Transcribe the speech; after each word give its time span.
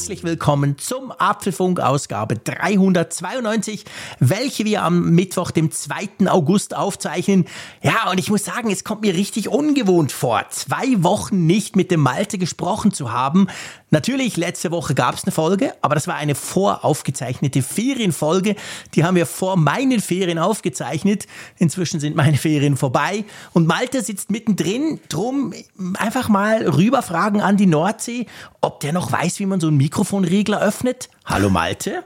Herzlich 0.00 0.24
willkommen 0.24 0.78
zum 0.78 1.12
Apfelfunk 1.12 1.78
Ausgabe 1.78 2.36
392, 2.36 3.84
welche 4.18 4.64
wir 4.64 4.82
am 4.82 5.10
Mittwoch, 5.10 5.50
dem 5.50 5.70
2. 5.70 6.26
August 6.26 6.74
aufzeichnen. 6.74 7.44
Ja, 7.82 8.10
und 8.10 8.18
ich 8.18 8.30
muss 8.30 8.42
sagen, 8.42 8.70
es 8.70 8.82
kommt 8.82 9.02
mir 9.02 9.12
richtig 9.12 9.50
ungewohnt 9.50 10.10
vor, 10.10 10.46
zwei 10.48 11.02
Wochen 11.02 11.44
nicht 11.44 11.76
mit 11.76 11.90
dem 11.90 12.00
Malte 12.00 12.38
gesprochen 12.38 12.94
zu 12.94 13.12
haben. 13.12 13.48
Natürlich, 13.90 14.36
letzte 14.36 14.70
Woche 14.70 14.94
gab 14.94 15.16
es 15.16 15.24
eine 15.24 15.32
Folge, 15.32 15.74
aber 15.82 15.96
das 15.96 16.06
war 16.06 16.14
eine 16.14 16.36
voraufgezeichnete 16.36 17.60
Ferienfolge. 17.60 18.54
Die 18.94 19.04
haben 19.04 19.16
wir 19.16 19.26
vor 19.26 19.56
meinen 19.56 20.00
Ferien 20.00 20.38
aufgezeichnet. 20.38 21.26
Inzwischen 21.58 21.98
sind 21.98 22.14
meine 22.14 22.36
Ferien 22.36 22.76
vorbei 22.76 23.24
und 23.52 23.66
Malte 23.66 24.00
sitzt 24.02 24.30
mittendrin. 24.30 25.00
Drum 25.08 25.52
einfach 25.98 26.28
mal 26.28 26.68
rüberfragen 26.68 27.40
an 27.40 27.56
die 27.56 27.66
Nordsee, 27.66 28.26
ob 28.60 28.78
der 28.78 28.92
noch 28.92 29.10
weiß, 29.10 29.40
wie 29.40 29.46
man 29.46 29.58
so 29.58 29.66
einen 29.66 29.76
Mikrofonregler 29.90 30.62
öffnet. 30.62 31.08
Hallo 31.24 31.50
Malte. 31.50 32.04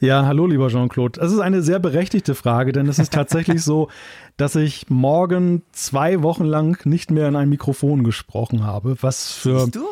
Ja, 0.00 0.26
hallo 0.26 0.46
lieber 0.46 0.68
Jean-Claude. 0.68 1.18
Das 1.18 1.32
ist 1.32 1.38
eine 1.38 1.62
sehr 1.62 1.78
berechtigte 1.78 2.34
Frage, 2.34 2.72
denn 2.72 2.86
es 2.88 2.98
ist 2.98 3.10
tatsächlich 3.14 3.62
so, 3.62 3.88
dass 4.36 4.54
ich 4.54 4.90
morgen 4.90 5.62
zwei 5.72 6.22
Wochen 6.22 6.44
lang 6.44 6.84
nicht 6.84 7.10
mehr 7.10 7.28
in 7.28 7.36
ein 7.36 7.48
Mikrofon 7.48 8.04
gesprochen 8.04 8.66
habe. 8.66 8.98
Was 9.00 9.32
für. 9.32 9.60
Siehst 9.60 9.76
du? 9.76 9.86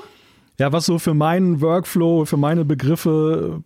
Ja, 0.59 0.71
was 0.73 0.85
so 0.85 0.99
für 0.99 1.15
meinen 1.15 1.63
Workflow, 1.63 2.27
für 2.27 2.37
meine 2.37 2.67
Begriffe, 2.67 3.63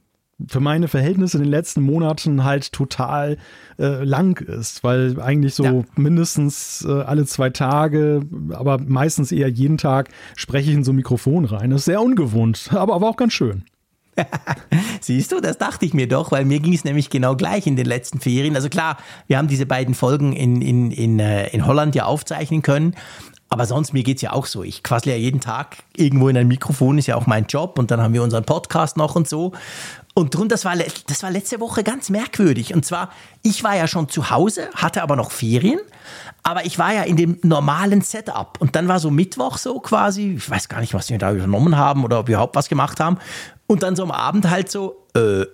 für 0.49 0.61
meine 0.61 0.89
Verhältnisse 0.89 1.37
in 1.39 1.45
den 1.45 1.51
letzten 1.51 1.81
Monaten 1.83 2.45
halt 2.45 2.73
total 2.73 3.37
äh, 3.79 4.03
lang 4.05 4.39
ist, 4.41 4.83
weil 4.85 5.21
eigentlich 5.21 5.55
so 5.55 5.65
Ja. 5.65 5.83
mindestens 5.97 6.85
äh, 6.89 6.91
alle 7.03 7.25
zwei 7.27 7.51
Tage, 7.51 8.23
aber 8.53 8.79
meistens 8.79 9.31
eher 9.33 9.49
jeden 9.49 9.79
Tag 9.79 10.09
spreche 10.37 10.71
ich 10.71 10.77
in 10.77 10.85
so 10.85 10.93
ein 10.93 10.97
Mikrofon 10.97 11.45
rein. 11.45 11.71
Das 11.71 11.81
ist 11.83 11.85
sehr 11.87 12.03
ungewohnt, 12.03 12.71
aber, 12.73 12.95
aber 12.95 13.09
auch 13.09 13.17
ganz 13.17 13.33
schön. 13.33 13.65
Siehst 15.01 15.33
du, 15.33 15.41
das 15.41 15.59
dachte 15.59 15.85
ich 15.87 15.93
mir 15.95 16.07
doch, 16.09 16.31
weil 16.33 16.45
mir 16.45 16.61
ging 16.61 16.73
es 16.73 16.85
nämlich 16.85 17.11
genau 17.11 17.37
gleich 17.37 17.67
in 17.67 17.77
den 17.77 17.87
letzten 17.87 18.21
Ferien. 18.21 18.55
Also 18.55 18.69
klar, 18.69 18.97
wir 19.27 19.39
haben 19.39 19.49
diese 19.49 19.67
beiden 19.67 19.95
Folgen 19.95 20.33
in, 20.33 20.63
in, 20.63 20.91
in, 20.93 21.19
äh, 21.19 21.49
in 21.49 21.67
Holland 21.67 21.95
ja 21.95 22.05
aufzeichnen 22.05 22.63
können. 22.63 22.95
Aber 23.51 23.67
sonst, 23.67 23.93
mir 23.93 24.03
geht's 24.03 24.23
ja 24.23 24.33
auch 24.33 24.47
so. 24.47 24.65
Ich 24.65 24.83
quassle 24.83 25.13
ja 25.13 25.19
jeden 25.19 25.41
Tag 25.41 25.77
irgendwo 25.97 26.29
in 26.29 26.37
ein 26.37 26.49
Mikrofon, 26.49 26.99
ist 26.99 27.07
ja 27.07 27.15
auch 27.17 27.27
mein 27.27 27.47
Job. 27.47 27.79
Und 27.79 27.91
dann 27.91 28.01
haben 28.01 28.15
wir 28.15 28.23
unseren 28.23 28.45
Podcast 28.45 28.97
noch 28.97 29.15
und 29.15 29.29
so. 29.29 29.53
Und 30.17 30.35
drum, 30.35 30.49
das 30.49 30.65
war, 30.65 30.77
das 30.77 31.23
war 31.25 31.31
letzte 31.33 31.59
Woche 31.59 31.83
ganz 31.83 32.09
merkwürdig. 32.09 32.73
Und 32.73 32.87
zwar, 32.87 33.11
ich 33.43 33.65
war 33.65 33.75
ja 33.75 33.89
schon 33.89 34.09
zu 34.09 34.31
Hause, 34.31 34.71
hatte 34.77 35.03
aber 35.03 35.17
noch 35.17 35.33
Ferien. 35.33 35.81
Aber 36.45 36.65
ich 36.65 36.79
war 36.79 36.95
ja 36.95 37.03
in 37.03 37.17
dem 37.17 37.39
normalen 37.43 38.01
Setup. 38.01 38.57
Und 38.61 38.77
dann 38.77 38.87
war 38.87 39.01
so 39.01 39.11
Mittwoch 39.11 39.59
so 39.59 39.81
quasi, 39.81 40.35
ich 40.37 40.49
weiß 40.49 40.69
gar 40.69 40.81
nicht, 40.81 40.95
was 40.95 41.11
wir 41.11 41.19
da 41.19 41.33
übernommen 41.33 41.77
haben 41.77 42.05
oder 42.05 42.21
ob 42.21 42.29
wir 42.29 42.37
überhaupt 42.37 42.55
was 42.55 42.69
gemacht 42.69 43.01
haben. 43.01 43.19
Und 43.67 43.83
dann 43.83 43.97
so 43.97 44.05
am 44.05 44.13
Abend 44.13 44.49
halt 44.49 44.71
so, 44.71 45.05
äh, 45.17 45.47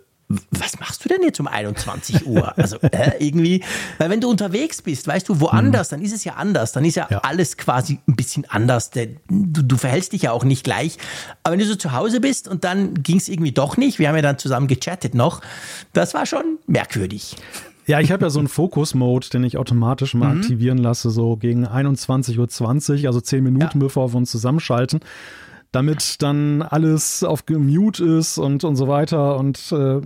was 0.52 0.78
machst 0.78 1.04
du 1.04 1.08
denn 1.08 1.22
jetzt 1.22 1.40
um 1.40 1.48
21 1.48 2.26
Uhr? 2.26 2.56
Also 2.56 2.76
äh, 2.82 3.12
irgendwie, 3.18 3.64
weil 3.98 4.10
wenn 4.10 4.20
du 4.20 4.30
unterwegs 4.30 4.80
bist, 4.80 5.06
weißt 5.08 5.28
du, 5.28 5.40
woanders, 5.40 5.88
dann 5.88 6.02
ist 6.02 6.12
es 6.12 6.22
ja 6.24 6.34
anders. 6.34 6.72
Dann 6.72 6.84
ist 6.84 6.94
ja, 6.94 7.08
Ja. 7.10 7.18
alles 7.18 7.56
quasi 7.56 7.98
ein 8.08 8.14
bisschen 8.16 8.44
anders. 8.48 8.90
Der, 8.90 9.08
du, 9.28 9.62
du 9.62 9.76
verhältst 9.76 10.12
dich 10.12 10.22
ja 10.22 10.32
auch 10.32 10.44
nicht 10.44 10.62
gleich. 10.62 10.98
Aber 11.42 11.52
wenn 11.52 11.58
du 11.60 11.66
so 11.66 11.74
zu 11.74 11.92
Hause 11.92 12.20
bist 12.20 12.46
und 12.46 12.62
dann 12.64 12.94
ging 13.02 13.16
es 13.16 13.28
irgendwie 13.28 13.52
doch 13.52 13.76
nicht, 13.76 13.98
wir 13.98 14.08
haben 14.08 14.16
ja 14.16 14.22
dann 14.22 14.38
zusammen 14.38 14.68
gechattet 14.68 15.14
noch, 15.14 15.40
das 15.92 16.14
war 16.14 16.26
schon 16.26 16.58
merkwürdig. 16.66 17.34
Ja, 17.86 17.98
ich 17.98 18.12
habe 18.12 18.24
ja 18.24 18.30
so 18.30 18.38
einen 18.38 18.46
Focus-Mode, 18.46 19.30
den 19.32 19.42
ich 19.42 19.56
automatisch 19.58 20.14
mal 20.14 20.36
aktivieren 20.36 20.78
lasse, 20.78 21.10
so 21.10 21.36
gegen 21.36 21.66
21.20 21.66 23.00
Uhr, 23.02 23.06
also 23.08 23.20
10 23.20 23.42
Minuten, 23.42 23.78
Ja. 23.80 23.84
bevor 23.86 24.12
wir 24.12 24.16
uns 24.16 24.30
zusammenschalten, 24.30 25.00
damit 25.72 26.20
dann 26.22 26.62
alles 26.62 27.22
auf 27.22 27.44
Mute 27.48 28.04
ist 28.04 28.38
und, 28.38 28.64
und 28.64 28.76
so 28.76 28.88
weiter 28.88 29.36
und 29.36 29.72
äh, 29.72 30.00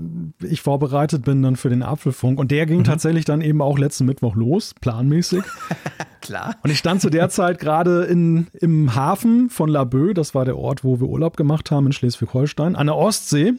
ich 0.45 0.61
vorbereitet 0.61 1.25
bin 1.25 1.43
dann 1.43 1.57
für 1.57 1.71
den 1.71 1.83
Apfelfunk. 1.83 2.39
Und 2.39 2.51
der 2.51 2.67
ging 2.67 2.85
tatsächlich 2.85 3.25
dann 3.25 3.41
eben 3.41 3.63
auch 3.63 3.79
letzten 3.79 4.05
Mittwoch 4.05 4.35
los, 4.35 4.75
planmäßig. 4.81 5.43
Klar. 6.21 6.57
Und 6.63 6.71
ich 6.71 6.79
stand 6.79 7.01
zu 7.01 7.11
der 7.11 7.29
Zeit 7.29 7.59
gerade 7.59 8.05
in, 8.05 8.47
im 8.61 8.95
Hafen 8.95 9.51
von 9.51 9.69
Laboe, 9.69 10.15
das 10.15 10.35
war 10.35 10.45
der 10.45 10.57
Ort, 10.57 10.85
wo 10.85 11.01
wir 11.01 11.07
Urlaub 11.07 11.37
gemacht 11.37 11.71
haben 11.71 11.87
in 11.87 11.93
Schleswig-Holstein, 11.93 12.77
an 12.77 12.87
der 12.87 12.97
Ostsee. 12.97 13.55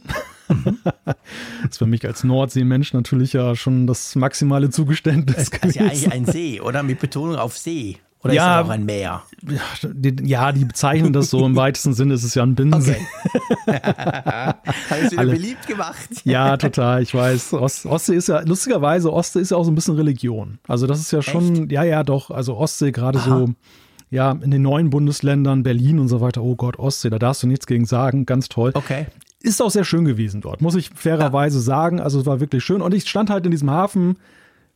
das 0.48 1.16
ist 1.72 1.78
für 1.78 1.86
mich 1.88 2.06
als 2.06 2.24
Nordseemensch 2.24 2.94
natürlich 2.94 3.34
ja 3.34 3.56
schon 3.56 3.88
das 3.88 4.16
maximale 4.16 4.70
Zugeständnis 4.70 5.50
Das 5.50 5.70
ist 5.70 5.76
ja 5.76 5.84
eigentlich 5.84 6.12
ein 6.12 6.26
See, 6.26 6.62
oder? 6.62 6.84
Mit 6.84 7.00
Betonung 7.00 7.36
auf 7.36 7.58
See. 7.58 7.98
Oder 8.26 8.34
Ja. 8.34 8.60
ist 8.60 8.64
es 8.64 8.70
auch 8.70 8.74
ein 8.74 8.86
Meer? 8.86 9.22
Ja, 10.24 10.52
die 10.52 10.66
bezeichnen 10.66 11.14
das 11.14 11.30
so 11.30 11.46
im 11.46 11.56
weitesten 11.56 11.94
Sinne, 11.94 12.16
es 12.16 12.24
ist 12.24 12.34
ja 12.36 12.44
ein 12.44 12.56
Binnensee. 12.56 12.98
Okay. 13.68 13.80
Habe 13.86 14.56
ich 15.06 15.12
wieder 15.12 15.20
Alle- 15.20 15.34
beliebt 15.34 15.68
gemacht. 15.68 16.10
Ja, 16.24 16.58
total, 16.58 17.04
ich 17.04 17.14
weiß. 17.14 17.54
Ost, 17.54 17.86
Ostsee 17.86 18.16
ist 18.16 18.28
ja, 18.28 18.42
lustigerweise, 18.42 19.14
Ostsee 19.14 19.40
ist 19.42 19.52
ja 19.52 19.58
auch 19.58 19.64
so 19.64 19.72
ein 19.72 19.76
bisschen 19.76 19.96
Religion. 19.96 20.58
Also 20.68 20.88
das 20.88 21.00
ist 21.00 21.12
ja 21.12 21.22
schon, 21.22 21.70
ja, 21.70 21.84
ja, 21.84 22.04
doch, 22.04 22.32
also 22.32 22.58
Ostsee 22.58 22.92
gerade 22.92 23.20
so, 23.20 23.50
ja, 24.10 24.32
in 24.32 24.52
den 24.52 24.62
neuen 24.64 24.90
Bundesländern, 24.90 25.64
Berlin 25.64 26.00
und 26.00 26.08
so 26.08 26.20
weiter, 26.22 26.42
oh 26.42 26.56
Gott, 26.56 26.78
Ostsee, 26.80 27.10
da 27.10 27.20
darfst 27.20 27.44
du 27.44 27.48
nichts 27.48 27.68
gegen 27.68 27.86
sagen, 27.86 28.26
ganz 28.26 28.50
toll. 28.50 28.72
Okay. 28.74 29.06
Ist 29.42 29.62
auch 29.62 29.70
sehr 29.70 29.84
schön 29.86 30.06
gewesen 30.06 30.42
dort, 30.42 30.62
muss 30.64 30.74
ich 30.76 30.90
fairerweise 30.96 31.60
sagen. 31.60 32.00
Also 32.00 32.20
es 32.22 32.26
war 32.26 32.40
wirklich 32.40 32.64
schön. 32.64 32.82
Und 32.82 32.94
ich 32.96 33.08
stand 33.08 33.30
halt 33.30 33.46
in 33.46 33.52
diesem 33.52 33.70
Hafen, 33.70 34.18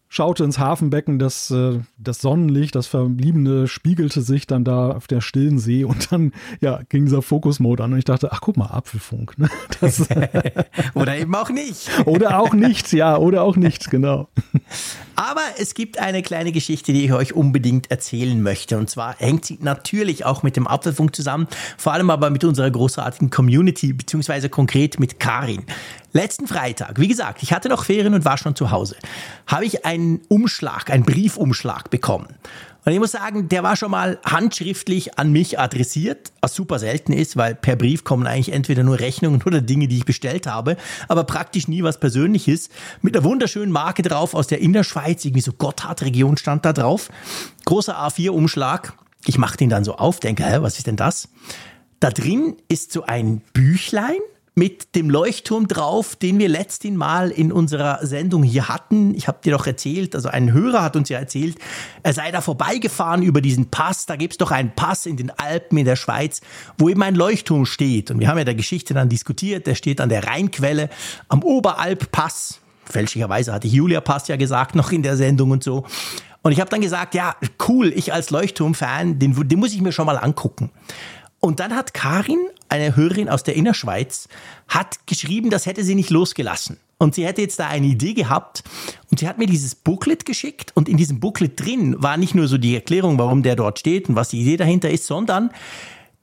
schaute 0.09 0.43
ins 0.43 0.57
Hafenbecken, 0.57 1.19
das, 1.19 1.51
äh, 1.51 1.79
das 1.97 2.19
Sonnenlicht, 2.19 2.73
das 2.73 2.87
Verbliebene 2.87 3.67
spiegelte 3.67 4.21
sich 4.21 4.47
dann 4.47 4.63
da 4.63 4.91
auf 4.91 5.05
der 5.07 5.21
stillen 5.21 5.59
See 5.59 5.83
und 5.83 6.11
dann 6.11 6.33
ja, 6.59 6.81
ging 6.89 7.05
dieser 7.05 7.21
Fokus-Mode 7.21 7.83
an 7.83 7.93
und 7.93 7.99
ich 7.99 8.05
dachte, 8.05 8.31
ach 8.31 8.41
guck 8.41 8.57
mal, 8.57 8.67
Apfelfunk. 8.67 9.37
Ne? 9.37 9.49
Das, 9.79 10.09
Oder 10.93 11.17
eben 11.17 11.33
auch 11.35 11.49
nicht. 11.49 11.89
oder 12.05 12.39
auch 12.39 12.53
nicht, 12.53 12.91
ja, 12.91 13.17
oder 13.17 13.43
auch 13.43 13.55
nicht, 13.55 13.89
genau. 13.89 14.27
Aber 15.15 15.41
es 15.57 15.73
gibt 15.73 15.99
eine 15.99 16.21
kleine 16.21 16.51
Geschichte, 16.51 16.91
die 16.91 17.05
ich 17.05 17.13
euch 17.13 17.33
unbedingt 17.33 17.91
erzählen 17.91 18.41
möchte. 18.41 18.77
Und 18.77 18.89
zwar 18.89 19.15
hängt 19.17 19.45
sie 19.45 19.57
natürlich 19.61 20.25
auch 20.25 20.43
mit 20.43 20.57
dem 20.57 20.67
Apfelfunk 20.67 21.15
zusammen, 21.15 21.47
vor 21.77 21.93
allem 21.93 22.09
aber 22.09 22.29
mit 22.29 22.43
unserer 22.43 22.71
großartigen 22.71 23.29
Community, 23.29 23.93
beziehungsweise 23.93 24.49
konkret 24.49 24.99
mit 24.99 25.19
Karin. 25.19 25.63
Letzten 26.11 26.47
Freitag, 26.47 26.99
wie 26.99 27.07
gesagt, 27.07 27.43
ich 27.43 27.53
hatte 27.53 27.69
noch 27.69 27.85
Ferien 27.85 28.15
und 28.15 28.25
war 28.25 28.37
schon 28.37 28.55
zu 28.55 28.71
Hause, 28.71 28.95
habe 29.45 29.65
ich 29.65 29.85
einen 29.85 30.21
Umschlag, 30.27 30.89
einen 30.89 31.03
Briefumschlag 31.03 31.91
bekommen. 31.91 32.27
Und 32.85 32.93
ich 32.93 32.99
muss 32.99 33.11
sagen, 33.11 33.49
der 33.49 33.61
war 33.61 33.75
schon 33.75 33.91
mal 33.91 34.19
handschriftlich 34.25 35.19
an 35.19 35.31
mich 35.31 35.59
adressiert, 35.59 36.31
was 36.41 36.55
super 36.55 36.79
selten 36.79 37.13
ist, 37.13 37.37
weil 37.37 37.53
per 37.53 37.75
Brief 37.75 38.03
kommen 38.03 38.25
eigentlich 38.25 38.51
entweder 38.51 38.83
nur 38.83 38.99
Rechnungen 38.99 39.43
oder 39.43 39.61
Dinge, 39.61 39.87
die 39.87 39.97
ich 39.97 40.05
bestellt 40.05 40.47
habe, 40.47 40.77
aber 41.07 41.25
praktisch 41.25 41.67
nie 41.67 41.83
was 41.83 41.99
Persönliches. 41.99 42.69
Mit 43.03 43.15
einer 43.15 43.25
wunderschönen 43.25 43.71
Marke 43.71 44.01
drauf 44.01 44.33
aus 44.33 44.47
der 44.47 44.61
Innerschweiz, 44.61 45.23
irgendwie 45.25 45.41
so 45.41 45.53
Gotthardregion 45.53 46.37
stand 46.37 46.65
da 46.65 46.73
drauf. 46.73 47.09
Großer 47.65 47.95
A4-Umschlag. 47.95 48.93
Ich 49.25 49.37
mache 49.37 49.57
den 49.57 49.69
dann 49.69 49.83
so 49.83 49.95
auf, 49.95 50.19
denke, 50.19 50.43
hä, 50.43 50.57
was 50.61 50.77
ist 50.77 50.87
denn 50.87 50.95
das? 50.95 51.29
Da 51.99 52.09
drin 52.09 52.55
ist 52.69 52.93
so 52.93 53.03
ein 53.03 53.41
Büchlein 53.53 54.21
mit 54.55 54.95
dem 54.95 55.09
Leuchtturm 55.09 55.67
drauf, 55.67 56.15
den 56.15 56.39
wir 56.39 56.49
letzten 56.49 56.95
Mal 56.95 57.31
in 57.31 57.51
unserer 57.51 58.05
Sendung 58.05 58.43
hier 58.43 58.67
hatten. 58.67 59.15
Ich 59.15 59.27
habe 59.27 59.39
dir 59.43 59.53
doch 59.53 59.67
erzählt, 59.67 60.15
also 60.15 60.29
ein 60.29 60.51
Hörer 60.51 60.83
hat 60.83 60.95
uns 60.95 61.09
ja 61.09 61.19
erzählt, 61.19 61.57
er 62.03 62.13
sei 62.13 62.31
da 62.31 62.41
vorbeigefahren 62.41 63.23
über 63.23 63.41
diesen 63.41 63.69
Pass. 63.69 64.05
Da 64.05 64.15
gibt's 64.15 64.37
doch 64.37 64.51
einen 64.51 64.71
Pass 64.75 65.05
in 65.05 65.17
den 65.17 65.31
Alpen 65.31 65.77
in 65.77 65.85
der 65.85 65.95
Schweiz, 65.95 66.41
wo 66.77 66.89
eben 66.89 67.03
ein 67.03 67.15
Leuchtturm 67.15 67.65
steht. 67.65 68.11
Und 68.11 68.19
wir 68.19 68.27
haben 68.27 68.37
ja 68.37 68.43
der 68.43 68.55
Geschichte 68.55 68.93
dann 68.93 69.09
diskutiert. 69.09 69.67
Der 69.67 69.75
steht 69.75 70.01
an 70.01 70.09
der 70.09 70.25
Rheinquelle 70.25 70.89
am 71.27 71.43
Oberalp-Pass. 71.43 72.59
Fälschlicherweise 72.85 73.53
hatte 73.53 73.67
Julia 73.67 74.01
Pass 74.01 74.27
ja 74.27 74.35
gesagt 74.35 74.75
noch 74.75 74.91
in 74.91 75.03
der 75.03 75.15
Sendung 75.15 75.51
und 75.51 75.63
so. 75.63 75.85
Und 76.41 76.53
ich 76.53 76.59
habe 76.59 76.69
dann 76.69 76.81
gesagt, 76.81 77.15
ja, 77.15 77.35
cool, 77.67 77.91
ich 77.93 78.13
als 78.13 78.29
Leuchtturm-Fan, 78.29 79.19
den, 79.19 79.47
den 79.47 79.59
muss 79.59 79.73
ich 79.73 79.81
mir 79.81 79.91
schon 79.91 80.05
mal 80.05 80.17
angucken. 80.17 80.71
Und 81.39 81.59
dann 81.59 81.75
hat 81.75 81.93
Karin, 81.93 82.39
eine 82.67 82.95
Hörerin 82.95 83.29
aus 83.29 83.43
der 83.43 83.55
Innerschweiz, 83.55 84.27
hat 84.67 85.07
geschrieben, 85.07 85.49
das 85.49 85.65
hätte 85.65 85.83
sie 85.83 85.95
nicht 85.95 86.09
losgelassen. 86.09 86.77
Und 86.97 87.15
sie 87.15 87.25
hätte 87.25 87.41
jetzt 87.41 87.59
da 87.59 87.67
eine 87.67 87.87
Idee 87.87 88.13
gehabt 88.13 88.61
und 89.09 89.19
sie 89.19 89.27
hat 89.27 89.37
mir 89.37 89.47
dieses 89.47 89.73
Booklet 89.73 90.25
geschickt 90.25 90.73
und 90.75 90.89
in 90.89 90.97
diesem 90.97 91.21
Booklet 91.21 91.57
drin 91.57 91.95
war 91.97 92.17
nicht 92.17 92.35
nur 92.35 92.49
so 92.49 92.57
die 92.57 92.75
Erklärung, 92.75 93.17
warum 93.17 93.41
der 93.41 93.55
dort 93.55 93.79
steht 93.79 94.09
und 94.09 94.15
was 94.15 94.29
die 94.29 94.41
Idee 94.41 94.57
dahinter 94.57 94.89
ist, 94.89 95.07
sondern 95.07 95.49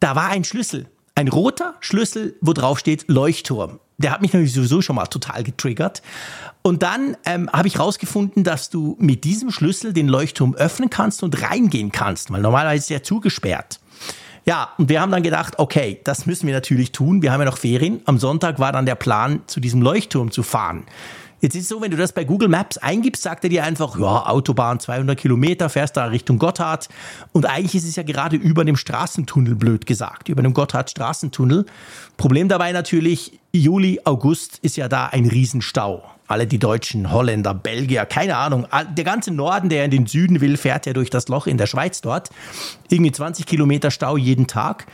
da 0.01 0.15
war 0.15 0.29
ein 0.29 0.45
Schlüssel. 0.45 0.87
Ein 1.15 1.29
roter 1.29 1.77
Schlüssel, 1.81 2.37
wo 2.43 2.53
drauf 2.53 2.79
steht 2.79 3.07
Leuchtturm. 3.09 3.81
Der 3.97 4.11
hat 4.11 4.21
mich 4.21 4.35
natürlich 4.35 4.53
sowieso 4.53 4.83
schon 4.83 4.97
mal 4.97 5.07
total 5.07 5.43
getriggert. 5.45 6.03
Und 6.61 6.83
dann 6.83 7.17
ähm, 7.25 7.49
habe 7.51 7.69
ich 7.69 7.79
rausgefunden, 7.79 8.45
dass 8.45 8.69
du 8.69 8.97
mit 9.01 9.25
diesem 9.25 9.51
Schlüssel 9.51 9.95
den 9.95 10.09
Leuchtturm 10.09 10.55
öffnen 10.55 10.91
kannst 10.91 11.23
und 11.23 11.41
reingehen 11.41 11.91
kannst, 11.91 12.31
weil 12.31 12.43
normalerweise 12.43 12.85
ist 12.85 12.91
er 12.91 13.03
zugesperrt. 13.03 13.81
Ja, 14.49 14.69
und 14.79 14.89
wir 14.89 15.01
haben 15.01 15.11
dann 15.11 15.25
gedacht, 15.25 15.59
okay, 15.59 16.01
das 16.05 16.25
müssen 16.25 16.47
wir 16.47 16.55
natürlich 16.55 16.93
tun. 16.93 17.21
Wir 17.21 17.33
haben 17.33 17.41
ja 17.41 17.47
noch 17.47 17.59
Ferien. 17.59 18.01
Am 18.05 18.19
Sonntag 18.19 18.61
war 18.61 18.71
dann 18.71 18.87
der 18.87 18.95
Plan, 18.95 19.41
zu 19.49 19.59
diesem 19.59 19.83
Leuchtturm 19.83 20.31
zu 20.31 20.45
fahren. 20.45 20.85
Jetzt 21.41 21.57
ist 21.57 21.65
es 21.65 21.69
so, 21.69 21.83
wenn 21.83 21.91
du 21.91 21.97
das 21.97 22.13
bei 22.13 22.23
Google 22.23 22.49
Maps 22.49 22.79
eingibst, 22.79 23.25
sagt 23.25 23.43
er 23.43 23.51
dir 23.51 23.65
einfach, 23.65 23.99
ja, 23.99 24.27
Autobahn 24.27 24.79
200 24.79 25.19
Kilometer, 25.19 25.69
fährst 25.69 25.97
da 25.97 26.05
Richtung 26.07 26.39
Gotthard. 26.39 26.89
Und 27.33 27.45
eigentlich 27.45 27.75
ist 27.75 27.89
es 27.89 27.97
ja 27.97 28.05
gerade 28.05 28.37
über 28.37 28.65
dem 28.65 28.77
Straßentunnel, 28.77 29.57
blöd 29.57 29.85
gesagt, 29.85 30.29
über 30.29 30.43
dem 30.43 30.55
Gotthard-Straßentunnel. 30.55 31.67
Problem 32.17 32.49
dabei 32.49 32.71
natürlich, 32.71 33.41
Juli, 33.53 34.01
August 34.05 34.59
ist 34.63 34.77
ja 34.77 34.89
da 34.89 35.07
ein 35.07 35.27
Riesenstau. 35.27 36.05
Alle 36.29 36.47
die 36.47 36.59
Deutschen, 36.59 37.11
Holländer, 37.13 37.55
Belgier, 37.55 38.05
keine 38.05 38.37
Ahnung. 38.37 38.67
Der 38.97 39.05
ganze 39.05 39.33
Norden, 39.33 39.69
der 39.69 39.85
in 39.85 39.91
den 39.91 40.07
Süden 40.07 40.41
will, 40.41 40.57
fährt 40.57 40.87
ja 40.87 40.93
durch 40.93 41.11
das 41.11 41.29
Loch 41.29 41.47
in 41.47 41.59
der 41.59 41.67
Schweiz 41.67 42.01
dort. 42.01 42.31
Irgendwie 42.89 43.13
20 43.13 43.47
Kilometer 43.47 43.91
Stau 43.91 44.17
jeden 44.17 44.47
Tag. 44.47 44.87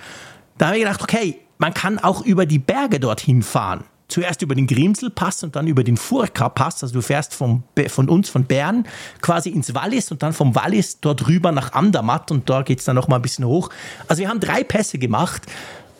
Da 0.58 0.67
haben 0.67 0.75
wir 0.75 0.81
gedacht, 0.81 1.02
okay, 1.02 1.38
man 1.58 1.75
kann 1.75 1.99
auch 1.99 2.25
über 2.25 2.44
die 2.44 2.58
Berge 2.58 3.00
dorthin 3.00 3.43
fahren 3.43 3.84
zuerst 4.12 4.43
über 4.43 4.55
den 4.55 4.67
Grimselpass 4.67 5.43
und 5.43 5.56
dann 5.56 5.67
über 5.67 5.82
den 5.82 5.96
Furka-Pass. 5.96 6.82
Also 6.82 6.94
du 6.94 7.02
fährst 7.02 7.35
vom, 7.35 7.64
von 7.88 8.08
uns, 8.08 8.28
von 8.28 8.44
Bern, 8.44 8.85
quasi 9.23 9.49
ins 9.49 9.75
Wallis 9.75 10.11
und 10.11 10.23
dann 10.23 10.32
vom 10.32 10.55
Wallis 10.55 11.00
dort 11.00 11.26
rüber 11.26 11.50
nach 11.50 11.73
Andermatt 11.73 12.31
und 12.31 12.49
da 12.49 12.62
geht 12.62 12.81
es 12.81 12.85
dann 12.85 12.94
noch 12.94 13.08
mal 13.08 13.17
ein 13.17 13.23
bisschen 13.23 13.46
hoch. 13.46 13.70
Also 14.08 14.20
wir 14.20 14.28
haben 14.28 14.40
drei 14.40 14.62
Pässe 14.64 14.99
gemacht. 14.99 15.43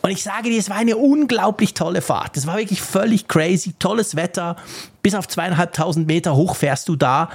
Und 0.05 0.11
ich 0.11 0.21
sage 0.21 0.49
dir, 0.49 0.59
es 0.59 0.69
war 0.69 0.75
eine 0.75 0.97
unglaublich 0.97 1.75
tolle 1.75 2.01
Fahrt. 2.01 2.35
Es 2.35 2.45
war 2.45 2.57
wirklich 2.57 2.81
völlig 2.81 3.29
crazy, 3.29 3.71
tolles 3.79 4.17
Wetter. 4.17 4.57
Bis 5.01 5.15
auf 5.15 5.29
zweieinhalbtausend 5.29 6.07
Meter 6.07 6.35
hoch 6.35 6.57
fährst 6.57 6.89
du 6.89 6.97
da 6.97 7.29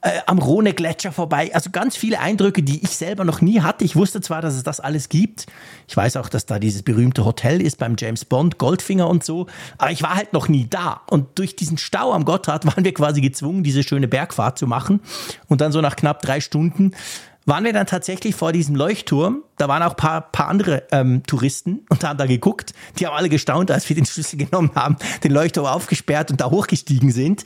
äh, 0.00 0.20
am 0.24 0.38
Rhone-Gletscher 0.38 1.12
vorbei. 1.12 1.50
Also 1.52 1.68
ganz 1.68 1.98
viele 1.98 2.20
Eindrücke, 2.20 2.62
die 2.62 2.82
ich 2.82 2.96
selber 2.96 3.24
noch 3.24 3.42
nie 3.42 3.60
hatte. 3.60 3.84
Ich 3.84 3.94
wusste 3.94 4.22
zwar, 4.22 4.40
dass 4.40 4.54
es 4.54 4.62
das 4.62 4.80
alles 4.80 5.10
gibt. 5.10 5.44
Ich 5.86 5.94
weiß 5.94 6.16
auch, 6.16 6.30
dass 6.30 6.46
da 6.46 6.58
dieses 6.58 6.82
berühmte 6.82 7.26
Hotel 7.26 7.60
ist 7.60 7.76
beim 7.76 7.94
James 7.98 8.24
Bond, 8.24 8.56
Goldfinger 8.56 9.06
und 9.06 9.22
so. 9.22 9.46
Aber 9.76 9.90
ich 9.90 10.02
war 10.02 10.14
halt 10.14 10.32
noch 10.32 10.48
nie 10.48 10.66
da. 10.66 11.02
Und 11.10 11.38
durch 11.38 11.56
diesen 11.56 11.76
Stau 11.76 12.14
am 12.14 12.24
Gotthard 12.24 12.64
waren 12.74 12.86
wir 12.86 12.94
quasi 12.94 13.20
gezwungen, 13.20 13.64
diese 13.64 13.82
schöne 13.82 14.08
Bergfahrt 14.08 14.58
zu 14.58 14.66
machen. 14.66 15.00
Und 15.48 15.60
dann 15.60 15.72
so 15.72 15.82
nach 15.82 15.96
knapp 15.96 16.22
drei 16.22 16.40
Stunden 16.40 16.92
waren 17.46 17.64
wir 17.64 17.72
dann 17.72 17.86
tatsächlich 17.86 18.34
vor 18.34 18.52
diesem 18.52 18.74
Leuchtturm. 18.74 19.42
Da 19.56 19.68
waren 19.68 19.82
auch 19.82 19.96
paar, 19.96 20.20
paar 20.20 20.48
andere 20.48 20.84
ähm, 20.92 21.22
Touristen 21.26 21.84
und 21.88 22.02
haben 22.04 22.18
da 22.18 22.26
geguckt. 22.26 22.72
Die 22.98 23.06
haben 23.06 23.14
alle 23.14 23.28
gestaunt, 23.28 23.70
als 23.70 23.88
wir 23.88 23.96
den 23.96 24.06
Schlüssel 24.06 24.36
genommen 24.38 24.72
haben, 24.74 24.96
den 25.22 25.32
Leuchtturm 25.32 25.66
aufgesperrt 25.66 26.30
und 26.30 26.40
da 26.40 26.50
hochgestiegen 26.50 27.10
sind. 27.10 27.44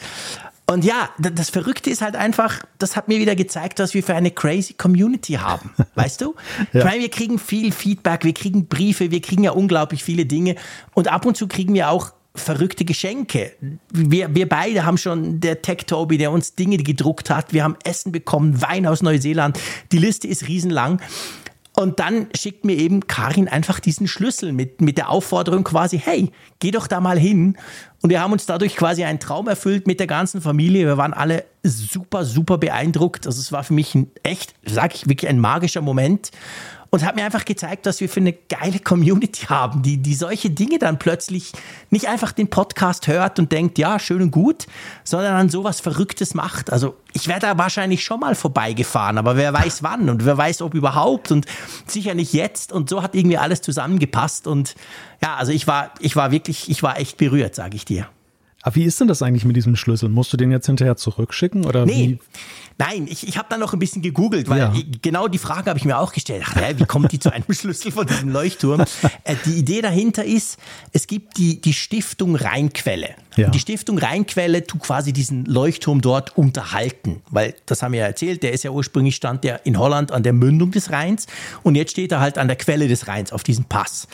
Und 0.70 0.84
ja, 0.84 1.08
das 1.18 1.48
Verrückte 1.48 1.88
ist 1.88 2.02
halt 2.02 2.14
einfach, 2.14 2.62
das 2.76 2.94
hat 2.94 3.08
mir 3.08 3.20
wieder 3.20 3.34
gezeigt, 3.34 3.78
was 3.78 3.94
wir 3.94 4.02
für 4.02 4.14
eine 4.14 4.30
crazy 4.30 4.74
Community 4.74 5.34
haben. 5.34 5.70
Weißt 5.94 6.20
du? 6.20 6.34
ja. 6.74 6.80
Ich 6.80 6.84
meine, 6.84 7.00
wir 7.00 7.10
kriegen 7.10 7.38
viel 7.38 7.72
Feedback, 7.72 8.22
wir 8.22 8.34
kriegen 8.34 8.66
Briefe, 8.66 9.10
wir 9.10 9.22
kriegen 9.22 9.44
ja 9.44 9.52
unglaublich 9.52 10.04
viele 10.04 10.26
Dinge. 10.26 10.56
Und 10.92 11.08
ab 11.08 11.24
und 11.24 11.38
zu 11.38 11.48
kriegen 11.48 11.72
wir 11.72 11.88
auch 11.88 12.12
verrückte 12.38 12.84
Geschenke. 12.84 13.52
Wir, 13.90 14.34
wir 14.34 14.48
beide 14.48 14.84
haben 14.84 14.98
schon, 14.98 15.40
der 15.40 15.62
Tech 15.62 15.84
Toby, 15.86 16.18
der 16.18 16.32
uns 16.32 16.54
Dinge 16.54 16.78
gedruckt 16.78 17.30
hat, 17.30 17.52
wir 17.52 17.64
haben 17.64 17.76
Essen 17.84 18.12
bekommen, 18.12 18.60
Wein 18.62 18.86
aus 18.86 19.02
Neuseeland. 19.02 19.58
Die 19.92 19.98
Liste 19.98 20.28
ist 20.28 20.48
riesenlang. 20.48 21.00
Und 21.78 22.00
dann 22.00 22.26
schickt 22.36 22.64
mir 22.64 22.74
eben 22.74 23.06
Karin 23.06 23.46
einfach 23.46 23.78
diesen 23.78 24.08
Schlüssel 24.08 24.52
mit, 24.52 24.80
mit 24.80 24.98
der 24.98 25.10
Aufforderung 25.10 25.62
quasi, 25.62 25.96
hey, 25.96 26.32
geh 26.58 26.72
doch 26.72 26.88
da 26.88 27.00
mal 27.00 27.16
hin. 27.16 27.56
Und 28.02 28.10
wir 28.10 28.20
haben 28.20 28.32
uns 28.32 28.46
dadurch 28.46 28.74
quasi 28.74 29.04
einen 29.04 29.20
Traum 29.20 29.46
erfüllt 29.46 29.86
mit 29.86 30.00
der 30.00 30.08
ganzen 30.08 30.40
Familie. 30.40 30.86
Wir 30.86 30.96
waren 30.96 31.12
alle 31.12 31.44
super, 31.62 32.24
super 32.24 32.58
beeindruckt. 32.58 33.28
Also 33.28 33.40
es 33.40 33.52
war 33.52 33.62
für 33.62 33.74
mich 33.74 33.94
ein 33.94 34.10
echt, 34.24 34.54
sag 34.64 34.92
ich 34.96 35.08
wirklich, 35.08 35.28
ein 35.28 35.38
magischer 35.38 35.80
Moment 35.80 36.32
und 36.90 37.04
hat 37.04 37.16
mir 37.16 37.24
einfach 37.24 37.44
gezeigt, 37.44 37.86
was 37.86 38.00
wir 38.00 38.08
für 38.08 38.20
eine 38.20 38.32
geile 38.32 38.78
Community 38.78 39.46
haben, 39.46 39.82
die, 39.82 39.98
die 39.98 40.14
solche 40.14 40.50
Dinge 40.50 40.78
dann 40.78 40.98
plötzlich 40.98 41.52
nicht 41.90 42.08
einfach 42.08 42.32
den 42.32 42.48
Podcast 42.48 43.08
hört 43.08 43.38
und 43.38 43.52
denkt, 43.52 43.78
ja, 43.78 43.98
schön 43.98 44.22
und 44.22 44.30
gut, 44.30 44.66
sondern 45.04 45.34
dann 45.34 45.48
sowas 45.50 45.80
Verrücktes 45.80 46.34
macht. 46.34 46.72
Also 46.72 46.96
ich 47.12 47.28
wäre 47.28 47.40
da 47.40 47.58
wahrscheinlich 47.58 48.04
schon 48.04 48.20
mal 48.20 48.34
vorbeigefahren, 48.34 49.18
aber 49.18 49.36
wer 49.36 49.52
weiß 49.52 49.82
wann 49.82 50.08
und 50.08 50.24
wer 50.24 50.36
weiß 50.38 50.62
ob 50.62 50.74
überhaupt 50.74 51.30
und 51.30 51.46
sicher 51.86 52.14
nicht 52.14 52.32
jetzt 52.32 52.72
und 52.72 52.88
so 52.88 53.02
hat 53.02 53.14
irgendwie 53.14 53.38
alles 53.38 53.60
zusammengepasst 53.60 54.46
und 54.46 54.74
ja, 55.22 55.36
also 55.36 55.52
ich 55.52 55.66
war, 55.66 55.92
ich 56.00 56.16
war 56.16 56.30
wirklich, 56.30 56.70
ich 56.70 56.82
war 56.82 56.98
echt 56.98 57.16
berührt, 57.16 57.54
sage 57.54 57.76
ich 57.76 57.84
dir. 57.84 58.08
Aber 58.68 58.74
wie 58.74 58.84
ist 58.84 59.00
denn 59.00 59.08
das 59.08 59.22
eigentlich 59.22 59.46
mit 59.46 59.56
diesem 59.56 59.76
Schlüssel? 59.76 60.10
Musst 60.10 60.30
du 60.30 60.36
den 60.36 60.50
jetzt 60.50 60.66
hinterher 60.66 60.94
zurückschicken 60.94 61.64
oder 61.64 61.86
nee. 61.86 61.92
Wie? 61.94 62.18
Nein, 62.76 63.08
ich, 63.08 63.26
ich 63.26 63.38
habe 63.38 63.48
dann 63.48 63.60
noch 63.60 63.72
ein 63.72 63.78
bisschen 63.78 64.02
gegoogelt, 64.02 64.50
weil 64.50 64.58
ja. 64.58 64.74
genau 65.00 65.26
die 65.26 65.38
Frage 65.38 65.70
habe 65.70 65.78
ich 65.78 65.86
mir 65.86 65.98
auch 65.98 66.12
gestellt. 66.12 66.44
Ach, 66.46 66.54
ja, 66.54 66.78
wie 66.78 66.84
kommt 66.84 67.10
die 67.12 67.18
zu 67.18 67.32
einem 67.32 67.46
Schlüssel 67.50 67.92
von 67.92 68.06
diesem 68.06 68.28
Leuchtturm? 68.28 68.84
Äh, 69.24 69.36
die 69.46 69.54
Idee 69.54 69.80
dahinter 69.80 70.22
ist, 70.22 70.58
es 70.92 71.06
gibt 71.06 71.38
die, 71.38 71.62
die 71.62 71.72
Stiftung 71.72 72.36
Rheinquelle. 72.36 73.14
Ja. 73.36 73.48
Die 73.48 73.58
Stiftung 73.58 73.96
Rheinquelle 73.96 74.66
tut 74.66 74.82
quasi 74.82 75.14
diesen 75.14 75.46
Leuchtturm 75.46 76.02
dort 76.02 76.36
unterhalten, 76.36 77.22
weil 77.30 77.54
das 77.64 77.82
haben 77.82 77.92
wir 77.92 78.00
ja 78.00 78.06
erzählt, 78.06 78.42
der 78.42 78.52
ist 78.52 78.64
ja 78.64 78.70
ursprünglich 78.70 79.16
stand 79.16 79.44
der 79.44 79.64
in 79.64 79.78
Holland 79.78 80.12
an 80.12 80.24
der 80.24 80.34
Mündung 80.34 80.72
des 80.72 80.90
Rheins 80.90 81.26
und 81.62 81.74
jetzt 81.74 81.92
steht 81.92 82.12
er 82.12 82.20
halt 82.20 82.36
an 82.36 82.48
der 82.48 82.56
Quelle 82.56 82.86
des 82.86 83.08
Rheins 83.08 83.32
auf 83.32 83.44
diesem 83.44 83.64
Pass. 83.64 84.08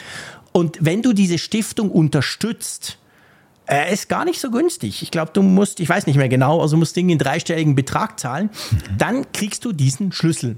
Und 0.52 0.78
wenn 0.80 1.02
du 1.02 1.12
diese 1.12 1.38
Stiftung 1.38 1.90
unterstützt, 1.90 2.98
er 3.66 3.88
ist 3.88 4.08
gar 4.08 4.24
nicht 4.24 4.40
so 4.40 4.50
günstig. 4.50 5.02
Ich 5.02 5.10
glaube, 5.10 5.30
du 5.32 5.42
musst, 5.42 5.80
ich 5.80 5.88
weiß 5.88 6.06
nicht 6.06 6.16
mehr 6.16 6.28
genau, 6.28 6.60
also 6.60 6.76
musst 6.76 6.96
Ding 6.96 7.08
in 7.08 7.18
dreistelligen 7.18 7.74
Betrag 7.74 8.20
zahlen. 8.20 8.50
Mhm. 8.70 8.98
Dann 8.98 9.32
kriegst 9.32 9.64
du 9.64 9.72
diesen 9.72 10.12
Schlüssel. 10.12 10.56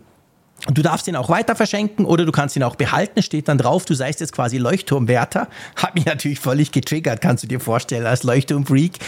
Und 0.64 0.78
du 0.78 0.82
darfst 0.82 1.06
ihn 1.06 1.16
auch 1.16 1.28
weiter 1.28 1.54
verschenken 1.54 2.06
oder 2.06 2.24
du 2.24 2.32
kannst 2.32 2.56
ihn 2.56 2.62
auch 2.62 2.76
behalten, 2.76 3.22
steht 3.22 3.46
dann 3.46 3.58
drauf, 3.58 3.84
du 3.84 3.94
seist 3.94 4.20
jetzt 4.20 4.32
quasi 4.32 4.56
Leuchtturmwärter. 4.56 5.48
Hat 5.76 5.94
mich 5.94 6.06
natürlich 6.06 6.40
völlig 6.40 6.72
getriggert, 6.72 7.20
kannst 7.20 7.44
du 7.44 7.48
dir 7.48 7.60
vorstellen, 7.60 8.06
als 8.06 8.22
Leuchtturmfreak. 8.22 8.98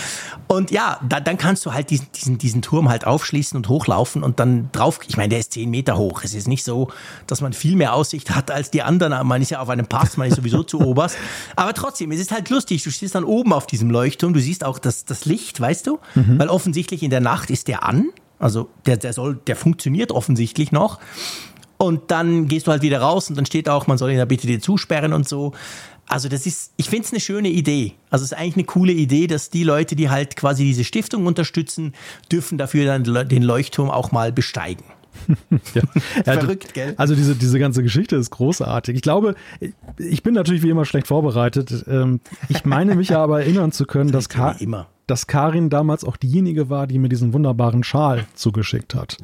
Und 0.47 0.71
ja, 0.71 1.01
da, 1.09 1.21
dann 1.21 1.39
kannst 1.39 1.65
du 1.65 1.73
halt 1.73 1.91
diesen, 1.91 2.07
diesen, 2.13 2.39
diesen 2.39 2.63
Turm 2.63 2.89
halt 2.91 3.07
aufschließen 3.07 3.57
und 3.57 3.69
hochlaufen 3.69 4.23
und 4.23 4.39
dann 4.41 4.69
drauf, 4.73 5.01
ich 5.09 5.17
meine, 5.17 5.31
der 5.31 5.39
ist 5.39 5.53
zehn 5.53 5.71
Meter 5.71 5.97
hoch. 5.97 6.23
Es 6.23 6.35
ist 6.35 6.49
nicht 6.49 6.65
so, 6.65 6.91
dass 7.27 7.41
man 7.41 7.55
viel 7.55 7.77
mehr 7.77 7.95
Aussicht 7.95 8.31
hat 8.31 8.51
als 8.51 8.71
die 8.71 8.83
anderen. 8.83 9.27
Man 9.27 9.41
ist 9.41 9.51
ja 9.51 9.61
auf 9.61 9.71
einem 9.71 9.87
Pass, 9.87 10.17
man 10.17 10.29
ist 10.29 10.37
sowieso 10.37 10.63
zu 10.63 10.81
oberst. 10.81 11.17
Aber 11.57 11.73
trotzdem, 11.73 12.13
es 12.13 12.21
ist 12.21 12.31
halt 12.31 12.51
lustig, 12.51 12.85
du 12.85 12.91
stehst 12.91 13.15
dann 13.15 13.25
oben 13.25 13.53
auf 13.55 13.67
diesem 13.67 13.91
Leuchtturm, 13.91 14.35
du 14.35 14.41
siehst 14.41 14.65
auch 14.65 14.79
das, 14.79 15.07
das 15.07 15.25
Licht, 15.25 15.61
weißt 15.61 15.87
du? 15.87 15.99
Mhm. 16.15 16.39
Weil 16.39 16.49
offensichtlich 16.49 17.03
in 17.03 17.11
der 17.11 17.21
Nacht 17.21 17.51
ist 17.51 17.69
der 17.69 17.85
an 17.85 18.11
also 18.39 18.69
der, 18.87 18.97
der 18.97 19.13
soll, 19.13 19.41
der 19.47 19.57
funktioniert 19.57 20.13
offensichtlich 20.13 20.73
noch. 20.73 20.99
Und 21.77 22.11
dann 22.11 22.49
gehst 22.49 22.67
du 22.67 22.73
halt 22.73 22.83
wieder 22.83 23.01
raus 23.01 23.31
und 23.31 23.37
dann 23.37 23.47
steht 23.47 23.69
auch, 23.69 23.87
man 23.87 23.99
soll 23.99 24.11
ihn 24.11 24.19
ja 24.19 24.25
bitte 24.25 24.47
dir 24.47 24.61
zusperren 24.61 25.13
und 25.13 25.29
so. 25.29 25.53
Also 26.09 26.29
das 26.29 26.47
ist, 26.47 26.73
ich 26.77 26.89
finde 26.89 27.05
es 27.05 27.13
eine 27.13 27.21
schöne 27.21 27.49
Idee. 27.49 27.95
Also 28.11 28.25
es 28.25 28.33
ist 28.33 28.39
eigentlich 28.39 28.57
eine 28.57 28.65
coole 28.65 28.93
Idee, 28.93 29.27
dass 29.27 29.51
die 29.51 29.63
Leute, 29.63 29.95
die 29.95 30.11
halt 30.11 30.37
quasi 30.37 30.65
diese 30.65 30.83
Stiftung 30.85 31.27
unterstützen, 31.27 31.93
dürfen 32.33 32.59
dafür 32.59 32.87
dann 32.87 33.29
den 33.29 33.43
Leuchtturm 33.43 33.91
auch 33.91 34.11
mal 34.11 34.33
besteigen. 34.33 34.85
ja. 35.75 35.83
Verrückt, 36.25 36.75
gell? 36.75 36.95
Also 36.97 37.15
diese, 37.15 37.35
diese 37.35 37.59
ganze 37.59 37.83
Geschichte 37.83 38.17
ist 38.17 38.31
großartig. 38.31 38.97
Ich 38.97 39.03
glaube, 39.03 39.35
ich 39.99 40.23
bin 40.23 40.35
natürlich 40.35 40.63
wie 40.63 40.71
immer 40.71 40.85
schlecht 40.85 41.09
vorbereitet. 41.09 41.85
Ähm, 41.89 42.21
ich 42.49 42.65
meine 42.65 42.95
mich 42.95 43.11
ja 43.11 43.23
aber 43.23 43.43
erinnern 43.43 43.73
zu 43.73 43.85
können, 43.85 44.11
dass, 44.11 44.29
Ka 44.29 44.57
dass 45.09 45.27
Karin 45.27 45.71
damals 45.71 46.05
auch 46.05 46.17
diejenige 46.17 46.71
war, 46.71 46.87
die 46.87 46.99
mir 46.99 47.09
diesen 47.09 47.33
wunderbaren 47.33 47.83
Schal 47.83 48.27
zugeschickt 48.35 48.95
hat. 48.95 49.17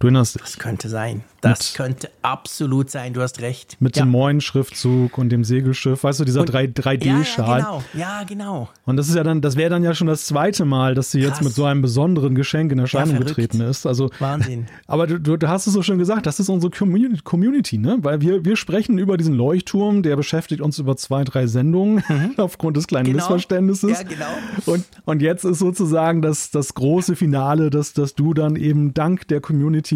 Du 0.00 0.06
erinnerst? 0.06 0.40
Das 0.40 0.58
könnte 0.58 0.88
sein. 0.88 1.22
Das 1.42 1.58
mit, 1.58 1.74
könnte 1.74 2.10
absolut 2.22 2.90
sein, 2.90 3.12
du 3.12 3.20
hast 3.20 3.40
recht. 3.40 3.76
Mit 3.80 3.96
ja. 3.96 4.04
dem 4.04 4.10
Moin-Schriftzug 4.10 5.18
und 5.18 5.30
dem 5.30 5.44
Segelschiff, 5.44 6.04
weißt 6.04 6.20
du, 6.20 6.24
dieser 6.24 6.42
3D-Schal. 6.42 7.60
Ja, 7.60 7.64
ja, 7.64 7.64
genau. 7.64 7.82
Ja, 7.94 8.22
genau. 8.24 8.68
Und 8.86 8.96
das 8.96 9.08
ist 9.08 9.14
ja 9.14 9.22
dann, 9.22 9.42
das 9.42 9.56
wäre 9.56 9.68
dann 9.68 9.82
ja 9.82 9.94
schon 9.94 10.06
das 10.06 10.24
zweite 10.24 10.64
Mal, 10.64 10.94
dass 10.94 11.10
sie 11.10 11.20
Krass. 11.20 11.38
jetzt 11.38 11.42
mit 11.42 11.52
so 11.52 11.64
einem 11.64 11.82
besonderen 11.82 12.34
Geschenk 12.34 12.72
in 12.72 12.78
Erscheinung 12.78 13.16
ja, 13.16 13.20
getreten 13.20 13.60
ist. 13.60 13.86
Also, 13.86 14.10
Wahnsinn. 14.18 14.66
Aber 14.86 15.06
du, 15.06 15.18
du, 15.18 15.48
hast 15.48 15.66
es 15.66 15.74
so 15.74 15.82
schön 15.82 15.98
gesagt, 15.98 16.26
das 16.26 16.40
ist 16.40 16.48
unsere 16.48 16.70
Community, 16.70 17.76
ne? 17.76 17.98
Weil 18.00 18.22
wir, 18.22 18.44
wir 18.44 18.56
sprechen 18.56 18.98
über 18.98 19.18
diesen 19.18 19.34
Leuchtturm, 19.34 20.02
der 20.02 20.16
beschäftigt 20.16 20.62
uns 20.62 20.78
über 20.78 20.96
zwei, 20.96 21.24
drei 21.24 21.46
Sendungen 21.46 22.02
mhm. 22.08 22.34
aufgrund 22.38 22.78
des 22.78 22.86
kleinen 22.86 23.04
genau. 23.04 23.16
Missverständnisses. 23.16 23.98
Ja, 23.98 24.02
genau. 24.02 24.26
Und, 24.66 24.84
und 25.04 25.22
jetzt 25.22 25.44
ist 25.44 25.58
sozusagen 25.58 26.22
das, 26.22 26.50
das 26.50 26.74
große 26.74 27.16
Finale, 27.16 27.68
dass, 27.70 27.92
dass 27.92 28.14
du 28.14 28.34
dann 28.34 28.56
eben 28.56 28.94
dank 28.94 29.26
der 29.28 29.40
Community 29.40 29.89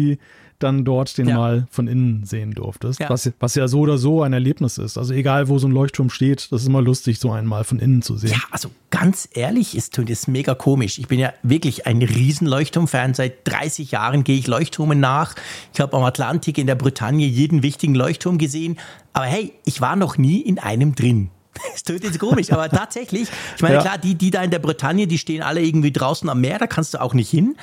dann 0.59 0.85
dort 0.85 1.17
den 1.17 1.27
ja. 1.27 1.35
mal 1.35 1.67
von 1.69 1.87
innen 1.87 2.23
sehen 2.25 2.53
durftest. 2.53 2.99
Ja. 2.99 3.09
Was, 3.09 3.29
was 3.39 3.55
ja 3.55 3.67
so 3.67 3.81
oder 3.81 3.97
so 3.97 4.23
ein 4.23 4.31
Erlebnis 4.31 4.77
ist. 4.77 4.97
Also 4.97 5.13
egal, 5.13 5.49
wo 5.49 5.59
so 5.59 5.67
ein 5.67 5.71
Leuchtturm 5.71 6.09
steht, 6.09 6.51
das 6.51 6.61
ist 6.61 6.67
immer 6.67 6.81
lustig, 6.81 7.19
so 7.19 7.31
einen 7.31 7.47
mal 7.47 7.63
von 7.63 7.79
innen 7.79 8.01
zu 8.01 8.15
sehen. 8.17 8.31
Ja, 8.31 8.39
also 8.51 8.71
ganz 8.89 9.27
ehrlich, 9.33 9.75
ist 9.75 9.97
es 9.97 10.27
mega 10.27 10.55
komisch. 10.55 10.97
Ich 10.97 11.07
bin 11.07 11.19
ja 11.19 11.33
wirklich 11.43 11.87
ein 11.87 12.01
riesen 12.01 12.47
Leuchtturm-Fan. 12.47 13.13
Seit 13.13 13.45
30 13.47 13.91
Jahren 13.91 14.23
gehe 14.23 14.37
ich 14.37 14.47
Leuchtturmen 14.47 14.99
nach. 14.99 15.35
Ich 15.73 15.81
habe 15.81 15.95
am 15.97 16.03
Atlantik 16.03 16.57
in 16.57 16.67
der 16.67 16.75
Bretagne 16.75 17.25
jeden 17.25 17.61
wichtigen 17.61 17.95
Leuchtturm 17.95 18.37
gesehen. 18.37 18.77
Aber 19.11 19.25
hey, 19.25 19.53
ich 19.65 19.81
war 19.81 19.95
noch 19.95 20.17
nie 20.17 20.39
in 20.39 20.59
einem 20.59 20.95
drin. 20.95 21.29
Es 21.73 21.83
tönt 21.83 22.03
jetzt 22.03 22.19
komisch, 22.19 22.51
aber 22.51 22.69
tatsächlich, 22.69 23.29
ich 23.55 23.61
meine, 23.61 23.75
ja. 23.75 23.81
klar, 23.81 23.97
die, 23.97 24.15
die 24.15 24.29
da 24.29 24.41
in 24.43 24.51
der 24.51 24.59
Bretagne, 24.59 25.07
die 25.07 25.17
stehen 25.17 25.41
alle 25.41 25.61
irgendwie 25.61 25.91
draußen 25.91 26.27
am 26.27 26.41
Meer, 26.41 26.59
da 26.59 26.67
kannst 26.67 26.93
du 26.93 27.01
auch 27.01 27.13
nicht 27.13 27.29
hin. 27.29 27.55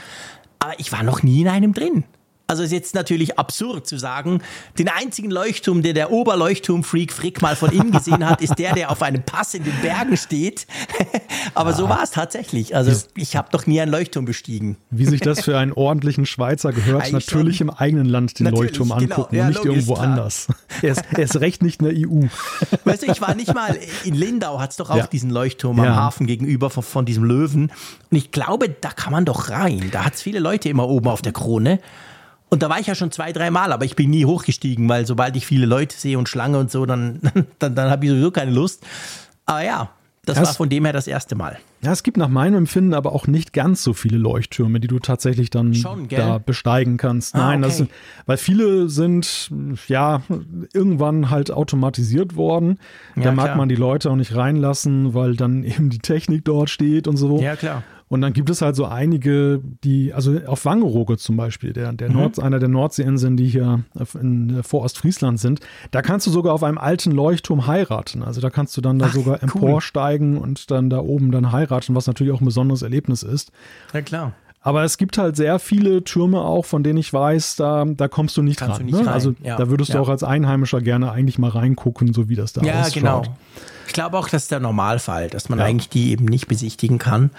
Aber 0.58 0.72
ich 0.78 0.92
war 0.92 1.02
noch 1.02 1.22
nie 1.22 1.42
in 1.42 1.48
einem 1.48 1.74
drin. 1.74 2.04
Also 2.52 2.64
ist 2.64 2.72
jetzt 2.72 2.94
natürlich 2.94 3.38
absurd 3.38 3.86
zu 3.86 3.96
sagen, 3.96 4.42
den 4.78 4.90
einzigen 4.90 5.30
Leuchtturm, 5.30 5.80
der 5.80 5.94
der 5.94 6.12
Oberleuchtturm-Freak 6.12 7.10
Frick 7.10 7.40
mal 7.40 7.56
von 7.56 7.72
innen 7.72 7.92
gesehen 7.92 8.28
hat, 8.28 8.42
ist 8.42 8.58
der, 8.58 8.74
der 8.74 8.90
auf 8.90 9.00
einem 9.00 9.22
Pass 9.22 9.54
in 9.54 9.64
den 9.64 9.72
Bergen 9.80 10.18
steht. 10.18 10.66
Aber 11.54 11.70
ja. 11.70 11.76
so 11.76 11.88
war 11.88 12.02
es 12.02 12.10
tatsächlich. 12.10 12.76
Also 12.76 12.92
ich 13.16 13.36
habe 13.36 13.48
doch 13.52 13.66
nie 13.66 13.80
einen 13.80 13.90
Leuchtturm 13.90 14.26
bestiegen. 14.26 14.76
Wie 14.90 15.06
sich 15.06 15.22
das 15.22 15.40
für 15.40 15.56
einen 15.56 15.72
ordentlichen 15.72 16.26
Schweizer 16.26 16.74
gehört, 16.74 17.04
Eigentlich 17.04 17.26
natürlich 17.26 17.56
schon. 17.56 17.68
im 17.68 17.74
eigenen 17.74 18.04
Land 18.04 18.38
den 18.38 18.44
natürlich, 18.44 18.76
Leuchtturm 18.76 18.98
genau. 18.98 19.14
angucken 19.14 19.34
ja, 19.34 19.46
und 19.46 19.48
nicht 19.48 19.64
irgendwo 19.64 19.94
klar. 19.94 20.08
anders. 20.08 20.48
Er 20.82 20.92
ist, 20.92 21.04
er 21.10 21.24
ist 21.24 21.40
recht 21.40 21.62
nicht 21.62 21.80
in 21.80 21.88
der 21.88 22.06
EU. 22.06 22.26
Weißt 22.84 23.02
du, 23.02 23.10
ich 23.10 23.22
war 23.22 23.34
nicht 23.34 23.54
mal 23.54 23.78
in 24.04 24.12
Lindau, 24.12 24.60
hat 24.60 24.72
es 24.72 24.76
doch 24.76 24.90
auch 24.90 24.96
ja. 24.96 25.06
diesen 25.06 25.30
Leuchtturm 25.30 25.80
am 25.80 25.96
Hafen 25.96 26.26
gegenüber 26.26 26.68
von, 26.68 26.82
von 26.82 27.06
diesem 27.06 27.24
Löwen. 27.24 27.72
Und 28.10 28.16
ich 28.18 28.30
glaube, 28.30 28.68
da 28.68 28.90
kann 28.90 29.10
man 29.10 29.24
doch 29.24 29.48
rein. 29.48 29.88
Da 29.90 30.04
hat 30.04 30.14
es 30.14 30.20
viele 30.20 30.38
Leute 30.38 30.68
immer 30.68 30.86
oben 30.86 31.08
auf 31.08 31.22
der 31.22 31.32
Krone. 31.32 31.80
Und 32.52 32.62
da 32.62 32.68
war 32.68 32.78
ich 32.78 32.86
ja 32.86 32.94
schon 32.94 33.10
zwei, 33.10 33.32
drei 33.32 33.50
Mal, 33.50 33.72
aber 33.72 33.86
ich 33.86 33.96
bin 33.96 34.10
nie 34.10 34.26
hochgestiegen, 34.26 34.86
weil 34.86 35.06
sobald 35.06 35.34
ich 35.36 35.46
viele 35.46 35.64
Leute 35.64 35.96
sehe 35.96 36.18
und 36.18 36.28
Schlange 36.28 36.58
und 36.58 36.70
so, 36.70 36.84
dann, 36.86 37.18
dann, 37.58 37.74
dann 37.74 37.90
habe 37.90 38.04
ich 38.04 38.10
sowieso 38.10 38.30
keine 38.30 38.50
Lust. 38.50 38.84
Aber 39.46 39.64
ja, 39.64 39.88
das, 40.26 40.36
das 40.36 40.48
war 40.48 40.54
von 40.54 40.68
dem 40.68 40.84
her 40.84 40.92
das 40.92 41.06
erste 41.06 41.34
Mal. 41.34 41.58
Ja, 41.80 41.92
es 41.92 42.02
gibt 42.02 42.18
nach 42.18 42.28
meinem 42.28 42.56
Empfinden 42.56 42.92
aber 42.92 43.14
auch 43.14 43.26
nicht 43.26 43.54
ganz 43.54 43.82
so 43.82 43.94
viele 43.94 44.18
Leuchttürme, 44.18 44.80
die 44.80 44.86
du 44.86 44.98
tatsächlich 44.98 45.48
dann 45.48 45.74
Schon, 45.74 46.08
da 46.08 46.36
besteigen 46.36 46.98
kannst. 46.98 47.34
Ah, 47.34 47.38
Nein, 47.38 47.64
okay. 47.64 47.74
das 47.78 47.88
weil 48.26 48.36
viele 48.36 48.90
sind 48.90 49.50
ja 49.88 50.20
irgendwann 50.74 51.30
halt 51.30 51.50
automatisiert 51.50 52.36
worden. 52.36 52.78
Ja, 53.16 53.22
da 53.22 53.32
mag 53.32 53.46
klar. 53.46 53.56
man 53.56 53.70
die 53.70 53.76
Leute 53.76 54.10
auch 54.10 54.16
nicht 54.16 54.36
reinlassen, 54.36 55.14
weil 55.14 55.36
dann 55.36 55.64
eben 55.64 55.88
die 55.88 56.00
Technik 56.00 56.44
dort 56.44 56.68
steht 56.68 57.08
und 57.08 57.16
so. 57.16 57.40
Ja, 57.40 57.56
klar. 57.56 57.82
Und 58.12 58.20
dann 58.20 58.34
gibt 58.34 58.50
es 58.50 58.60
halt 58.60 58.76
so 58.76 58.84
einige, 58.84 59.62
die, 59.84 60.12
also 60.12 60.38
auf 60.44 60.66
Wangerooge 60.66 61.16
zum 61.16 61.38
Beispiel, 61.38 61.72
der, 61.72 61.94
der 61.94 62.10
mhm. 62.10 62.16
Nord, 62.16 62.40
einer 62.40 62.58
der 62.58 62.68
Nordseeinseln, 62.68 63.38
die 63.38 63.46
hier 63.46 63.84
in 64.20 64.58
äh, 64.58 64.62
Vorostfriesland 64.62 65.40
sind, 65.40 65.60
da 65.92 66.02
kannst 66.02 66.26
du 66.26 66.30
sogar 66.30 66.52
auf 66.52 66.62
einem 66.62 66.76
alten 66.76 67.10
Leuchtturm 67.12 67.66
heiraten. 67.66 68.22
Also 68.22 68.42
da 68.42 68.50
kannst 68.50 68.76
du 68.76 68.82
dann 68.82 68.98
da 68.98 69.06
Ach, 69.06 69.14
sogar 69.14 69.36
cool. 69.36 69.44
emporsteigen 69.44 70.36
und 70.36 70.70
dann 70.70 70.90
da 70.90 70.98
oben 70.98 71.32
dann 71.32 71.52
heiraten, 71.52 71.94
was 71.94 72.06
natürlich 72.06 72.34
auch 72.34 72.42
ein 72.42 72.44
besonderes 72.44 72.82
Erlebnis 72.82 73.22
ist. 73.22 73.50
Ja, 73.94 74.02
klar. 74.02 74.34
Aber 74.62 74.84
es 74.84 74.96
gibt 74.96 75.18
halt 75.18 75.36
sehr 75.36 75.58
viele 75.58 76.04
Türme 76.04 76.40
auch, 76.40 76.64
von 76.64 76.84
denen 76.84 76.98
ich 76.98 77.12
weiß, 77.12 77.56
da, 77.56 77.84
da 77.84 78.08
kommst 78.08 78.36
du 78.36 78.42
nicht 78.42 78.60
Kannst 78.60 78.78
ran. 78.78 78.86
Du 78.86 78.96
nicht 78.96 79.04
ne? 79.04 79.12
Also 79.12 79.34
ja. 79.42 79.56
da 79.56 79.68
würdest 79.68 79.90
ja. 79.90 79.96
du 79.96 80.02
auch 80.02 80.08
als 80.08 80.22
Einheimischer 80.22 80.80
gerne 80.80 81.10
eigentlich 81.10 81.38
mal 81.38 81.50
reingucken, 81.50 82.14
so 82.14 82.28
wie 82.28 82.36
das 82.36 82.52
da 82.52 82.62
ja, 82.62 82.82
ausschaut. 82.82 82.94
Ja, 82.94 83.00
genau. 83.00 83.36
Ich 83.88 83.94
glaube 83.94 84.16
auch, 84.16 84.28
das 84.28 84.44
ist 84.44 84.50
der 84.50 84.60
Normalfall, 84.60 85.28
dass 85.28 85.48
man 85.48 85.58
ja. 85.58 85.64
eigentlich 85.64 85.88
die 85.88 86.12
eben 86.12 86.24
nicht 86.24 86.46
besichtigen 86.46 86.98
kann. 86.98 87.30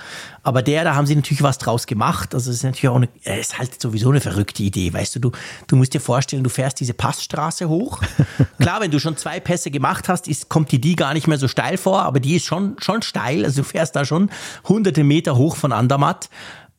Aber 0.43 0.61
der, 0.61 0.83
da 0.83 0.93
haben 0.93 1.07
sie 1.07 1.15
natürlich 1.15 1.41
was 1.41 1.57
draus 1.57 1.87
gemacht. 1.87 2.35
Also 2.35 2.51
es 2.51 2.57
ist 2.57 2.63
natürlich 2.63 2.89
auch 2.89 2.97
eine, 2.97 3.09
ist 3.23 3.57
halt 3.57 3.81
sowieso 3.81 4.09
eine 4.09 4.19
verrückte 4.19 4.61
Idee, 4.61 4.93
weißt 4.93 5.15
du, 5.15 5.19
du, 5.19 5.31
du 5.67 5.75
musst 5.77 5.93
dir 5.93 6.01
vorstellen, 6.01 6.43
du 6.43 6.49
fährst 6.49 6.79
diese 6.79 6.93
Passstraße 6.93 7.69
hoch. 7.69 8.01
Klar, 8.59 8.81
wenn 8.81 8.91
du 8.91 8.99
schon 8.99 9.17
zwei 9.17 9.39
Pässe 9.39 9.71
gemacht 9.71 10.09
hast, 10.09 10.27
ist, 10.27 10.49
kommt 10.49 10.71
die 10.71 10.79
die 10.79 10.95
gar 10.95 11.13
nicht 11.13 11.27
mehr 11.27 11.37
so 11.37 11.47
steil 11.47 11.77
vor, 11.77 12.03
aber 12.03 12.19
die 12.19 12.35
ist 12.35 12.45
schon, 12.45 12.75
schon 12.79 13.01
steil. 13.01 13.45
Also 13.45 13.61
du 13.61 13.67
fährst 13.67 13.95
da 13.95 14.05
schon 14.05 14.29
hunderte 14.67 15.03
Meter 15.03 15.37
hoch 15.37 15.55
von 15.55 15.71
Andermatt. 15.71 16.29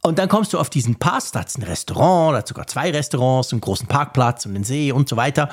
Und 0.07 0.19
dann 0.19 0.29
kommst 0.29 0.53
du 0.53 0.59
auf 0.59 0.69
diesen 0.69 0.97
Pass, 0.97 1.33
da 1.33 1.41
hat 1.41 1.57
ein 1.57 1.63
Restaurant, 1.63 2.35
da 2.35 2.39
hat 2.39 2.49
sogar 2.49 2.67
zwei 2.67 2.91
Restaurants, 2.91 3.53
einen 3.53 3.63
großen 3.63 3.87
Parkplatz 3.87 4.45
und 4.45 4.55
einen 4.55 4.63
See 4.63 4.93
und 4.93 5.09
so 5.09 5.17
weiter. 5.17 5.49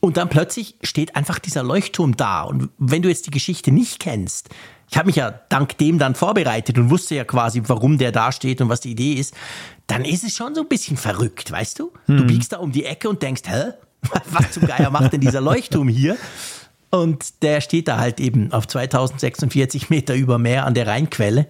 Und 0.00 0.18
dann 0.18 0.28
plötzlich 0.28 0.76
steht 0.82 1.16
einfach 1.16 1.38
dieser 1.38 1.62
Leuchtturm 1.62 2.14
da. 2.14 2.42
Und 2.42 2.68
wenn 2.76 3.00
du 3.00 3.08
jetzt 3.08 3.26
die 3.26 3.30
Geschichte 3.30 3.72
nicht 3.72 4.00
kennst, 4.00 4.50
ich 4.90 4.98
habe 4.98 5.06
mich 5.06 5.16
ja 5.16 5.30
dank 5.48 5.78
dem 5.78 5.98
dann 5.98 6.14
vorbereitet 6.14 6.76
und 6.76 6.90
wusste 6.90 7.14
ja 7.14 7.24
quasi, 7.24 7.62
warum 7.66 7.96
der 7.96 8.12
da 8.12 8.30
steht 8.30 8.60
und 8.60 8.68
was 8.68 8.82
die 8.82 8.90
Idee 8.90 9.14
ist, 9.14 9.34
dann 9.86 10.04
ist 10.04 10.22
es 10.22 10.36
schon 10.36 10.54
so 10.54 10.60
ein 10.60 10.68
bisschen 10.68 10.98
verrückt, 10.98 11.50
weißt 11.50 11.78
du? 11.78 11.90
Hm. 12.04 12.18
Du 12.18 12.24
biegst 12.26 12.52
da 12.52 12.58
um 12.58 12.72
die 12.72 12.84
Ecke 12.84 13.08
und 13.08 13.22
denkst, 13.22 13.42
hä? 13.46 13.72
Was 14.30 14.52
zum 14.52 14.66
Geier 14.66 14.90
macht 14.90 15.14
denn 15.14 15.22
dieser 15.22 15.40
Leuchtturm 15.40 15.88
hier? 15.88 16.18
Und 16.90 17.42
der 17.42 17.62
steht 17.62 17.88
da 17.88 17.98
halt 17.98 18.20
eben 18.20 18.52
auf 18.52 18.68
2046 18.68 19.88
Meter 19.88 20.14
über 20.14 20.38
Meer 20.38 20.66
an 20.66 20.74
der 20.74 20.86
Rheinquelle. 20.86 21.48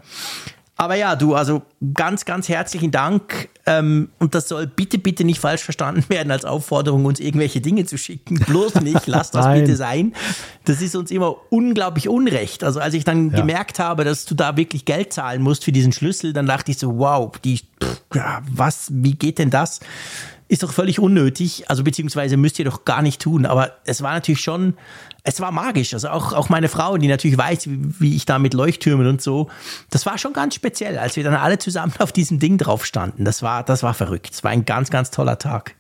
Aber 0.77 0.97
ja, 0.97 1.15
du, 1.15 1.35
also 1.35 1.63
ganz, 1.95 2.25
ganz 2.25 2.49
herzlichen 2.49 2.91
Dank. 2.91 3.49
Ähm, 3.65 4.11
und 4.19 4.35
das 4.35 4.49
soll 4.49 4.67
bitte, 4.67 4.99
bitte 4.99 5.25
nicht 5.25 5.39
falsch 5.39 5.63
verstanden 5.63 6.05
werden 6.09 6.31
als 6.31 6.45
Aufforderung, 6.45 7.05
uns 7.05 7.21
irgendwelche 7.21 7.61
Dinge 7.61 7.85
zu 7.87 7.97
schicken. 7.97 8.41
Bloß 8.41 8.77
nicht, 8.81 9.07
lasst 9.07 9.35
das 9.35 9.47
bitte 9.47 9.77
sein. 9.77 10.15
Das 10.65 10.83
ist 10.83 10.97
uns 10.97 11.11
immer 11.11 11.37
unglaublich 11.51 12.09
unrecht. 12.09 12.65
Also 12.65 12.81
als 12.81 12.95
ich 12.95 13.05
dann 13.05 13.31
ja. 13.31 13.37
gemerkt 13.37 13.79
habe, 13.79 14.05
dass 14.05 14.25
du 14.25 14.35
da 14.35 14.57
wirklich 14.57 14.85
Geld 14.85 15.13
zahlen 15.13 15.43
musst 15.43 15.65
für 15.65 15.73
diesen 15.73 15.93
Schlüssel, 15.93 16.33
dann 16.33 16.47
dachte 16.47 16.73
ich 16.73 16.79
so, 16.79 16.99
wow, 16.99 17.31
die, 17.45 17.61
pff, 17.83 18.01
was, 18.51 18.89
wie 18.91 19.15
geht 19.15 19.39
denn 19.39 19.51
das? 19.51 19.81
Ist 20.49 20.63
doch 20.63 20.73
völlig 20.73 20.99
unnötig, 20.99 21.69
also 21.71 21.85
beziehungsweise 21.85 22.37
müsst 22.37 22.59
ihr 22.59 22.65
doch 22.65 22.85
gar 22.85 23.03
nicht 23.03 23.21
tun. 23.21 23.47
Aber 23.47 23.73
es 23.85 24.03
war 24.03 24.13
natürlich 24.13 24.41
schon, 24.41 24.75
es 25.23 25.41
war 25.41 25.53
magisch. 25.53 25.95
Also 25.95 26.09
auch, 26.09 26.33
auch 26.33 26.49
meine 26.49 26.69
Frau, 26.69 26.99
die 26.99 27.09
natürlich 27.09 27.39
weiß, 27.39 27.69
wie, 27.69 28.01
wie 28.01 28.17
ich 28.17 28.27
da 28.27 28.39
mit 28.39 28.55
Leuchttürmen 28.55 29.07
und 29.07 29.23
so, 29.23 29.49
das 29.91 30.05
war 30.07 30.19
schon 30.19 30.33
ganz 30.33 30.55
speziell, 30.55 30.99
als 30.99 31.17
wir 31.17 31.25
dann 31.25 31.35
alle 31.35 31.59
zusammen 31.59 31.95
auf 31.99 32.13
diesem 32.13 32.39
Ding 32.39 32.59
drauf 32.59 32.85
standen. 32.85 33.25
Das 33.25 33.43
war, 33.43 33.63
das 33.63 33.83
war 33.83 33.95
verrückt. 33.95 34.31
Es 34.33 34.45
war 34.45 34.51
ein 34.51 34.65
ganz, 34.65 34.91
ganz 34.91 35.11
toller 35.11 35.39
Tag. 35.39 35.77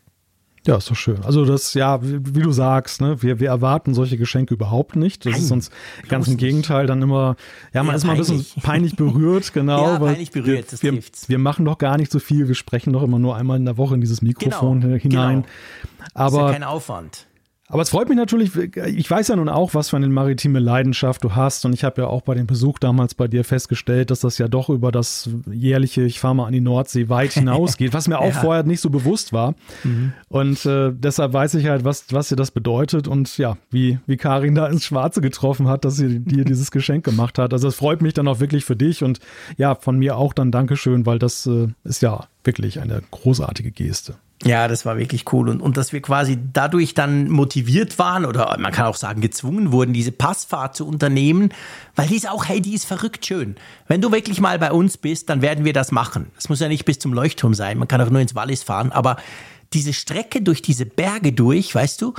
Ja, 0.66 0.76
ist 0.76 0.90
doch 0.90 0.96
schön. 0.96 1.22
Also 1.24 1.44
das, 1.44 1.74
ja, 1.74 2.02
wie, 2.02 2.34
wie 2.34 2.40
du 2.40 2.50
sagst, 2.50 3.02
ne, 3.02 3.22
wir, 3.22 3.38
wir 3.38 3.48
erwarten 3.48 3.92
solche 3.92 4.16
Geschenke 4.16 4.54
überhaupt 4.54 4.96
nicht. 4.96 5.26
Das 5.26 5.32
Nein, 5.32 5.42
ist 5.42 5.50
uns 5.50 5.70
ganz 6.08 6.26
im 6.26 6.38
Gegenteil 6.38 6.86
dann 6.86 7.02
immer, 7.02 7.36
ja, 7.74 7.82
man 7.82 7.92
ja, 7.92 7.96
ist 7.96 8.04
mal 8.04 8.12
ein 8.12 8.18
bisschen 8.18 8.46
peinlich 8.62 8.96
berührt, 8.96 9.52
genau. 9.52 9.92
ja, 9.92 9.98
peinlich 9.98 10.30
berührt, 10.30 10.72
das 10.72 10.82
wir, 10.82 10.92
trifft's. 10.92 11.28
wir 11.28 11.38
machen 11.38 11.66
doch 11.66 11.76
gar 11.76 11.98
nicht 11.98 12.10
so 12.10 12.18
viel, 12.18 12.48
wir 12.48 12.54
sprechen 12.54 12.94
doch 12.94 13.02
immer 13.02 13.18
nur 13.18 13.36
einmal 13.36 13.58
in 13.58 13.66
der 13.66 13.76
Woche 13.76 13.94
in 13.94 14.00
dieses 14.00 14.22
Mikrofon 14.22 14.80
genau, 14.80 14.96
hinein. 14.96 15.42
Genau. 15.42 16.08
Aber, 16.14 16.24
das 16.24 16.32
ist 16.32 16.46
ja 16.46 16.52
kein 16.52 16.62
Aufwand. 16.64 17.26
Aber 17.74 17.82
es 17.82 17.90
freut 17.90 18.08
mich 18.08 18.16
natürlich, 18.16 18.54
ich 18.56 19.10
weiß 19.10 19.26
ja 19.26 19.34
nun 19.34 19.48
auch, 19.48 19.74
was 19.74 19.90
für 19.90 19.96
eine 19.96 20.06
maritime 20.06 20.60
Leidenschaft 20.60 21.24
du 21.24 21.34
hast 21.34 21.64
und 21.64 21.72
ich 21.72 21.82
habe 21.82 22.02
ja 22.02 22.06
auch 22.06 22.22
bei 22.22 22.36
dem 22.36 22.46
Besuch 22.46 22.78
damals 22.78 23.16
bei 23.16 23.26
dir 23.26 23.42
festgestellt, 23.42 24.12
dass 24.12 24.20
das 24.20 24.38
ja 24.38 24.46
doch 24.46 24.68
über 24.68 24.92
das 24.92 25.28
jährliche, 25.50 26.02
ich 26.02 26.20
fahre 26.20 26.36
mal 26.36 26.46
an 26.46 26.52
die 26.52 26.60
Nordsee, 26.60 27.08
weit 27.08 27.32
hinausgeht, 27.32 27.92
was 27.92 28.06
mir 28.06 28.20
auch 28.20 28.32
ja. 28.32 28.40
vorher 28.40 28.62
nicht 28.62 28.80
so 28.80 28.90
bewusst 28.90 29.32
war. 29.32 29.56
Mhm. 29.82 30.12
Und 30.28 30.64
äh, 30.66 30.92
deshalb 30.94 31.32
weiß 31.32 31.54
ich 31.54 31.66
halt, 31.66 31.82
was, 31.82 32.04
was 32.12 32.28
dir 32.28 32.36
das 32.36 32.52
bedeutet 32.52 33.08
und 33.08 33.36
ja, 33.38 33.56
wie, 33.72 33.98
wie 34.06 34.18
Karin 34.18 34.54
da 34.54 34.68
ins 34.68 34.84
Schwarze 34.84 35.20
getroffen 35.20 35.66
hat, 35.66 35.84
dass 35.84 35.96
sie 35.96 36.20
dir 36.20 36.44
dieses 36.44 36.70
Geschenk 36.70 37.04
gemacht 37.04 37.40
hat. 37.40 37.52
Also 37.52 37.66
es 37.66 37.74
freut 37.74 38.02
mich 38.02 38.14
dann 38.14 38.28
auch 38.28 38.38
wirklich 38.38 38.64
für 38.64 38.76
dich 38.76 39.02
und 39.02 39.18
ja, 39.56 39.74
von 39.74 39.98
mir 39.98 40.16
auch 40.16 40.32
dann 40.32 40.52
Dankeschön, 40.52 41.06
weil 41.06 41.18
das 41.18 41.44
äh, 41.46 41.66
ist 41.82 42.02
ja 42.02 42.28
wirklich 42.44 42.78
eine 42.78 43.02
großartige 43.10 43.72
Geste. 43.72 44.14
Ja, 44.42 44.68
das 44.68 44.84
war 44.84 44.98
wirklich 44.98 45.32
cool. 45.32 45.48
Und, 45.48 45.60
und 45.60 45.76
dass 45.76 45.92
wir 45.92 46.02
quasi 46.02 46.38
dadurch 46.52 46.92
dann 46.92 47.30
motiviert 47.30 47.98
waren 47.98 48.26
oder 48.26 48.56
man 48.58 48.72
kann 48.72 48.86
auch 48.86 48.96
sagen 48.96 49.20
gezwungen 49.20 49.72
wurden, 49.72 49.92
diese 49.92 50.12
Passfahrt 50.12 50.76
zu 50.76 50.86
unternehmen, 50.86 51.50
weil 51.94 52.08
die 52.08 52.16
ist 52.16 52.28
auch, 52.28 52.46
hey, 52.46 52.60
die 52.60 52.74
ist 52.74 52.84
verrückt 52.84 53.24
schön. 53.24 53.56
Wenn 53.86 54.00
du 54.00 54.12
wirklich 54.12 54.40
mal 54.40 54.58
bei 54.58 54.72
uns 54.72 54.98
bist, 54.98 55.30
dann 55.30 55.40
werden 55.40 55.64
wir 55.64 55.72
das 55.72 55.92
machen. 55.92 56.30
Es 56.36 56.48
muss 56.48 56.60
ja 56.60 56.68
nicht 56.68 56.84
bis 56.84 56.98
zum 56.98 57.12
Leuchtturm 57.14 57.54
sein, 57.54 57.78
man 57.78 57.88
kann 57.88 58.00
auch 58.00 58.10
nur 58.10 58.20
ins 58.20 58.34
Wallis 58.34 58.62
fahren, 58.62 58.92
aber 58.92 59.16
diese 59.72 59.92
Strecke 59.92 60.42
durch 60.42 60.62
diese 60.62 60.84
Berge 60.84 61.32
durch, 61.32 61.74
weißt 61.74 62.02
du, 62.02 62.14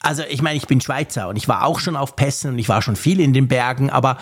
also 0.00 0.24
ich 0.28 0.42
meine, 0.42 0.56
ich 0.56 0.66
bin 0.66 0.80
Schweizer 0.80 1.28
und 1.28 1.36
ich 1.36 1.48
war 1.48 1.64
auch 1.64 1.78
schon 1.78 1.96
auf 1.96 2.16
Pässen 2.16 2.52
und 2.52 2.58
ich 2.58 2.68
war 2.68 2.82
schon 2.82 2.96
viel 2.96 3.20
in 3.20 3.32
den 3.32 3.48
Bergen, 3.48 3.88
aber 3.88 4.18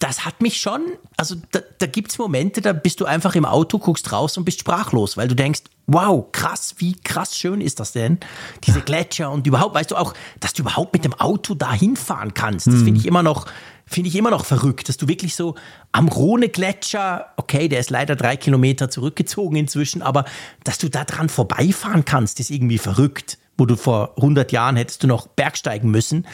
das 0.00 0.24
hat 0.24 0.40
mich 0.40 0.60
schon, 0.60 0.80
also 1.18 1.36
da, 1.52 1.60
da 1.78 1.86
gibt 1.86 2.10
es 2.10 2.18
Momente, 2.18 2.62
da 2.62 2.72
bist 2.72 3.00
du 3.00 3.04
einfach 3.04 3.34
im 3.34 3.44
Auto, 3.44 3.78
guckst 3.78 4.10
raus 4.10 4.36
und 4.38 4.44
bist 4.44 4.60
sprachlos, 4.60 5.18
weil 5.18 5.28
du 5.28 5.36
denkst, 5.36 5.60
wow, 5.86 6.24
krass, 6.32 6.74
wie 6.78 6.94
krass 6.94 7.36
schön 7.36 7.60
ist 7.60 7.80
das 7.80 7.92
denn? 7.92 8.18
Diese 8.64 8.80
Gletscher 8.80 9.30
und 9.30 9.46
überhaupt, 9.46 9.74
weißt 9.74 9.90
du 9.90 9.96
auch, 9.96 10.14
dass 10.40 10.54
du 10.54 10.62
überhaupt 10.62 10.94
mit 10.94 11.04
dem 11.04 11.12
Auto 11.12 11.54
da 11.54 11.72
hinfahren 11.72 12.32
kannst. 12.32 12.66
Das 12.66 12.82
finde 12.82 12.98
ich 12.98 13.06
immer 13.06 13.22
noch, 13.22 13.44
finde 13.84 14.08
ich 14.08 14.16
immer 14.16 14.30
noch 14.30 14.46
verrückt, 14.46 14.88
dass 14.88 14.96
du 14.96 15.06
wirklich 15.06 15.36
so 15.36 15.54
am 15.92 16.08
Rhone-Gletscher, 16.08 17.26
okay, 17.36 17.68
der 17.68 17.80
ist 17.80 17.90
leider 17.90 18.16
drei 18.16 18.36
Kilometer 18.38 18.88
zurückgezogen 18.88 19.56
inzwischen, 19.56 20.00
aber 20.00 20.24
dass 20.64 20.78
du 20.78 20.88
da 20.88 21.04
dran 21.04 21.28
vorbeifahren 21.28 22.06
kannst, 22.06 22.40
ist 22.40 22.50
irgendwie 22.50 22.78
verrückt 22.78 23.36
wo 23.60 23.66
du 23.66 23.76
vor 23.76 24.14
100 24.16 24.50
Jahren 24.52 24.74
hättest 24.76 25.02
du 25.02 25.06
noch 25.06 25.26
bergsteigen 25.26 25.90
müssen. 25.90 26.26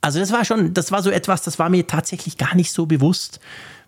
Also 0.00 0.20
das 0.20 0.32
war 0.32 0.44
schon, 0.44 0.74
das 0.74 0.92
war 0.92 1.02
so 1.02 1.10
etwas, 1.10 1.42
das 1.42 1.58
war 1.58 1.68
mir 1.68 1.86
tatsächlich 1.86 2.36
gar 2.36 2.54
nicht 2.54 2.72
so 2.72 2.86
bewusst. 2.86 3.40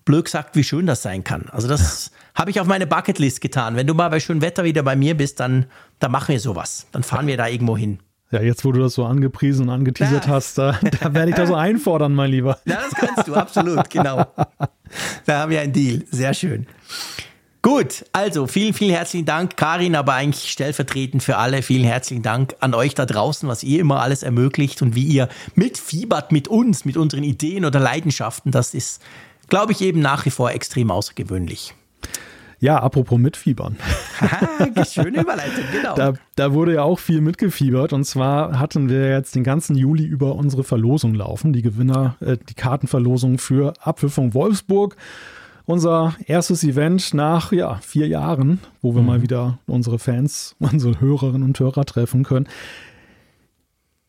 Blöd 0.05 0.25
gesagt, 0.25 0.57
wie 0.57 0.65
schön 0.65 0.87
das 0.87 1.03
sein 1.03 1.25
kann. 1.25 1.49
Also 1.51 1.69
das 1.69 2.11
habe 2.35 2.51
ich 2.51 2.61
auf 2.61 2.67
meine 2.67 2.87
Bucketlist 2.87 3.41
getan. 3.41 3.77
Wenn 3.77 3.87
du 3.87 3.95
mal 3.95 4.09
bei 4.09 4.21
schönem 4.21 4.43
Wetter 4.43 4.65
wieder 4.65 4.83
bei 4.83 4.97
mir 4.97 5.17
bist, 5.17 5.41
dann, 5.41 5.67
dann 5.99 6.11
machen 6.11 6.33
wir 6.33 6.41
sowas. 6.41 6.87
Dann 6.93 7.03
fahren 7.03 7.27
wir 7.27 7.37
da 7.37 7.47
irgendwo 7.47 7.77
hin. 7.77 8.01
Ja, 8.31 8.41
jetzt 8.41 8.65
wo 8.65 8.71
du 8.71 8.81
das 8.81 8.95
so 8.95 9.05
angepriesen 9.05 9.69
und 9.69 9.75
angeteasert 9.75 10.27
ja. 10.27 10.33
hast, 10.33 10.57
da, 10.57 10.79
da 11.01 11.15
werde 11.15 11.31
ich 11.31 11.37
da 11.37 11.47
so 11.47 11.55
einfordern, 11.57 12.15
mein 12.15 12.31
Lieber. 12.31 12.59
Ja, 12.65 12.79
das 12.89 12.95
kannst 12.95 13.29
du, 13.29 13.35
absolut, 13.35 13.91
genau. 13.91 14.27
Da 15.25 15.41
haben 15.41 15.51
wir 15.53 15.61
einen 15.61 15.73
Deal. 15.73 16.03
Sehr 16.11 16.35
schön. 16.35 16.67
Gut, 17.63 18.07
also 18.13 18.47
vielen, 18.47 18.73
vielen 18.73 18.95
herzlichen 18.95 19.27
Dank, 19.27 19.59
Karin, 19.59 19.95
aber 19.95 20.15
eigentlich 20.15 20.51
stellvertretend 20.51 21.23
für 21.23 21.37
alle. 21.37 21.61
Vielen 21.61 21.85
herzlichen 21.85 22.23
Dank 22.23 22.57
an 22.61 22.73
euch 22.73 22.95
da 22.95 23.05
draußen, 23.05 23.47
was 23.51 23.63
ihr 23.63 23.81
immer 23.81 24.01
alles 24.01 24.23
ermöglicht 24.23 24.81
und 24.81 24.95
wie 24.95 25.05
ihr 25.05 25.29
mitfiebert 25.57 26.33
mit 26.33 26.49
uns, 26.49 26.87
mit 26.87 26.97
unseren 26.97 27.23
Ideen 27.23 27.67
oder 27.67 27.79
Leidenschaften. 27.79 28.51
Das 28.51 28.73
ist, 28.73 29.03
glaube 29.49 29.73
ich, 29.73 29.83
eben 29.83 30.01
nach 30.01 30.25
wie 30.25 30.31
vor 30.31 30.53
extrem 30.53 30.91
außergewöhnlich. 30.91 31.75
Ja, 32.61 32.79
apropos 32.79 33.19
mitfiebern. 33.19 33.77
Schöne 34.91 35.21
Überleitung, 35.21 35.65
genau. 35.71 35.95
Da, 35.97 36.15
da, 36.37 36.55
wurde 36.55 36.75
ja 36.75 36.83
auch 36.83 36.99
viel 36.99 37.21
mitgefiebert. 37.21 37.93
Und 37.93 38.05
zwar 38.05 38.59
hatten 38.59 38.89
wir 38.89 39.11
jetzt 39.11 39.35
den 39.35 39.45
ganzen 39.45 39.77
Juli 39.77 40.05
über 40.05 40.35
unsere 40.35 40.65
Verlosung 40.65 41.15
laufen, 41.15 41.53
die 41.53 41.63
Gewinner, 41.63 42.17
äh, 42.21 42.39
die 42.49 42.55
Kartenverlosung 42.55 43.39
für 43.39 43.75
Abpfiffung 43.81 44.33
Wolfsburg. 44.33 44.97
Unser 45.71 46.17
erstes 46.27 46.65
Event 46.65 47.15
nach 47.15 47.53
ja, 47.53 47.77
vier 47.77 48.09
Jahren, 48.09 48.59
wo 48.83 48.93
wir 48.97 49.03
mhm. 49.03 49.07
mal 49.07 49.23
wieder 49.23 49.61
unsere 49.69 50.01
Fans, 50.01 50.57
unsere 50.59 51.01
Hörerinnen 51.01 51.45
und 51.45 51.61
Hörer 51.61 51.85
treffen 51.85 52.25
können. 52.25 52.49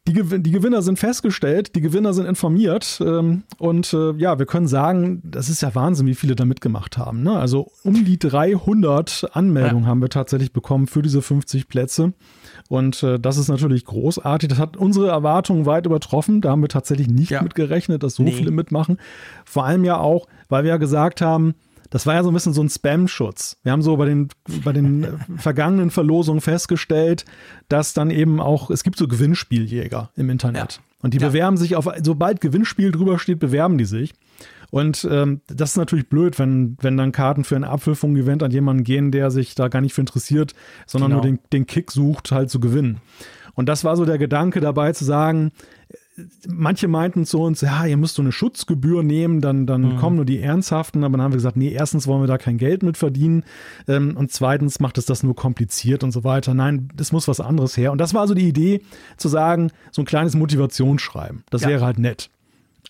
Die, 0.08 0.14
die, 0.14 0.50
Gewinner 0.50 0.82
sind 0.82 0.98
festgestellt, 0.98 1.76
die 1.76 1.82
Gewinner 1.82 2.16
sind 2.16 2.26
informiert 2.26 3.00
ähm, 3.06 3.44
und 3.60 3.94
äh, 3.94 4.14
ja, 4.14 4.40
wir 4.40 4.48
können 4.48 4.66
sagen, 4.66 5.22
das 5.24 5.50
ist 5.50 5.62
ja 5.62 5.76
Wahnsinn, 5.76 6.08
wie 6.08 6.16
viele 6.16 6.36
da 6.36 6.46
mitgemacht 6.46 6.98
haben. 6.98 7.22
Ne? 7.22 7.38
Also 7.38 7.72
um 7.84 8.06
die 8.06 8.18
300 8.18 9.30
Anmeldungen 9.34 9.84
ja. 9.84 9.90
haben 9.90 10.02
wir 10.02 10.10
tatsächlich 10.10 10.52
bekommen 10.54 10.88
für 10.88 11.04
diese 11.04 11.22
50 11.22 11.68
Plätze 11.68 12.14
und 12.72 13.04
äh, 13.04 13.20
das 13.20 13.36
ist 13.36 13.50
natürlich 13.50 13.84
großartig. 13.84 14.48
Das 14.48 14.58
hat 14.58 14.78
unsere 14.78 15.10
Erwartungen 15.10 15.66
weit 15.66 15.86
übertroffen. 15.86 16.40
Da 16.40 16.52
haben 16.52 16.62
wir 16.62 16.70
tatsächlich 16.70 17.10
nicht 17.10 17.32
ja. 17.32 17.42
mit 17.42 17.54
gerechnet, 17.54 18.02
dass 18.02 18.16
so 18.16 18.24
nee. 18.24 18.32
viele 18.32 18.52
mitmachen. 18.52 18.98
Vor 19.44 19.66
allem 19.66 19.84
ja 19.84 19.98
auch, 19.98 20.26
weil 20.48 20.64
wir 20.64 20.70
ja 20.70 20.78
gesagt 20.78 21.20
haben, 21.20 21.54
das 21.90 22.06
war 22.06 22.14
ja 22.14 22.24
so 22.24 22.32
ein 22.32 22.34
bisschen 22.34 22.54
so 22.54 22.64
ein 22.64 22.70
Spam-Schutz. 22.70 23.58
Wir 23.64 23.74
haben 23.74 23.82
so 23.82 23.98
bei 23.98 24.06
den, 24.06 24.30
bei 24.64 24.72
den 24.72 25.06
vergangenen 25.38 25.92
Verlosungen 25.92 26.40
festgestellt, 26.40 27.26
dass 27.68 27.94
dann 27.94 28.10
eben 28.10 28.40
auch, 28.40 28.70
es 28.70 28.84
gibt 28.86 28.98
so 28.98 29.10
Gewinnspieljäger 29.10 30.10
im 30.16 30.30
Internet. 30.30 30.76
Ja. 30.76 30.80
Und 31.02 31.14
die 31.14 31.18
ja. 31.18 31.28
bewerben 31.28 31.58
sich 31.58 31.76
auf, 31.76 31.90
sobald 32.02 32.40
Gewinnspiel 32.40 32.94
drüber 32.94 33.20
steht, 33.20 33.40
bewerben 33.40 33.78
die 33.78 33.84
sich. 33.84 34.14
Und 34.72 35.08
ähm, 35.12 35.42
das 35.48 35.72
ist 35.72 35.78
natürlich 35.78 36.10
blöd, 36.10 36.40
wenn, 36.40 36.78
wenn 36.82 36.98
dann 36.98 37.12
Karten 37.12 37.44
für 37.44 37.58
ein 37.58 37.66
Abwürfung-Event 37.66 38.42
an 38.42 38.52
jemanden 38.52 38.84
gehen, 38.84 39.12
der 39.12 39.30
sich 39.30 39.54
da 39.54 39.68
gar 39.68 39.82
nicht 39.82 39.94
für 39.94 40.02
interessiert, 40.02 40.54
sondern 40.88 41.12
genau. 41.12 41.22
nur 41.22 41.32
den, 41.32 41.40
den 41.54 41.68
Kick 41.68 41.92
sucht, 41.92 42.32
halt 42.32 42.50
zu 42.50 42.60
gewinnen. 42.60 43.02
Und 43.54 43.68
das 43.68 43.84
war 43.84 43.98
so 43.98 44.06
der 44.06 44.18
Gedanke 44.18 44.62
dabei 44.62 44.94
zu 44.94 45.04
sagen, 45.04 45.52
manche 46.48 46.88
meinten 46.88 47.26
zu 47.26 47.42
uns, 47.42 47.62
ja, 47.62 47.86
ihr 47.86 47.98
müsst 47.98 48.16
so 48.16 48.22
eine 48.22 48.32
Schutzgebühr 48.32 49.04
nehmen, 49.04 49.42
dann, 49.42 49.66
dann 49.66 49.82
mhm. 49.82 49.98
kommen 49.98 50.16
nur 50.16 50.26
die 50.26 50.40
Ernsthaften. 50.40 51.04
Aber 51.04 51.18
dann 51.18 51.24
haben 51.26 51.34
wir 51.34 51.38
gesagt, 51.38 51.58
nee, 51.58 51.70
erstens 51.70 52.08
wollen 52.08 52.24
wir 52.24 52.28
da 52.28 52.38
kein 52.38 52.58
Geld 52.58 52.82
mit 52.82 52.98
verdienen 52.98 53.44
ähm, 53.90 54.16
und 54.16 54.32
zweitens 54.32 54.80
macht 54.80 54.98
es 54.98 55.06
das 55.06 55.22
nur 55.22 55.36
kompliziert 55.36 56.04
und 56.04 56.12
so 56.12 56.24
weiter. 56.24 56.54
Nein, 56.54 56.90
das 56.96 57.12
muss 57.12 57.28
was 57.28 57.42
anderes 57.42 57.76
her. 57.76 57.92
Und 57.92 57.98
das 58.00 58.14
war 58.14 58.28
so 58.28 58.34
die 58.34 58.48
Idee, 58.48 58.82
zu 59.18 59.28
sagen, 59.28 59.72
so 59.92 60.02
ein 60.02 60.06
kleines 60.06 60.36
Motivationsschreiben. 60.36 61.44
Das 61.50 61.64
ja. 61.64 61.70
wäre 61.70 61.86
halt 61.86 62.00
nett. 62.00 62.30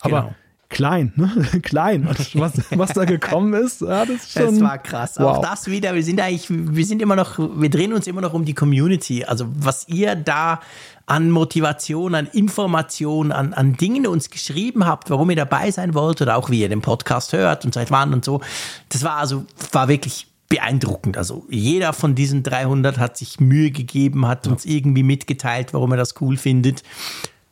Aber 0.02 0.22
genau 0.22 0.36
klein, 0.72 1.14
ne? 1.16 1.30
klein. 1.62 2.08
Was, 2.34 2.54
was 2.72 2.94
da 2.94 3.06
gekommen 3.06 3.54
ist, 3.54 3.82
ja, 3.82 4.06
das 4.06 4.32
schon. 4.32 4.56
Das 4.56 4.62
war 4.62 4.78
krass. 4.80 5.14
Wow. 5.18 5.38
Auch 5.38 5.42
das 5.42 5.68
wieder, 5.68 5.94
wir 5.94 6.04
sind 6.04 6.20
eigentlich, 6.20 6.48
wir 6.50 6.86
sind 6.86 7.02
immer 7.02 7.16
noch, 7.16 7.38
wir 7.38 7.70
drehen 7.70 7.94
uns 7.94 8.08
immer 8.08 8.22
noch 8.22 8.34
um 8.34 8.46
die 8.46 8.56
Community. 8.56 9.24
Also 9.24 9.46
was 9.54 9.88
ihr 9.88 10.16
da 10.16 10.62
an 11.06 11.30
Motivation, 11.30 12.16
an 12.16 12.28
Information, 12.28 13.32
an, 13.32 13.54
an 13.54 13.74
Dingen 13.74 14.08
uns 14.08 14.30
geschrieben 14.30 14.86
habt, 14.86 15.10
warum 15.10 15.30
ihr 15.30 15.36
dabei 15.36 15.70
sein 15.70 15.94
wollt 15.94 16.22
oder 16.22 16.38
auch 16.38 16.50
wie 16.50 16.62
ihr 16.62 16.70
den 16.70 16.82
Podcast 16.82 17.34
hört 17.34 17.66
und 17.66 17.74
seit 17.74 17.92
wann 17.92 18.14
und 18.14 18.24
so. 18.24 18.42
Das 18.90 19.04
war 19.04 19.18
also, 19.18 19.46
war 19.72 19.88
wirklich 19.88 20.28
beeindruckend. 20.52 21.18
Also 21.18 21.46
jeder 21.50 21.94
von 21.94 22.14
diesen 22.14 22.44
300 22.44 22.98
hat 22.98 23.18
sich 23.18 23.40
Mühe 23.40 23.72
gegeben, 23.72 24.28
hat 24.28 24.48
uns 24.48 24.66
irgendwie 24.66 25.04
mitgeteilt, 25.04 25.74
warum 25.74 25.92
er 25.92 25.98
das 25.98 26.20
cool 26.22 26.38
findet. 26.38 26.84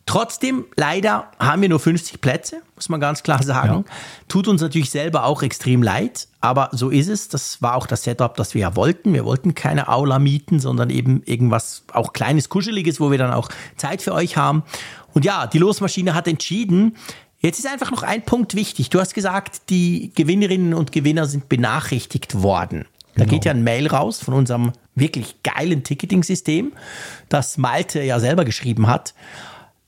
Trotzdem, 0.09 0.65
leider 0.75 1.29
haben 1.37 1.61
wir 1.61 1.69
nur 1.69 1.79
50 1.79 2.19
Plätze, 2.19 2.63
muss 2.73 2.89
man 2.89 2.99
ganz 2.99 3.21
klar 3.21 3.43
sagen. 3.43 3.85
Ja. 3.87 3.93
Tut 4.27 4.47
uns 4.47 4.59
natürlich 4.59 4.89
selber 4.89 5.23
auch 5.23 5.43
extrem 5.43 5.83
leid, 5.83 6.27
aber 6.41 6.69
so 6.71 6.89
ist 6.89 7.09
es. 7.09 7.27
Das 7.29 7.61
war 7.61 7.75
auch 7.75 7.85
das 7.85 8.05
Setup, 8.05 8.35
das 8.35 8.55
wir 8.55 8.61
ja 8.61 8.75
wollten. 8.75 9.13
Wir 9.13 9.23
wollten 9.23 9.53
keine 9.53 9.87
Aula 9.87 10.17
mieten, 10.17 10.59
sondern 10.59 10.89
eben 10.89 11.21
irgendwas 11.25 11.83
auch 11.93 12.11
kleines, 12.11 12.49
kuscheliges, 12.49 12.99
wo 12.99 13.11
wir 13.11 13.19
dann 13.19 13.31
auch 13.31 13.49
Zeit 13.77 14.01
für 14.01 14.15
euch 14.15 14.35
haben. 14.35 14.63
Und 15.13 15.25
ja, 15.25 15.45
die 15.45 15.59
Losmaschine 15.59 16.15
hat 16.15 16.27
entschieden, 16.27 16.95
Jetzt 17.41 17.57
ist 17.57 17.67
einfach 17.67 17.89
noch 17.91 18.03
ein 18.03 18.23
Punkt 18.23 18.53
wichtig. 18.53 18.89
Du 18.89 18.99
hast 18.99 19.13
gesagt, 19.13 19.69
die 19.69 20.11
Gewinnerinnen 20.13 20.73
und 20.73 20.91
Gewinner 20.91 21.25
sind 21.25 21.47
benachrichtigt 21.47 22.41
worden. 22.41 22.85
Da 23.15 23.23
genau. 23.23 23.29
geht 23.29 23.45
ja 23.45 23.51
ein 23.51 23.63
Mail 23.63 23.87
raus 23.87 24.21
von 24.21 24.33
unserem 24.33 24.73
wirklich 24.93 25.41
geilen 25.43 25.83
Ticketing-System, 25.83 26.73
das 27.29 27.57
Malte 27.57 28.01
ja 28.01 28.19
selber 28.19 28.43
geschrieben 28.43 28.87
hat. 28.87 29.13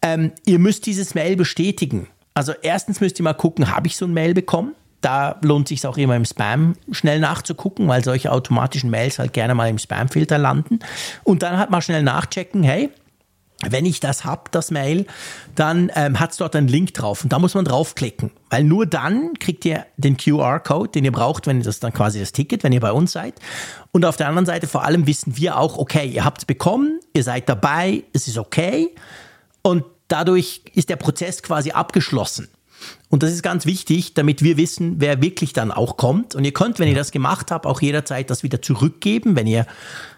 Ähm, 0.01 0.31
ihr 0.45 0.59
müsst 0.59 0.85
dieses 0.85 1.15
Mail 1.15 1.35
bestätigen. 1.35 2.07
Also 2.33 2.53
erstens 2.61 3.01
müsst 3.01 3.19
ihr 3.19 3.23
mal 3.23 3.33
gucken, 3.33 3.75
habe 3.75 3.87
ich 3.87 3.97
so 3.97 4.05
ein 4.05 4.13
Mail 4.13 4.33
bekommen? 4.33 4.73
Da 5.01 5.39
lohnt 5.41 5.67
sich 5.67 5.85
auch 5.85 5.97
immer 5.97 6.15
im 6.15 6.25
Spam 6.25 6.75
schnell 6.91 7.19
nachzugucken, 7.19 7.87
weil 7.87 8.03
solche 8.03 8.31
automatischen 8.31 8.89
Mails 8.91 9.17
halt 9.17 9.33
gerne 9.33 9.55
mal 9.55 9.69
im 9.69 9.79
Spamfilter 9.79 10.37
landen. 10.37 10.79
Und 11.23 11.41
dann 11.43 11.57
halt 11.57 11.71
mal 11.71 11.81
schnell 11.81 12.03
nachchecken, 12.03 12.61
hey, 12.63 12.89
wenn 13.67 13.85
ich 13.85 13.99
das 13.99 14.25
habe, 14.25 14.43
das 14.51 14.71
Mail, 14.71 15.05
dann 15.55 15.91
ähm, 15.95 16.19
hat 16.19 16.31
es 16.31 16.37
dort 16.37 16.55
einen 16.55 16.67
Link 16.67 16.93
drauf 16.93 17.23
und 17.23 17.31
da 17.31 17.39
muss 17.39 17.53
man 17.53 17.65
draufklicken, 17.65 18.31
weil 18.49 18.63
nur 18.63 18.85
dann 18.85 19.33
kriegt 19.39 19.65
ihr 19.65 19.85
den 19.97 20.17
QR-Code, 20.17 20.89
den 20.89 21.05
ihr 21.05 21.11
braucht, 21.11 21.47
wenn 21.47 21.59
ihr 21.59 21.63
das 21.63 21.79
dann 21.79 21.93
quasi 21.93 22.19
das 22.19 22.31
Ticket, 22.31 22.63
wenn 22.63 22.73
ihr 22.73 22.79
bei 22.79 22.91
uns 22.91 23.11
seid. 23.11 23.35
Und 23.91 24.05
auf 24.05 24.17
der 24.17 24.27
anderen 24.27 24.45
Seite 24.45 24.67
vor 24.67 24.83
allem 24.83 25.05
wissen 25.05 25.37
wir 25.37 25.57
auch, 25.57 25.77
okay, 25.77 26.07
ihr 26.07 26.25
habt 26.25 26.39
es 26.39 26.45
bekommen, 26.45 26.99
ihr 27.13 27.23
seid 27.23 27.47
dabei, 27.49 28.03
es 28.13 28.27
ist 28.27 28.37
okay. 28.37 28.89
Und 29.62 29.84
dadurch 30.08 30.62
ist 30.74 30.89
der 30.89 30.95
Prozess 30.95 31.43
quasi 31.43 31.71
abgeschlossen. 31.71 32.50
Und 33.10 33.24
das 33.24 33.32
ist 33.32 33.43
ganz 33.43 33.65
wichtig, 33.65 34.13
damit 34.13 34.41
wir 34.41 34.58
wissen, 34.58 34.95
wer 35.00 35.21
wirklich 35.21 35.54
dann 35.54 35.71
auch 35.71 35.97
kommt. 35.97 36.36
Und 36.36 36.45
ihr 36.45 36.54
könnt, 36.54 36.80
wenn 36.80 36.88
ihr 36.88 36.95
das 36.95 37.12
gemacht 37.12 37.52
habt, 37.52 37.65
auch 37.65 37.82
jederzeit 37.82 38.30
das 38.30 38.43
wieder 38.43 38.62
zurückgeben. 38.62 39.36
Wenn 39.36 39.47
ihr 39.47 39.67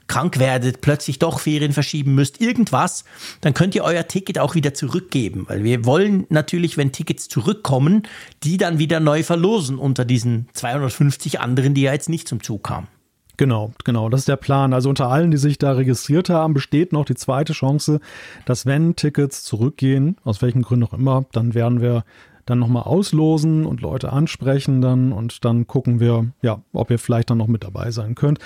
krank 0.07 0.39
werdet, 0.39 0.81
plötzlich 0.81 1.19
doch 1.19 1.39
Ferien 1.39 1.73
verschieben 1.73 2.15
müsst, 2.15 2.39
irgendwas, 2.41 3.03
dann 3.41 3.53
könnt 3.53 3.75
ihr 3.75 3.83
euer 3.83 4.07
Ticket 4.07 4.39
auch 4.39 4.55
wieder 4.55 4.73
zurückgeben. 4.73 5.45
Weil 5.47 5.63
wir 5.63 5.85
wollen 5.85 6.25
natürlich, 6.29 6.77
wenn 6.77 6.91
Tickets 6.91 7.27
zurückkommen, 7.29 8.03
die 8.43 8.57
dann 8.57 8.79
wieder 8.79 8.99
neu 8.99 9.23
verlosen 9.23 9.77
unter 9.77 10.05
diesen 10.05 10.47
250 10.53 11.39
anderen, 11.39 11.73
die 11.73 11.81
ja 11.81 11.93
jetzt 11.93 12.09
nicht 12.09 12.27
zum 12.27 12.43
Zug 12.43 12.63
kamen. 12.63 12.87
Genau, 13.37 13.71
genau, 13.83 14.09
das 14.09 14.21
ist 14.21 14.27
der 14.27 14.35
Plan. 14.35 14.73
Also 14.73 14.89
unter 14.89 15.09
allen, 15.09 15.31
die 15.31 15.37
sich 15.37 15.57
da 15.57 15.71
registriert 15.71 16.29
haben, 16.29 16.53
besteht 16.53 16.93
noch 16.93 17.05
die 17.05 17.15
zweite 17.15 17.53
Chance, 17.53 17.99
dass 18.45 18.65
wenn 18.65 18.95
Tickets 18.95 19.43
zurückgehen, 19.43 20.17
aus 20.23 20.41
welchen 20.41 20.61
Gründen 20.61 20.85
auch 20.85 20.93
immer, 20.93 21.25
dann 21.31 21.53
werden 21.55 21.81
wir 21.81 22.03
dann 22.45 22.59
nochmal 22.59 22.83
auslosen 22.83 23.65
und 23.65 23.81
Leute 23.81 24.11
ansprechen 24.11 24.81
dann 24.81 25.13
und 25.13 25.45
dann 25.45 25.65
gucken 25.65 25.99
wir, 25.99 26.31
ja, 26.41 26.61
ob 26.73 26.91
ihr 26.91 26.99
vielleicht 26.99 27.29
dann 27.29 27.37
noch 27.37 27.47
mit 27.47 27.63
dabei 27.63 27.91
sein 27.91 28.15
könnt. 28.15 28.39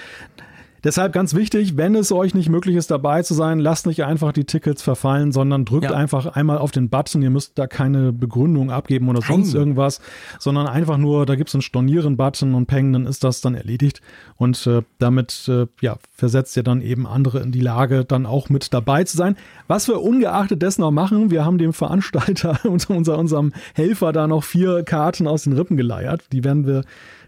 Deshalb 0.84 1.13
ganz 1.13 1.34
wichtig, 1.34 1.78
wenn 1.78 1.96
es 1.96 2.12
euch 2.12 2.34
nicht 2.34 2.50
möglich 2.50 2.76
ist, 2.76 2.92
dabei 2.92 3.24
zu 3.24 3.34
sein, 3.34 3.60
lasst 3.60 3.88
nicht 3.88 4.04
einfach 4.04 4.32
die 4.32 4.46
Tickets 4.46 4.82
verfallen, 4.82 5.32
sondern 5.32 5.66
drückt 5.66 5.86
ja. 5.86 5.92
einfach 5.92 6.28
einmal 6.28 6.60
auf 6.60 6.72
den 6.72 6.90
Button. 6.90 7.22
Ihr 7.22 7.30
müsst 7.30 7.58
da 7.58 7.68
keine 7.68 8.13
Begründung 8.13 8.72
abgeben 8.72 9.10
oder 9.10 9.22
sonst 9.22 9.54
Nein. 9.54 9.60
irgendwas, 9.60 10.02
sondern 10.40 10.68
einfach 10.68 10.98
nur, 10.98 11.26
da 11.26 11.36
gibt 11.36 11.50
es 11.50 11.56
einen 11.56 11.62
Stornieren-Button 11.62 12.54
und 12.54 12.68
Peng, 12.68 12.94
dann 12.94 13.06
ist 13.06 13.24
das 13.24 13.42
dann 13.42 13.56
erledigt. 13.56 14.02
Und 14.36 14.68
äh, 14.68 14.84
damit 15.00 15.48
äh, 15.48 15.68
ja, 15.82 15.98
versetzt 16.13 16.56
ihr 16.58 16.63
dann 16.63 16.82
eben 16.82 17.08
andere 17.08 17.40
in 17.40 17.52
die 17.52 17.62
Lage, 17.62 18.06
dann 18.06 18.26
auch 18.26 18.50
mit 18.50 18.74
dabei 18.74 19.04
zu 19.04 19.18
sein. 19.18 19.36
Was 19.68 19.88
wir 19.88 20.02
ungeachtet 20.02 20.62
dessen 20.62 20.84
auch 20.84 20.92
machen, 20.92 21.32
wir 21.32 21.44
haben 21.44 21.58
dem 21.58 21.74
Veranstalter 21.74 22.60
und 22.63 22.90
unser, 22.90 23.18
unserem 23.18 23.54
Helfer 23.74 24.13
da 24.13 24.28
noch 24.28 24.44
vier 24.44 24.84
Karten 24.84 25.28
aus 25.28 25.44
den 25.44 25.54
Rippen 25.54 25.78
geleiert. 25.78 26.26
Die 26.32 26.44
werden 26.44 26.66
wir 26.68 26.84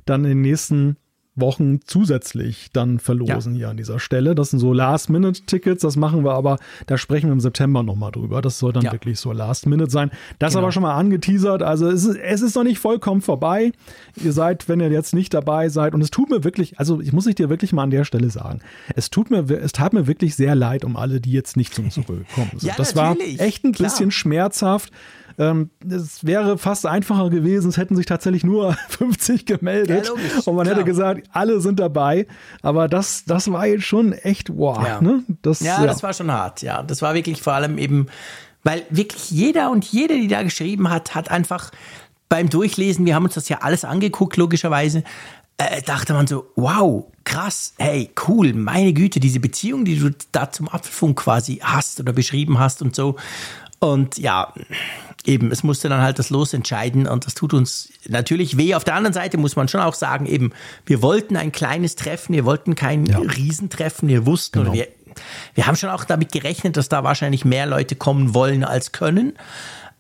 dann 0.06 0.24
in 0.24 0.30
den 0.30 0.42
nächsten 0.42 0.98
Wochen 1.36 1.80
zusätzlich 1.86 2.70
dann 2.74 3.00
verlosen 3.00 3.54
ja. 3.54 3.58
hier 3.58 3.70
an 3.70 3.78
dieser 3.78 4.00
Stelle. 4.00 4.36
Das 4.36 4.50
sind 4.50 4.60
so 4.60 4.74
Last-Minute-Tickets, 4.74 5.82
das 5.82 5.96
machen 5.96 6.24
wir 6.24 6.34
aber, 6.34 6.58
da 6.88 6.98
sprechen 6.98 7.28
wir 7.28 7.34
im 7.34 7.40
September 7.40 7.84
nochmal 7.84 8.12
drüber. 8.12 8.42
Das 8.42 8.60
soll 8.60 8.74
dann 8.74 8.84
ja. 8.84 8.92
wirklich 8.92 9.20
so 9.20 9.32
Last-Minute 9.32 9.90
sein. 9.90 10.12
Das 10.38 10.54
genau. 10.54 10.64
aber 10.64 10.72
schon 10.72 10.84
mal 10.84 10.96
angeteasert. 10.96 11.64
Also 11.64 11.88
es 11.88 12.06
ist, 12.06 12.18
es 12.18 12.42
ist 12.42 12.56
noch 12.56 12.64
nicht 12.64 12.80
vollkommen 12.80 13.22
vorbei. 13.22 13.72
Ihr 14.22 14.34
seid, 14.34 14.68
wenn 14.68 14.80
ihr 14.80 14.90
jetzt 14.90 15.14
nicht 15.14 15.34
dabei 15.34 15.70
seid, 15.70 15.94
und 15.94 16.02
es 16.02 16.12
tut 16.12 16.30
mir 16.30 16.44
wirklich, 16.44 16.80
also 16.80 17.00
ich 17.02 17.14
muss 17.14 17.28
ich 17.28 17.36
dir 17.36 17.50
wirklich 17.50 17.74
mal 17.74 17.84
an 17.84 17.92
der 17.92 18.04
Stelle 18.04 18.30
sagen, 18.30 18.60
es 18.96 19.10
tut 19.10 19.32
mir, 19.32 19.50
es 19.50 19.72
tat 19.72 19.94
mir 19.94 20.08
wirklich 20.08 20.36
sehr 20.36 20.56
leid 20.56 20.84
um 20.84 20.98
alle, 20.98 21.22
die 21.22 21.32
jetzt 21.32 21.58
nicht 21.58 21.74
zum 21.74 21.90
Zug 21.90 22.08
gekommen 22.08 22.52
sind. 22.52 22.64
ja, 22.64 22.74
das 22.76 22.96
natürlich. 22.96 23.40
war 23.40 23.46
echt 23.46 23.64
ein 23.64 23.72
Klar. 23.72 23.90
bisschen 23.90 24.12
schmerzhaft. 24.12 24.92
Ähm, 25.40 25.70
es 25.90 26.26
wäre 26.26 26.58
fast 26.58 26.86
einfacher 26.86 27.30
gewesen, 27.30 27.70
es 27.70 27.78
hätten 27.78 27.96
sich 27.96 28.06
tatsächlich 28.06 28.44
nur 28.44 28.74
50 28.90 29.46
gemeldet 29.46 30.06
ja, 30.06 30.12
logisch, 30.12 30.46
und 30.46 30.56
man 30.56 30.66
klar. 30.66 30.76
hätte 30.76 30.86
gesagt, 30.86 31.28
alle 31.32 31.62
sind 31.62 31.80
dabei. 31.80 32.28
Aber 32.62 32.90
das, 32.90 33.24
das 33.26 33.50
war 33.50 33.66
jetzt 33.66 33.86
schon 33.86 34.12
echt 34.12 34.50
wow. 34.56 34.86
Ja, 34.86 35.02
ne? 35.02 35.24
das, 35.42 35.62
ja, 35.62 35.80
ja, 35.80 35.88
das 35.88 36.04
war 36.04 36.14
schon 36.14 36.30
hart. 36.30 36.62
Ja, 36.62 36.84
das 36.84 37.02
war 37.02 37.14
wirklich 37.14 37.42
vor 37.42 37.54
allem 37.54 37.78
eben, 37.78 38.08
weil 38.64 38.84
wirklich 38.90 39.32
jeder 39.32 39.72
und 39.72 39.86
jede, 39.86 40.16
die 40.16 40.28
da 40.28 40.44
geschrieben 40.44 40.90
hat, 40.90 41.16
hat 41.16 41.32
einfach 41.32 41.72
beim 42.28 42.50
Durchlesen, 42.50 43.06
wir 43.06 43.16
haben 43.16 43.24
uns 43.24 43.34
das 43.34 43.48
ja 43.48 43.60
alles 43.62 43.86
angeguckt, 43.86 44.36
logischerweise, 44.36 45.04
äh, 45.58 45.82
dachte 45.82 46.14
man 46.14 46.28
so, 46.28 46.48
wow, 46.56 47.06
krass, 47.24 47.74
hey, 47.78 48.12
cool, 48.28 48.54
meine 48.54 48.92
Güte, 48.94 49.20
diese 49.20 49.40
Beziehung, 49.40 49.86
die 49.86 49.98
du 49.98 50.12
da 50.32 50.52
zum 50.52 50.68
Apfelfunk 50.68 51.20
quasi 51.20 51.60
hast 51.62 52.00
oder 52.00 52.12
beschrieben 52.12 52.60
hast 52.60 52.82
und 52.82 52.94
so. 52.96 53.16
Und 53.80 54.18
ja, 54.18 54.54
eben, 55.26 55.52
es 55.52 55.64
musste 55.64 55.90
dann 55.90 56.02
halt 56.02 56.20
das 56.20 56.30
Los 56.30 56.54
entscheiden 56.54 57.08
und 57.08 57.26
das 57.26 57.34
tut 57.34 57.54
uns 57.54 57.90
natürlich 58.08 58.58
weh. 58.58 58.76
Auf 58.76 58.84
der 58.84 58.96
anderen 58.96 59.14
Seite 59.14 59.38
muss 59.38 59.56
man 59.56 59.68
schon 59.68 59.82
auch 59.82 59.94
sagen, 59.94 60.26
eben, 60.26 60.52
wir 60.86 61.02
wollten 61.02 61.38
ein 61.38 61.52
kleines 61.52 61.96
Treffen, 61.96 62.34
wir 62.34 62.46
wollten 62.46 62.76
kein 62.76 63.06
ja. 63.06 63.20
Riesentreffen, 63.20 64.10
wir 64.10 64.26
wussten 64.26 64.60
genau. 64.60 64.72
oder 64.72 64.80
wir, 64.80 64.88
wir 65.56 65.68
haben 65.68 65.76
schon 65.76 65.90
auch 65.90 66.04
damit 66.04 66.32
gerechnet, 66.32 66.78
dass 66.78 66.90
da 66.90 67.04
wahrscheinlich 67.04 67.46
mehr 67.46 67.66
Leute 67.66 67.96
kommen 67.96 68.34
wollen 68.34 68.64
als 68.64 68.92
können. 68.92 69.34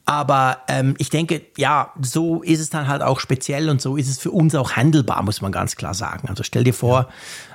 Aber 0.09 0.61
ähm, 0.67 0.95
ich 0.97 1.11
denke, 1.11 1.43
ja, 1.55 1.93
so 2.01 2.41
ist 2.41 2.59
es 2.59 2.71
dann 2.71 2.87
halt 2.87 3.03
auch 3.03 3.19
speziell 3.19 3.69
und 3.69 3.79
so 3.79 3.95
ist 3.95 4.09
es 4.09 4.17
für 4.17 4.31
uns 4.31 4.55
auch 4.55 4.71
handelbar, 4.71 5.21
muss 5.21 5.39
man 5.39 5.51
ganz 5.51 5.75
klar 5.75 5.93
sagen. 5.93 6.29
Also 6.29 6.41
stell 6.41 6.63
dir 6.63 6.73
vor, 6.73 7.09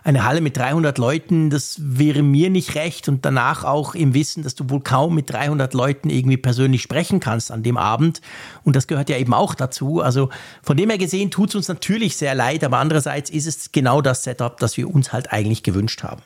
eine 0.05 0.25
Halle 0.25 0.41
mit 0.41 0.57
300 0.57 0.97
Leuten, 0.97 1.51
das 1.51 1.79
wäre 1.81 2.23
mir 2.23 2.51
nicht 2.51 2.77
recht 2.77 3.09
und 3.09 3.25
danach 3.25 3.65
auch 3.65 3.97
im 3.97 4.15
Wissen, 4.15 4.45
dass 4.45 4.55
du 4.55 4.71
wohl 4.71 4.83
kaum 4.83 5.17
mit 5.17 5.33
300 5.33 5.75
Leuten 5.75 6.11
irgendwie 6.11 6.37
persönlich 6.37 6.81
sprechen 6.81 7.19
kannst 7.19 7.51
an 7.51 7.65
dem 7.65 7.77
Abend. 7.77 8.21
Und 8.63 8.77
das 8.77 8.87
gehört 8.87 9.11
ja 9.11 9.17
eben 9.17 9.35
auch 9.35 9.57
dazu. 9.57 10.01
Also 10.01 10.29
von 10.63 10.77
dem 10.77 10.91
her 10.91 10.99
gesehen 10.99 11.33
tut 11.33 11.49
es 11.49 11.57
uns 11.57 11.67
natürlich 11.67 12.17
sehr 12.17 12.37
leid, 12.37 12.63
aber 12.63 12.79
andererseits 12.79 13.31
ist 13.31 13.49
es 13.49 13.73
genau 13.73 14.01
das 14.01 14.23
Setup, 14.23 14.59
das 14.59 14.77
wir 14.77 14.89
uns 14.89 15.13
halt 15.13 15.33
eigentlich 15.33 15.65
gewünscht 15.65 16.05
haben. 16.05 16.23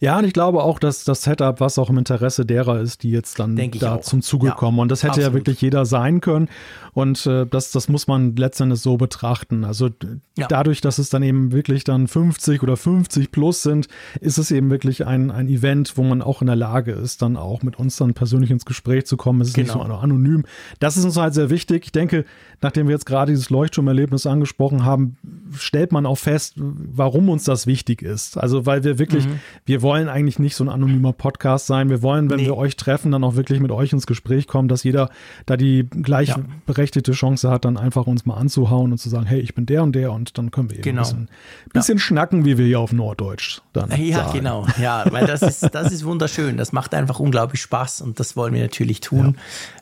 Ja, 0.00 0.18
und 0.18 0.24
ich 0.24 0.32
glaube 0.32 0.62
auch, 0.62 0.78
dass 0.78 1.04
das 1.04 1.22
Setup, 1.22 1.60
was 1.60 1.78
auch 1.78 1.90
im 1.90 1.98
Interesse 1.98 2.46
derer 2.46 2.80
ist, 2.80 3.02
die 3.02 3.10
jetzt 3.10 3.38
dann 3.40 3.56
da 3.56 3.96
auch. 3.96 4.00
zum 4.02 4.22
Zuge 4.22 4.48
ja, 4.48 4.54
kommen. 4.54 4.78
Und 4.78 4.90
das 4.90 5.02
hätte 5.02 5.12
absolut. 5.12 5.30
ja 5.30 5.34
wirklich 5.34 5.60
jeder 5.60 5.84
sein 5.84 6.20
können. 6.20 6.48
Und 6.92 7.26
äh, 7.26 7.44
das, 7.44 7.72
das 7.72 7.88
muss 7.88 8.06
man 8.06 8.36
letztendlich 8.36 8.80
so 8.80 8.96
betrachten. 8.96 9.64
Also 9.64 9.90
ja. 10.36 10.46
dadurch, 10.46 10.80
dass 10.80 10.98
es 10.98 11.10
dann 11.10 11.24
eben 11.24 11.50
wirklich 11.50 11.82
dann 11.82 12.06
50 12.06 12.62
oder 12.62 12.76
50 12.76 13.32
plus 13.32 13.62
sind, 13.62 13.88
ist 14.20 14.38
es 14.38 14.52
eben 14.52 14.70
wirklich 14.70 15.06
ein, 15.06 15.32
ein 15.32 15.48
Event, 15.48 15.96
wo 15.96 16.04
man 16.04 16.22
auch 16.22 16.40
in 16.40 16.46
der 16.46 16.56
Lage 16.56 16.92
ist, 16.92 17.20
dann 17.20 17.36
auch 17.36 17.62
mit 17.64 17.76
uns 17.78 17.96
dann 17.96 18.14
persönlich 18.14 18.52
ins 18.52 18.64
Gespräch 18.64 19.06
zu 19.06 19.16
kommen. 19.16 19.40
Es 19.40 19.48
ist 19.48 19.54
genau. 19.54 19.78
nicht 19.78 19.86
so 19.88 19.94
anonym. 19.94 20.44
Das 20.78 20.96
ist 20.96 21.04
uns 21.04 21.16
halt 21.16 21.34
sehr 21.34 21.50
wichtig. 21.50 21.86
Ich 21.86 21.92
denke, 21.92 22.24
nachdem 22.62 22.86
wir 22.86 22.94
jetzt 22.94 23.06
gerade 23.06 23.32
dieses 23.32 23.50
Leuchtturmerlebnis 23.50 24.26
angesprochen 24.26 24.84
haben, 24.84 25.16
stellt 25.58 25.90
man 25.90 26.06
auch 26.06 26.18
fest, 26.18 26.54
warum 26.56 27.28
uns 27.28 27.42
das 27.44 27.66
wichtig 27.66 28.02
ist. 28.02 28.38
Also 28.38 28.66
weil 28.66 28.84
wir 28.84 28.98
wirklich, 28.98 29.26
mhm. 29.26 29.40
Wir 29.66 29.80
wollen 29.80 30.08
eigentlich 30.08 30.38
nicht 30.38 30.56
so 30.56 30.64
ein 30.64 30.68
anonymer 30.68 31.14
Podcast 31.14 31.66
sein. 31.66 31.88
Wir 31.88 32.02
wollen, 32.02 32.28
wenn 32.28 32.36
nee. 32.36 32.44
wir 32.44 32.56
euch 32.56 32.76
treffen, 32.76 33.10
dann 33.12 33.24
auch 33.24 33.34
wirklich 33.34 33.60
mit 33.60 33.70
euch 33.70 33.92
ins 33.94 34.06
Gespräch 34.06 34.46
kommen, 34.46 34.68
dass 34.68 34.84
jeder 34.84 35.08
da 35.46 35.56
die 35.56 35.88
gleichberechtigte 35.88 36.64
berechtigte 36.66 37.12
Chance 37.12 37.50
hat, 37.50 37.64
dann 37.64 37.78
einfach 37.78 38.06
uns 38.06 38.26
mal 38.26 38.34
anzuhauen 38.34 38.92
und 38.92 38.98
zu 38.98 39.08
sagen, 39.08 39.24
hey, 39.24 39.40
ich 39.40 39.54
bin 39.54 39.64
der 39.64 39.82
und 39.82 39.94
der 39.94 40.12
und 40.12 40.36
dann 40.36 40.50
können 40.50 40.68
wir 40.68 40.76
eben 40.76 40.82
genau. 40.82 41.02
ein 41.02 41.04
bisschen, 41.04 41.28
bisschen 41.72 41.98
ja. 41.98 42.02
schnacken, 42.02 42.44
wie 42.44 42.58
wir 42.58 42.66
hier 42.66 42.80
auf 42.80 42.92
Norddeutsch 42.92 43.60
dann 43.72 43.90
Ja, 44.02 44.24
sagen. 44.24 44.38
genau. 44.38 44.66
Ja, 44.78 45.04
weil 45.10 45.26
das 45.26 45.40
ist, 45.40 45.74
das 45.74 45.92
ist 45.92 46.04
wunderschön. 46.04 46.58
Das 46.58 46.72
macht 46.72 46.92
einfach 46.92 47.18
unglaublich 47.18 47.62
Spaß 47.62 48.02
und 48.02 48.20
das 48.20 48.36
wollen 48.36 48.52
wir 48.52 48.62
natürlich 48.62 49.00
tun. 49.00 49.36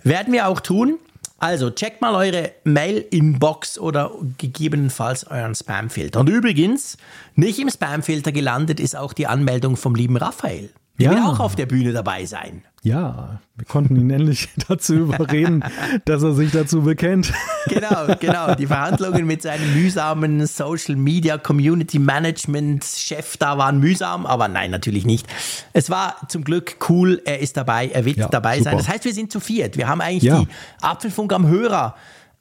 Ja. 0.05 0.11
Werden 0.11 0.33
wir 0.33 0.47
auch 0.47 0.61
tun. 0.61 0.99
Also 1.42 1.70
checkt 1.70 2.00
mal 2.00 2.14
eure 2.14 2.52
Mail-Inbox 2.62 3.76
oder 3.76 4.12
gegebenenfalls 4.38 5.26
euren 5.26 5.57
Spamfilter. 5.57 6.20
Und 6.20 6.28
übrigens, 6.28 6.96
nicht 7.35 7.59
im 7.59 7.68
Spamfilter 7.68 8.31
gelandet 8.31 8.78
ist 8.78 8.94
auch 8.94 9.12
die 9.12 9.26
Anmeldung 9.26 9.76
vom 9.76 9.96
lieben 9.96 10.16
Raphael. 10.16 10.70
Der 10.98 11.11
ja. 11.11 11.16
will 11.16 11.22
auch 11.22 11.40
auf 11.40 11.57
der 11.57 11.66
Bühne 11.66 11.92
dabei 11.92 12.26
sein. 12.26 12.64
Ja, 12.83 13.40
wir 13.55 13.64
konnten 13.64 13.96
ihn 13.96 14.11
endlich 14.11 14.48
dazu 14.68 14.94
überreden, 14.94 15.64
dass 16.05 16.22
er 16.22 16.35
sich 16.35 16.50
dazu 16.50 16.83
bekennt. 16.83 17.33
Genau, 17.68 18.16
genau. 18.18 18.57
Die 18.57 18.66
Verhandlungen 18.66 19.24
mit 19.24 19.42
seinem 19.42 19.72
mühsamen 19.74 20.44
Social 20.48 20.96
Media 20.96 21.38
Community 21.38 22.00
Management 22.00 22.85
Chef 22.85 23.37
da 23.37 23.57
waren 23.57 23.78
mühsam, 23.78 24.26
aber 24.26 24.48
nein, 24.48 24.72
natürlich 24.72 25.07
nicht. 25.07 25.28
Es 25.72 25.88
war 25.88 26.16
zum 26.28 26.42
Glück 26.42 26.74
cool. 26.88 27.22
Er 27.24 27.38
ist 27.38 27.57
dabei, 27.57 27.87
er 27.87 28.05
wird 28.05 28.16
ja, 28.16 28.28
dabei 28.28 28.59
super. 28.59 28.70
sein. 28.70 28.78
Das 28.78 28.88
heißt, 28.88 29.05
wir 29.05 29.14
sind 29.14 29.31
zu 29.31 29.38
viert. 29.38 29.76
Wir 29.76 29.87
haben 29.87 30.00
eigentlich 30.00 30.24
ja. 30.24 30.40
die 30.40 30.48
Apfelfunk 30.81 31.33
am 31.33 31.46
Hörer 31.46 31.94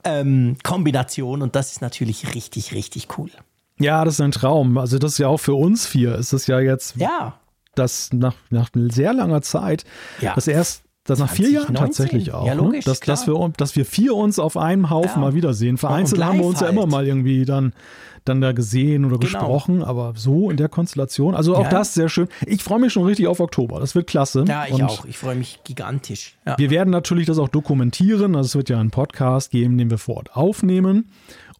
ähm, 0.03 0.57
Kombination 0.63 1.43
und 1.43 1.55
das 1.55 1.71
ist 1.71 1.81
natürlich 1.81 2.33
richtig, 2.33 2.73
richtig 2.73 3.19
cool. 3.19 3.29
Ja, 3.77 4.03
das 4.03 4.15
ist 4.15 4.21
ein 4.21 4.31
Traum. 4.31 4.79
Also 4.79 4.97
das 4.97 5.11
ist 5.13 5.17
ja 5.19 5.27
auch 5.27 5.39
für 5.39 5.53
uns 5.53 5.85
vier. 5.85 6.15
Ist 6.15 6.33
das 6.33 6.47
ja 6.47 6.59
jetzt 6.59 6.95
ja 6.95 7.35
dass 7.75 8.11
nach, 8.13 8.35
nach 8.49 8.69
sehr 8.73 9.13
langer 9.13 9.41
Zeit, 9.41 9.85
ja. 10.19 10.35
dass 10.35 10.47
erst 10.47 10.83
das 11.03 11.17
nach 11.17 11.29
vier 11.31 11.49
Jahren 11.49 11.73
tatsächlich 11.73 12.31
auch, 12.31 12.45
ja, 12.45 12.53
ne? 12.53 12.61
logisch, 12.61 12.85
ne? 12.85 12.91
dass, 12.91 12.99
dass, 12.99 13.27
wir, 13.27 13.51
dass 13.57 13.75
wir 13.75 13.85
vier 13.85 14.15
uns 14.15 14.37
auf 14.37 14.55
einem 14.55 14.89
Haufen 14.91 15.15
ja. 15.15 15.17
mal 15.17 15.33
wiedersehen. 15.33 15.77
Vereinzelt 15.77 16.23
haben 16.23 16.39
wir 16.39 16.45
uns 16.45 16.59
ja 16.59 16.67
immer 16.67 16.85
mal 16.85 17.07
irgendwie 17.07 17.43
dann, 17.43 17.73
dann 18.23 18.39
da 18.39 18.51
gesehen 18.51 19.05
oder 19.05 19.17
genau. 19.17 19.31
gesprochen, 19.31 19.83
aber 19.83 20.13
so 20.15 20.51
in 20.51 20.57
der 20.57 20.69
Konstellation. 20.69 21.33
Also 21.33 21.55
auch 21.55 21.63
ja. 21.63 21.69
das 21.69 21.95
sehr 21.95 22.07
schön. 22.07 22.27
Ich 22.45 22.63
freue 22.63 22.79
mich 22.79 22.93
schon 22.93 23.05
richtig 23.05 23.25
auf 23.25 23.39
Oktober. 23.39 23.79
Das 23.79 23.95
wird 23.95 24.05
klasse. 24.05 24.45
Ja, 24.47 24.65
ich 24.67 24.73
Und 24.73 24.83
auch. 24.83 25.05
Ich 25.05 25.17
freue 25.17 25.35
mich 25.35 25.61
gigantisch. 25.63 26.37
Wir 26.57 26.69
werden 26.69 26.91
natürlich 26.91 27.25
das 27.25 27.39
auch 27.39 27.49
dokumentieren. 27.49 28.35
Also 28.35 28.45
es 28.45 28.55
wird 28.55 28.69
ja 28.69 28.79
einen 28.79 28.91
Podcast 28.91 29.49
geben, 29.49 29.79
den 29.79 29.89
wir 29.89 29.97
vor 29.97 30.17
Ort 30.17 30.35
aufnehmen 30.35 31.09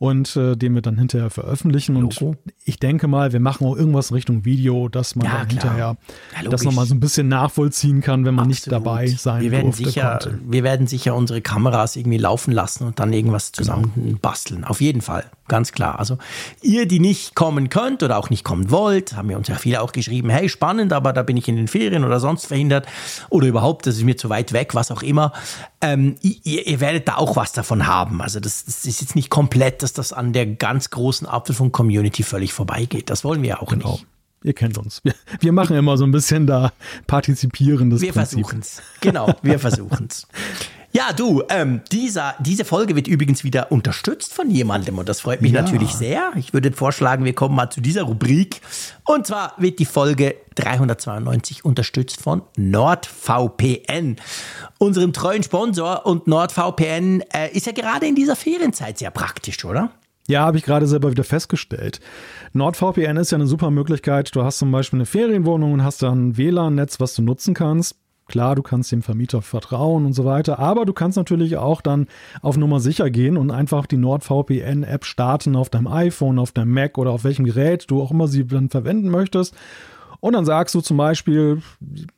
und 0.01 0.35
äh, 0.35 0.55
den 0.55 0.73
wir 0.73 0.81
dann 0.81 0.97
hinterher 0.97 1.29
veröffentlichen. 1.29 1.95
Und 1.95 2.19
Logo. 2.19 2.35
ich 2.65 2.79
denke 2.79 3.07
mal, 3.07 3.33
wir 3.33 3.39
machen 3.39 3.67
auch 3.67 3.77
irgendwas 3.77 4.09
in 4.09 4.15
Richtung 4.15 4.45
Video, 4.45 4.89
dass 4.89 5.15
man 5.15 5.27
ja, 5.27 5.37
dann 5.37 5.49
hinterher 5.49 5.95
ja, 6.41 6.49
das 6.49 6.63
nochmal 6.63 6.87
so 6.87 6.95
ein 6.95 6.99
bisschen 6.99 7.27
nachvollziehen 7.27 8.01
kann, 8.01 8.25
wenn 8.25 8.33
man 8.33 8.49
Absolut. 8.49 8.49
nicht 8.49 8.71
dabei 8.71 9.07
sein 9.09 9.43
wir 9.43 9.51
werden 9.51 9.65
durfte, 9.65 9.85
sicher, 9.85 10.17
konnte. 10.19 10.39
Wir 10.43 10.63
werden 10.63 10.87
sicher 10.87 11.15
unsere 11.15 11.41
Kameras 11.41 11.97
irgendwie 11.97 12.17
laufen 12.17 12.51
lassen 12.51 12.87
und 12.87 12.99
dann 12.99 13.13
irgendwas 13.13 13.51
genau. 13.51 13.63
zusammen 13.63 13.91
genau. 13.93 14.17
basteln. 14.19 14.63
Auf 14.63 14.81
jeden 14.81 15.01
Fall, 15.01 15.25
ganz 15.51 15.73
klar. 15.73 15.99
Also 15.99 16.17
ihr, 16.61 16.87
die 16.87 17.01
nicht 17.01 17.35
kommen 17.35 17.69
könnt 17.69 18.01
oder 18.03 18.17
auch 18.17 18.29
nicht 18.29 18.45
kommen 18.45 18.71
wollt, 18.71 19.17
haben 19.17 19.27
wir 19.27 19.37
uns 19.37 19.49
ja 19.49 19.55
viele 19.55 19.81
auch 19.81 19.91
geschrieben, 19.91 20.29
hey, 20.29 20.47
spannend, 20.47 20.93
aber 20.93 21.11
da 21.11 21.23
bin 21.23 21.35
ich 21.35 21.47
in 21.49 21.57
den 21.57 21.67
Ferien 21.67 22.05
oder 22.05 22.21
sonst 22.21 22.45
verhindert 22.45 22.87
oder 23.29 23.47
überhaupt, 23.47 23.85
das 23.85 23.97
ist 23.97 24.03
mir 24.03 24.15
zu 24.15 24.29
weit 24.29 24.53
weg, 24.53 24.73
was 24.75 24.91
auch 24.91 25.03
immer. 25.03 25.33
Ähm, 25.81 26.15
ihr, 26.21 26.65
ihr, 26.65 26.79
werdet 26.79 27.09
da 27.09 27.17
auch 27.17 27.35
was 27.35 27.51
davon 27.51 27.85
haben. 27.85 28.21
Also 28.21 28.39
das, 28.39 28.63
das 28.63 28.85
ist 28.85 29.01
jetzt 29.01 29.15
nicht 29.15 29.29
komplett, 29.29 29.83
dass 29.83 29.91
das 29.91 30.13
an 30.13 30.31
der 30.31 30.45
ganz 30.45 30.89
großen 30.89 31.27
Apfelfunk-Community 31.27 32.23
völlig 32.23 32.53
vorbeigeht. 32.53 33.09
Das 33.09 33.25
wollen 33.25 33.41
wir 33.41 33.49
ja 33.49 33.61
auch 33.61 33.69
genau. 33.69 33.91
nicht. 33.91 34.05
Ihr 34.43 34.53
kennt 34.53 34.77
uns. 34.77 35.01
Wir, 35.03 35.13
wir, 35.41 35.51
machen 35.51 35.75
immer 35.75 35.97
so 35.97 36.05
ein 36.05 36.11
bisschen 36.11 36.47
da 36.47 36.71
partizipierendes 37.07 38.01
Wir 38.01 38.13
versuchen 38.13 38.59
es. 38.59 38.81
Genau, 39.01 39.35
wir 39.43 39.59
versuchen 39.59 40.07
es. 40.09 40.27
Ja, 40.93 41.13
du, 41.13 41.43
ähm, 41.49 41.81
dieser, 41.91 42.35
diese 42.39 42.65
Folge 42.65 42.95
wird 42.97 43.07
übrigens 43.07 43.45
wieder 43.45 43.71
unterstützt 43.71 44.33
von 44.33 44.49
jemandem 44.49 44.97
und 44.97 45.07
das 45.07 45.21
freut 45.21 45.41
mich 45.41 45.53
ja. 45.53 45.61
natürlich 45.61 45.93
sehr. 45.93 46.31
Ich 46.35 46.53
würde 46.53 46.71
vorschlagen, 46.73 47.23
wir 47.23 47.33
kommen 47.33 47.55
mal 47.55 47.69
zu 47.69 47.79
dieser 47.79 48.03
Rubrik. 48.03 48.61
Und 49.05 49.25
zwar 49.25 49.53
wird 49.57 49.79
die 49.79 49.85
Folge 49.85 50.35
392 50.55 51.63
unterstützt 51.63 52.21
von 52.21 52.41
NordVPN, 52.57 54.17
unserem 54.79 55.13
treuen 55.13 55.43
Sponsor. 55.43 56.05
Und 56.05 56.27
NordVPN 56.27 57.23
äh, 57.33 57.51
ist 57.53 57.67
ja 57.67 57.71
gerade 57.71 58.05
in 58.07 58.15
dieser 58.15 58.35
Ferienzeit 58.35 58.97
sehr 58.97 59.11
praktisch, 59.11 59.63
oder? 59.63 59.91
Ja, 60.27 60.41
habe 60.41 60.57
ich 60.57 60.63
gerade 60.63 60.87
selber 60.87 61.09
wieder 61.09 61.23
festgestellt. 61.23 61.99
NordVPN 62.53 63.17
ist 63.17 63.31
ja 63.31 63.37
eine 63.37 63.47
super 63.47 63.71
Möglichkeit. 63.71 64.35
Du 64.35 64.43
hast 64.43 64.59
zum 64.59 64.71
Beispiel 64.71 64.97
eine 64.97 65.05
Ferienwohnung 65.05 65.73
und 65.73 65.83
hast 65.83 66.03
da 66.03 66.11
ein 66.11 66.37
WLAN-Netz, 66.37 66.99
was 66.99 67.15
du 67.15 67.21
nutzen 67.21 67.53
kannst. 67.53 67.95
Klar, 68.31 68.55
du 68.55 68.61
kannst 68.61 68.93
dem 68.93 69.01
Vermieter 69.01 69.41
vertrauen 69.41 70.05
und 70.05 70.13
so 70.13 70.23
weiter, 70.23 70.57
aber 70.57 70.85
du 70.85 70.93
kannst 70.93 71.17
natürlich 71.17 71.57
auch 71.57 71.81
dann 71.81 72.07
auf 72.41 72.55
Nummer 72.55 72.79
sicher 72.79 73.09
gehen 73.09 73.35
und 73.35 73.51
einfach 73.51 73.85
die 73.85 73.97
NordVPN-App 73.97 75.03
starten 75.03 75.57
auf 75.57 75.69
deinem 75.69 75.87
iPhone, 75.87 76.39
auf 76.39 76.53
deinem 76.53 76.71
Mac 76.71 76.97
oder 76.97 77.11
auf 77.11 77.25
welchem 77.25 77.43
Gerät 77.43 77.91
du 77.91 78.01
auch 78.01 78.11
immer 78.11 78.29
sie 78.29 78.47
dann 78.47 78.69
verwenden 78.69 79.09
möchtest. 79.09 79.53
Und 80.21 80.33
dann 80.33 80.45
sagst 80.45 80.73
du 80.75 80.81
zum 80.81 80.97
Beispiel, 80.97 81.61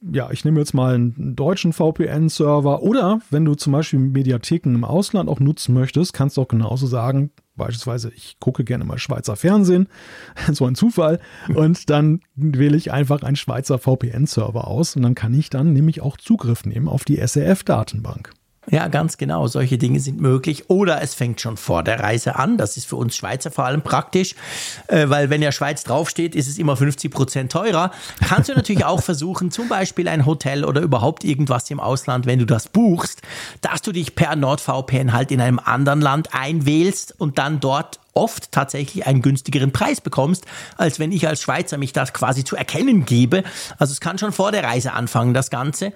ja, 0.02 0.30
ich 0.30 0.46
nehme 0.46 0.60
jetzt 0.60 0.74
mal 0.74 0.94
einen 0.94 1.36
deutschen 1.36 1.74
VPN-Server 1.74 2.84
oder 2.84 3.22
wenn 3.32 3.46
du 3.46 3.56
zum 3.56 3.74
Beispiel 3.74 3.98
Mediatheken 3.98 4.76
im 4.76 4.84
Ausland 4.84 5.30
auch 5.30 5.40
nutzen 5.40 5.74
möchtest, 5.74 6.14
kannst 6.14 6.38
du 6.38 6.42
auch 6.42 6.48
genauso 6.48 6.86
sagen, 6.86 7.32
Beispielsweise, 7.56 8.12
ich 8.16 8.38
gucke 8.40 8.64
gerne 8.64 8.84
mal 8.84 8.98
Schweizer 8.98 9.36
Fernsehen, 9.36 9.88
so 10.52 10.66
ein 10.66 10.74
Zufall, 10.74 11.20
und 11.54 11.90
dann 11.90 12.22
wähle 12.36 12.76
ich 12.76 12.92
einfach 12.92 13.22
einen 13.22 13.36
Schweizer 13.36 13.78
VPN-Server 13.78 14.68
aus 14.68 14.96
und 14.96 15.04
dann 15.04 15.14
kann 15.14 15.34
ich 15.36 15.52
dann 15.52 15.72
nämlich 15.72 16.02
auch 16.02 16.18
Zugriff 16.18 16.66
nehmen 16.66 16.88
auf 16.88 17.06
die 17.06 17.18
SRF-Datenbank. 17.18 18.32
Ja, 18.70 18.88
ganz 18.88 19.18
genau. 19.18 19.48
Solche 19.48 19.78
Dinge 19.78 20.00
sind 20.00 20.22
möglich. 20.22 20.70
Oder 20.70 21.02
es 21.02 21.14
fängt 21.14 21.42
schon 21.42 21.58
vor 21.58 21.84
der 21.84 22.00
Reise 22.00 22.38
an. 22.38 22.58
Das 22.58 22.78
ist 22.78 22.88
für 22.88 22.96
uns 22.96 23.16
Schweizer 23.16 23.52
vor 23.52 23.66
allem 23.66 23.82
praktisch, 23.82 24.36
äh, 24.88 25.10
weil 25.10 25.30
wenn 25.30 25.42
ja 25.42 25.52
Schweiz 25.52 25.84
draufsteht, 25.84 26.34
ist 26.34 26.48
es 26.48 26.58
immer 26.58 26.78
50 26.78 27.12
Prozent 27.12 27.52
teurer. 27.52 27.92
Kannst 28.26 28.50
du 28.50 28.54
natürlich 28.54 28.86
auch 28.86 29.02
versuchen, 29.04 29.52
zum 29.52 29.68
Beispiel 29.68 30.08
ein 30.08 30.26
Hotel 30.26 30.64
oder 30.64 30.82
überhaupt 30.82 31.26
irgendwas 31.26 31.70
im 31.72 31.80
Ausland, 31.80 32.26
wenn 32.26 32.40
du 32.40 32.46
das 32.46 32.70
buchst, 32.70 33.22
dass 33.62 33.82
du 33.82 33.92
dich 33.92 34.16
per 34.16 34.36
NordVPN 34.36 35.12
halt 35.12 35.32
in 35.32 35.42
einem 35.42 35.60
anderen 35.60 36.00
Land 36.00 36.30
einwählst 36.32 37.20
und 37.20 37.38
dann 37.38 37.60
dort 37.60 38.00
oft 38.14 38.52
tatsächlich 38.52 39.08
einen 39.08 39.22
günstigeren 39.22 39.72
Preis 39.72 40.00
bekommst, 40.00 40.46
als 40.78 41.00
wenn 41.00 41.12
ich 41.12 41.28
als 41.28 41.42
Schweizer 41.42 41.78
mich 41.78 41.94
das 41.94 42.14
quasi 42.14 42.44
zu 42.44 42.56
erkennen 42.56 43.06
gebe. 43.06 43.44
Also 43.78 43.92
es 43.92 44.00
kann 44.00 44.18
schon 44.18 44.32
vor 44.32 44.52
der 44.52 44.64
Reise 44.64 44.94
anfangen, 44.94 45.34
das 45.34 45.50
Ganze. 45.50 45.94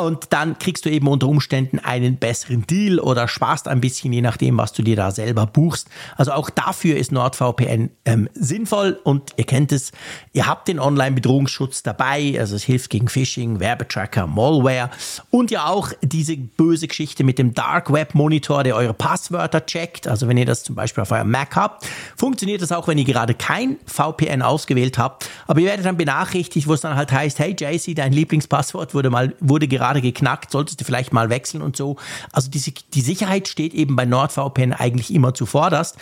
Und 0.00 0.28
dann 0.30 0.58
kriegst 0.58 0.84
du 0.84 0.90
eben 0.90 1.06
unter 1.08 1.28
Umständen 1.28 1.78
einen 1.78 2.16
besseren 2.16 2.66
Deal 2.66 2.98
oder 2.98 3.28
sparst 3.28 3.68
ein 3.68 3.80
bisschen, 3.80 4.12
je 4.12 4.22
nachdem, 4.22 4.58
was 4.58 4.72
du 4.72 4.82
dir 4.82 4.96
da 4.96 5.10
selber 5.10 5.46
buchst. 5.46 5.88
Also 6.16 6.32
auch 6.32 6.50
dafür 6.50 6.96
ist 6.96 7.12
NordVPN 7.12 7.90
ähm, 8.04 8.28
sinnvoll 8.34 8.98
und 9.04 9.30
ihr 9.36 9.44
kennt 9.44 9.72
es, 9.72 9.92
ihr 10.32 10.46
habt 10.46 10.68
den 10.68 10.78
Online-Bedrohungsschutz 10.78 11.82
dabei, 11.82 12.36
also 12.38 12.56
es 12.56 12.62
hilft 12.62 12.90
gegen 12.90 13.08
Phishing, 13.08 13.60
Werbetracker, 13.60 14.26
Malware 14.26 14.90
und 15.30 15.50
ja 15.50 15.66
auch 15.66 15.92
diese 16.02 16.36
böse 16.36 16.88
Geschichte 16.88 17.24
mit 17.24 17.38
dem 17.38 17.54
Dark 17.54 17.92
Web 17.92 18.14
Monitor, 18.14 18.62
der 18.62 18.76
eure 18.76 18.94
Passwörter 18.94 19.64
checkt. 19.66 20.06
Also 20.06 20.28
wenn 20.28 20.36
ihr 20.36 20.46
das 20.46 20.62
zum 20.62 20.74
Beispiel 20.74 21.02
auf 21.02 21.10
eurem 21.10 21.30
Mac 21.30 21.56
habt, 21.56 21.86
funktioniert 22.16 22.62
das 22.62 22.72
auch, 22.72 22.88
wenn 22.88 22.98
ihr 22.98 23.04
gerade 23.04 23.34
kein 23.34 23.78
VPN 23.86 24.42
ausgewählt 24.42 24.98
habt. 24.98 25.28
Aber 25.46 25.60
ihr 25.60 25.66
werdet 25.66 25.86
dann 25.86 25.96
benachrichtigt, 25.96 26.68
wo 26.68 26.74
es 26.74 26.80
dann 26.80 26.96
halt 26.96 27.12
heißt, 27.12 27.38
hey 27.38 27.56
JC, 27.58 27.94
dein 27.94 28.12
Lieblingspasswort 28.12 28.94
wurde 28.94 29.10
mal, 29.10 29.34
wurde 29.40 29.66
gerade 29.66 29.89
geknackt, 29.98 30.52
solltest 30.52 30.80
du 30.80 30.84
vielleicht 30.84 31.12
mal 31.12 31.28
wechseln 31.30 31.62
und 31.62 31.76
so. 31.76 31.96
Also 32.32 32.50
diese, 32.50 32.70
die 32.70 33.00
Sicherheit 33.00 33.48
steht 33.48 33.74
eben 33.74 33.96
bei 33.96 34.04
NordVPN 34.04 34.72
eigentlich 34.72 35.12
immer 35.12 35.34
zuvorderst. 35.34 35.96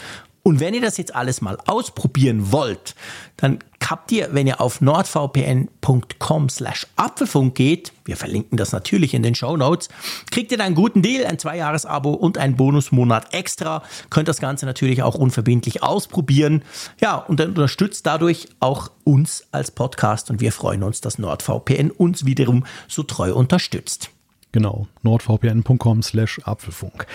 Und 0.49 0.61
wenn 0.61 0.73
ihr 0.73 0.81
das 0.81 0.97
jetzt 0.97 1.15
alles 1.15 1.43
mal 1.43 1.59
ausprobieren 1.67 2.53
wollt, 2.53 2.95
dann 3.37 3.59
habt 3.85 4.11
ihr, 4.13 4.31
wenn 4.33 4.47
ihr 4.47 4.63
auf 4.63 4.81
nordvpn.com 4.81 6.49
slash 6.49 6.87
Apfelfunk 6.97 7.55
geht, 7.55 7.93
wir 8.07 8.17
verlinken 8.17 8.57
das 8.57 8.73
natürlich 8.73 9.13
in 9.13 9.23
den 9.23 9.35
Show 9.35 9.59
Notes, 9.59 9.91
kriegt 10.31 10.51
ihr 10.51 10.57
dann 10.57 10.69
einen 10.69 10.75
guten 10.75 11.03
Deal, 11.03 11.27
ein 11.27 11.39
Zwei-Jahres-Abo 11.39 12.13
und 12.15 12.39
einen 12.39 12.57
Bonusmonat 12.57 13.35
extra. 13.35 13.83
Könnt 14.09 14.29
das 14.29 14.41
Ganze 14.41 14.65
natürlich 14.65 15.03
auch 15.03 15.17
unverbindlich 15.17 15.83
ausprobieren. 15.83 16.63
Ja, 16.99 17.17
und 17.17 17.41
dann 17.41 17.51
unterstützt 17.51 18.07
dadurch 18.07 18.49
auch 18.59 18.91
uns 19.05 19.47
als 19.53 19.71
Podcast 19.71 20.31
und 20.31 20.41
wir 20.41 20.53
freuen 20.53 20.83
uns, 20.83 21.03
dass 21.03 21.19
NordVPN 21.19 21.91
uns 21.91 22.25
wiederum 22.25 22.65
so 22.89 23.03
treu 23.03 23.35
unterstützt. 23.35 24.09
Genau, 24.53 24.87
nordvpn.com 25.03 26.03
slash 26.03 26.41
Apfelfunk. 26.45 27.07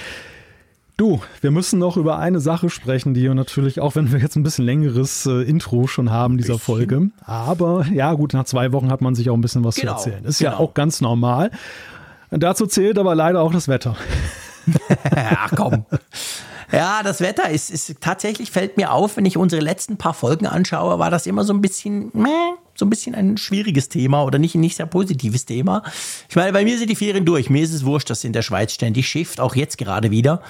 Du, 0.95 1.21
wir 1.41 1.49
müssen 1.49 1.79
noch 1.79 1.97
über 1.97 2.19
eine 2.19 2.39
Sache 2.39 2.69
sprechen, 2.69 3.15
die 3.15 3.27
natürlich, 3.27 3.81
auch 3.81 3.95
wenn 3.95 4.11
wir 4.11 4.19
jetzt 4.19 4.35
ein 4.35 4.43
bisschen 4.43 4.65
längeres 4.65 5.25
äh, 5.25 5.41
Intro 5.41 5.87
schon 5.87 6.11
haben 6.11 6.37
dieser 6.37 6.59
Folge, 6.59 7.09
aber 7.25 7.85
ja 7.91 8.13
gut, 8.13 8.33
nach 8.33 8.45
zwei 8.45 8.71
Wochen 8.73 8.91
hat 8.91 9.01
man 9.01 9.15
sich 9.15 9.29
auch 9.31 9.33
ein 9.33 9.41
bisschen 9.41 9.63
was 9.63 9.75
genau, 9.75 9.97
zu 9.97 10.09
erzählen. 10.09 10.25
Ist 10.25 10.37
genau. 10.37 10.51
ja 10.51 10.57
auch 10.57 10.75
ganz 10.75 11.01
normal. 11.01 11.49
Dazu 12.29 12.67
zählt 12.67 12.99
aber 12.99 13.15
leider 13.15 13.41
auch 13.41 13.51
das 13.51 13.67
Wetter. 13.67 13.95
Ach 15.15 15.51
komm. 15.55 15.85
Ja, 16.71 17.01
das 17.03 17.21
Wetter 17.21 17.49
ist, 17.49 17.69
ist 17.69 18.01
tatsächlich 18.01 18.51
fällt 18.51 18.77
mir 18.77 18.91
auf, 18.91 19.17
wenn 19.17 19.25
ich 19.25 19.37
unsere 19.37 19.61
letzten 19.61 19.97
paar 19.97 20.13
Folgen 20.13 20.47
anschaue, 20.47 20.99
war 20.99 21.11
das 21.11 21.25
immer 21.27 21.43
so 21.43 21.53
ein 21.53 21.61
bisschen 21.61 22.11
meh, 22.13 22.29
so 22.75 22.85
ein 22.85 22.89
bisschen 22.89 23.15
ein 23.15 23.37
schwieriges 23.37 23.89
Thema 23.89 24.23
oder 24.23 24.39
nicht 24.39 24.55
ein 24.55 24.61
nicht 24.61 24.77
sehr 24.77 24.85
positives 24.85 25.45
Thema. 25.45 25.83
Ich 26.29 26.35
meine, 26.35 26.51
bei 26.53 26.63
mir 26.63 26.77
sind 26.77 26.89
die 26.89 26.95
Ferien 26.95 27.25
durch. 27.25 27.49
Mir 27.49 27.63
ist 27.63 27.73
es 27.73 27.85
wurscht, 27.85 28.09
dass 28.09 28.23
in 28.23 28.33
der 28.33 28.41
Schweiz 28.41 28.73
ständig 28.73 29.07
schifft, 29.07 29.39
auch 29.39 29.55
jetzt 29.55 29.77
gerade 29.77 30.11
wieder. 30.11 30.41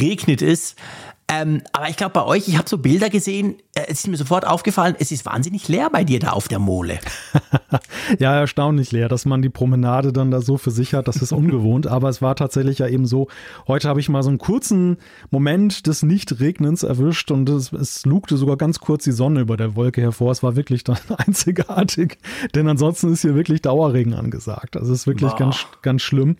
Regnet 0.00 0.42
es. 0.42 0.74
Ähm, 1.30 1.62
aber 1.72 1.90
ich 1.90 1.96
glaube, 1.96 2.14
bei 2.14 2.24
euch, 2.24 2.48
ich 2.48 2.56
habe 2.56 2.68
so 2.68 2.78
Bilder 2.78 3.10
gesehen, 3.10 3.56
äh, 3.74 3.82
es 3.88 4.00
ist 4.00 4.08
mir 4.08 4.16
sofort 4.16 4.46
aufgefallen, 4.46 4.96
es 4.98 5.12
ist 5.12 5.26
wahnsinnig 5.26 5.68
leer 5.68 5.90
bei 5.90 6.02
dir 6.02 6.20
da 6.20 6.30
auf 6.30 6.48
der 6.48 6.58
Mole. 6.58 6.98
ja, 8.18 8.34
erstaunlich 8.34 8.92
leer, 8.92 9.10
dass 9.10 9.26
man 9.26 9.42
die 9.42 9.50
Promenade 9.50 10.14
dann 10.14 10.30
da 10.30 10.40
so 10.40 10.56
für 10.56 10.70
sich 10.70 10.94
hat, 10.94 11.06
das 11.06 11.16
ist 11.16 11.32
ungewohnt. 11.38 11.86
aber 11.86 12.08
es 12.08 12.22
war 12.22 12.34
tatsächlich 12.34 12.78
ja 12.78 12.88
eben 12.88 13.04
so, 13.04 13.28
heute 13.66 13.88
habe 13.88 14.00
ich 14.00 14.08
mal 14.08 14.22
so 14.22 14.30
einen 14.30 14.38
kurzen 14.38 14.96
Moment 15.30 15.86
des 15.86 16.02
Nichtregnens 16.02 16.82
erwischt 16.82 17.30
und 17.30 17.50
es, 17.50 17.72
es 17.72 18.06
lugte 18.06 18.38
sogar 18.38 18.56
ganz 18.56 18.80
kurz 18.80 19.04
die 19.04 19.12
Sonne 19.12 19.40
über 19.40 19.58
der 19.58 19.76
Wolke 19.76 20.00
hervor. 20.00 20.32
Es 20.32 20.42
war 20.42 20.56
wirklich 20.56 20.82
dann 20.82 20.98
einzigartig, 21.18 22.16
denn 22.54 22.66
ansonsten 22.68 23.12
ist 23.12 23.20
hier 23.20 23.34
wirklich 23.34 23.60
Dauerregen 23.60 24.14
angesagt. 24.14 24.78
Also 24.78 24.94
es 24.94 25.00
ist 25.00 25.06
wirklich 25.06 25.36
ganz, 25.36 25.66
ganz 25.82 26.00
schlimm. 26.00 26.36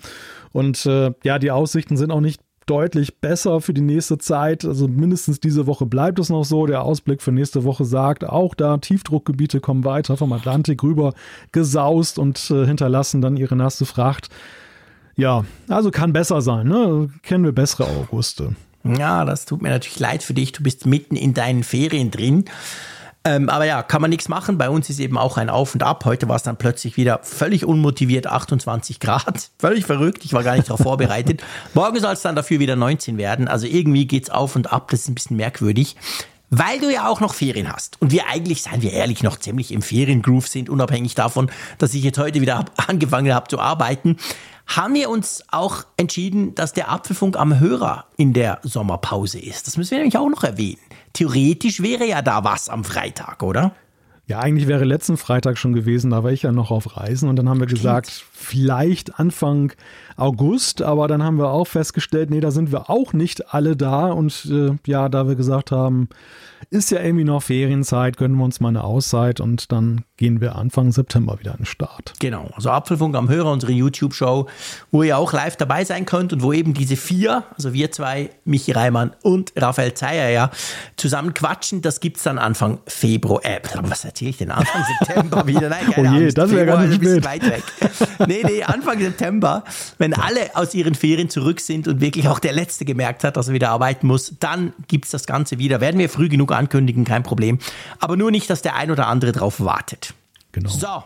Und 0.52 0.86
äh, 0.86 1.12
ja, 1.24 1.38
die 1.38 1.50
Aussichten 1.50 1.98
sind 1.98 2.10
auch 2.10 2.22
nicht 2.22 2.40
deutlich 2.68 3.20
besser 3.20 3.60
für 3.60 3.74
die 3.74 3.80
nächste 3.80 4.18
Zeit. 4.18 4.64
Also 4.64 4.88
mindestens 4.88 5.40
diese 5.40 5.66
Woche 5.66 5.86
bleibt 5.86 6.18
es 6.18 6.28
noch 6.28 6.44
so. 6.44 6.66
Der 6.66 6.82
Ausblick 6.82 7.22
für 7.22 7.32
nächste 7.32 7.64
Woche 7.64 7.84
sagt, 7.84 8.28
auch 8.28 8.54
da 8.54 8.78
Tiefdruckgebiete 8.78 9.60
kommen 9.60 9.84
weiter 9.84 10.16
vom 10.16 10.32
Atlantik 10.32 10.82
rüber 10.82 11.14
gesaust 11.52 12.18
und 12.18 12.50
äh, 12.50 12.66
hinterlassen 12.66 13.20
dann 13.20 13.36
ihre 13.36 13.56
nasse 13.56 13.86
Fracht. 13.86 14.28
Ja, 15.16 15.44
also 15.68 15.90
kann 15.90 16.12
besser 16.12 16.42
sein. 16.42 16.68
Ne? 16.68 17.10
Kennen 17.22 17.44
wir 17.44 17.52
bessere 17.52 17.84
Auguste. 17.88 18.54
Ja, 18.84 19.24
das 19.24 19.44
tut 19.44 19.62
mir 19.62 19.70
natürlich 19.70 19.98
leid 19.98 20.22
für 20.22 20.34
dich. 20.34 20.52
Du 20.52 20.62
bist 20.62 20.86
mitten 20.86 21.16
in 21.16 21.34
deinen 21.34 21.64
Ferien 21.64 22.10
drin. 22.10 22.44
Ähm, 23.28 23.50
aber 23.50 23.66
ja, 23.66 23.82
kann 23.82 24.00
man 24.00 24.08
nichts 24.08 24.28
machen. 24.28 24.56
Bei 24.56 24.70
uns 24.70 24.88
ist 24.88 24.98
eben 25.00 25.18
auch 25.18 25.36
ein 25.36 25.50
Auf 25.50 25.74
und 25.74 25.82
Ab. 25.82 26.06
Heute 26.06 26.28
war 26.28 26.36
es 26.36 26.42
dann 26.42 26.56
plötzlich 26.56 26.96
wieder 26.96 27.20
völlig 27.22 27.66
unmotiviert 27.66 28.26
28 28.26 29.00
Grad. 29.00 29.50
Völlig 29.58 29.84
verrückt. 29.84 30.24
Ich 30.24 30.32
war 30.32 30.42
gar 30.42 30.56
nicht 30.56 30.68
darauf 30.68 30.80
vorbereitet. 30.80 31.42
Morgen 31.74 32.00
soll 32.00 32.14
es 32.14 32.22
dann 32.22 32.36
dafür 32.36 32.58
wieder 32.58 32.74
19 32.74 33.18
werden. 33.18 33.46
Also 33.46 33.66
irgendwie 33.66 34.06
geht 34.06 34.24
es 34.24 34.30
auf 34.30 34.56
und 34.56 34.72
ab. 34.72 34.90
Das 34.90 35.00
ist 35.00 35.08
ein 35.08 35.14
bisschen 35.14 35.36
merkwürdig. 35.36 35.96
Weil 36.50 36.80
du 36.80 36.90
ja 36.90 37.08
auch 37.08 37.20
noch 37.20 37.34
Ferien 37.34 37.70
hast 37.70 38.00
und 38.00 38.10
wir 38.10 38.28
eigentlich, 38.28 38.62
seien 38.62 38.80
wir 38.80 38.92
ehrlich, 38.92 39.22
noch 39.22 39.38
ziemlich 39.38 39.70
im 39.70 39.82
Feriengroove 39.82 40.48
sind, 40.48 40.70
unabhängig 40.70 41.14
davon, 41.14 41.50
dass 41.76 41.92
ich 41.92 42.02
jetzt 42.02 42.18
heute 42.18 42.40
wieder 42.40 42.64
angefangen 42.88 43.34
habe 43.34 43.48
zu 43.48 43.58
arbeiten, 43.58 44.16
haben 44.66 44.94
wir 44.94 45.10
uns 45.10 45.44
auch 45.50 45.84
entschieden, 45.96 46.54
dass 46.54 46.72
der 46.72 46.90
Apfelfunk 46.90 47.38
am 47.38 47.58
Hörer 47.58 48.06
in 48.16 48.32
der 48.32 48.60
Sommerpause 48.62 49.38
ist. 49.38 49.66
Das 49.66 49.76
müssen 49.76 49.92
wir 49.92 49.98
nämlich 49.98 50.18
auch 50.18 50.28
noch 50.28 50.44
erwähnen. 50.44 50.80
Theoretisch 51.14 51.82
wäre 51.82 52.06
ja 52.06 52.22
da 52.22 52.44
was 52.44 52.68
am 52.68 52.84
Freitag, 52.84 53.42
oder? 53.42 53.72
Ja, 54.26 54.40
eigentlich 54.40 54.68
wäre 54.68 54.84
letzten 54.84 55.16
Freitag 55.16 55.56
schon 55.56 55.72
gewesen, 55.72 56.10
da 56.10 56.22
war 56.22 56.30
ich 56.30 56.42
ja 56.42 56.52
noch 56.52 56.70
auf 56.70 56.98
Reisen 56.98 57.30
und 57.30 57.36
dann 57.36 57.48
haben 57.48 57.60
wir 57.60 57.66
Stimmt. 57.66 57.80
gesagt, 57.80 58.24
vielleicht 58.30 59.18
Anfang 59.18 59.72
August, 60.18 60.82
aber 60.82 61.08
dann 61.08 61.22
haben 61.22 61.38
wir 61.38 61.50
auch 61.50 61.66
festgestellt, 61.66 62.30
nee, 62.30 62.40
da 62.40 62.50
sind 62.50 62.72
wir 62.72 62.90
auch 62.90 63.12
nicht 63.12 63.54
alle 63.54 63.76
da 63.76 64.10
und 64.10 64.46
äh, 64.50 64.76
ja, 64.86 65.08
da 65.08 65.28
wir 65.28 65.36
gesagt 65.36 65.70
haben, 65.70 66.08
ist 66.70 66.90
ja 66.90 67.00
irgendwie 67.00 67.24
noch 67.24 67.42
Ferienzeit, 67.42 68.16
gönnen 68.16 68.36
wir 68.36 68.44
uns 68.44 68.60
mal 68.60 68.68
eine 68.68 68.84
Auszeit 68.84 69.40
und 69.40 69.72
dann 69.72 70.04
gehen 70.16 70.40
wir 70.40 70.56
Anfang 70.56 70.92
September 70.92 71.38
wieder 71.38 71.52
an 71.52 71.58
den 71.58 71.66
Start. 71.66 72.14
Genau, 72.18 72.50
also 72.54 72.70
Apfelfunk 72.70 73.14
am 73.16 73.28
Hörer, 73.28 73.52
unsere 73.52 73.72
YouTube-Show, 73.72 74.46
wo 74.90 75.02
ihr 75.02 75.16
auch 75.16 75.32
live 75.32 75.56
dabei 75.56 75.84
sein 75.84 76.04
könnt 76.04 76.32
und 76.32 76.42
wo 76.42 76.52
eben 76.52 76.74
diese 76.74 76.96
vier, 76.96 77.44
also 77.56 77.72
wir 77.72 77.90
zwei, 77.92 78.30
Michi 78.44 78.72
Reimann 78.72 79.12
und 79.22 79.52
Raphael 79.56 79.94
Zeyer 79.94 80.30
ja, 80.30 80.50
zusammen 80.96 81.32
quatschen. 81.34 81.80
Das 81.80 82.00
gibt 82.00 82.18
es 82.18 82.24
dann 82.24 82.38
Anfang 82.38 82.80
Februar. 82.86 83.44
Äh, 83.44 83.60
was 83.82 84.04
erzähle 84.04 84.30
ich 84.30 84.38
denn? 84.38 84.50
Anfang 84.50 84.84
September 84.98 85.46
wieder? 85.46 85.68
Nein, 85.68 85.86
keine 85.92 86.08
oh 86.08 86.12
je, 86.14 86.24
Angst. 86.24 86.38
das 86.38 86.50
wäre 86.50 86.86
nicht 86.86 87.00
spät. 87.00 87.24
Weit 87.24 87.44
weg. 87.44 87.62
Nee, 88.26 88.42
nee, 88.44 88.62
Anfang 88.64 88.98
September, 88.98 89.62
wenn 89.98 90.07
alle 90.14 90.54
aus 90.56 90.74
ihren 90.74 90.94
Ferien 90.94 91.30
zurück 91.30 91.60
sind 91.60 91.88
und 91.88 92.00
wirklich 92.00 92.28
auch 92.28 92.38
der 92.38 92.52
Letzte 92.52 92.84
gemerkt 92.84 93.24
hat, 93.24 93.36
dass 93.36 93.48
er 93.48 93.54
wieder 93.54 93.70
arbeiten 93.70 94.06
muss, 94.06 94.34
dann 94.40 94.72
gibt 94.86 95.06
es 95.06 95.10
das 95.10 95.26
Ganze 95.26 95.58
wieder. 95.58 95.80
Werden 95.80 95.98
wir 95.98 96.08
früh 96.08 96.28
genug 96.28 96.52
ankündigen, 96.52 97.04
kein 97.04 97.22
Problem. 97.22 97.58
Aber 97.98 98.16
nur 98.16 98.30
nicht, 98.30 98.48
dass 98.50 98.62
der 98.62 98.76
ein 98.76 98.90
oder 98.90 99.06
andere 99.06 99.32
drauf 99.32 99.60
wartet. 99.60 100.14
Genau. 100.52 100.70
So. 100.70 101.02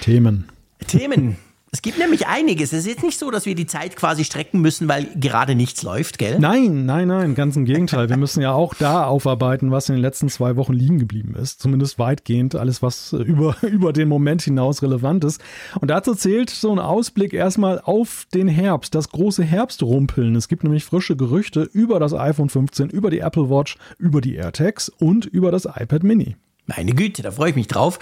Themen. 0.00 0.48
Themen. 0.86 1.36
Es 1.70 1.82
gibt 1.82 1.98
nämlich 1.98 2.26
einiges. 2.26 2.72
Es 2.72 2.80
ist 2.80 2.86
jetzt 2.86 3.02
nicht 3.02 3.18
so, 3.18 3.30
dass 3.30 3.44
wir 3.44 3.54
die 3.54 3.66
Zeit 3.66 3.94
quasi 3.94 4.24
strecken 4.24 4.60
müssen, 4.60 4.88
weil 4.88 5.06
gerade 5.16 5.54
nichts 5.54 5.82
läuft, 5.82 6.18
gell? 6.18 6.38
Nein, 6.38 6.86
nein, 6.86 7.08
nein, 7.08 7.34
ganz 7.34 7.56
im 7.56 7.66
Gegenteil. 7.66 8.08
Wir 8.08 8.16
müssen 8.16 8.40
ja 8.40 8.52
auch 8.52 8.72
da 8.74 9.04
aufarbeiten, 9.04 9.70
was 9.70 9.88
in 9.88 9.96
den 9.96 10.00
letzten 10.02 10.30
zwei 10.30 10.56
Wochen 10.56 10.72
liegen 10.72 10.98
geblieben 10.98 11.34
ist. 11.34 11.60
Zumindest 11.60 11.98
weitgehend 11.98 12.54
alles, 12.54 12.82
was 12.82 13.12
über, 13.12 13.56
über 13.62 13.92
den 13.92 14.08
Moment 14.08 14.42
hinaus 14.42 14.82
relevant 14.82 15.24
ist. 15.24 15.42
Und 15.78 15.88
dazu 15.90 16.14
zählt 16.14 16.48
so 16.48 16.72
ein 16.72 16.78
Ausblick 16.78 17.34
erstmal 17.34 17.80
auf 17.80 18.26
den 18.32 18.48
Herbst, 18.48 18.94
das 18.94 19.10
große 19.10 19.44
Herbstrumpeln. 19.44 20.36
Es 20.36 20.48
gibt 20.48 20.64
nämlich 20.64 20.84
frische 20.84 21.16
Gerüchte 21.16 21.68
über 21.72 22.00
das 22.00 22.14
iPhone 22.14 22.48
15, 22.48 22.88
über 22.88 23.10
die 23.10 23.18
Apple 23.18 23.50
Watch, 23.50 23.76
über 23.98 24.22
die 24.22 24.36
AirTags 24.36 24.88
und 24.88 25.26
über 25.26 25.50
das 25.50 25.66
iPad 25.66 26.02
Mini. 26.02 26.36
Meine 26.68 26.92
Güte, 26.92 27.22
da 27.22 27.30
freue 27.30 27.48
ich 27.50 27.56
mich 27.56 27.66
drauf. 27.66 27.98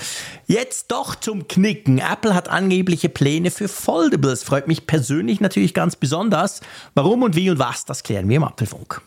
Jetzt 0.49 0.91
doch 0.91 1.15
zum 1.15 1.47
Knicken. 1.47 1.99
Apple 1.99 2.35
hat 2.35 2.49
angebliche 2.49 3.09
Pläne 3.09 3.53
für 3.53 3.69
Foldables. 3.69 4.43
Freut 4.43 4.67
mich 4.67 4.89
persönlich 4.89 5.41
natürlich 5.41 5.73
ganz 5.73 5.95
besonders. 5.95 6.63
Warum 6.95 7.23
und 7.23 7.37
wie 7.37 7.49
und 7.49 7.61
was, 7.61 7.85
das 7.85 8.03
klären 8.03 8.29
wir 8.29 8.39
im 8.39 8.45
Apfelfunk. 8.45 9.03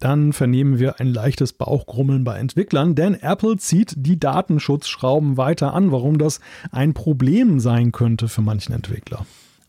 Dann 0.00 0.32
vernehmen 0.32 0.80
wir 0.80 0.98
ein 0.98 1.06
leichtes 1.06 1.52
Bauchgrummeln 1.52 2.24
bei 2.24 2.36
Entwicklern, 2.36 2.96
denn 2.96 3.14
Apple 3.14 3.56
zieht 3.58 3.94
die 3.96 4.18
Datenschutzschrauben 4.18 5.36
weiter 5.36 5.72
an, 5.72 5.92
warum 5.92 6.18
das 6.18 6.40
ein 6.72 6.92
Problem 6.92 7.60
sein 7.60 7.92
könnte 7.92 8.26
für 8.26 8.42
manchen 8.42 8.72
Entwickler. 8.74 9.24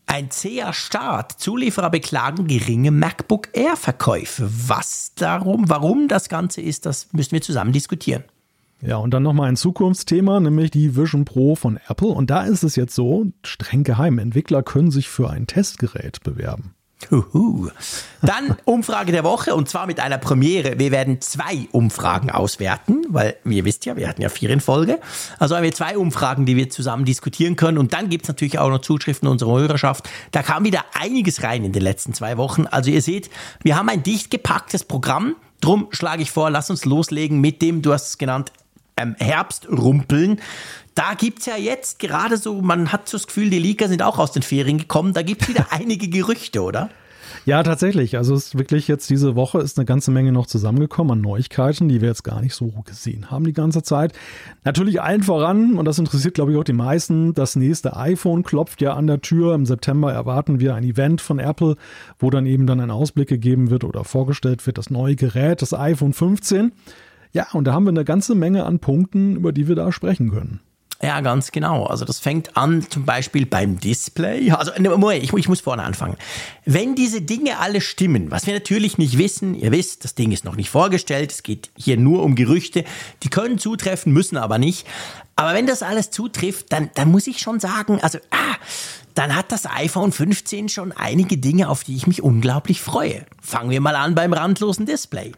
Ein 0.06 0.32
zäher 0.32 0.72
Start. 0.72 1.32
Zulieferer 1.38 1.90
beklagen 1.90 2.48
geringe 2.48 2.90
MacBook 2.90 3.50
Air-Verkäufe. 3.52 4.50
Was 4.66 5.12
darum, 5.14 5.68
warum 5.68 6.08
das 6.08 6.28
Ganze 6.28 6.60
ist, 6.60 6.86
das 6.86 7.12
müssen 7.12 7.32
wir 7.32 7.40
zusammen 7.40 7.72
diskutieren. 7.72 8.24
Ja, 8.80 8.96
und 8.96 9.12
dann 9.12 9.24
nochmal 9.24 9.48
ein 9.48 9.56
Zukunftsthema, 9.56 10.38
nämlich 10.38 10.70
die 10.70 10.96
Vision 10.96 11.24
Pro 11.24 11.56
von 11.56 11.80
Apple. 11.88 12.08
Und 12.08 12.30
da 12.30 12.44
ist 12.44 12.62
es 12.62 12.76
jetzt 12.76 12.94
so, 12.94 13.26
streng 13.44 13.82
geheim, 13.82 14.18
Entwickler 14.18 14.62
können 14.62 14.90
sich 14.90 15.08
für 15.08 15.30
ein 15.30 15.46
Testgerät 15.46 16.22
bewerben. 16.22 16.74
Huhu. 17.10 17.70
Dann 18.22 18.56
Umfrage 18.64 19.12
der 19.12 19.24
Woche 19.24 19.54
und 19.54 19.68
zwar 19.68 19.86
mit 19.86 20.00
einer 20.00 20.18
Premiere. 20.18 20.78
Wir 20.78 20.90
werden 20.90 21.20
zwei 21.20 21.68
Umfragen 21.70 22.30
auswerten, 22.30 23.06
weil 23.08 23.36
ihr 23.44 23.64
wisst 23.64 23.86
ja, 23.86 23.96
wir 23.96 24.08
hatten 24.08 24.20
ja 24.20 24.28
vier 24.28 24.50
in 24.50 24.60
Folge. 24.60 24.98
Also 25.38 25.56
haben 25.56 25.62
wir 25.62 25.72
zwei 25.72 25.96
Umfragen, 25.96 26.44
die 26.44 26.56
wir 26.56 26.70
zusammen 26.70 27.04
diskutieren 27.04 27.56
können. 27.56 27.78
Und 27.78 27.92
dann 27.92 28.08
gibt 28.08 28.24
es 28.24 28.28
natürlich 28.28 28.58
auch 28.58 28.68
noch 28.68 28.80
Zuschriften 28.80 29.28
unserer 29.28 29.58
Hörerschaft. 29.58 30.08
Da 30.32 30.42
kam 30.42 30.64
wieder 30.64 30.84
einiges 30.92 31.42
rein 31.42 31.64
in 31.64 31.72
den 31.72 31.82
letzten 31.82 32.14
zwei 32.14 32.36
Wochen. 32.36 32.66
Also 32.66 32.90
ihr 32.90 33.02
seht, 33.02 33.30
wir 33.62 33.76
haben 33.76 33.88
ein 33.88 34.02
dicht 34.02 34.30
gepacktes 34.30 34.84
Programm. 34.84 35.36
Drum 35.60 35.88
schlage 35.90 36.22
ich 36.22 36.30
vor, 36.30 36.50
lass 36.50 36.70
uns 36.70 36.84
loslegen 36.84 37.40
mit 37.40 37.62
dem, 37.62 37.82
du 37.82 37.92
hast 37.92 38.08
es 38.08 38.18
genannt, 38.18 38.52
ähm, 39.00 39.16
Herbstrumpeln. 39.18 40.40
Da 40.94 41.14
gibt 41.14 41.40
es 41.40 41.46
ja 41.46 41.56
jetzt 41.56 41.98
gerade 41.98 42.36
so, 42.36 42.60
man 42.60 42.90
hat 42.92 43.08
so 43.08 43.16
das 43.16 43.26
Gefühl, 43.26 43.50
die 43.50 43.58
Liga 43.58 43.88
sind 43.88 44.02
auch 44.02 44.18
aus 44.18 44.32
den 44.32 44.42
Ferien 44.42 44.78
gekommen. 44.78 45.12
Da 45.12 45.22
gibt 45.22 45.42
es 45.42 45.48
wieder 45.48 45.66
einige 45.70 46.08
Gerüchte, 46.08 46.62
oder? 46.62 46.90
Ja, 47.44 47.62
tatsächlich. 47.62 48.16
Also 48.16 48.34
es 48.34 48.48
ist 48.48 48.58
wirklich 48.58 48.88
jetzt 48.88 49.08
diese 49.10 49.34
Woche 49.34 49.60
ist 49.60 49.78
eine 49.78 49.86
ganze 49.86 50.10
Menge 50.10 50.32
noch 50.32 50.46
zusammengekommen 50.46 51.12
an 51.12 51.20
Neuigkeiten, 51.20 51.88
die 51.88 52.00
wir 52.00 52.08
jetzt 52.08 52.24
gar 52.24 52.40
nicht 52.40 52.54
so 52.54 52.72
gesehen 52.84 53.30
haben 53.30 53.44
die 53.44 53.52
ganze 53.52 53.82
Zeit. 53.82 54.12
Natürlich 54.64 55.00
allen 55.00 55.22
voran, 55.22 55.78
und 55.78 55.84
das 55.84 55.98
interessiert 55.98 56.34
glaube 56.34 56.52
ich 56.52 56.58
auch 56.58 56.64
die 56.64 56.72
meisten, 56.72 57.34
das 57.34 57.56
nächste 57.56 57.96
iPhone 57.96 58.42
klopft 58.42 58.82
ja 58.82 58.94
an 58.94 59.06
der 59.06 59.20
Tür. 59.20 59.54
Im 59.54 59.66
September 59.66 60.12
erwarten 60.12 60.60
wir 60.60 60.74
ein 60.74 60.84
Event 60.84 61.20
von 61.20 61.38
Apple, 61.38 61.76
wo 62.18 62.30
dann 62.30 62.46
eben 62.46 62.66
dann 62.66 62.80
ein 62.80 62.90
Ausblick 62.90 63.28
gegeben 63.28 63.70
wird 63.70 63.84
oder 63.84 64.04
vorgestellt 64.04 64.66
wird, 64.66 64.78
das 64.78 64.90
neue 64.90 65.16
Gerät, 65.16 65.62
das 65.62 65.72
iPhone 65.72 66.12
15. 66.12 66.72
Ja, 67.32 67.48
und 67.52 67.64
da 67.64 67.72
haben 67.72 67.84
wir 67.84 67.90
eine 67.90 68.04
ganze 68.04 68.34
Menge 68.34 68.64
an 68.64 68.78
Punkten, 68.78 69.36
über 69.36 69.52
die 69.52 69.68
wir 69.68 69.76
da 69.76 69.92
sprechen 69.92 70.30
können. 70.30 70.60
Ja, 71.00 71.20
ganz 71.20 71.52
genau. 71.52 71.84
Also 71.86 72.04
das 72.04 72.18
fängt 72.18 72.56
an 72.56 72.84
zum 72.90 73.04
Beispiel 73.04 73.46
beim 73.46 73.78
Display. 73.78 74.50
Also 74.50 74.72
ne, 74.78 75.16
ich, 75.18 75.32
ich 75.32 75.48
muss 75.48 75.60
vorne 75.60 75.84
anfangen. 75.84 76.16
Wenn 76.64 76.96
diese 76.96 77.22
Dinge 77.22 77.58
alle 77.60 77.80
stimmen, 77.80 78.32
was 78.32 78.48
wir 78.48 78.54
natürlich 78.54 78.98
nicht 78.98 79.16
wissen, 79.16 79.54
ihr 79.54 79.70
wisst, 79.70 80.02
das 80.02 80.16
Ding 80.16 80.32
ist 80.32 80.44
noch 80.44 80.56
nicht 80.56 80.70
vorgestellt, 80.70 81.30
es 81.30 81.44
geht 81.44 81.70
hier 81.76 81.96
nur 81.98 82.24
um 82.24 82.34
Gerüchte, 82.34 82.84
die 83.22 83.28
können 83.28 83.58
zutreffen, 83.58 84.12
müssen 84.12 84.36
aber 84.36 84.58
nicht. 84.58 84.88
Aber 85.36 85.54
wenn 85.54 85.68
das 85.68 85.84
alles 85.84 86.10
zutrifft, 86.10 86.72
dann, 86.72 86.90
dann 86.94 87.12
muss 87.12 87.28
ich 87.28 87.38
schon 87.38 87.60
sagen, 87.60 88.00
also 88.02 88.18
ah, 88.32 88.56
dann 89.18 89.34
hat 89.34 89.50
das 89.50 89.66
iPhone 89.66 90.12
15 90.12 90.68
schon 90.68 90.92
einige 90.92 91.38
Dinge, 91.38 91.68
auf 91.68 91.82
die 91.82 91.96
ich 91.96 92.06
mich 92.06 92.22
unglaublich 92.22 92.80
freue. 92.80 93.26
Fangen 93.42 93.70
wir 93.70 93.80
mal 93.80 93.96
an 93.96 94.14
beim 94.14 94.32
randlosen 94.32 94.86
Display. 94.86 95.32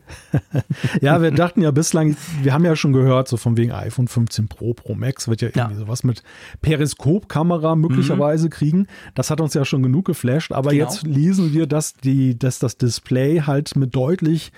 ja, 1.01 1.23
wir 1.23 1.31
dachten 1.31 1.63
ja 1.63 1.71
bislang, 1.71 2.15
wir 2.43 2.53
haben 2.53 2.67
ja 2.67 2.77
schon 2.77 2.93
gehört, 2.93 3.29
so 3.29 3.39
von 3.39 3.57
wegen 3.57 3.73
iPhone 3.73 4.07
15 4.07 4.49
Pro, 4.49 4.75
Pro 4.75 4.95
Max 4.95 5.29
wird 5.29 5.41
ja 5.41 5.49
irgendwie 5.49 5.79
ja. 5.79 5.81
sowas 5.81 6.05
mit 6.05 6.23
Periskopkamera 6.61 7.75
möglicherweise 7.75 8.47
mhm. 8.47 8.51
kriegen. 8.51 8.87
Das 9.15 9.31
hat 9.31 9.41
uns 9.41 9.55
ja 9.55 9.65
schon 9.65 9.83
genug 9.83 10.05
geflasht, 10.05 10.53
aber 10.53 10.73
genau. 10.73 10.85
jetzt 10.85 11.07
lesen 11.07 11.55
wir, 11.55 11.67
dass 11.67 11.95
die, 11.95 12.39
dass 12.39 12.59
das 12.59 12.77
Display 12.77 13.41
halt 13.47 13.77
mit 13.77 13.97
deutlich 13.97 14.53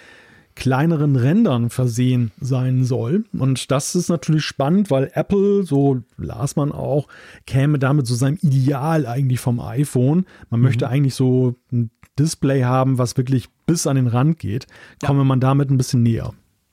kleineren 0.55 1.17
Rändern 1.17 1.71
versehen 1.71 2.31
sein 2.41 2.85
soll. 2.85 3.25
Und 3.33 3.71
das 3.71 3.95
ist 3.95 4.09
natürlich 4.09 4.45
spannend, 4.45 4.91
weil 4.91 5.11
Apple, 5.15 5.65
so 5.65 6.03
las 6.17 6.57
man 6.57 6.73
auch, 6.73 7.09
käme 7.47 7.79
damit 7.79 8.07
so 8.07 8.15
seinem 8.15 8.38
Ideal 8.43 9.07
eigentlich 9.07 9.41
vom 9.41 9.61
iPhone. 9.61 10.27
Man 10.51 10.61
mhm. 10.61 10.67
möchte 10.67 10.88
eigentlich 10.88 11.15
so 11.15 11.55
ein 11.73 11.91
Display 12.19 12.65
haben, 12.65 12.99
was 12.99 13.17
wirklich 13.17 13.49
bis 13.67 13.87
an 13.87 13.97
den 13.97 14.07
Rand 14.07 14.38
geht. 14.38 14.67
Komme 15.05 15.21
ja. 15.21 15.25
man 15.25 15.41
damit 15.41 15.71
ein 15.71 15.79
bisschen 15.79 16.03
näher. 16.03 16.33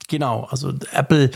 Genau, 0.09 0.45
also 0.49 0.73
Apple 0.91 1.29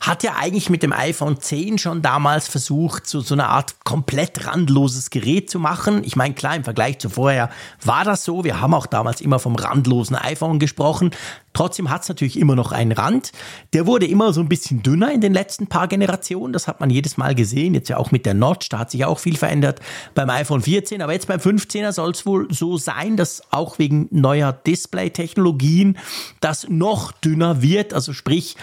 hat 0.00 0.22
ja 0.22 0.36
eigentlich 0.36 0.70
mit 0.70 0.82
dem 0.82 0.92
iPhone 0.92 1.40
10 1.40 1.78
schon 1.78 2.02
damals 2.02 2.46
versucht, 2.46 3.06
so, 3.06 3.20
so 3.20 3.34
eine 3.34 3.48
Art 3.48 3.84
komplett 3.84 4.46
randloses 4.46 5.10
Gerät 5.10 5.50
zu 5.50 5.58
machen. 5.58 6.02
Ich 6.04 6.14
meine, 6.14 6.34
klar, 6.34 6.54
im 6.54 6.64
Vergleich 6.64 6.98
zu 6.98 7.08
vorher 7.08 7.50
war 7.84 8.04
das 8.04 8.24
so. 8.24 8.44
Wir 8.44 8.60
haben 8.60 8.74
auch 8.74 8.86
damals 8.86 9.20
immer 9.20 9.38
vom 9.38 9.56
randlosen 9.56 10.16
iPhone 10.16 10.58
gesprochen. 10.58 11.10
Trotzdem 11.52 11.90
hat 11.90 12.02
es 12.02 12.08
natürlich 12.08 12.38
immer 12.38 12.54
noch 12.54 12.70
einen 12.70 12.92
Rand. 12.92 13.32
Der 13.72 13.86
wurde 13.86 14.06
immer 14.06 14.32
so 14.32 14.40
ein 14.40 14.48
bisschen 14.48 14.82
dünner 14.84 15.10
in 15.10 15.20
den 15.20 15.34
letzten 15.34 15.66
paar 15.66 15.88
Generationen. 15.88 16.52
Das 16.52 16.68
hat 16.68 16.78
man 16.78 16.90
jedes 16.90 17.16
Mal 17.16 17.34
gesehen. 17.34 17.74
Jetzt 17.74 17.88
ja 17.88 17.96
auch 17.96 18.12
mit 18.12 18.26
der 18.26 18.34
Notch, 18.34 18.68
da 18.68 18.78
hat 18.78 18.92
sich 18.92 19.04
auch 19.04 19.18
viel 19.18 19.36
verändert 19.36 19.80
beim 20.14 20.30
iPhone 20.30 20.62
14. 20.62 21.02
Aber 21.02 21.12
jetzt 21.12 21.26
beim 21.26 21.40
15er 21.40 21.90
soll 21.90 22.12
es 22.12 22.24
wohl 22.24 22.46
so 22.54 22.78
sein, 22.78 23.16
dass 23.16 23.42
auch 23.50 23.80
wegen 23.80 24.06
neuer 24.12 24.52
Display-Technologien 24.52 25.98
das 26.40 26.68
noch 26.68 27.10
dünner 27.10 27.60
wird. 27.60 27.92
Also 27.92 28.12
sprich, 28.12 28.56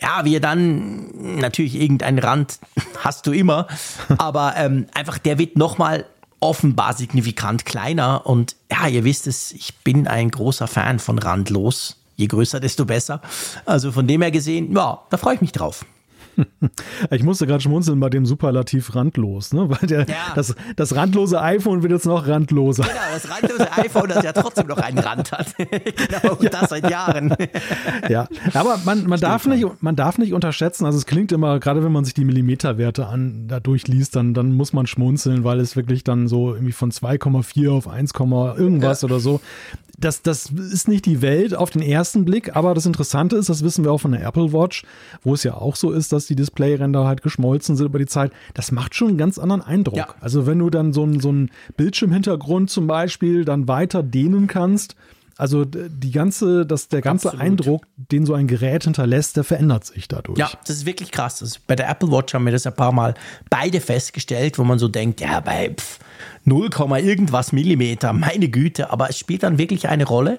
ja, 0.00 0.24
wir 0.24 0.40
dann 0.40 1.38
natürlich 1.38 1.74
irgendeinen 1.74 2.18
Rand 2.18 2.58
hast 2.98 3.26
du 3.26 3.32
immer, 3.32 3.66
aber 4.18 4.54
ähm, 4.56 4.86
einfach 4.94 5.18
der 5.18 5.38
wird 5.38 5.56
nochmal 5.56 6.06
offenbar 6.40 6.94
signifikant 6.94 7.66
kleiner 7.66 8.26
und 8.26 8.56
ja, 8.70 8.88
ihr 8.88 9.04
wisst 9.04 9.26
es, 9.26 9.52
ich 9.52 9.76
bin 9.78 10.06
ein 10.08 10.30
großer 10.30 10.66
Fan 10.66 10.98
von 10.98 11.18
randlos. 11.18 11.96
Je 12.16 12.26
größer, 12.26 12.60
desto 12.60 12.84
besser. 12.84 13.22
Also 13.64 13.92
von 13.92 14.06
dem 14.06 14.20
her 14.20 14.30
gesehen, 14.30 14.76
ja, 14.76 15.00
da 15.08 15.16
freue 15.16 15.36
ich 15.36 15.40
mich 15.40 15.52
drauf. 15.52 15.86
Ich 17.10 17.22
musste 17.22 17.46
gerade 17.46 17.60
schmunzeln 17.60 17.98
bei 18.00 18.10
dem 18.10 18.26
Superlativ 18.26 18.94
randlos, 18.94 19.52
ne? 19.52 19.68
Weil 19.68 19.88
der, 19.88 20.00
ja. 20.06 20.32
das, 20.34 20.54
das 20.76 20.94
randlose 20.94 21.40
iPhone 21.40 21.82
wird 21.82 21.92
jetzt 21.92 22.06
noch 22.06 22.26
randloser. 22.26 22.84
Genau, 22.84 22.94
das 23.12 23.30
randlose 23.30 23.72
iPhone, 23.72 24.08
das 24.08 24.24
ja 24.24 24.32
trotzdem 24.32 24.66
noch 24.66 24.78
einen 24.78 24.98
Rand 24.98 25.32
hat. 25.32 25.54
genau, 25.58 26.34
und 26.34 26.42
ja. 26.42 26.50
das 26.50 26.70
seit 26.70 26.90
Jahren. 26.90 27.34
ja, 28.08 28.28
aber 28.54 28.78
man, 28.84 29.06
man, 29.06 29.20
darf 29.20 29.46
nicht, 29.46 29.66
man 29.80 29.96
darf 29.96 30.18
nicht 30.18 30.32
unterschätzen, 30.32 30.84
also 30.84 30.98
es 30.98 31.06
klingt 31.06 31.32
immer, 31.32 31.58
gerade 31.58 31.82
wenn 31.82 31.92
man 31.92 32.04
sich 32.04 32.14
die 32.14 32.24
Millimeterwerte 32.24 33.06
an, 33.06 33.48
da 33.48 33.60
durchliest, 33.60 34.16
dann, 34.16 34.34
dann 34.34 34.52
muss 34.52 34.72
man 34.72 34.86
schmunzeln, 34.86 35.44
weil 35.44 35.60
es 35.60 35.76
wirklich 35.76 36.04
dann 36.04 36.28
so 36.28 36.54
irgendwie 36.54 36.72
von 36.72 36.90
2,4 36.90 37.70
auf 37.70 37.88
1, 37.88 38.12
irgendwas 38.12 39.02
ja. 39.02 39.06
oder 39.06 39.20
so 39.20 39.40
das, 40.00 40.22
das 40.22 40.46
ist 40.50 40.88
nicht 40.88 41.04
die 41.04 41.20
Welt 41.20 41.54
auf 41.54 41.70
den 41.70 41.82
ersten 41.82 42.24
Blick, 42.24 42.56
aber 42.56 42.74
das 42.74 42.86
Interessante 42.86 43.36
ist, 43.36 43.48
das 43.48 43.62
wissen 43.62 43.84
wir 43.84 43.92
auch 43.92 44.00
von 44.00 44.12
der 44.12 44.24
Apple 44.24 44.52
Watch, 44.52 44.84
wo 45.22 45.34
es 45.34 45.44
ja 45.44 45.54
auch 45.54 45.76
so 45.76 45.92
ist, 45.92 46.12
dass 46.12 46.19
die 46.26 46.36
Displayränder 46.36 47.06
halt 47.06 47.22
geschmolzen 47.22 47.76
sind 47.76 47.86
über 47.86 47.98
die 47.98 48.06
Zeit. 48.06 48.32
Das 48.54 48.72
macht 48.72 48.94
schon 48.94 49.08
einen 49.08 49.18
ganz 49.18 49.38
anderen 49.38 49.62
Eindruck. 49.62 49.96
Ja. 49.96 50.08
Also 50.20 50.46
wenn 50.46 50.58
du 50.58 50.70
dann 50.70 50.92
so 50.92 51.02
einen 51.02 51.20
so 51.20 51.34
Bildschirmhintergrund 51.76 52.70
zum 52.70 52.86
Beispiel 52.86 53.44
dann 53.44 53.68
weiter 53.68 54.02
dehnen 54.02 54.46
kannst, 54.46 54.96
also 55.40 55.64
die 55.64 56.10
ganze, 56.10 56.66
das, 56.66 56.88
der 56.88 57.00
ganze 57.00 57.28
Absolut. 57.28 57.46
Eindruck, 57.46 57.86
den 57.96 58.26
so 58.26 58.34
ein 58.34 58.46
Gerät 58.46 58.84
hinterlässt, 58.84 59.38
der 59.38 59.44
verändert 59.44 59.86
sich 59.86 60.06
dadurch. 60.06 60.38
Ja, 60.38 60.50
das 60.66 60.76
ist 60.76 60.86
wirklich 60.86 61.12
krass. 61.12 61.40
Ist, 61.40 61.66
bei 61.66 61.76
der 61.76 61.88
Apple 61.88 62.10
Watch 62.10 62.34
haben 62.34 62.44
wir 62.44 62.52
das 62.52 62.66
ein 62.66 62.76
paar 62.76 62.92
Mal 62.92 63.14
beide 63.48 63.80
festgestellt, 63.80 64.58
wo 64.58 64.64
man 64.64 64.78
so 64.78 64.86
denkt, 64.88 65.22
ja, 65.22 65.40
bei 65.40 65.74
pff, 65.74 65.98
0, 66.44 66.68
irgendwas 66.98 67.52
Millimeter, 67.52 68.12
meine 68.12 68.50
Güte, 68.50 68.90
aber 68.90 69.08
es 69.08 69.18
spielt 69.18 69.42
dann 69.42 69.56
wirklich 69.56 69.88
eine 69.88 70.04
Rolle. 70.04 70.38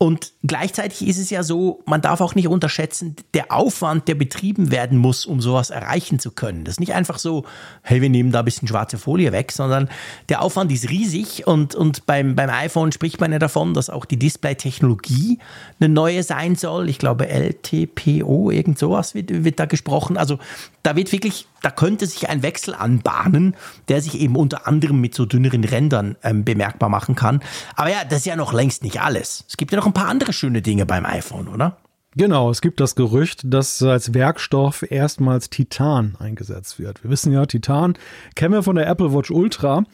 Und 0.00 0.32
gleichzeitig 0.44 1.08
ist 1.08 1.18
es 1.18 1.28
ja 1.28 1.42
so, 1.42 1.82
man 1.84 2.00
darf 2.00 2.20
auch 2.20 2.36
nicht 2.36 2.46
unterschätzen, 2.46 3.16
der 3.34 3.50
Aufwand, 3.50 4.06
der 4.06 4.14
betrieben 4.14 4.70
werden 4.70 4.96
muss, 4.96 5.26
um 5.26 5.40
sowas 5.40 5.70
erreichen 5.70 6.20
zu 6.20 6.30
können. 6.30 6.64
Das 6.64 6.74
ist 6.74 6.80
nicht 6.80 6.94
einfach 6.94 7.18
so, 7.18 7.44
hey, 7.82 8.00
wir 8.00 8.08
nehmen 8.08 8.30
da 8.30 8.38
ein 8.38 8.44
bisschen 8.44 8.68
schwarze 8.68 8.96
Folie 8.96 9.32
weg, 9.32 9.50
sondern 9.50 9.88
der 10.28 10.40
Aufwand 10.40 10.70
ist 10.70 10.88
riesig 10.88 11.48
und, 11.48 11.74
und 11.74 12.06
beim, 12.06 12.36
beim 12.36 12.48
iPhone 12.48 12.92
spricht 12.92 13.20
man 13.20 13.32
ja 13.32 13.40
davon, 13.40 13.74
dass 13.74 13.90
auch 13.90 14.04
die 14.04 14.20
Display-Technologie 14.20 15.40
eine 15.80 15.88
neue 15.88 16.22
sein 16.22 16.54
soll. 16.54 16.88
Ich 16.88 17.00
glaube, 17.00 17.28
LTPO, 17.28 18.52
irgend 18.52 18.78
sowas 18.78 19.16
wird, 19.16 19.42
wird 19.42 19.58
da 19.58 19.64
gesprochen. 19.64 20.16
Also 20.16 20.38
da 20.84 20.94
wird 20.94 21.10
wirklich, 21.10 21.48
da 21.62 21.70
könnte 21.70 22.06
sich 22.06 22.28
ein 22.28 22.42
Wechsel 22.42 22.74
anbahnen, 22.74 23.56
der 23.88 24.00
sich 24.00 24.20
eben 24.20 24.36
unter 24.36 24.66
anderem 24.66 25.00
mit 25.00 25.14
so 25.14 25.26
dünneren 25.26 25.64
Rändern 25.64 26.16
ähm, 26.22 26.44
bemerkbar 26.44 26.88
machen 26.88 27.14
kann. 27.14 27.40
Aber 27.76 27.90
ja, 27.90 28.04
das 28.04 28.20
ist 28.20 28.26
ja 28.26 28.36
noch 28.36 28.52
längst 28.52 28.82
nicht 28.82 29.00
alles. 29.00 29.44
Es 29.48 29.56
gibt 29.56 29.72
ja 29.72 29.78
noch 29.78 29.86
ein 29.86 29.92
paar 29.92 30.08
andere 30.08 30.32
schöne 30.32 30.62
Dinge 30.62 30.86
beim 30.86 31.04
iPhone, 31.04 31.48
oder? 31.48 31.78
Genau, 32.16 32.50
es 32.50 32.62
gibt 32.62 32.80
das 32.80 32.94
Gerücht, 32.94 33.42
dass 33.44 33.82
als 33.82 34.14
Werkstoff 34.14 34.82
erstmals 34.90 35.50
Titan 35.50 36.16
eingesetzt 36.18 36.78
wird. 36.78 37.04
Wir 37.04 37.10
wissen 37.10 37.32
ja, 37.32 37.46
Titan 37.46 37.94
kennen 38.34 38.54
wir 38.54 38.62
von 38.62 38.76
der 38.76 38.88
Apple 38.88 39.12
Watch 39.12 39.30
Ultra 39.30 39.84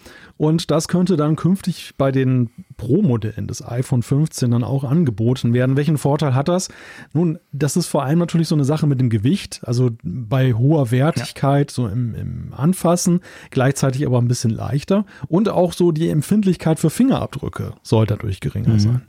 und 0.45 0.71
das 0.71 0.89
könnte 0.89 1.17
dann 1.17 1.37
künftig 1.37 1.95
bei 1.97 2.13
den 2.13 2.51
Pro-Modellen 2.77 3.47
des 3.47 3.67
iPhone 3.67 4.03
15 4.03 4.51
dann 4.51 4.65
auch 4.65 4.85
angeboten 4.85 5.55
werden. 5.55 5.77
Welchen 5.77 5.99
Vorteil 5.99 6.35
hat 6.35 6.49
das? 6.49 6.69
Nun, 7.13 7.39
das 7.53 7.77
ist 7.77 7.87
vor 7.87 8.05
allem 8.05 8.19
natürlich 8.19 8.49
so 8.49 8.55
eine 8.55 8.65
Sache 8.65 8.87
mit 8.87 9.01
dem 9.01 9.11
Gewicht, 9.11 9.61
also 9.65 9.91
bei 10.03 10.53
hoher 10.53 10.91
Wertigkeit, 10.91 11.71
ja. 11.71 11.75
so 11.75 11.89
im, 11.89 12.15
im 12.15 12.55
Anfassen, 12.55 13.21
gleichzeitig 13.51 14.07
aber 14.07 14.19
ein 14.19 14.29
bisschen 14.29 14.51
leichter 14.51 15.05
und 15.29 15.49
auch 15.49 15.73
so 15.73 15.93
die 15.93 16.09
Empfindlichkeit 16.09 16.79
für 16.79 16.91
Fingerabdrücke 16.91 17.75
soll 17.83 18.07
dadurch 18.07 18.41
geringer 18.41 18.75
mhm. 18.75 18.81
sein 18.81 19.03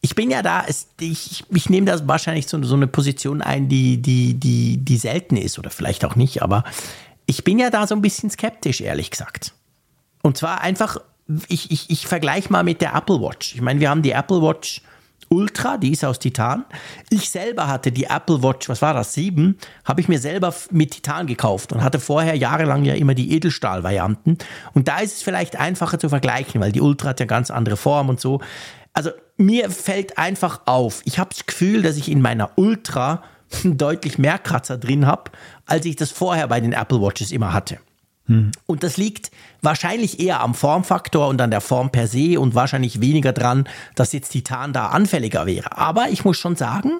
ich 0.00 0.14
bin 0.14 0.30
ja 0.30 0.42
da, 0.42 0.64
ich, 1.00 1.44
ich 1.50 1.70
nehme 1.70 1.86
da 1.86 2.06
wahrscheinlich 2.06 2.46
so, 2.46 2.62
so 2.62 2.76
eine 2.76 2.86
Position 2.86 3.42
ein, 3.42 3.68
die, 3.68 4.00
die, 4.00 4.34
die, 4.34 4.78
die 4.78 4.96
selten 4.96 5.36
ist 5.36 5.58
oder 5.58 5.70
vielleicht 5.70 6.04
auch 6.04 6.14
nicht, 6.14 6.42
aber 6.42 6.64
ich 7.26 7.44
bin 7.44 7.58
ja 7.58 7.70
da 7.70 7.86
so 7.86 7.94
ein 7.94 8.02
bisschen 8.02 8.30
skeptisch, 8.30 8.80
ehrlich 8.80 9.10
gesagt. 9.10 9.54
Und 10.22 10.36
zwar 10.36 10.60
einfach, 10.60 10.98
ich, 11.48 11.70
ich, 11.70 11.90
ich 11.90 12.06
vergleiche 12.06 12.52
mal 12.52 12.64
mit 12.64 12.80
der 12.80 12.94
Apple 12.94 13.20
Watch. 13.20 13.54
Ich 13.54 13.60
meine, 13.60 13.80
wir 13.80 13.90
haben 13.90 14.02
die 14.02 14.12
Apple 14.12 14.42
Watch 14.42 14.82
Ultra, 15.30 15.76
die 15.76 15.92
ist 15.92 16.04
aus 16.04 16.18
Titan. 16.18 16.64
Ich 17.10 17.30
selber 17.30 17.66
hatte 17.66 17.92
die 17.92 18.04
Apple 18.04 18.42
Watch, 18.42 18.68
was 18.68 18.80
war 18.80 18.94
das, 18.94 19.12
7, 19.12 19.58
habe 19.84 20.00
ich 20.00 20.08
mir 20.08 20.18
selber 20.18 20.54
mit 20.70 20.92
Titan 20.92 21.26
gekauft 21.26 21.72
und 21.72 21.82
hatte 21.82 22.00
vorher 22.00 22.34
jahrelang 22.34 22.84
ja 22.84 22.94
immer 22.94 23.14
die 23.14 23.32
Edelstahl-Varianten. 23.32 24.38
Und 24.72 24.88
da 24.88 25.00
ist 25.00 25.16
es 25.16 25.22
vielleicht 25.22 25.56
einfacher 25.56 25.98
zu 25.98 26.08
vergleichen, 26.08 26.60
weil 26.60 26.72
die 26.72 26.80
Ultra 26.80 27.10
hat 27.10 27.20
ja 27.20 27.26
ganz 27.26 27.50
andere 27.50 27.76
Form 27.76 28.08
und 28.08 28.20
so. 28.20 28.40
Also 28.94 29.10
mir 29.36 29.70
fällt 29.70 30.18
einfach 30.18 30.62
auf, 30.64 31.02
ich 31.04 31.18
habe 31.18 31.30
das 31.30 31.46
Gefühl, 31.46 31.82
dass 31.82 31.96
ich 31.96 32.10
in 32.10 32.22
meiner 32.22 32.50
Ultra 32.56 33.22
deutlich 33.64 34.18
mehr 34.18 34.38
Kratzer 34.38 34.78
drin 34.78 35.06
habe, 35.06 35.30
als 35.66 35.84
ich 35.84 35.96
das 35.96 36.10
vorher 36.10 36.48
bei 36.48 36.60
den 36.60 36.72
Apple 36.72 37.00
Watches 37.00 37.32
immer 37.32 37.52
hatte. 37.52 37.78
Und 38.66 38.82
das 38.82 38.96
liegt 38.98 39.30
wahrscheinlich 39.62 40.20
eher 40.20 40.40
am 40.40 40.54
Formfaktor 40.54 41.28
und 41.28 41.40
an 41.40 41.50
der 41.50 41.62
Form 41.62 41.90
per 41.90 42.06
se 42.06 42.38
und 42.38 42.54
wahrscheinlich 42.54 43.00
weniger 43.00 43.32
dran, 43.32 43.66
dass 43.94 44.12
jetzt 44.12 44.30
Titan 44.30 44.72
da 44.72 44.88
anfälliger 44.88 45.46
wäre. 45.46 45.76
Aber 45.78 46.10
ich 46.10 46.24
muss 46.24 46.36
schon 46.36 46.54
sagen, 46.54 46.92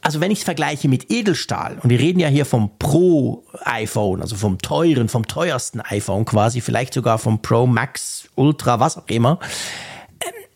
also 0.00 0.20
wenn 0.20 0.30
ich 0.30 0.38
es 0.38 0.44
vergleiche 0.44 0.88
mit 0.88 1.10
Edelstahl, 1.10 1.78
und 1.82 1.90
wir 1.90 1.98
reden 1.98 2.20
ja 2.20 2.28
hier 2.28 2.46
vom 2.46 2.70
Pro-iPhone, 2.78 4.22
also 4.22 4.36
vom 4.36 4.58
teuren, 4.58 5.08
vom 5.08 5.26
teuersten 5.26 5.80
iPhone 5.80 6.24
quasi, 6.24 6.60
vielleicht 6.60 6.94
sogar 6.94 7.18
vom 7.18 7.42
Pro 7.42 7.66
Max 7.66 8.28
Ultra, 8.36 8.78
was 8.78 8.96
auch 8.96 9.08
immer. 9.08 9.40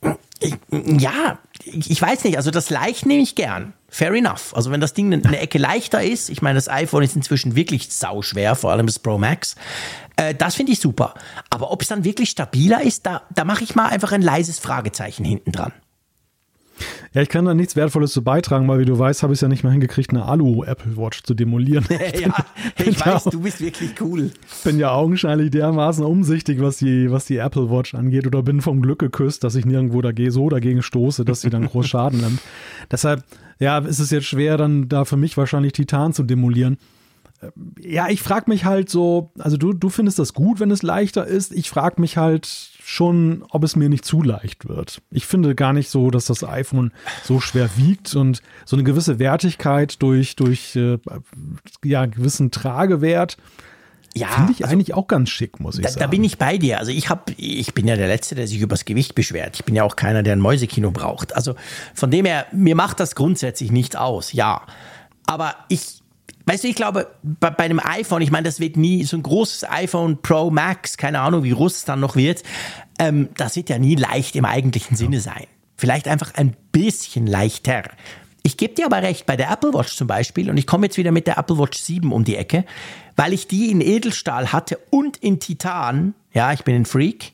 Ähm, 0.03 0.99
ja, 0.99 1.39
ich 1.65 2.01
weiß 2.01 2.25
nicht, 2.25 2.37
also 2.37 2.51
das 2.51 2.71
leicht 2.71 3.07
nehme 3.07 3.23
ich 3.23 3.35
gern. 3.35 3.73
Fair 3.89 4.13
enough. 4.13 4.55
Also 4.55 4.71
wenn 4.71 4.81
das 4.81 4.95
Ding 4.95 5.13
eine 5.13 5.39
Ecke 5.39 5.59
leichter 5.59 6.03
ist, 6.03 6.31
ich 6.31 6.43
meine, 6.43 6.57
das 6.57 6.69
iPhone 6.69 7.03
ist 7.03 7.15
inzwischen 7.17 7.55
wirklich 7.55 7.93
sauschwer, 7.93 8.55
vor 8.55 8.73
allem 8.73 8.87
das 8.87 8.99
Pro 8.99 9.19
Max, 9.19 9.55
äh, 10.17 10.35
das 10.35 10.55
finde 10.55 10.73
ich 10.73 10.81
super. 10.81 11.15
Aber 11.51 11.71
ob 11.71 11.83
es 11.83 11.89
dann 11.89 12.05
wirklich 12.05 12.31
stabiler 12.31 12.83
ist, 12.83 13.07
da, 13.07 13.23
da 13.35 13.45
mache 13.45 13.65
ich 13.65 13.75
mal 13.75 13.89
einfach 13.89 14.13
ein 14.13 14.23
leises 14.23 14.59
Fragezeichen 14.59 15.25
hinten 15.25 15.53
dran. 15.53 15.73
Ja, 17.15 17.21
ich 17.21 17.29
kann 17.29 17.45
da 17.45 17.53
nichts 17.53 17.77
Wertvolles 17.77 18.13
zu 18.13 18.23
beitragen, 18.23 18.67
weil 18.69 18.81
wie 18.81 18.85
du 18.85 18.99
weißt, 18.99 19.23
habe 19.23 19.33
ich 19.33 19.37
es 19.37 19.41
ja 19.43 19.49
nicht 19.49 19.65
mal 19.65 19.71
hingekriegt, 19.71 20.11
eine 20.11 20.25
Alu-Apple 20.25 20.97
Watch 20.97 21.23
zu 21.23 21.35
demolieren. 21.35 21.85
ja, 22.21 22.35
ich 22.85 23.05
weiß, 23.05 23.25
du 23.25 23.41
bist 23.41 23.61
wirklich 23.61 24.01
cool. 24.01 24.31
Bin 24.65 24.79
ja 24.79 24.93
augenscheinlich 24.93 25.51
dermaßen 25.51 26.05
umsichtig, 26.05 26.61
was 26.61 26.79
die, 26.79 27.11
was 27.11 27.27
die 27.27 27.37
Apple 27.37 27.71
Watch 27.71 27.95
angeht 27.95 28.27
oder 28.27 28.43
bin 28.43 28.63
vom 28.63 28.81
Glück 28.81 29.01
geküsst, 29.01 29.45
dass 29.45 29.55
ich 29.55 29.67
nirgendwo 29.67 30.01
dagegen, 30.01 30.31
so 30.31 30.49
dagegen 30.49 30.83
stoße, 30.83 31.25
dass 31.25 31.43
sie 31.43 31.51
dann 31.51 31.67
groß 31.67 31.87
Schaden 31.93 32.21
nimmt. 32.21 32.41
Deshalb, 32.91 33.25
ja, 33.59 33.79
ist 33.79 33.99
es 33.99 34.11
jetzt 34.11 34.27
schwer, 34.27 34.57
dann 34.57 34.89
da 34.89 35.05
für 35.05 35.17
mich 35.17 35.37
wahrscheinlich 35.37 35.73
Titan 35.73 36.13
zu 36.13 36.23
demolieren. 36.23 36.79
Ja, 37.81 38.09
ich 38.09 38.23
frage 38.23 38.45
mich 38.49 38.65
halt 38.65 38.89
so, 38.89 39.33
also 39.39 39.57
du, 39.57 39.73
du 39.73 39.89
findest 39.89 40.19
das 40.19 40.33
gut, 40.33 40.61
wenn 40.61 40.71
es 40.71 40.83
leichter 40.83 41.27
ist. 41.27 41.53
Ich 41.53 41.71
frage 41.71 42.01
mich 42.01 42.17
halt 42.17 42.47
schon, 42.47 43.45
ob 43.51 43.65
es 43.65 43.77
mir 43.77 43.89
nicht 43.89 44.05
zu 44.05 44.23
leicht 44.23 44.69
wird. 44.69 45.03
Ich 45.11 45.27
finde 45.27 45.55
gar 45.55 45.73
nicht 45.73 45.91
so, 45.91 46.11
dass 46.11 46.27
das 46.27 46.45
iPhone 46.45 46.93
so 47.25 47.41
schwer 47.41 47.71
wiegt 47.77 48.15
und 48.15 48.43
so 48.65 48.77
eine 48.77 48.85
gewisse 48.85 49.19
Wertigkeit 49.19 50.03
durch, 50.03 50.37
durch 50.37 50.77
äh, 50.77 50.99
ja, 51.85 52.07
gewissen 52.07 52.51
Tragewert. 52.51 53.37
Ja, 54.15 54.29
finde 54.29 54.53
ich 54.53 54.63
also, 54.63 54.73
eigentlich 54.73 54.95
auch 54.95 55.07
ganz 55.07 55.31
schick, 55.31 55.59
muss 55.59 55.77
ich 55.77 55.83
da, 55.83 55.89
sagen. 55.89 56.01
Da 56.01 56.07
bin 56.07 56.23
ich 56.23 56.37
bei 56.37 56.59
dir. 56.59 56.79
Also 56.79 56.93
ich 56.93 57.09
habe, 57.09 57.33
ich 57.37 57.73
bin 57.73 57.89
ja 57.89 57.97
der 57.97 58.09
Letzte, 58.09 58.35
der 58.35 58.47
sich 58.47 58.61
übers 58.61 58.85
Gewicht 58.85 59.15
beschwert. 59.15 59.57
Ich 59.57 59.65
bin 59.65 59.75
ja 59.75 59.85
auch 59.85 59.97
keiner, 59.97 60.23
der 60.23 60.35
ein 60.35 60.41
Mäusekino 60.41 60.91
braucht. 60.91 61.35
Also 61.35 61.55
von 61.95 62.11
dem 62.11 62.27
her, 62.27 62.47
mir 62.53 62.77
macht 62.77 63.01
das 63.01 63.15
grundsätzlich 63.15 63.73
nicht 63.73 63.97
aus, 63.97 64.33
ja. 64.33 64.63
Aber 65.27 65.55
ich, 65.69 66.02
Weißt 66.47 66.65
du, 66.65 66.69
ich 66.69 66.75
glaube, 66.75 67.09
bei, 67.23 67.51
bei 67.51 67.65
einem 67.65 67.81
iPhone, 67.83 68.23
ich 68.23 68.31
meine, 68.31 68.45
das 68.45 68.59
wird 68.61 68.77
nie 68.77 69.05
so 69.05 69.17
ein 69.17 69.23
großes 69.23 69.69
iPhone 69.71 70.21
Pro 70.21 70.51
Max, 70.51 70.97
keine 70.97 71.21
Ahnung, 71.21 71.45
wie 71.45 71.51
groß 71.51 71.77
es 71.77 71.85
dann 71.85 72.01
noch 72.01 72.17
wird, 72.17 72.43
ähm, 72.99 73.29
das 73.37 73.57
wird 73.57 73.69
ja 73.69 73.79
nie 73.79 73.95
leicht 73.95 74.35
im 74.37 74.45
eigentlichen 74.45 74.97
Sinne 74.97 75.21
sein. 75.21 75.47
Vielleicht 75.77 76.09
einfach 76.09 76.35
ein 76.35 76.57
bisschen 76.73 77.27
leichter. 77.27 77.83
Ich 78.43 78.57
gebe 78.57 78.75
dir 78.75 78.87
aber 78.87 79.03
recht, 79.03 79.27
bei 79.27 79.37
der 79.37 79.51
Apple 79.51 79.73
Watch 79.73 79.95
zum 79.95 80.09
Beispiel, 80.09 80.51
und 80.51 80.57
ich 80.57 80.67
komme 80.67 80.87
jetzt 80.87 80.97
wieder 80.97 81.13
mit 81.13 81.27
der 81.27 81.39
Apple 81.39 81.59
Watch 81.59 81.79
7 81.79 82.13
um 82.13 82.25
die 82.25 82.37
Ecke, 82.37 82.65
weil 83.17 83.33
ich 83.33 83.47
die 83.47 83.71
in 83.71 83.81
Edelstahl 83.81 84.53
hatte 84.53 84.79
und 84.91 85.17
in 85.19 85.39
Titan, 85.39 86.15
ja, 86.33 86.53
ich 86.53 86.65
bin 86.65 86.75
ein 86.75 86.87
Freak. 86.87 87.33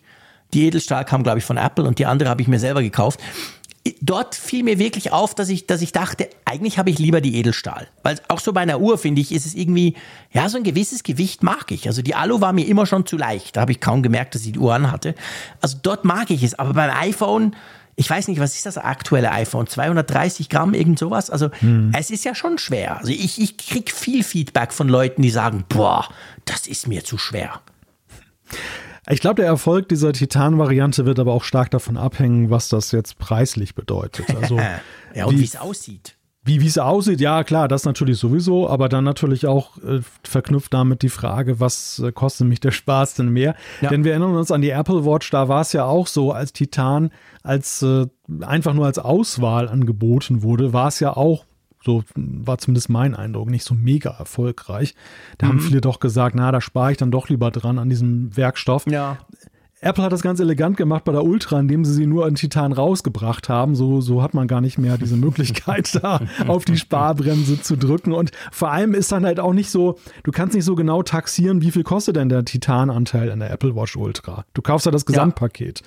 Die 0.55 0.67
Edelstahl 0.67 1.05
kam, 1.05 1.23
glaube 1.23 1.39
ich, 1.39 1.45
von 1.45 1.57
Apple 1.57 1.85
und 1.85 1.99
die 1.99 2.07
andere 2.07 2.31
habe 2.31 2.43
ich 2.43 2.49
mir 2.49 2.59
selber 2.59 2.83
gekauft 2.83 3.21
dort 4.01 4.34
fiel 4.34 4.62
mir 4.62 4.78
wirklich 4.78 5.12
auf, 5.12 5.34
dass 5.34 5.49
ich, 5.49 5.66
dass 5.66 5.82
ich 5.82 5.93
dachte, 5.93 6.28
eigentlich 6.45 6.78
habe 6.78 6.91
ich 6.91 6.99
lieber 6.99 7.20
die 7.20 7.36
Edelstahl. 7.36 7.89
Weil 8.03 8.20
auch 8.28 8.41
so 8.41 8.53
bei 8.53 8.61
einer 8.61 8.80
Uhr, 8.80 8.99
finde 8.99 9.20
ich, 9.20 9.32
ist 9.32 9.47
es 9.47 9.55
irgendwie, 9.55 9.95
ja, 10.32 10.49
so 10.49 10.57
ein 10.59 10.64
gewisses 10.64 11.03
Gewicht 11.03 11.43
mag 11.43 11.70
ich. 11.70 11.86
Also 11.86 12.03
die 12.03 12.14
Alu 12.14 12.41
war 12.41 12.53
mir 12.53 12.66
immer 12.66 12.86
schon 12.86 13.07
zu 13.07 13.16
leicht. 13.16 13.57
Da 13.57 13.62
habe 13.62 13.72
ich 13.72 13.80
kaum 13.80 14.03
gemerkt, 14.03 14.34
dass 14.34 14.45
ich 14.45 14.53
die 14.53 14.59
Uhr 14.59 14.74
anhatte. 14.74 15.14
Also 15.61 15.76
dort 15.82 16.05
mag 16.05 16.30
ich 16.30 16.43
es. 16.43 16.59
Aber 16.59 16.74
beim 16.74 16.91
iPhone, 16.91 17.55
ich 17.97 18.09
weiß 18.09 18.28
nicht, 18.28 18.41
was 18.41 18.55
ist 18.55 18.66
das 18.66 18.78
aktuelle 18.78 19.32
iPhone? 19.32 19.66
230 19.66 20.49
Gramm, 20.49 20.74
irgend 20.74 20.99
sowas? 20.99 21.30
Also 21.30 21.51
hm. 21.59 21.93
es 21.97 22.11
ist 22.11 22.24
ja 22.24 22.34
schon 22.34 22.59
schwer. 22.59 22.99
Also 22.99 23.12
ich, 23.12 23.41
ich 23.41 23.57
kriege 23.57 23.93
viel 23.93 24.22
Feedback 24.22 24.72
von 24.72 24.89
Leuten, 24.89 25.22
die 25.22 25.30
sagen, 25.30 25.64
boah, 25.68 26.09
das 26.45 26.66
ist 26.66 26.86
mir 26.86 27.05
zu 27.05 27.18
schwer. 27.18 27.61
Ich 29.11 29.21
glaube, 29.21 29.37
der 29.37 29.47
Erfolg 29.47 29.89
dieser 29.89 30.13
Titan-Variante 30.13 31.07
wird 31.07 31.19
aber 31.19 31.33
auch 31.33 31.45
stark 31.45 31.71
davon 31.71 31.97
abhängen, 31.97 32.51
was 32.51 32.69
das 32.69 32.93
jetzt 32.93 33.19
preislich 33.19 33.75
bedeutet. 33.75 34.27
Also, 34.39 34.59
ja, 35.15 35.25
und 35.25 35.39
wie 35.39 35.45
es 35.45 35.57
aussieht. 35.57 36.17
Wie 36.45 36.65
es 36.65 36.79
aussieht, 36.79 37.21
ja 37.21 37.45
klar, 37.45 37.67
das 37.67 37.85
natürlich 37.85 38.19
sowieso, 38.19 38.71
aber 38.71 38.89
dann 38.89 39.05
natürlich 39.05 39.47
auch 39.47 39.77
äh, 39.79 40.01
verknüpft 40.23 40.73
damit 40.73 41.03
die 41.03 41.09
Frage, 41.09 41.61
was 41.61 41.99
äh, 41.99 42.13
kostet 42.13 42.47
mich 42.47 42.61
der 42.61 42.71
Spaß 42.71 43.15
denn 43.15 43.31
mehr? 43.31 43.55
Ja. 43.81 43.91
Denn 43.91 44.05
wir 44.05 44.13
erinnern 44.13 44.37
uns 44.37 44.51
an 44.51 44.63
die 44.63 44.71
Apple 44.71 45.05
Watch, 45.05 45.31
da 45.31 45.49
war 45.49 45.63
es 45.63 45.73
ja 45.73 45.85
auch 45.85 46.07
so, 46.07 46.33
als 46.33 46.53
Titan 46.53 47.11
als 47.43 47.83
äh, 47.83 48.07
einfach 48.41 48.73
nur 48.75 48.87
als 48.87 48.99
Auswahl 48.99 49.69
angeboten 49.69 50.43
wurde, 50.43 50.73
war 50.73 50.89
es 50.89 51.01
ja 51.01 51.17
auch 51.17 51.45
so 51.85 52.03
war 52.14 52.59
zumindest 52.59 52.89
mein 52.89 53.14
Eindruck, 53.14 53.51
nicht 53.51 53.64
so 53.64 53.74
mega 53.74 54.11
erfolgreich. 54.11 54.95
Da 55.39 55.47
mhm. 55.47 55.51
haben 55.51 55.61
viele 55.61 55.81
doch 55.81 56.01
gesagt, 56.01 56.35
na, 56.35 56.53
da 56.53 56.61
spare 56.61 56.93
ich 56.93 56.99
dann 56.99 57.11
doch 57.11 57.29
lieber 57.29 57.51
dran 57.51 57.79
an 57.79 57.89
diesem 57.89 58.37
Werkstoff. 58.37 58.87
Ja. 58.87 59.18
Apple 59.81 60.03
hat 60.03 60.11
das 60.11 60.22
ganz 60.22 60.41
elegant 60.41 60.76
gemacht 60.76 61.05
bei 61.05 61.12
der 61.12 61.22
Ultra, 61.22 61.61
indem 61.61 61.85
sie 61.85 61.93
sie 61.93 62.07
nur 62.07 62.26
an 62.26 62.35
Titan 62.35 62.72
rausgebracht 62.72 63.49
haben. 63.49 63.76
So, 63.76 64.01
so 64.01 64.22
hat 64.22 64.35
man 64.35 64.49
gar 64.49 64.61
nicht 64.61 64.76
mehr 64.76 64.99
diese 64.99 65.16
Möglichkeit, 65.16 65.95
da 66.03 66.20
auf 66.49 66.64
die 66.64 66.76
Sparbremse 66.76 67.62
zu 67.62 67.76
drücken. 67.76 68.12
Und 68.12 68.33
vor 68.51 68.72
allem 68.72 68.95
ist 68.95 69.12
dann 69.12 69.24
halt 69.24 69.39
auch 69.39 69.53
nicht 69.53 69.70
so, 69.70 69.99
du 70.24 70.33
kannst 70.33 70.57
nicht 70.57 70.64
so 70.64 70.74
genau 70.74 71.03
taxieren, 71.05 71.62
wie 71.62 71.70
viel 71.70 71.85
kostet 71.85 72.16
denn 72.16 72.29
der 72.29 72.45
Titananteil 72.45 73.29
in 73.29 73.39
der 73.39 73.53
Apple 73.53 73.76
Watch 73.76 73.97
Ultra. 73.97 74.45
Du 74.53 74.62
kaufst 74.62 74.87
ja 74.87 74.93
das 74.93 75.07
Gesamtpaket. 75.07 75.81
Ja. 75.81 75.87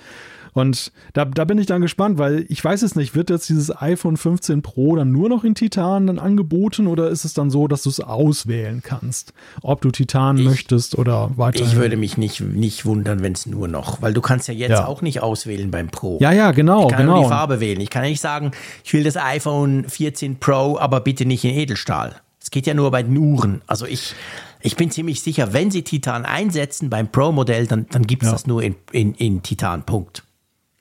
Und 0.52 0.92
da, 1.14 1.24
da 1.24 1.44
bin 1.44 1.58
ich 1.58 1.66
dann 1.66 1.80
gespannt, 1.80 2.18
weil 2.18 2.44
ich 2.48 2.62
weiß 2.62 2.82
es 2.82 2.94
nicht, 2.94 3.14
wird 3.14 3.30
jetzt 3.30 3.48
dieses 3.48 3.74
iPhone 3.80 4.16
15 4.16 4.62
Pro 4.62 4.96
dann 4.96 5.10
nur 5.10 5.28
noch 5.28 5.44
in 5.44 5.54
Titan 5.54 6.06
dann 6.06 6.18
angeboten 6.18 6.86
oder 6.86 7.08
ist 7.08 7.24
es 7.24 7.32
dann 7.32 7.50
so, 7.50 7.68
dass 7.68 7.82
du 7.84 7.88
es 7.88 8.00
auswählen 8.00 8.82
kannst, 8.82 9.32
ob 9.62 9.80
du 9.80 9.90
Titan 9.90 10.36
ich, 10.36 10.44
möchtest 10.44 10.98
oder 10.98 11.30
weiter? 11.36 11.64
Ich 11.64 11.76
würde 11.76 11.96
mich 11.96 12.18
nicht, 12.18 12.40
nicht 12.40 12.84
wundern, 12.84 13.22
wenn 13.22 13.32
es 13.32 13.46
nur 13.46 13.66
noch, 13.66 14.02
weil 14.02 14.12
du 14.12 14.20
kannst 14.20 14.48
ja 14.48 14.54
jetzt 14.54 14.70
ja. 14.70 14.86
auch 14.86 15.00
nicht 15.00 15.22
auswählen 15.22 15.70
beim 15.70 15.88
Pro. 15.88 16.18
Ja, 16.20 16.32
ja, 16.32 16.50
genau, 16.52 16.86
ich 16.86 16.90
kann 16.90 17.06
genau. 17.06 17.14
Nur 17.16 17.24
die 17.24 17.30
Farbe 17.30 17.60
wählen. 17.60 17.80
Ich 17.80 17.90
kann 17.90 18.04
ja 18.04 18.10
nicht 18.10 18.20
sagen, 18.20 18.50
ich 18.84 18.92
will 18.92 19.04
das 19.04 19.16
iPhone 19.16 19.88
14 19.88 20.38
Pro, 20.38 20.78
aber 20.78 21.00
bitte 21.00 21.24
nicht 21.24 21.44
in 21.44 21.52
Edelstahl. 21.52 22.16
Es 22.42 22.50
geht 22.50 22.66
ja 22.66 22.74
nur 22.74 22.90
bei 22.90 23.02
den 23.02 23.16
Uhren. 23.16 23.62
Also 23.66 23.86
ich, 23.86 24.14
ich 24.60 24.76
bin 24.76 24.90
ziemlich 24.90 25.22
sicher, 25.22 25.52
wenn 25.52 25.70
sie 25.70 25.82
Titan 25.82 26.24
einsetzen 26.24 26.90
beim 26.90 27.10
Pro-Modell, 27.10 27.66
dann, 27.66 27.86
dann 27.90 28.02
gibt 28.02 28.24
es 28.24 28.28
ja. 28.28 28.32
das 28.32 28.46
nur 28.46 28.62
in, 28.62 28.74
in, 28.90 29.14
in 29.14 29.42
Titan. 29.42 29.84
Punkt. 29.84 30.24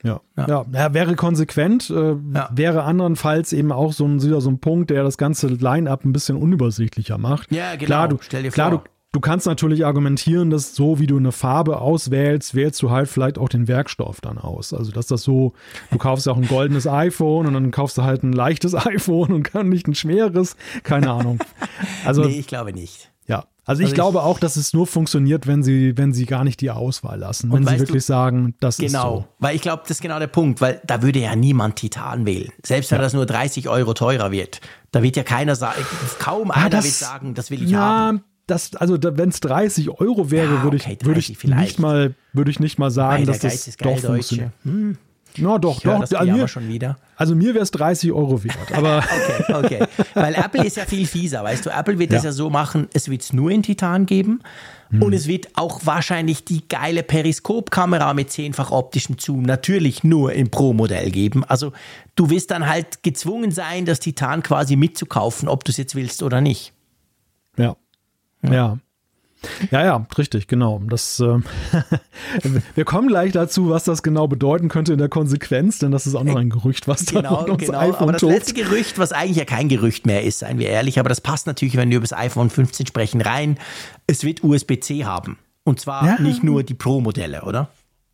Ja. 0.04 0.22
Ja. 0.36 0.66
ja, 0.72 0.94
wäre 0.94 1.16
konsequent, 1.16 1.90
äh, 1.90 2.16
ja. 2.34 2.50
wäre 2.54 2.84
andernfalls 2.84 3.54
eben 3.54 3.72
auch 3.72 3.94
so 3.94 4.06
ein, 4.06 4.22
wieder 4.24 4.42
so 4.42 4.50
ein 4.50 4.60
Punkt, 4.60 4.90
der 4.90 5.04
das 5.04 5.18
ganze 5.18 5.48
Line-Up 5.48 6.06
ein 6.06 6.14
bisschen 6.14 6.38
unübersichtlicher 6.38 7.18
macht. 7.18 7.52
Ja, 7.52 7.74
genau. 7.74 7.86
Klar, 7.86 8.08
du, 8.08 8.18
Stell 8.22 8.44
dir 8.44 8.52
klar, 8.52 8.72
vor. 8.72 8.80
Du, 8.80 8.90
du 9.12 9.20
kannst 9.20 9.46
natürlich 9.46 9.86
argumentieren, 9.86 10.50
dass 10.50 10.76
so 10.76 11.00
wie 11.00 11.08
du 11.08 11.18
eine 11.18 11.32
Farbe 11.32 11.80
auswählst, 11.80 12.56
wählst 12.56 12.82
du 12.82 12.90
halt 12.90 13.10
vielleicht 13.10 13.38
auch 13.38 13.50
den 13.50 13.68
Werkstoff 13.68 14.22
dann 14.22 14.38
aus. 14.38 14.74
Also, 14.74 14.92
dass 14.92 15.08
das 15.08 15.22
so, 15.22 15.54
du 15.92 15.98
kaufst 15.98 16.26
ja 16.26 16.34
auch 16.34 16.38
ein 16.38 16.48
goldenes 16.48 16.88
iPhone 16.88 17.46
und 17.46 17.54
dann 17.54 17.72
kaufst 17.72 17.98
du 17.98 18.04
halt 18.04 18.24
ein 18.24 18.34
leichtes 18.34 18.74
iPhone 18.88 19.32
und 19.32 19.44
kann 19.44 19.70
nicht 19.70 19.88
ein 19.88 19.96
schweres. 19.96 20.56
Keine 20.84 21.12
Ahnung. 21.12 21.40
Also, 22.06 22.24
nee, 22.24 22.40
ich 22.40 22.48
glaube 22.48 22.74
nicht. 22.74 23.11
Ja, 23.28 23.46
also 23.64 23.82
ich 23.82 23.90
also 23.90 23.96
glaube 23.96 24.24
auch, 24.24 24.40
dass 24.40 24.56
es 24.56 24.74
nur 24.74 24.88
funktioniert, 24.88 25.46
wenn 25.46 25.62
sie, 25.62 25.96
wenn 25.96 26.14
sie 26.14 26.26
gar 26.26 26.44
nicht 26.44 26.62
die 26.62 26.72
Auswahl 26.72 27.20
lassen, 27.20 27.52
wenn 27.52 27.66
sie 27.66 27.80
wirklich 27.80 28.04
du, 28.04 28.08
sagen, 28.08 28.56
das 28.60 28.78
genau, 28.78 28.88
ist 28.88 28.94
so. 28.94 29.00
Genau, 29.00 29.28
weil 29.40 29.56
ich 29.56 29.62
glaube, 29.62 29.84
das 29.84 29.92
ist 29.92 30.02
genau 30.02 30.20
der 30.20 30.28
Punkt, 30.28 30.62
weil 30.62 30.82
da 30.86 31.02
würde 31.04 31.20
ja 31.20 31.36
niemand 31.36 31.76
Titan 31.76 32.26
wählen. 32.26 32.52
Selbst 32.66 32.92
wenn 32.92 32.98
ja. 32.98 33.04
das 33.04 33.14
nur 33.14 33.26
30 33.26 33.70
Euro 33.70 33.94
teurer 33.94 34.32
wird, 34.32 34.62
da 34.92 35.04
wird 35.04 35.16
ja 35.16 35.24
keiner 35.24 35.56
sagen, 35.56 35.82
kaum 36.18 36.50
ah, 36.52 36.56
einer 36.56 36.70
das, 36.72 36.86
wird 36.86 36.94
sagen, 36.96 37.34
das 37.36 37.52
will 37.52 37.62
ich 37.64 37.70
ja, 37.70 37.80
haben. 37.80 38.24
Das, 38.48 38.76
also 38.76 38.98
wenn 39.00 39.30
es 39.30 39.40
30 39.42 39.90
Euro 39.92 40.32
wäre, 40.32 40.56
ja, 40.56 40.64
würde 40.64 40.78
okay, 40.78 40.98
ich, 41.00 41.06
würde 41.06 41.20
ich 41.20 41.44
nicht 41.44 41.80
mal, 41.80 42.16
würde 42.34 42.50
ich 42.50 42.60
nicht 42.60 42.80
mal 42.80 42.90
sagen, 42.90 43.26
dass 43.26 43.40
das 43.40 43.78
doch 43.78 44.00
funktioniert. 44.00 44.52
Hm. 44.64 44.98
Na 45.38 45.58
doch, 45.58 45.78
Ich 45.80 45.86
höre 45.86 45.94
doch. 45.94 46.02
das 46.02 46.14
also, 46.14 46.32
mir, 46.34 46.48
schon 46.48 46.68
wieder. 46.68 46.98
also 47.16 47.36
mir 47.36 47.54
wäre 47.54 47.64
es 47.64 47.72
30 47.72 48.12
Euro 48.12 48.44
wert. 48.44 48.58
Aber 48.74 49.04
Okay, 49.50 49.54
okay. 49.54 49.86
Weil 50.14 50.36
Apple 50.36 50.66
ist 50.66 50.78
ja 50.78 50.86
viel 50.86 51.06
fieser, 51.08 51.44
weißt 51.44 51.66
du. 51.66 51.70
Apple 51.70 51.98
wird 52.00 52.12
das 52.12 52.24
Ja. 52.24 52.30
ja 52.30 52.34
so 52.34 52.50
machen, 52.50 52.88
es 52.94 53.10
wird 53.10 53.22
es 53.22 53.34
nur 53.34 53.52
in 53.52 53.64
Titan 53.64 54.06
geben. 54.06 54.42
Und 55.00 55.14
es 55.14 55.26
wird 55.26 55.48
auch 55.56 55.86
wahrscheinlich 55.86 56.44
die 56.44 56.68
geile 56.68 57.02
Periskopkamera 57.02 58.14
mit 58.14 58.30
zehnfach 58.30 58.72
optischem 58.72 59.16
Zoom 59.18 59.44
natürlich 59.44 60.04
nur 60.04 60.34
im 60.34 60.50
Pro-Modell 60.52 61.12
geben. 61.12 61.46
Also 61.46 61.72
du 62.16 62.30
wirst 62.30 62.52
dann 62.52 62.68
halt 62.68 63.02
gezwungen 63.02 63.52
sein, 63.52 63.86
das 63.86 64.02
Titan 64.02 64.44
quasi 64.44 64.76
mitzukaufen, 64.76 65.48
ob 65.48 65.64
du 65.64 65.72
es 65.72 65.78
jetzt 65.78 65.96
willst 65.96 66.24
oder 66.24 66.42
nicht. 66.42 66.74
ja. 67.58 67.78
Ja. 68.44 68.52
Ja, 68.54 68.78
ja, 69.72 70.06
richtig, 70.18 70.48
genau. 70.48 70.82
Das, 70.88 71.20
ähm, 71.20 71.44
wir 72.76 72.86
kommen 72.86 73.08
gleich 73.08 73.32
dazu, 73.32 73.70
was 73.70 73.84
das 73.84 74.04
genau 74.04 74.28
bedeuten 74.28 74.70
könnte 74.70 74.94
in 74.94 75.00
der 75.00 75.10
Konsequenz, 75.10 75.80
denn 75.80 75.92
das 75.92 76.06
ist 76.08 76.16
auch 76.16 76.24
noch 76.24 76.36
ein 76.36 76.50
Gerücht, 76.50 76.88
was 76.88 77.06
da 77.06 77.22
Genau, 77.22 77.36
rund 77.36 77.50
ums 77.50 77.66
genau. 77.66 77.80
iPhone 77.80 77.96
aber 78.04 78.12
das 78.14 78.22
tobt. 78.22 78.34
letzte 78.34 78.54
Gerücht, 78.54 78.98
was 79.00 79.12
eigentlich 79.12 79.38
ja 79.38 79.46
kein 79.46 79.70
Gerücht 79.70 80.06
mehr 80.06 80.24
ist, 80.24 80.40
seien 80.40 80.60
wir 80.60 80.70
ehrlich, 80.70 81.00
aber 81.00 81.10
das 81.10 81.22
passt 81.22 81.48
natürlich, 81.48 81.76
wenn 81.78 81.90
wir 81.90 81.98
über 81.98 82.04
das 82.08 82.14
iPhone 82.18 82.50
15 82.50 82.86
sprechen, 82.88 83.22
rein. 83.22 83.58
Es 84.08 84.24
wird 84.24 84.44
USB-C 84.44 85.06
haben. 85.06 85.38
Und 85.64 85.80
zwar 85.80 86.06
Ja. 86.06 86.20
nicht 86.20 86.44
nur 86.44 86.64
die 86.64 86.74
Pro-Modelle, 86.74 87.44
oder? 87.44 87.70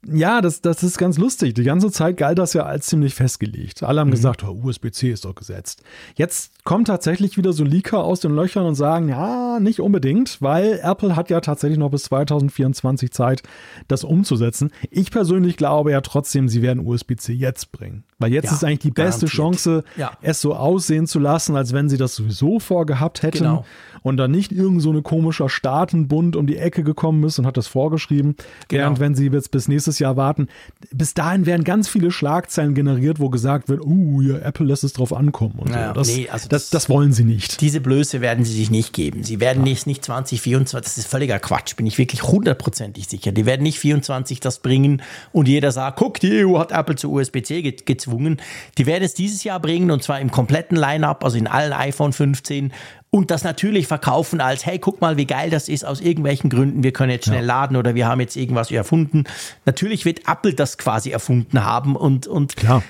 Ja, 0.05 0.41
das, 0.41 0.61
das 0.61 0.83
ist 0.83 0.97
ganz 0.97 1.17
lustig. 1.17 1.55
Die 1.55 1.63
ganze 1.63 1.91
Zeit 1.91 2.17
galt 2.17 2.37
das 2.37 2.53
ja 2.53 2.63
als 2.63 2.85
ziemlich 2.85 3.15
festgelegt. 3.15 3.83
Alle 3.83 3.95
Mhm. 3.99 4.07
haben 4.07 4.11
gesagt, 4.11 4.43
oh, 4.43 4.51
USB-C 4.63 5.09
ist 5.11 5.25
doch 5.25 5.35
gesetzt. 5.35 5.81
Jetzt 6.15 6.63
kommen 6.63 6.85
tatsächlich 6.85 7.35
wieder 7.37 7.51
so 7.51 7.63
Leaker 7.63 8.03
aus 8.03 8.19
den 8.19 8.33
Löchern 8.35 8.65
und 8.65 8.75
sagen, 8.75 9.09
ja, 9.09 9.59
nicht 9.59 9.81
unbedingt, 9.81 10.41
weil 10.41 10.79
Apple 10.83 11.15
hat 11.15 11.29
ja 11.29 11.41
tatsächlich 11.41 11.79
noch 11.79 11.89
bis 11.89 12.03
2024 12.03 13.11
Zeit, 13.11 13.43
das 13.87 14.03
umzusetzen. 14.03 14.71
Ich 14.91 15.11
persönlich 15.11 15.57
glaube 15.57 15.91
ja 15.91 16.01
trotzdem, 16.01 16.47
sie 16.47 16.61
werden 16.61 16.85
USB-C 16.85 17.33
jetzt 17.33 17.71
bringen. 17.71 18.03
Weil 18.19 18.31
jetzt 18.33 18.45
Ja, 18.45 18.53
ist 18.53 18.63
eigentlich 18.63 18.79
die 18.79 18.91
beste 18.91 19.25
garantiert. 19.25 19.31
Chance, 19.31 19.83
Ja. 19.97 20.11
es 20.21 20.39
so 20.41 20.53
aussehen 20.55 21.07
zu 21.07 21.19
lassen, 21.19 21.55
als 21.55 21.73
wenn 21.73 21.89
sie 21.89 21.97
das 21.97 22.15
sowieso 22.15 22.59
vorgehabt 22.59 23.23
hätten 23.23 23.39
Genau. 23.39 23.65
Und 24.03 24.17
dann 24.17 24.31
nicht 24.31 24.51
irgend 24.51 24.81
so 24.81 24.89
eine 24.89 25.01
komischer 25.01 25.49
Staatenbund 25.49 26.35
um 26.35 26.47
die 26.47 26.57
Ecke 26.57 26.83
gekommen 26.83 27.23
ist 27.23 27.39
und 27.39 27.45
hat 27.45 27.57
das 27.57 27.67
vorgeschrieben. 27.67 28.35
Genau. 28.67 28.81
Während 28.83 28.99
wenn 28.99 29.15
sie 29.15 29.27
jetzt 29.27 29.51
bis 29.51 29.67
nächstes 29.67 29.99
Jahr 29.99 30.17
warten, 30.17 30.47
bis 30.91 31.13
dahin 31.13 31.45
werden 31.45 31.63
ganz 31.63 31.87
viele 31.89 32.11
Schlagzeilen 32.11 32.73
generiert, 32.73 33.19
wo 33.19 33.29
gesagt 33.29 33.69
wird, 33.69 33.81
uh, 33.85 34.21
ja, 34.21 34.37
Apple 34.39 34.65
lässt 34.65 34.83
es 34.83 34.93
drauf 34.93 35.13
ankommen 35.13 35.55
und 35.57 35.69
Ja, 35.71 35.89
so. 35.89 35.93
Das, 35.93 36.07
nee, 36.15 36.27
also 36.29 36.47
das, 36.49 36.69
das- 36.69 36.77
das 36.77 36.89
wollen 36.89 37.11
sie 37.13 37.23
nicht. 37.23 37.61
Diese 37.61 37.81
Blöße 37.81 38.21
werden 38.21 38.45
sie 38.45 38.53
sich 38.53 38.69
nicht 38.71 38.93
geben. 38.93 39.23
Sie 39.23 39.39
werden 39.39 39.63
nicht, 39.63 39.87
nicht 39.87 40.03
2024, 40.05 40.85
das 40.85 40.97
ist 40.97 41.07
völliger 41.07 41.39
Quatsch, 41.39 41.75
bin 41.75 41.85
ich 41.87 41.97
wirklich 41.97 42.23
hundertprozentig 42.23 43.07
sicher. 43.07 43.31
Die 43.31 43.45
werden 43.45 43.63
nicht 43.63 43.79
24 43.79 44.39
das 44.39 44.59
bringen 44.59 45.01
und 45.31 45.47
jeder 45.47 45.71
sagt, 45.71 45.97
guck, 45.97 46.19
die 46.19 46.45
EU 46.45 46.57
hat 46.59 46.71
Apple 46.71 46.95
zu 46.95 47.11
USB-C 47.11 47.61
ge 47.61 47.75
gezwungen. 47.85 48.37
Die 48.77 48.85
werden 48.85 49.03
es 49.03 49.13
dieses 49.13 49.43
Jahr 49.43 49.59
bringen 49.59 49.91
und 49.91 50.03
zwar 50.03 50.19
im 50.19 50.31
kompletten 50.31 50.77
Line-Up, 50.77 51.23
also 51.23 51.37
in 51.37 51.47
allen 51.47 51.73
iPhone 51.73 52.13
15 52.13 52.71
und 53.09 53.31
das 53.31 53.43
natürlich 53.43 53.87
verkaufen 53.87 54.41
als, 54.41 54.65
hey, 54.65 54.79
guck 54.79 55.01
mal, 55.01 55.17
wie 55.17 55.25
geil 55.25 55.49
das 55.49 55.69
ist, 55.69 55.85
aus 55.85 56.01
irgendwelchen 56.01 56.49
Gründen, 56.49 56.83
wir 56.83 56.91
können 56.91 57.11
jetzt 57.11 57.25
schnell 57.25 57.45
laden 57.45 57.77
oder 57.77 57.95
wir 57.95 58.07
haben 58.07 58.19
jetzt 58.19 58.35
irgendwas 58.35 58.69
erfunden. 58.69 59.23
Natürlich 59.65 60.05
wird 60.05 60.27
Apple 60.27 60.53
das 60.53 60.77
quasi 60.77 61.11
erfunden 61.11 61.63
haben 61.63 61.95
und, 61.95 62.27
und 62.27 62.57
Klar. 62.57 62.83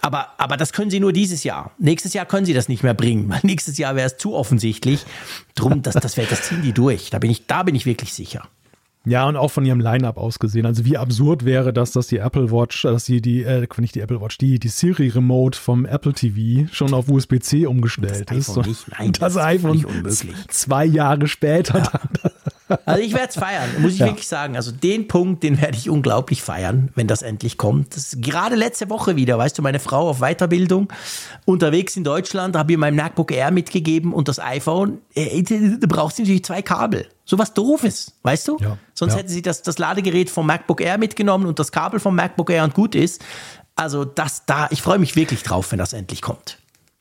aber, 0.00 0.28
aber 0.38 0.56
das 0.56 0.72
können 0.72 0.90
sie 0.90 1.00
nur 1.00 1.12
dieses 1.12 1.44
Jahr. 1.44 1.70
Nächstes 1.78 2.14
Jahr 2.14 2.26
können 2.26 2.46
sie 2.46 2.54
das 2.54 2.68
nicht 2.68 2.82
mehr 2.82 2.94
bringen, 2.94 3.28
weil 3.28 3.40
nächstes 3.44 3.78
Jahr 3.78 3.94
wäre 3.94 4.08
es 4.08 4.16
zu 4.18 4.34
offensichtlich. 4.34 5.06
Drum, 5.54 5.82
das, 5.82 5.94
das, 5.94 6.16
wär, 6.16 6.26
das 6.26 6.42
ziehen 6.42 6.62
die 6.62 6.72
durch. 6.72 7.10
Da 7.10 7.18
bin 7.18 7.30
ich, 7.30 7.46
da 7.46 7.62
bin 7.62 7.74
ich 7.74 7.86
wirklich 7.86 8.12
sicher. 8.12 8.48
Ja, 9.04 9.26
und 9.26 9.36
auch 9.36 9.50
von 9.50 9.64
ihrem 9.64 9.80
Line-Up 9.80 10.18
aus 10.18 10.38
gesehen. 10.38 10.66
Also 10.66 10.84
wie 10.84 10.96
absurd 10.98 11.44
wäre 11.44 11.72
das, 11.72 11.92
dass 11.92 12.08
die 12.08 12.18
Apple 12.18 12.50
Watch, 12.50 12.82
dass 12.82 13.06
sie 13.06 13.22
die, 13.22 13.42
äh, 13.42 13.66
nicht 13.78 13.94
die 13.94 14.00
Apple 14.00 14.20
Watch, 14.20 14.38
die, 14.38 14.58
die 14.58 14.68
Siri 14.68 15.08
Remote 15.08 15.58
vom 15.58 15.86
Apple 15.86 16.12
TV 16.12 16.68
schon 16.72 16.92
auf 16.92 17.08
USB-C 17.08 17.66
umgestellt 17.66 18.30
Das 18.30 18.48
ist. 18.48 18.48
iPhone 18.50 18.66
nicht, 18.66 18.86
nein, 18.98 19.12
das, 19.12 19.20
das 19.20 19.32
ist 19.32 19.38
iPhone 19.38 19.76
zwei 20.48 20.84
Jahre 20.84 21.26
später 21.26 21.80
dann. 21.80 22.32
Also 22.84 23.02
ich 23.02 23.12
werde 23.14 23.28
es 23.28 23.34
feiern, 23.36 23.68
muss 23.80 23.92
ich 23.94 23.98
Ja. 24.00 24.06
wirklich 24.06 24.28
sagen. 24.28 24.56
Also 24.56 24.72
den 24.72 25.08
Punkt, 25.08 25.42
den 25.42 25.60
werde 25.60 25.76
ich 25.76 25.88
unglaublich 25.88 26.42
feiern, 26.42 26.90
wenn 26.94 27.06
das 27.06 27.22
endlich 27.22 27.56
kommt. 27.56 27.96
Das 27.96 28.12
ist 28.12 28.22
gerade 28.22 28.56
letzte 28.56 28.90
Woche 28.90 29.16
wieder, 29.16 29.38
weißt 29.38 29.56
du, 29.58 29.62
meine 29.62 29.78
Frau 29.78 30.08
auf 30.08 30.18
Weiterbildung 30.20 30.92
unterwegs 31.44 31.96
in 31.96 32.04
Deutschland, 32.04 32.56
habe 32.56 32.72
ihr 32.72 32.78
mein 32.78 32.94
MacBook 32.94 33.32
Air 33.32 33.50
mitgegeben 33.50 34.12
und 34.12 34.28
das 34.28 34.38
iPhone. 34.38 34.98
Äh, 35.14 35.42
Da 35.42 35.86
braucht 35.86 36.16
sie 36.16 36.22
natürlich 36.22 36.44
zwei 36.44 36.62
Kabel. 36.62 37.06
So 37.24 37.38
was 37.38 37.54
Doofes, 37.54 38.12
weißt 38.22 38.48
du? 38.48 38.58
Ja, 38.60 38.78
Sonst 38.94 39.12
ja. 39.14 39.18
hätte 39.20 39.30
sie 39.30 39.42
das, 39.42 39.62
das 39.62 39.78
Ladegerät 39.78 40.30
vom 40.30 40.46
MacBook 40.46 40.80
Air 40.80 40.98
mitgenommen 40.98 41.46
und 41.46 41.58
das 41.58 41.72
Kabel 41.72 42.00
vom 42.00 42.14
MacBook 42.16 42.50
Air 42.50 42.64
und 42.64 42.74
gut 42.74 42.94
ist. 42.94 43.22
Also 43.76 44.04
das 44.04 44.44
da, 44.44 44.66
ich 44.70 44.82
freue 44.82 44.98
mich 44.98 45.14
wirklich 45.16 45.42
drauf, 45.42 45.70
wenn 45.72 45.78
das 45.78 45.92
endlich 45.92 46.20
kommt. 46.22 46.57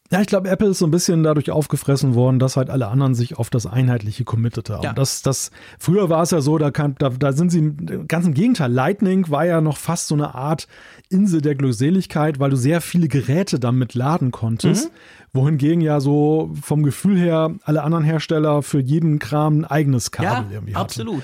Ja, 0.10 0.22
ich 0.22 0.28
glaube, 0.28 0.49
Apple 0.49 0.70
ist 0.70 0.80
so 0.80 0.86
ein 0.86 0.91
bisschen 0.91 1.22
dadurch 1.24 1.51
aufgefressen 1.51 2.16
worden, 2.16 2.39
dass 2.39 2.55
halt 2.55 2.70
alle 2.70 2.88
anderen 2.88 3.14
sich 3.14 3.38
auf 3.38 3.49
das 3.49 3.66
Einheitliche 3.66 4.24
committed 4.24 4.70
haben. 4.70 4.84
Ja. 4.84 4.93
Das, 4.93 5.22
das, 5.22 5.51
früher 5.80 6.10
war 6.10 6.24
es 6.24 6.32
ja 6.32 6.39
so, 6.39 6.58
da, 6.58 6.72
kam, 6.72 6.95
da, 6.97 7.10
da 7.10 7.34
sind 7.34 7.49
sie, 7.49 7.74
ganz 8.08 8.26
im 8.26 8.34
Gegenteil, 8.34 8.72
Lightning 8.72 9.30
war 9.30 9.45
ja 9.45 9.60
noch 9.60 9.76
fast 9.78 10.08
so 10.08 10.16
eine 10.16 10.34
Art 10.34 10.68
Insel 11.10 11.41
der 11.41 11.55
Glückseligkeit, 11.55 12.39
weil 12.39 12.51
du 12.51 12.55
sehr 12.55 12.80
viele 12.80 13.10
Geräte 13.10 13.60
damit 13.60 13.95
laden 13.95 14.32
konntest. 14.32 14.91
Wohingegen 15.34 15.82
ja 15.82 15.99
so 15.99 16.51
vom 16.62 16.84
Gefühl 16.84 17.18
her 17.20 17.53
alle 17.64 17.84
anderen 17.84 18.05
Hersteller 18.05 18.64
für 18.64 18.80
jeden 18.80 19.20
Kram 19.20 19.60
ein 19.60 19.66
eigenes 19.66 20.12
Kabel 20.12 20.30
Ja, 20.30 20.45
irgendwie 20.51 20.74
hatten. 20.76 20.84
absolut. 20.86 21.24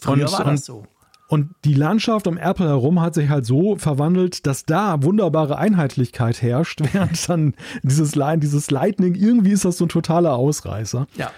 Früher 0.00 0.24
Und- 0.26 0.32
war 0.32 0.44
das 0.44 0.64
so. 0.64 0.84
Und 1.28 1.50
die 1.64 1.74
Landschaft 1.74 2.26
um 2.26 2.36
Apple 2.36 2.66
herum 2.68 3.00
hat 3.00 3.14
sich 3.14 3.28
halt 3.30 3.46
so 3.46 3.76
verwandelt, 3.76 4.46
dass 4.46 4.66
da 4.66 5.02
wunderbare 5.02 5.56
Einheitlichkeit 5.58 6.42
herrscht, 6.42 6.80
während 6.92 7.28
dann 7.28 7.54
dieses, 7.82 8.14
Li- 8.14 8.38
dieses 8.38 8.70
Lightning, 8.70 9.14
irgendwie 9.14 9.52
ist 9.52 9.64
das 9.64 9.78
so 9.78 9.86
ein 9.86 9.88
totaler 9.88 10.34
Ausreißer. 10.34 11.06
Ja. 11.16 11.30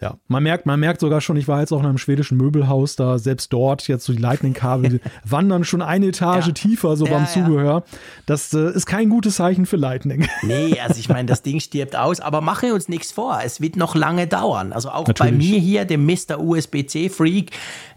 Ja, 0.00 0.16
man 0.26 0.42
merkt, 0.42 0.66
man 0.66 0.80
merkt 0.80 0.98
sogar 0.98 1.20
schon, 1.20 1.36
ich 1.36 1.46
war 1.46 1.60
jetzt 1.60 1.70
auch 1.72 1.78
in 1.78 1.86
einem 1.86 1.96
schwedischen 1.96 2.36
Möbelhaus, 2.36 2.96
da 2.96 3.18
selbst 3.18 3.52
dort 3.52 3.86
jetzt 3.86 4.04
so 4.04 4.12
die 4.12 4.18
Lightning-Kabel 4.20 4.88
die 4.98 5.00
wandern 5.24 5.62
schon 5.62 5.80
eine 5.80 6.06
Etage 6.08 6.48
Ja. 6.48 6.52
tiefer, 6.52 6.96
so 6.96 7.04
Ja, 7.06 7.12
beim 7.12 7.22
ja. 7.22 7.28
Zubehör. 7.28 7.84
Das 8.26 8.52
äh, 8.52 8.72
ist 8.72 8.86
kein 8.86 9.10
gutes 9.10 9.36
Zeichen 9.36 9.64
für 9.64 9.76
Lightning. 9.76 10.26
Nee, 10.42 10.76
also 10.84 10.98
ich 10.98 11.08
meine, 11.08 11.26
das 11.26 11.42
Ding 11.42 11.60
stirbt 11.60 11.94
aus, 11.94 12.18
aber 12.18 12.40
machen 12.40 12.70
wir 12.70 12.74
uns 12.74 12.88
nichts 12.88 13.12
vor. 13.12 13.38
Es 13.44 13.60
wird 13.60 13.76
noch 13.76 13.94
lange 13.94 14.26
dauern. 14.26 14.72
Also 14.72 14.88
auch 14.90 15.04
bei 15.04 15.30
Natürlich. 15.30 15.50
mir 15.52 15.60
hier, 15.60 15.84
dem 15.84 16.04
Mr. 16.04 16.40
USB-C-Freak, 16.40 17.52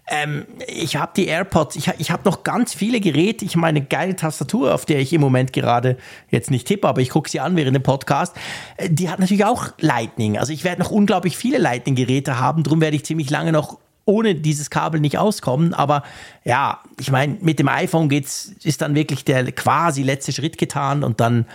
ähm, 0.08 0.46
ich 0.68 0.98
habe 0.98 1.14
die 1.16 1.26
AirPods, 1.26 1.76
ich, 1.76 1.90
ich 1.98 2.12
habe 2.12 2.24
noch 2.26 2.44
ganz 2.44 2.74
viele 2.74 3.00
Geräte. 3.00 3.44
Ich 3.44 3.56
meine 3.56 3.82
geile 3.82 4.16
Tastatur, 4.16 4.74
auf 4.74 4.86
der 4.86 5.00
ich 5.00 5.12
im 5.14 5.22
Moment 5.22 5.52
gerade 5.52 5.98
jetzt 6.30 6.52
nicht 6.52 6.68
tippe, 6.68 6.88
aber 6.88 7.02
ich 7.02 7.10
gucke 7.10 7.30
sie 7.30 7.40
an 7.40 7.56
während 7.56 7.76
dem 7.76 7.84
Podcast. 7.84 8.36
Äh, 8.78 8.90
Die 8.90 9.10
hat 9.10 9.20
natürlich 9.20 9.46
auch 9.46 9.70
Lightning. 9.80 10.38
Also 10.38 10.54
ich 10.54 10.64
werde 10.64 10.82
noch 10.82 10.92
unglaublich 10.92 11.38
viele 11.38 11.58
Lightning-Geräte 11.58 12.40
haben. 12.40 12.64
Darum 12.64 12.82
werde 12.82 12.96
ich 12.96 13.06
ziemlich 13.06 13.30
lange 13.30 13.52
noch 13.52 13.80
ohne 14.06 14.36
dieses 14.36 14.70
Kabel 14.70 15.02
nicht 15.02 15.18
auskommen. 15.18 15.74
Aber 15.74 16.04
ja, 16.44 16.82
ich 17.00 17.12
meine, 17.12 17.38
mit 17.42 17.58
dem 17.58 17.68
iPhone 17.68 18.08
geht's, 18.08 18.54
ist 18.64 18.82
dann 18.82 18.94
wirklich 18.94 19.26
der 19.26 19.52
quasi 19.52 20.04
letzte 20.04 20.32
Schritt 20.32 20.60
getan 20.60 21.04
und 21.04 21.20
dann, 21.20 21.46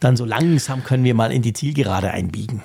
dann 0.00 0.16
so 0.16 0.24
langsam 0.24 0.82
können 0.82 1.04
wir 1.04 1.14
mal 1.14 1.30
in 1.30 1.42
die 1.42 1.52
Zielgerade 1.52 2.10
einbiegen. 2.10 2.62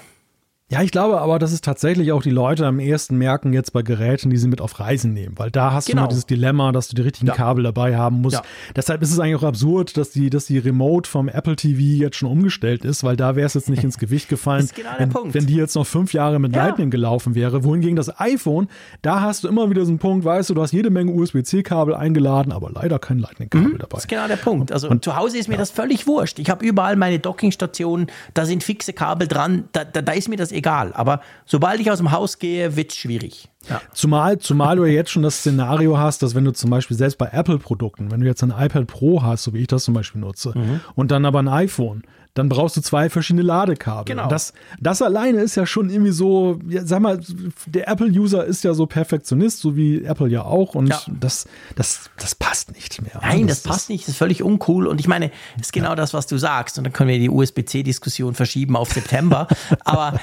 Ja, 0.69 0.81
ich 0.83 0.91
glaube 0.91 1.21
aber, 1.21 1.39
dass 1.39 1.53
es 1.53 1.61
tatsächlich 1.61 2.11
auch 2.11 2.21
die 2.21 2.29
Leute 2.29 2.65
am 2.67 2.79
ehesten 2.81 3.17
merken 3.17 3.53
jetzt 3.53 3.71
bei 3.71 3.83
Geräten, 3.83 4.29
die 4.29 4.35
sie 4.35 4.49
mit 4.49 4.59
auf 4.59 4.81
Reisen 4.81 5.13
nehmen, 5.13 5.39
weil 5.39 5.49
da 5.49 5.71
hast 5.71 5.87
du 5.87 5.91
Genau. 5.93 6.01
mal 6.01 6.07
dieses 6.09 6.25
Dilemma, 6.25 6.73
dass 6.73 6.89
du 6.89 6.95
die 6.97 7.03
richtigen 7.03 7.27
Ja. 7.27 7.35
Kabel 7.35 7.63
dabei 7.63 7.95
haben 7.95 8.17
musst. 8.19 8.35
Ja. 8.35 8.41
Deshalb 8.75 9.01
ist 9.01 9.13
es 9.13 9.17
eigentlich 9.17 9.37
auch 9.37 9.43
absurd, 9.43 9.95
dass 9.95 10.09
die, 10.09 10.29
dass 10.29 10.45
die 10.47 10.57
Remote 10.57 11.09
vom 11.09 11.29
Apple 11.29 11.55
TV 11.55 11.79
jetzt 12.03 12.17
schon 12.17 12.29
umgestellt 12.29 12.83
ist, 12.83 13.05
weil 13.05 13.15
da 13.15 13.37
wäre 13.37 13.45
es 13.45 13.53
jetzt 13.53 13.69
nicht 13.69 13.85
ins 13.85 13.97
Gewicht 13.97 14.27
gefallen, 14.27 14.65
ist 14.65 14.75
genau 14.75 14.89
der 14.91 14.99
wenn, 14.99 15.09
Punkt. 15.09 15.33
wenn 15.35 15.45
die 15.45 15.55
jetzt 15.55 15.73
noch 15.75 15.87
fünf 15.87 16.11
Jahre 16.11 16.37
mit 16.37 16.53
Ja. 16.53 16.65
Lightning 16.65 16.89
gelaufen 16.91 17.33
wäre. 17.33 17.63
Wohingegen 17.63 17.95
das 17.95 18.19
iPhone, 18.19 18.67
da 19.03 19.21
hast 19.21 19.45
du 19.45 19.47
immer 19.47 19.69
wieder 19.69 19.85
so 19.85 19.91
einen 19.91 19.99
Punkt, 19.99 20.25
weißt 20.25 20.49
du, 20.49 20.53
du 20.53 20.61
hast 20.61 20.73
jede 20.73 20.89
Menge 20.89 21.13
USB-C-Kabel 21.13 21.95
eingeladen, 21.95 22.51
aber 22.51 22.71
leider 22.75 22.99
kein 22.99 23.19
Lightning-Kabel 23.19 23.77
dabei. 23.77 23.87
Das 23.91 23.99
ist 24.03 24.09
genau 24.09 24.27
der 24.27 24.35
Punkt. 24.35 24.73
Also 24.73 24.93
zu 24.95 25.15
Hause 25.15 25.37
ist 25.37 25.47
mir 25.47 25.55
das 25.57 25.71
völlig 25.71 26.07
wurscht. 26.07 26.39
Ich 26.39 26.49
habe 26.49 26.65
überall 26.65 26.97
meine 26.97 27.19
Dockingstationen, 27.19 28.07
da 28.33 28.45
sind 28.45 28.65
fixe 28.65 28.91
Kabel 28.91 29.29
dran, 29.29 29.69
da, 29.71 29.85
da, 29.85 30.01
da 30.01 30.11
ist 30.11 30.27
mir 30.27 30.35
das 30.35 30.56
egal. 30.57 30.91
Aber 30.93 31.21
sobald 31.45 31.79
ich 31.79 31.89
aus 31.91 31.99
dem 31.99 32.11
Haus 32.11 32.39
gehe, 32.39 32.75
wird 32.75 32.91
es 32.91 32.97
schwierig. 32.97 33.47
Ja. 33.69 33.81
Zumal, 33.93 34.37
zumal 34.39 34.75
du 34.77 34.85
ja 34.85 34.93
jetzt 34.93 35.11
schon 35.11 35.23
das 35.23 35.37
Szenario 35.39 35.97
hast, 35.97 36.23
dass 36.23 36.35
wenn 36.35 36.45
du 36.45 36.51
zum 36.53 36.69
Beispiel 36.69 36.95
selbst 36.97 37.17
bei 37.17 37.27
Apple-Produkten, 37.31 38.11
wenn 38.11 38.21
du 38.21 38.25
jetzt 38.27 38.43
ein 38.43 38.51
iPad 38.57 38.87
Pro 38.87 39.21
hast, 39.23 39.43
so 39.43 39.53
wie 39.53 39.59
ich 39.59 39.67
das 39.67 39.83
zum 39.83 39.93
Beispiel 39.93 40.21
nutze, 40.21 40.53
Mhm. 40.55 40.79
und 40.95 41.11
dann 41.11 41.25
aber 41.25 41.39
ein 41.39 41.47
iPhone, 41.47 42.03
dann 42.37 42.49
brauchst 42.49 42.77
du 42.77 42.81
zwei 42.81 43.09
verschiedene 43.09 43.43
Ladekabel. 43.43 44.15
Genau. 44.15 44.27
Das, 44.29 44.53
das 44.79 45.01
alleine 45.01 45.41
ist 45.41 45.55
ja 45.55 45.65
schon 45.65 45.89
irgendwie 45.89 46.11
so, 46.11 46.59
ja, 46.67 46.85
sag 46.85 47.01
mal, 47.01 47.19
der 47.65 47.87
Apple-User 47.87 48.45
ist 48.45 48.63
ja 48.63 48.73
so 48.73 48.85
Perfektionist, 48.85 49.59
so 49.59 49.75
wie 49.75 50.03
Apple 50.03 50.29
ja 50.29 50.43
auch, 50.43 50.75
und 50.75 50.87
Ja. 50.87 51.01
das, 51.19 51.45
das, 51.75 52.09
das 52.17 52.35
passt 52.35 52.71
nicht 52.73 53.01
mehr. 53.01 53.19
Nein, 53.21 53.47
das 53.47 53.61
passt 53.61 53.89
nicht, 53.89 54.03
das 54.03 54.13
ist 54.13 54.17
völlig 54.17 54.43
uncool. 54.43 54.87
Und 54.87 54.99
ich 54.99 55.07
meine, 55.07 55.29
das 55.57 55.67
ist 55.67 55.73
genau 55.73 55.95
das, 55.95 56.13
was 56.13 56.27
du 56.27 56.37
sagst. 56.37 56.77
Und 56.77 56.83
dann 56.85 56.93
können 56.93 57.09
wir 57.09 57.19
die 57.19 57.29
USB-C-Diskussion 57.29 58.33
verschieben 58.33 58.75
auf 58.75 58.91
September. 58.93 59.47
Aber 59.83 60.19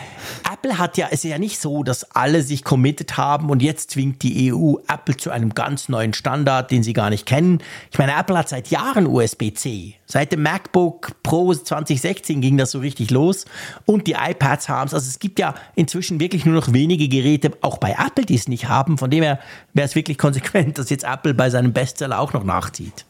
Apple 0.51 0.79
hat 0.79 0.97
ja, 0.97 1.09
es 1.11 1.25
ist 1.25 1.31
ja 1.31 1.39
nicht 1.39 1.61
so, 1.61 1.83
dass 1.83 2.11
alle 2.13 2.43
sich 2.43 2.65
committed 2.65 3.17
haben, 3.17 3.25
haben 3.35 3.51
und 3.51 3.63
jetzt 3.63 3.91
zwingt 3.91 4.23
die 4.23 4.53
EU 4.53 4.77
Apple 4.87 5.17
zu 5.17 5.31
einem 5.31 5.55
ganz 5.55 5.89
neuen 5.89 6.15
Standard, 6.15 6.71
den 6.71 6.83
sie 6.83 6.93
gar 6.93 7.11
nicht 7.11 7.27
kennen. 7.27 7.59
Ich 7.91 7.99
meine, 7.99 8.13
Apple 8.13 8.37
hat 8.39 8.49
seit 8.49 8.69
Jahren 8.69 9.07
USB-C. 9.07 9.95
Seit 10.15 10.31
dem 10.31 10.43
MacBook 10.43 11.11
Pro 11.25 11.53
2016 11.53 12.41
ging 12.41 12.57
das 12.57 12.71
so 12.71 12.79
richtig 12.79 13.11
los 13.11 13.47
und 13.85 14.07
die 14.07 14.13
iPads 14.13 14.69
haben 14.69 14.87
es. 14.87 14.95
Also 14.95 15.09
es 15.09 15.19
gibt 15.19 15.41
ja 15.41 15.57
inzwischen 15.75 16.21
wirklich 16.21 16.47
nur 16.47 16.55
noch 16.55 16.73
wenige 16.73 17.09
Geräte, 17.09 17.51
auch 17.63 17.79
bei 17.79 17.97
Apple, 17.99 18.25
die 18.25 18.37
es 18.37 18.47
nicht 18.47 18.69
haben. 18.69 18.97
Von 18.97 19.11
dem 19.11 19.25
her 19.25 19.41
wäre 19.73 19.89
es 19.89 19.97
wirklich 19.97 20.17
konsequent, 20.17 20.79
dass 20.79 20.89
jetzt 20.89 21.03
Apple 21.03 21.35
bei 21.35 21.51
seinem 21.51 21.73
Bestseller 21.73 22.21
auch 22.21 22.33
noch 22.33 22.45
nachzieht. 22.45 23.05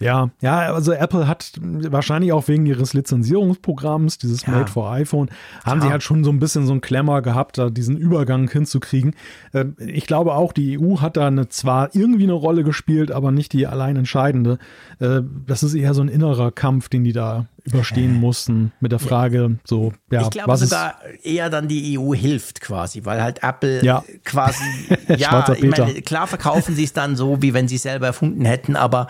Ja, 0.00 0.30
ja, 0.40 0.72
also 0.72 0.92
Apple 0.92 1.26
hat 1.28 1.52
wahrscheinlich 1.60 2.32
auch 2.32 2.48
wegen 2.48 2.66
ihres 2.66 2.94
Lizenzierungsprogramms, 2.94 4.18
dieses 4.18 4.46
ja. 4.46 4.52
Made 4.52 4.70
for 4.70 4.90
iPhone, 4.90 5.30
haben 5.64 5.80
ja. 5.80 5.86
sie 5.86 5.92
halt 5.92 6.02
schon 6.02 6.24
so 6.24 6.30
ein 6.30 6.38
bisschen 6.38 6.66
so 6.66 6.72
ein 6.72 6.80
Klemmer 6.80 7.22
gehabt, 7.22 7.58
da 7.58 7.70
diesen 7.70 7.96
Übergang 7.96 8.50
hinzukriegen. 8.50 9.14
Ähm, 9.54 9.76
ich 9.78 10.06
glaube 10.06 10.34
auch, 10.34 10.52
die 10.52 10.78
EU 10.78 11.00
hat 11.00 11.16
da 11.16 11.26
eine, 11.26 11.48
zwar 11.48 11.94
irgendwie 11.94 12.24
eine 12.24 12.32
Rolle 12.32 12.64
gespielt, 12.64 13.10
aber 13.10 13.30
nicht 13.30 13.52
die 13.52 13.66
allein 13.66 13.96
entscheidende. 13.96 14.58
Äh, 15.00 15.20
das 15.46 15.62
ist 15.62 15.74
eher 15.74 15.94
so 15.94 16.02
ein 16.02 16.08
innerer 16.08 16.50
Kampf, 16.52 16.88
den 16.88 17.04
die 17.04 17.12
da 17.12 17.46
überstehen 17.72 18.16
äh. 18.16 18.18
mussten 18.18 18.72
mit 18.80 18.92
der 18.92 18.98
Frage, 18.98 19.58
so, 19.64 19.92
ja, 20.10 20.22
ich 20.22 20.30
glaube 20.30 20.48
was 20.48 20.60
sogar 20.60 20.96
eher 21.22 21.50
dann 21.50 21.68
die 21.68 21.98
EU 21.98 22.14
hilft 22.14 22.60
quasi, 22.60 23.04
weil 23.04 23.22
halt 23.22 23.42
Apple 23.42 23.84
ja. 23.84 24.04
quasi, 24.24 24.64
ja, 25.16 25.52
ich 25.52 25.64
meine, 25.64 26.02
klar 26.02 26.26
verkaufen 26.26 26.74
sie 26.74 26.84
es 26.84 26.92
dann 26.92 27.16
so, 27.16 27.42
wie 27.42 27.54
wenn 27.54 27.68
sie 27.68 27.76
es 27.76 27.82
selber 27.82 28.06
erfunden 28.06 28.44
hätten, 28.44 28.76
aber 28.76 29.08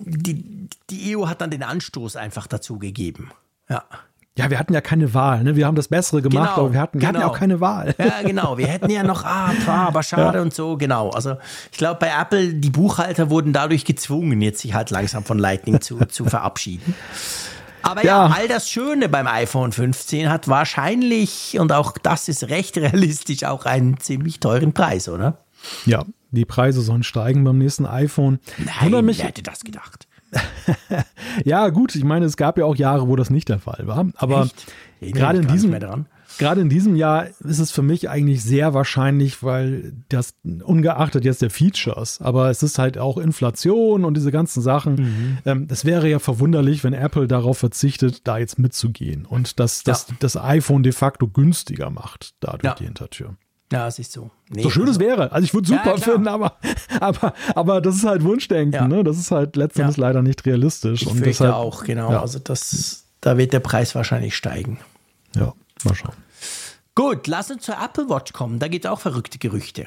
die, 0.00 0.68
die 0.90 1.16
EU 1.16 1.28
hat 1.28 1.40
dann 1.40 1.50
den 1.50 1.62
Anstoß 1.62 2.16
einfach 2.16 2.46
dazu 2.46 2.78
gegeben. 2.78 3.30
Ja. 3.68 3.84
Ja, 4.36 4.50
wir 4.50 4.60
hatten 4.60 4.72
ja 4.72 4.80
keine 4.80 5.14
Wahl, 5.14 5.42
ne? 5.42 5.56
Wir 5.56 5.66
haben 5.66 5.74
das 5.74 5.88
Bessere 5.88 6.22
gemacht, 6.22 6.50
genau, 6.54 6.66
aber 6.66 6.72
wir 6.72 6.80
hatten, 6.80 7.00
wir 7.00 7.08
genau. 7.08 7.18
hatten 7.18 7.28
ja 7.28 7.34
auch 7.34 7.38
keine 7.38 7.60
Wahl. 7.60 7.92
Ja, 7.98 8.22
genau. 8.24 8.56
Wir 8.56 8.68
hätten 8.68 8.88
ja 8.88 9.02
noch, 9.02 9.24
ah, 9.24 9.50
aber 9.66 10.02
schade 10.04 10.38
ja. 10.38 10.42
und 10.42 10.54
so, 10.54 10.76
genau. 10.76 11.10
Also 11.10 11.38
ich 11.72 11.78
glaube, 11.78 11.98
bei 11.98 12.12
Apple, 12.16 12.54
die 12.54 12.70
Buchhalter 12.70 13.30
wurden 13.30 13.52
dadurch 13.52 13.84
gezwungen, 13.84 14.40
jetzt 14.40 14.60
sich 14.60 14.74
halt 14.74 14.90
langsam 14.90 15.24
von 15.24 15.40
Lightning 15.40 15.80
zu, 15.80 15.98
zu 16.06 16.24
verabschieden. 16.24 16.94
Aber 17.82 18.04
ja. 18.04 18.28
ja. 18.28 18.34
all 18.34 18.48
das 18.48 18.70
Schöne 18.70 19.08
beim 19.08 19.26
iPhone 19.26 19.72
15 19.72 20.30
hat 20.30 20.48
wahrscheinlich, 20.48 21.58
und 21.58 21.72
auch 21.72 21.92
das 21.98 22.28
ist 22.28 22.48
recht 22.48 22.76
realistisch, 22.76 23.44
auch 23.44 23.64
einen 23.64 23.98
ziemlich 23.98 24.40
teuren 24.40 24.72
Preis, 24.72 25.08
oder? 25.08 25.44
Ja, 25.86 26.04
die 26.30 26.44
Preise 26.44 26.82
sollen 26.82 27.02
steigen 27.02 27.44
beim 27.44 27.58
nächsten 27.58 27.86
iPhone. 27.86 28.38
Nein, 28.58 29.04
mich, 29.04 29.18
wer 29.18 29.26
hätte 29.26 29.42
das 29.42 29.60
gedacht? 29.60 30.06
ja, 31.44 31.68
gut, 31.70 31.94
ich 31.94 32.04
meine, 32.04 32.26
es 32.26 32.36
gab 32.36 32.58
ja 32.58 32.64
auch 32.64 32.76
Jahre, 32.76 33.08
wo 33.08 33.16
das 33.16 33.30
nicht 33.30 33.48
der 33.48 33.58
Fall 33.58 33.86
war. 33.86 34.06
Aber 34.16 34.48
gerade 35.00 35.38
in 35.38 35.48
diesem, 35.48 35.74
gerade 36.38 36.60
in 36.60 36.68
diesem 36.68 36.96
Jahr 36.96 37.26
ist 37.26 37.58
es 37.58 37.70
für 37.70 37.82
mich 37.82 38.08
eigentlich 38.08 38.42
sehr 38.42 38.74
wahrscheinlich, 38.74 39.42
weil 39.42 39.92
das, 40.08 40.34
ungeachtet 40.62 41.24
jetzt 41.24 41.42
der 41.42 41.50
Features, 41.50 42.20
aber 42.20 42.50
es 42.50 42.62
ist 42.62 42.78
halt 42.78 42.98
auch 42.98 43.18
Inflation 43.18 44.04
und 44.04 44.14
diese 44.14 44.32
ganzen 44.32 44.62
Sachen. 44.62 44.94
Mhm. 44.94 45.38
Ähm, 45.44 45.68
es 45.70 45.84
wäre 45.84 46.08
ja 46.08 46.18
verwunderlich, 46.18 46.84
wenn 46.84 46.94
Apple 46.94 47.28
darauf 47.28 47.58
verzichtet, 47.58 48.26
da 48.26 48.38
jetzt 48.38 48.58
mitzugehen 48.58 49.26
und 49.26 49.60
dass 49.60 49.84
ja. 49.84 49.92
das, 49.92 50.06
das 50.18 50.36
iPhone 50.36 50.82
de 50.82 50.92
facto 50.92 51.28
günstiger 51.28 51.90
macht, 51.90 52.34
dadurch 52.40 52.64
ja. 52.64 52.74
die 52.74 52.84
Hintertür. 52.84 53.36
Ja, 53.70 53.86
es 53.86 53.98
ist 53.98 54.12
so. 54.12 54.30
Nee, 54.48 54.62
so 54.62 54.70
schön 54.70 54.82
also, 54.82 54.92
es 54.92 54.98
wäre. 54.98 55.30
Also 55.30 55.44
ich 55.44 55.52
würde 55.52 55.68
super 55.68 55.90
ja, 55.90 55.96
finden, 55.98 56.28
aber, 56.28 56.56
aber, 57.00 57.34
aber 57.54 57.80
das 57.82 57.96
ist 57.96 58.04
halt 58.04 58.22
Wunschdenken. 58.22 58.72
Ja. 58.74 58.88
Ne? 58.88 59.04
Das 59.04 59.18
ist 59.18 59.30
halt 59.30 59.56
letztendlich 59.56 59.98
ja. 59.98 60.02
leider 60.02 60.22
nicht 60.22 60.46
realistisch. 60.46 61.02
Ich 61.02 61.08
und 61.08 61.24
deshalb, 61.24 61.54
auch, 61.54 61.84
genau. 61.84 62.08
Also 62.08 62.38
das, 62.38 63.04
da 63.20 63.36
wird 63.36 63.52
der 63.52 63.60
Preis 63.60 63.94
wahrscheinlich 63.94 64.36
steigen. 64.36 64.78
Ja, 65.36 65.52
mal 65.84 65.94
schauen. 65.94 66.14
Gut, 66.98 67.28
lass 67.28 67.48
uns 67.48 67.62
zur 67.62 67.76
Apple 67.76 68.08
Watch 68.08 68.32
kommen. 68.32 68.58
Da 68.58 68.66
gibt 68.66 68.84
es 68.84 68.90
auch 68.90 68.98
verrückte 68.98 69.38
Gerüchte. 69.38 69.86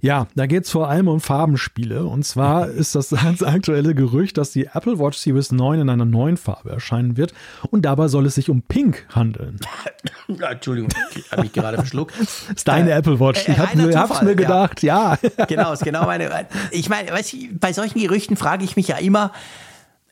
Ja, 0.00 0.26
da 0.34 0.46
geht 0.46 0.64
es 0.64 0.70
vor 0.70 0.88
allem 0.88 1.06
um 1.06 1.20
Farbenspiele. 1.20 2.06
Und 2.06 2.24
zwar 2.24 2.68
ist 2.70 2.94
das 2.94 3.10
ganz 3.10 3.42
aktuelle 3.42 3.94
Gerücht, 3.94 4.38
dass 4.38 4.50
die 4.50 4.64
Apple 4.72 4.98
Watch 4.98 5.18
Series 5.18 5.52
9 5.52 5.80
in 5.80 5.90
einer 5.90 6.06
neuen 6.06 6.38
Farbe 6.38 6.70
erscheinen 6.70 7.18
wird. 7.18 7.34
Und 7.70 7.82
dabei 7.82 8.08
soll 8.08 8.24
es 8.24 8.36
sich 8.36 8.48
um 8.48 8.62
Pink 8.62 9.06
handeln. 9.14 9.60
Entschuldigung, 10.28 10.88
habe 11.30 11.44
ich 11.44 11.52
gerade 11.52 11.76
verschluckt. 11.76 12.14
Das 12.18 12.48
ist 12.56 12.68
deine 12.68 12.92
äh, 12.92 12.94
Apple 12.94 13.20
Watch. 13.20 13.46
Ich 13.46 13.58
habe 13.58 14.14
es 14.14 14.22
mir 14.22 14.34
gedacht, 14.34 14.82
ja. 14.82 15.18
ja. 15.36 15.44
Genau, 15.44 15.74
ist 15.74 15.84
genau 15.84 16.06
meine. 16.06 16.46
Ich 16.70 16.88
meine, 16.88 17.12
bei 17.60 17.72
solchen 17.74 18.00
Gerüchten 18.00 18.38
frage 18.38 18.64
ich 18.64 18.76
mich 18.76 18.88
ja 18.88 18.96
immer, 18.96 19.30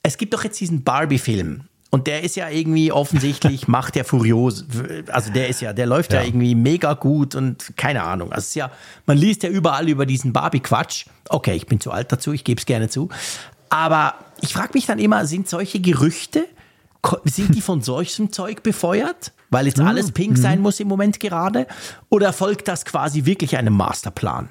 es 0.02 0.18
gibt 0.18 0.34
doch 0.34 0.44
jetzt 0.44 0.60
diesen 0.60 0.84
Barbie-Film. 0.84 1.62
Und 1.94 2.06
der 2.06 2.24
ist 2.24 2.36
ja 2.36 2.48
irgendwie 2.48 2.90
offensichtlich, 2.90 3.68
macht 3.68 3.96
der 3.96 4.06
furios. 4.06 4.64
Also 5.12 5.30
der 5.30 5.48
ist 5.48 5.60
ja, 5.60 5.74
der 5.74 5.84
läuft 5.84 6.14
ja. 6.14 6.20
ja, 6.20 6.26
irgendwie 6.26 6.54
mega 6.54 6.94
gut 6.94 7.34
und 7.34 7.76
keine 7.76 8.02
Ahnung. 8.02 8.32
Also 8.32 8.46
ist 8.46 8.54
ja, 8.54 8.70
man 9.04 9.18
liest 9.18 9.42
ja 9.42 9.50
überall 9.50 9.90
über 9.90 10.06
diesen 10.06 10.32
Barbie-Quatsch. 10.32 11.04
Okay, 11.28 11.54
ich 11.54 11.66
bin 11.66 11.80
zu 11.80 11.90
alt 11.90 12.10
dazu, 12.10 12.32
ich 12.32 12.44
gebe 12.44 12.58
es 12.58 12.64
gerne 12.64 12.88
zu. 12.88 13.10
Aber 13.68 14.14
ich 14.40 14.54
frage 14.54 14.70
mich 14.72 14.86
dann 14.86 14.98
immer, 14.98 15.26
sind 15.26 15.50
solche 15.50 15.80
Gerüchte, 15.80 16.46
sind 17.24 17.54
die 17.54 17.60
von 17.60 17.82
solchem 17.82 18.32
Zeug 18.32 18.62
befeuert? 18.62 19.32
Weil 19.50 19.66
jetzt 19.66 19.78
alles 19.78 20.12
pink 20.12 20.38
sein 20.38 20.58
mhm. 20.58 20.62
muss 20.62 20.80
im 20.80 20.88
Moment 20.88 21.20
gerade? 21.20 21.66
Oder 22.08 22.32
folgt 22.32 22.68
das 22.68 22.86
quasi 22.86 23.26
wirklich 23.26 23.58
einem 23.58 23.74
Masterplan? 23.74 24.48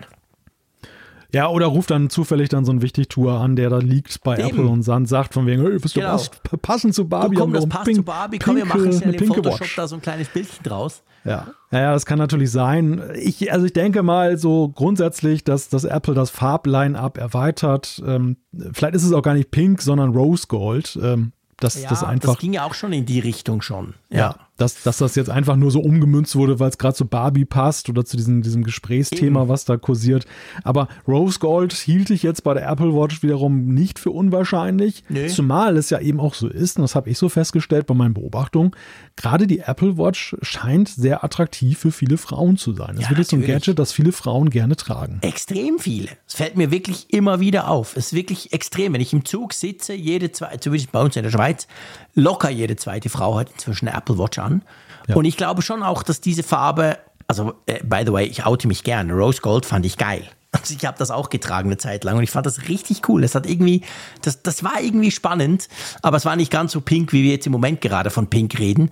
Ja, 1.33 1.47
oder 1.47 1.67
ruft 1.67 1.91
dann 1.91 2.09
zufällig 2.09 2.49
dann 2.49 2.65
so 2.65 2.71
ein 2.71 2.81
Wichtigtour 2.81 3.33
an, 3.33 3.55
der 3.55 3.69
da 3.69 3.77
liegt 3.77 4.21
bei 4.23 4.37
Eben. 4.37 4.49
Apple 4.49 4.65
und 4.65 4.87
dann 4.87 5.05
sagt 5.05 5.33
von 5.33 5.45
wegen, 5.45 5.61
hey, 5.61 5.81
wirst 5.83 5.95
genau. 5.95 6.17
du 6.17 6.57
passen 6.57 6.91
zu 6.91 7.07
Barbie. 7.07 7.35
Du, 7.35 7.41
komm, 7.41 7.53
das 7.53 7.67
passt 7.67 7.85
Pink, 7.85 7.97
zu 7.97 8.03
Barbie, 8.03 8.39
komm, 8.39 8.57
wir 8.57 8.65
machen 8.65 8.91
schnell 8.91 9.15
im 9.15 9.27
Photoshop 9.27 9.61
Watch. 9.61 9.75
da 9.75 9.87
so 9.87 9.95
ein 9.95 10.01
kleines 10.01 10.27
Bildchen 10.27 10.63
draus. 10.63 11.03
Ja. 11.23 11.47
ja, 11.71 11.93
das 11.93 12.05
kann 12.05 12.17
natürlich 12.17 12.51
sein. 12.51 13.01
Ich, 13.15 13.51
also 13.53 13.65
ich 13.65 13.73
denke 13.73 14.01
mal 14.01 14.37
so 14.37 14.69
grundsätzlich, 14.69 15.43
dass, 15.43 15.69
dass 15.69 15.83
Apple 15.83 16.15
das 16.15 16.31
Farbline-up 16.31 17.17
erweitert. 17.17 18.01
Ähm, 18.05 18.37
vielleicht 18.73 18.95
ist 18.95 19.03
es 19.03 19.13
auch 19.13 19.21
gar 19.21 19.35
nicht 19.35 19.51
Pink, 19.51 19.81
sondern 19.81 20.11
Rose 20.15 20.47
Gold. 20.47 20.99
Ähm, 21.01 21.31
das, 21.57 21.79
ja, 21.79 21.89
das 21.89 22.03
einfach. 22.03 22.33
Das 22.33 22.39
ging 22.39 22.53
ja 22.53 22.65
auch 22.65 22.73
schon 22.73 22.91
in 22.91 23.05
die 23.05 23.19
Richtung 23.19 23.61
schon. 23.61 23.93
Ja. 24.11 24.35
dass, 24.57 24.83
dass 24.83 24.97
das 24.97 25.15
jetzt 25.15 25.29
einfach 25.29 25.55
nur 25.55 25.71
so 25.71 25.79
umgemünzt 25.79 26.35
wurde, 26.35 26.59
weil 26.59 26.69
es 26.69 26.77
gerade 26.77 26.93
zu 26.93 27.05
Barbie 27.05 27.45
passt 27.45 27.89
oder 27.89 28.05
zu 28.05 28.17
diesem, 28.17 28.41
diesem 28.41 28.63
Gesprächsthema, 28.63 29.41
Eben. 29.41 29.49
was 29.49 29.65
da 29.65 29.77
kursiert. 29.77 30.25
Aber 30.63 30.87
Rose 31.07 31.39
Gold 31.39 31.73
hielt 31.73 32.09
ich 32.09 32.21
jetzt 32.21 32.43
bei 32.43 32.53
der 32.53 32.67
Apple 32.67 32.93
Watch 32.93 33.23
wiederum 33.23 33.73
nicht 33.73 33.99
für 33.99 34.11
unwahrscheinlich. 34.11 35.03
Nee. 35.09 35.27
Zumal 35.27 35.77
es 35.77 35.89
ja 35.89 35.99
eben 35.99 36.19
auch 36.19 36.33
so 36.33 36.47
ist, 36.47 36.77
und 36.77 36.83
das 36.83 36.93
habe 36.93 37.09
ich 37.09 37.17
so 37.17 37.29
festgestellt 37.29 37.87
bei 37.87 37.93
meinen 37.93 38.13
Beobachtungen, 38.13 38.71
gerade 39.15 39.47
die 39.47 39.59
Apple 39.59 39.97
Watch 39.97 40.35
scheint 40.41 40.89
sehr 40.89 41.23
attraktiv 41.23 41.79
für 41.79 41.91
viele 41.91 42.17
Frauen 42.17 42.57
zu 42.57 42.73
sein. 42.73 42.97
Das 42.97 43.09
ja, 43.09 43.17
wird 43.17 43.27
so 43.27 43.37
ein 43.37 43.45
Gadget, 43.45 43.79
das 43.79 43.93
viele 43.93 44.11
Frauen 44.11 44.49
gerne 44.49 44.75
tragen. 44.75 45.19
Extrem 45.21 45.79
viele. 45.79 46.09
Es 46.27 46.35
fällt 46.35 46.57
mir 46.57 46.69
wirklich 46.69 47.13
immer 47.13 47.39
wieder 47.39 47.69
auf. 47.69 47.95
Es 47.95 48.07
ist 48.07 48.13
wirklich 48.13 48.53
extrem. 48.53 48.93
Wenn 48.93 49.01
ich 49.01 49.13
im 49.13 49.25
Zug 49.25 49.53
sitze, 49.53 49.93
jede 49.93 50.31
zweite, 50.31 50.59
zumindest 50.59 50.91
bei 50.91 51.01
uns 51.01 51.15
in 51.15 51.23
der 51.23 51.31
Schweiz, 51.31 51.67
locker 52.13 52.49
jede 52.49 52.75
zweite 52.75 53.09
Frau 53.09 53.37
hat 53.37 53.49
inzwischen 53.51 53.87
eine 53.87 54.00
Apple 54.01 54.17
Watch 54.17 54.39
an. 54.39 54.63
Ja. 55.07 55.15
Und 55.15 55.25
ich 55.25 55.37
glaube 55.37 55.61
schon 55.61 55.83
auch, 55.83 56.03
dass 56.03 56.21
diese 56.21 56.43
Farbe, 56.43 56.97
also 57.27 57.53
äh, 57.65 57.83
by 57.83 58.03
the 58.05 58.13
way, 58.13 58.25
ich 58.25 58.45
oute 58.45 58.67
mich 58.67 58.83
gern. 58.83 59.11
Rose 59.11 59.41
Gold 59.41 59.65
fand 59.65 59.85
ich 59.85 59.97
geil. 59.97 60.23
Also 60.53 60.75
ich 60.75 60.85
habe 60.85 60.97
das 60.97 61.11
auch 61.11 61.29
getragen 61.29 61.69
eine 61.69 61.77
Zeit 61.77 62.03
lang 62.03 62.17
und 62.17 62.23
ich 62.23 62.29
fand 62.29 62.45
das 62.45 62.67
richtig 62.67 63.07
cool. 63.07 63.21
Das 63.21 63.35
hat 63.35 63.45
irgendwie, 63.45 63.83
das, 64.21 64.43
das 64.43 64.65
war 64.65 64.81
irgendwie 64.81 65.09
spannend, 65.09 65.69
aber 66.01 66.17
es 66.17 66.25
war 66.25 66.35
nicht 66.35 66.51
ganz 66.51 66.73
so 66.73 66.81
pink, 66.81 67.13
wie 67.13 67.23
wir 67.23 67.31
jetzt 67.31 67.45
im 67.45 67.53
Moment 67.53 67.79
gerade 67.79 68.09
von 68.09 68.27
Pink 68.27 68.59
reden. 68.59 68.89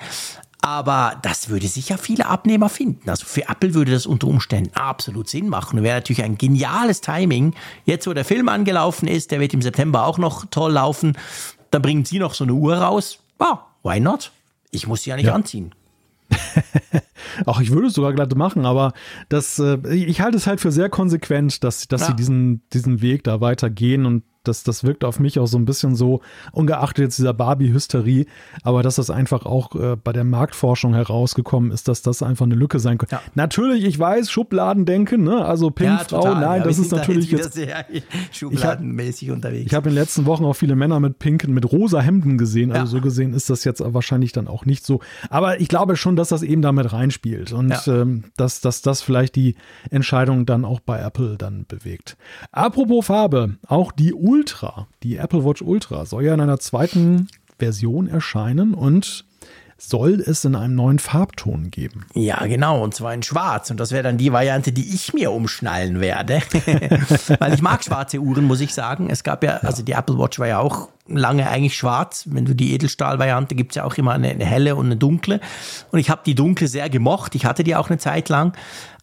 Aber 0.62 1.18
das 1.22 1.50
würde 1.50 1.68
sicher 1.68 1.98
viele 1.98 2.28
Abnehmer 2.28 2.70
finden. 2.70 3.10
Also 3.10 3.26
für 3.26 3.50
Apple 3.50 3.74
würde 3.74 3.92
das 3.92 4.06
unter 4.06 4.28
Umständen 4.28 4.74
absolut 4.74 5.28
Sinn 5.28 5.50
machen. 5.50 5.84
Wäre 5.84 5.98
natürlich 5.98 6.24
ein 6.24 6.38
geniales 6.38 7.02
Timing. 7.02 7.56
Jetzt, 7.84 8.08
wo 8.08 8.14
der 8.14 8.26
Film 8.26 8.48
angelaufen 8.48 9.10
ist, 9.10 9.32
der 9.32 9.42
wird 9.42 9.54
im 9.54 9.62
September 9.62 10.06
auch 10.06 10.18
noch 10.18 10.46
toll 10.52 10.72
laufen. 10.72 11.18
Dann 11.72 11.82
bringen 11.82 12.06
sie 12.06 12.20
noch 12.20 12.34
so 12.34 12.46
eine 12.46 12.54
Uhr 12.54 12.78
raus. 12.78 13.20
Ah, 13.38 13.60
why 13.84 14.00
not? 14.00 14.32
Ich 14.72 14.88
muss 14.88 15.04
sie 15.04 15.10
ja 15.10 15.16
nicht 15.16 15.26
ja. 15.26 15.34
anziehen. 15.34 15.74
Auch 17.46 17.60
ich 17.62 17.72
würde 17.72 17.88
es 17.88 17.94
sogar 17.94 18.14
glatt 18.14 18.36
machen, 18.36 18.66
aber 18.66 18.94
das, 19.30 19.60
äh, 19.60 19.78
ich 19.94 20.22
halte 20.22 20.38
es 20.38 20.48
halt 20.48 20.62
für 20.62 20.72
sehr 20.72 20.90
konsequent, 20.90 21.64
dass, 21.64 21.88
dass 21.88 22.02
ja. 22.02 22.08
sie 22.08 22.16
diesen, 22.16 22.62
diesen 22.72 23.02
Weg 23.02 23.24
da 23.24 23.42
weitergehen 23.42 24.06
und 24.06 24.24
das, 24.44 24.64
das 24.64 24.84
wirkt 24.84 25.04
auf 25.04 25.20
mich 25.20 25.40
auch 25.40 25.48
so 25.48 25.58
ein 25.58 25.66
bisschen 25.66 25.96
so, 25.96 26.22
ungeachtet 26.52 27.04
jetzt 27.04 27.20
dieser 27.20 27.34
Barbie-Hysterie, 27.34 28.26
aber 28.64 28.84
dass 28.84 28.96
das 28.96 29.10
einfach 29.10 29.46
auch 29.46 29.76
äh, 29.76 29.96
bei 29.96 30.14
der 30.14 30.24
Marktforschung 30.24 30.94
herausgekommen 30.94 31.72
ist, 31.72 31.88
dass 31.88 32.02
das 32.02 32.24
einfach 32.24 32.46
eine 32.46 32.56
Lücke 32.56 32.80
sein 32.80 32.98
könnte. 32.98 33.16
Ja. 33.16 33.22
Natürlich, 33.36 33.84
ich 33.84 34.00
weiß, 34.00 34.32
Schubladendenken, 34.32 35.24
ne? 35.24 35.46
also 35.46 35.72
Pinkfrau, 35.72 36.24
ja, 36.24 36.40
nein, 36.40 36.62
ja, 36.62 36.68
das 36.68 36.80
ist 36.80 36.92
natürlich 36.92 37.32
jetzt 37.32 37.54
sehr 37.54 37.86
schubladenmäßig 38.32 39.28
ich, 39.28 39.34
unterwegs. 39.34 39.66
Ich 39.68 39.74
habe 39.74 39.90
in 39.90 39.96
den 39.96 40.02
letzten 40.02 40.26
Wochen 40.26 40.46
auch 40.46 40.54
viele 40.54 40.76
Männer 40.76 41.00
mit 41.00 41.20
pinken, 41.20 41.54
mit 41.54 41.72
rosa 41.72 42.00
Hemden 42.00 42.38
gesehen, 42.38 42.72
also 42.72 42.98
so 42.98 43.02
gesehen 43.02 43.34
ist 43.34 43.50
das 43.50 43.64
jetzt 43.64 43.82
wahrscheinlich 43.86 44.32
dann 44.32 44.48
auch 44.48 44.66
nicht 44.66 44.86
so. 44.86 45.02
Aber 45.30 45.60
ich 45.60 45.68
glaube 45.68 45.96
schon, 45.96 46.16
dass 46.16 46.30
das 46.30 46.44
eben 46.44 46.62
damit 46.62 46.92
reinspielt 46.94 47.52
und 47.52 47.74
ähm, 47.88 48.26
dass, 48.38 48.62
dass 48.62 48.82
das 48.82 49.02
vielleicht 49.02 49.36
die 49.36 49.56
Entscheidung 49.90 50.46
dann 50.46 50.66
auch 50.66 50.80
bei 50.80 51.00
Apple 51.00 51.38
dann 51.38 51.66
bewegt. 51.68 52.18
Apropos 52.52 53.06
Farbe, 53.06 53.58
auch 53.68 53.92
die 53.92 54.14
Ultra, 54.14 54.39
die 55.04 55.18
Apple 55.18 55.46
Watch 55.46 55.62
Ultra, 55.62 56.06
soll 56.06 56.26
ja 56.26 56.34
in 56.34 56.42
einer 56.42 56.60
zweiten 56.60 57.28
Version 57.58 58.08
erscheinen 58.08 58.74
und 58.74 59.26
soll 59.80 60.22
es 60.26 60.44
in 60.44 60.56
einem 60.56 60.76
neuen 60.76 61.00
Farbton 61.00 61.72
geben. 61.72 62.06
Ja, 62.14 62.46
genau, 62.46 62.84
und 62.84 62.94
zwar 62.94 63.14
in 63.14 63.24
schwarz. 63.24 63.72
Und 63.72 63.80
das 63.80 63.92
wäre 63.92 64.04
dann 64.04 64.18
die 64.18 64.34
Variante, 64.34 64.72
die 64.72 64.94
ich 64.94 65.14
mir 65.14 65.32
umschnallen 65.32 66.02
werde. 66.02 66.42
Weil 67.40 67.54
ich 67.54 67.62
mag 67.62 67.84
schwarze 67.84 68.20
Uhren, 68.20 68.44
muss 68.44 68.60
ich 68.60 68.74
sagen. 68.74 69.10
Es 69.10 69.24
gab 69.24 69.44
ja, 69.44 69.54
ja, 69.54 69.58
also 69.60 69.82
die 69.82 69.94
Apple 69.94 70.18
Watch 70.18 70.38
war 70.38 70.48
ja 70.48 70.60
auch 70.60 70.90
lange 71.08 71.50
eigentlich 71.50 71.78
schwarz. 71.78 72.26
Wenn 72.30 72.46
du 72.46 72.54
die 72.54 72.74
Edelstahl-Variante, 72.74 73.56
gibt 73.56 73.72
es 73.72 73.76
ja 73.78 73.86
auch 73.86 73.96
immer 73.96 74.12
eine, 74.12 74.30
eine 74.30 74.46
helle 74.46 74.76
und 74.76 74.88
eine 74.88 74.98
dunkle. 74.98 75.40
Und 75.92 76.00
ich 76.00 76.10
habe 76.10 76.22
die 76.26 76.36
dunkle 76.36 76.68
sehr 76.68 76.90
gemocht. 76.90 77.36
Ich 77.36 77.46
hatte 77.46 77.64
die 77.64 77.76
auch 77.76 77.90
eine 77.90 77.98
Zeit 77.98 78.28
lang. 78.28 78.54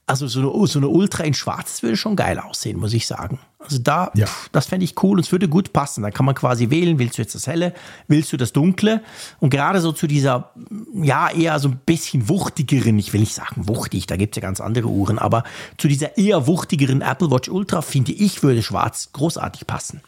Also 0.07 0.28
so 0.28 0.41
eine, 0.41 0.66
so 0.68 0.78
eine 0.78 0.89
Ultra 0.89 1.24
in 1.24 1.34
Schwarz 1.34 1.72
das 1.72 1.82
würde 1.82 1.97
schon 1.97 2.14
geil 2.14 2.39
aussehen, 2.39 2.78
muss 2.78 2.93
ich 2.93 3.07
sagen. 3.07 3.41
Also 3.66 3.78
da, 3.82 4.10
ja. 4.14 4.26
das 4.52 4.66
fände 4.66 4.84
ich 4.84 5.02
cool 5.02 5.18
und 5.18 5.24
es 5.24 5.32
würde 5.32 5.48
gut 5.48 5.72
passen. 5.72 6.02
Da 6.02 6.10
kann 6.10 6.24
man 6.24 6.34
quasi 6.34 6.70
wählen, 6.70 6.98
willst 6.98 7.18
du 7.18 7.22
jetzt 7.22 7.34
das 7.34 7.46
Helle, 7.46 7.74
willst 8.08 8.32
du 8.32 8.36
das 8.36 8.52
Dunkle? 8.52 9.02
Und 9.40 9.50
gerade 9.50 9.80
so 9.80 9.92
zu 9.92 10.06
dieser, 10.06 10.52
ja, 10.94 11.28
eher 11.30 11.58
so 11.58 11.68
ein 11.68 11.80
bisschen 11.84 12.28
wuchtigeren, 12.28 12.98
ich 12.98 13.12
will 13.12 13.20
nicht 13.20 13.34
sagen 13.34 13.68
wuchtig, 13.68 14.06
da 14.06 14.16
gibt 14.16 14.36
es 14.36 14.40
ja 14.40 14.46
ganz 14.46 14.60
andere 14.60 14.88
Uhren, 14.88 15.18
aber 15.18 15.44
zu 15.78 15.88
dieser 15.88 16.16
eher 16.16 16.46
wuchtigeren 16.46 17.02
Apple 17.02 17.30
Watch 17.30 17.48
Ultra, 17.48 17.82
finde 17.82 18.12
ich, 18.12 18.42
würde 18.42 18.62
Schwarz 18.62 19.10
großartig 19.12 19.66
passen. 19.66 20.00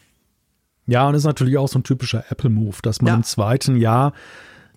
Ja, 0.87 1.07
und 1.07 1.13
ist 1.13 1.25
natürlich 1.25 1.57
auch 1.57 1.67
so 1.67 1.79
ein 1.79 1.83
typischer 1.83 2.23
Apple-Move, 2.31 2.77
dass 2.81 3.01
man 3.01 3.09
ja. 3.09 3.15
im 3.15 3.23
zweiten 3.23 3.75
Jahr 3.75 4.13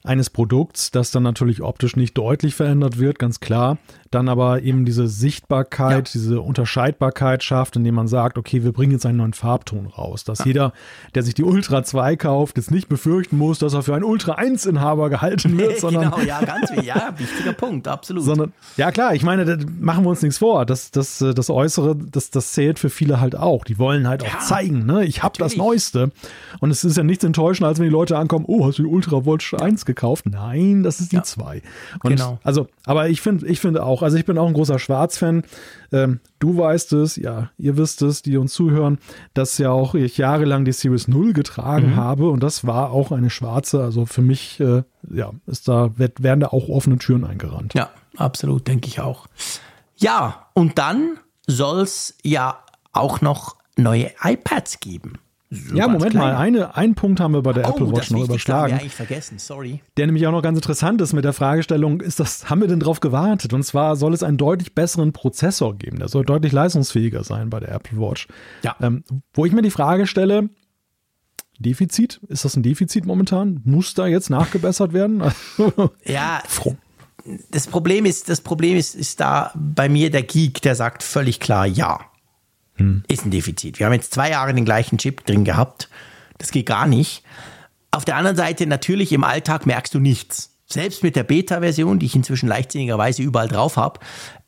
eines 0.05 0.31
Produkts, 0.31 0.91
das 0.91 1.13
dann 1.13 1.23
natürlich 1.23 1.63
optisch 1.63 1.95
nicht 1.95 2.19
deutlich 2.19 2.57
verändert 2.57 2.99
wird, 2.99 3.21
ganz 3.21 3.39
klar, 3.39 3.79
dann 4.11 4.29
aber 4.29 4.63
eben 4.63 4.85
diese 4.85 5.07
Sichtbarkeit, 5.07 6.09
ja. 6.09 6.13
diese 6.13 6.41
Unterscheidbarkeit 6.41 7.45
schafft, 7.45 7.77
indem 7.77 7.95
man 7.95 8.09
sagt, 8.09 8.37
okay, 8.37 8.65
wir 8.65 8.73
bringen 8.73 8.93
jetzt 8.93 9.07
einen 9.07 9.19
neuen 9.19 9.33
Farbton 9.33 9.87
raus, 9.87 10.25
dass 10.25 10.41
ja. 10.41 10.47
jeder, 10.47 10.73
der 11.15 11.23
sich 11.23 11.35
die 11.35 11.45
Ultra 11.45 11.85
2 11.85 12.17
kauft, 12.17 12.57
jetzt 12.57 12.73
nicht 12.73 12.89
befürchten 12.89 13.39
muss, 13.39 13.61
dass 13.61 13.75
er 13.75 13.83
für 13.83 13.95
einen 13.95 14.05
Ultra 14.05 14.35
1 14.35 14.67
Inhaber 14.67 15.09
gehalten 15.09 15.57
wird, 15.57 15.79
sondern 15.81 16.11
genau, 16.11 16.21
ja, 16.21 16.43
ganz 16.45 16.71
ja, 16.83 17.15
wichtiger 17.17 17.53
Punkt, 17.53 17.87
absolut. 17.87 18.25
Sondern 18.25 18.53
ja, 18.77 18.91
klar, 18.91 19.15
ich 19.15 19.23
meine, 19.23 19.57
machen 19.81 20.05
wir 20.05 20.11
uns 20.11 20.23
nichts 20.23 20.39
vor, 20.39 20.67
das 20.67 20.91
das 20.91 21.19
das 21.19 21.49
äußere, 21.49 21.95
das 21.97 22.31
das 22.31 22.53
zählt 22.53 22.81
für 22.81 22.91
viele 22.91 23.21
halt 23.21 23.37
auch. 23.37 23.65
Die 23.65 23.79
wollen 23.79 24.09
halt 24.09 24.25
ja, 24.25 24.31
auch 24.31 24.39
zeigen, 24.41 24.85
ne, 24.85 25.05
ich 25.05 25.23
habe 25.23 25.39
das 25.39 25.57
neueste 25.57 26.11
und 26.59 26.71
es 26.71 26.83
ist 26.85 26.97
ja 26.97 27.05
nichts 27.05 27.23
enttäuschender, 27.23 27.69
als 27.69 27.79
wenn 27.79 27.85
die 27.85 27.93
Leute 27.93 28.19
ankommen, 28.19 28.45
oh, 28.49 28.67
hast 28.67 28.79
du 28.79 28.83
die 28.83 28.89
Ultra 28.89 29.25
Watch 29.25 29.55
1 29.55 29.87
gekauft? 29.87 29.92
Nein, 30.27 30.83
das 30.83 31.01
ist 31.01 31.13
die 31.13 31.23
2. 31.23 31.63
genau. 32.03 32.39
also, 32.43 32.69
aber 32.87 33.09
ich 33.09 33.21
finde 33.21 33.47
ich 33.47 33.61
finde 33.61 33.85
auch 33.85 34.03
also 34.03 34.17
ich 34.17 34.25
bin 34.25 34.39
auch 34.39 34.47
ein 34.47 34.55
großer 34.55 34.79
Schwarz-Fan. 34.79 35.45
Ähm, 35.93 36.21
du 36.39 36.57
weißt 36.57 36.93
es, 36.95 37.17
ja, 37.17 37.51
ihr 37.59 37.77
wisst 37.77 38.03
es, 38.03 38.23
die 38.23 38.37
uns 38.37 38.53
zuhören, 38.53 38.99
dass 39.35 39.59
ja 39.59 39.71
auch 39.71 39.95
ich 39.95 40.19
jahrelang 40.19 40.65
die 40.65 40.73
Series 40.73 41.09
0 41.09 41.33
getragen 41.33 41.91
mhm. 41.91 41.97
habe 41.97 42.29
und 42.29 42.43
das 42.43 42.67
war 42.67 42.91
auch 42.91 43.13
eine 43.13 43.31
schwarze. 43.31 43.83
Also 43.83 44.07
für 44.07 44.23
mich, 44.23 44.59
äh, 44.61 44.83
ja, 45.11 45.33
ist 45.47 45.69
da, 45.69 45.91
werden 45.97 46.41
da 46.41 46.49
auch 46.49 46.69
offene 46.69 46.99
Türen 46.99 47.25
eingerannt. 47.25 47.75
Ja, 47.75 47.91
absolut, 48.17 48.69
denke 48.69 48.89
ich 48.89 49.01
auch. 49.01 49.27
Ja, 49.97 50.47
und 50.55 50.79
dann 50.79 51.19
soll 51.47 51.81
es 51.81 52.17
ja 52.23 52.59
auch 52.93 53.21
noch 53.21 53.57
neue 53.77 54.11
iPads 54.23 54.81
geben. 54.81 55.19
So 55.55 55.77
ja, 55.77 55.87
Moment 55.87 56.13
klein. 56.13 56.33
mal, 56.33 56.37
eine, 56.37 56.77
einen 56.77 56.95
Punkt 56.95 57.21
haben 57.21 57.35
wir 57.35 57.43
bei 57.43 57.53
der 57.53 57.69
oh, 57.69 57.73
Apple 57.73 57.93
Watch 57.93 58.11
noch 58.11 58.25
überschlagen. 58.25 58.73
Haben 58.73 58.85
wir 58.85 58.91
vergessen, 58.91 59.39
sorry. 59.39 59.83
Der 59.99 60.07
nämlich 60.07 60.27
auch 60.27 60.33
noch 60.33 60.41
ganz 60.41 60.57
interessant 60.57 60.99
ist 61.03 61.13
mit 61.13 61.27
der 61.27 61.35
Fragestellung, 61.35 62.01
ist 62.01 62.21
das, 62.21 62.49
haben 62.49 62.63
wir 62.63 62.69
denn 62.69 62.81
drauf 62.81 63.01
gewartet? 63.01 63.53
Und 63.53 63.63
zwar 63.63 63.97
soll 63.97 64.15
es 64.15 64.23
einen 64.23 64.39
deutlich 64.39 64.75
besseren 64.75 65.13
Prozessor 65.13 65.77
geben. 65.77 65.99
Der 65.99 66.09
soll 66.09 66.25
deutlich 66.25 66.53
leistungsfähiger 66.53 67.23
sein 67.23 67.51
bei 67.51 67.61
der 67.61 67.71
Apple 67.71 67.99
Watch. 67.99 68.29
Ja. 68.63 68.77
Ähm, 68.81 69.05
wo 69.35 69.45
ich 69.45 69.53
mir 69.53 69.61
die 69.61 69.71
Frage 69.71 70.07
stelle, 70.07 70.49
Defizit? 71.59 72.19
Ist 72.29 72.47
das 72.47 72.57
ein 72.57 72.63
Defizit 72.63 73.05
momentan? 73.05 73.61
Muss 73.65 73.93
da 73.93 74.07
jetzt 74.07 74.31
nachgebessert 74.31 74.95
werden? 74.95 75.23
ja. 76.07 76.43
Das 77.51 77.67
Problem 77.67 78.07
ist, 78.07 78.31
das 78.31 78.41
Problem 78.41 78.79
ist, 78.79 78.95
ist 78.95 79.21
da 79.21 79.53
bei 79.55 79.91
mir 79.91 80.11
der 80.11 80.23
Geek, 80.23 80.63
der 80.63 80.75
sagt 80.75 81.03
völlig 81.03 81.41
klar 81.41 81.67
ja. 81.67 82.01
Hm. 82.83 83.03
Ist 83.09 83.25
ein 83.25 83.31
Defizit. 83.31 83.79
Wir 83.79 83.87
haben 83.87 83.93
jetzt 83.93 84.13
zwei 84.13 84.31
Jahre 84.31 84.53
den 84.53 84.65
gleichen 84.65 84.99
Chip 84.99 85.25
drin 85.25 85.45
gehabt. 85.45 85.89
Das 86.39 86.51
geht 86.51 86.67
gar 86.67 86.87
nicht. 86.87 87.23
Auf 87.93 88.05
der 88.05 88.17
anderen 88.17 88.37
Seite, 88.37 88.67
natürlich 88.67 89.13
im 89.13 89.23
Alltag 89.23 89.67
merkst 89.67 89.95
du 89.95 90.01
nichts. 90.01 90.51
Selbst 90.67 91.03
mit 91.03 91.15
der 91.15 91.25
Beta-Version, 91.25 91.99
die 91.99 92.07
ich 92.07 92.17
inzwischen 92.17 92.49
leichtsinnigerweise 92.49 93.23
überall 93.23 93.49
drauf 93.49 93.77
habe, 93.77 94.01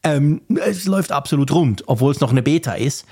ähm, 0.02 0.40
es 0.66 0.86
läuft 0.86 1.12
absolut 1.12 1.52
rund, 1.52 1.84
obwohl 1.86 2.12
es 2.12 2.20
noch 2.20 2.30
eine 2.30 2.42
Beta 2.42 2.72
ist. 2.72 3.06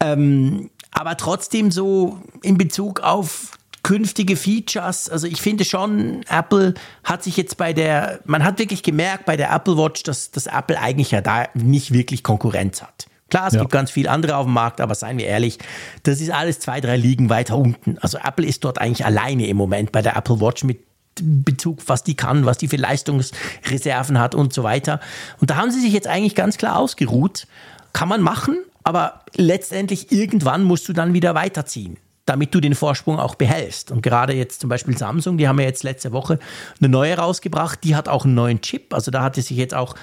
Ähm, 0.00 0.70
aber 0.90 1.16
trotzdem 1.16 1.70
so 1.70 2.20
in 2.42 2.56
Bezug 2.58 3.00
auf 3.00 3.58
künftige 3.82 4.36
Features. 4.36 5.08
Also 5.08 5.26
ich 5.26 5.40
finde 5.40 5.64
schon, 5.64 6.22
Apple 6.28 6.74
hat 7.02 7.24
sich 7.24 7.36
jetzt 7.36 7.56
bei 7.56 7.72
der, 7.72 8.20
man 8.24 8.44
hat 8.44 8.58
wirklich 8.58 8.82
gemerkt 8.82 9.24
bei 9.24 9.36
der 9.36 9.52
Apple 9.52 9.76
Watch, 9.76 10.02
dass, 10.04 10.30
dass 10.30 10.46
Apple 10.46 10.78
eigentlich 10.78 11.10
ja 11.10 11.20
da 11.20 11.46
nicht 11.54 11.92
wirklich 11.92 12.22
Konkurrenz 12.22 12.82
hat. 12.82 13.06
Klar, 13.34 13.48
es 13.48 13.54
ja. 13.54 13.60
gibt 13.62 13.72
ganz 13.72 13.90
viele 13.90 14.10
andere 14.10 14.36
auf 14.36 14.46
dem 14.46 14.52
Markt, 14.52 14.80
aber 14.80 14.94
seien 14.94 15.18
wir 15.18 15.26
ehrlich, 15.26 15.58
das 16.04 16.20
ist 16.20 16.30
alles 16.30 16.60
zwei, 16.60 16.80
drei 16.80 16.96
Ligen 16.96 17.30
weiter 17.30 17.58
unten. 17.58 17.98
Also 17.98 18.16
Apple 18.16 18.46
ist 18.46 18.62
dort 18.62 18.80
eigentlich 18.80 19.04
alleine 19.04 19.48
im 19.48 19.56
Moment 19.56 19.90
bei 19.90 20.02
der 20.02 20.14
Apple 20.14 20.40
Watch 20.40 20.62
mit 20.62 20.78
Bezug, 21.20 21.80
was 21.88 22.04
die 22.04 22.14
kann, 22.14 22.46
was 22.46 22.58
die 22.58 22.68
für 22.68 22.76
Leistungsreserven 22.76 24.20
hat 24.20 24.36
und 24.36 24.52
so 24.52 24.62
weiter. 24.62 25.00
Und 25.40 25.50
da 25.50 25.56
haben 25.56 25.72
sie 25.72 25.80
sich 25.80 25.92
jetzt 25.92 26.06
eigentlich 26.06 26.36
ganz 26.36 26.58
klar 26.58 26.78
ausgeruht. 26.78 27.48
Kann 27.92 28.08
man 28.08 28.20
machen, 28.20 28.56
aber 28.84 29.24
letztendlich 29.34 30.12
irgendwann 30.12 30.62
musst 30.62 30.86
du 30.86 30.92
dann 30.92 31.12
wieder 31.12 31.34
weiterziehen 31.34 31.96
damit 32.26 32.54
du 32.54 32.60
den 32.60 32.74
Vorsprung 32.74 33.18
auch 33.18 33.34
behältst. 33.34 33.90
Und 33.90 34.02
gerade 34.02 34.34
jetzt 34.34 34.60
zum 34.60 34.70
Beispiel 34.70 34.96
Samsung, 34.96 35.36
die 35.36 35.46
haben 35.46 35.58
ja 35.58 35.66
jetzt 35.66 35.82
letzte 35.82 36.12
Woche 36.12 36.38
eine 36.80 36.88
neue 36.88 37.16
rausgebracht, 37.16 37.84
die 37.84 37.96
hat 37.96 38.08
auch 38.08 38.24
einen 38.24 38.34
neuen 38.34 38.60
Chip. 38.62 38.94
Also 38.94 39.10
da 39.10 39.22
hat 39.22 39.34
sich 39.36 39.50
jetzt 39.50 39.74
auch 39.74 39.94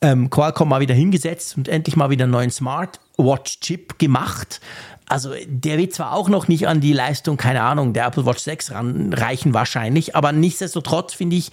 ähm, 0.00 0.30
Qualcomm 0.30 0.68
mal 0.68 0.80
wieder 0.80 0.94
hingesetzt 0.94 1.56
und 1.56 1.68
endlich 1.68 1.96
mal 1.96 2.10
wieder 2.10 2.24
einen 2.24 2.32
neuen 2.32 2.50
Smartwatch-Chip 2.50 3.98
gemacht. 3.98 4.60
Also 5.08 5.32
der 5.46 5.78
wird 5.78 5.92
zwar 5.92 6.12
auch 6.12 6.28
noch 6.28 6.48
nicht 6.48 6.66
an 6.66 6.80
die 6.80 6.92
Leistung, 6.92 7.36
keine 7.36 7.62
Ahnung, 7.62 7.92
der 7.92 8.06
Apple 8.06 8.26
Watch 8.26 8.40
6 8.40 8.72
ranreichen 8.72 9.54
wahrscheinlich, 9.54 10.16
aber 10.16 10.32
nichtsdestotrotz 10.32 11.14
finde 11.14 11.36
ich, 11.36 11.52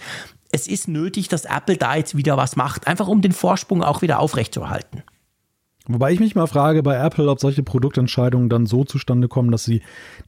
es 0.50 0.66
ist 0.66 0.88
nötig, 0.88 1.28
dass 1.28 1.44
Apple 1.44 1.76
da 1.76 1.96
jetzt 1.96 2.16
wieder 2.16 2.36
was 2.36 2.56
macht, 2.56 2.86
einfach 2.86 3.08
um 3.08 3.22
den 3.22 3.32
Vorsprung 3.32 3.82
auch 3.82 4.02
wieder 4.02 4.18
aufrechtzuerhalten. 4.18 5.02
Wobei 5.86 6.12
ich 6.12 6.20
mich 6.20 6.34
mal 6.34 6.46
frage 6.46 6.82
bei 6.82 6.96
Apple, 6.96 7.28
ob 7.28 7.40
solche 7.40 7.62
Produktentscheidungen 7.62 8.48
dann 8.48 8.64
so 8.64 8.84
zustande 8.84 9.28
kommen, 9.28 9.50
dass 9.50 9.64
sie 9.64 9.82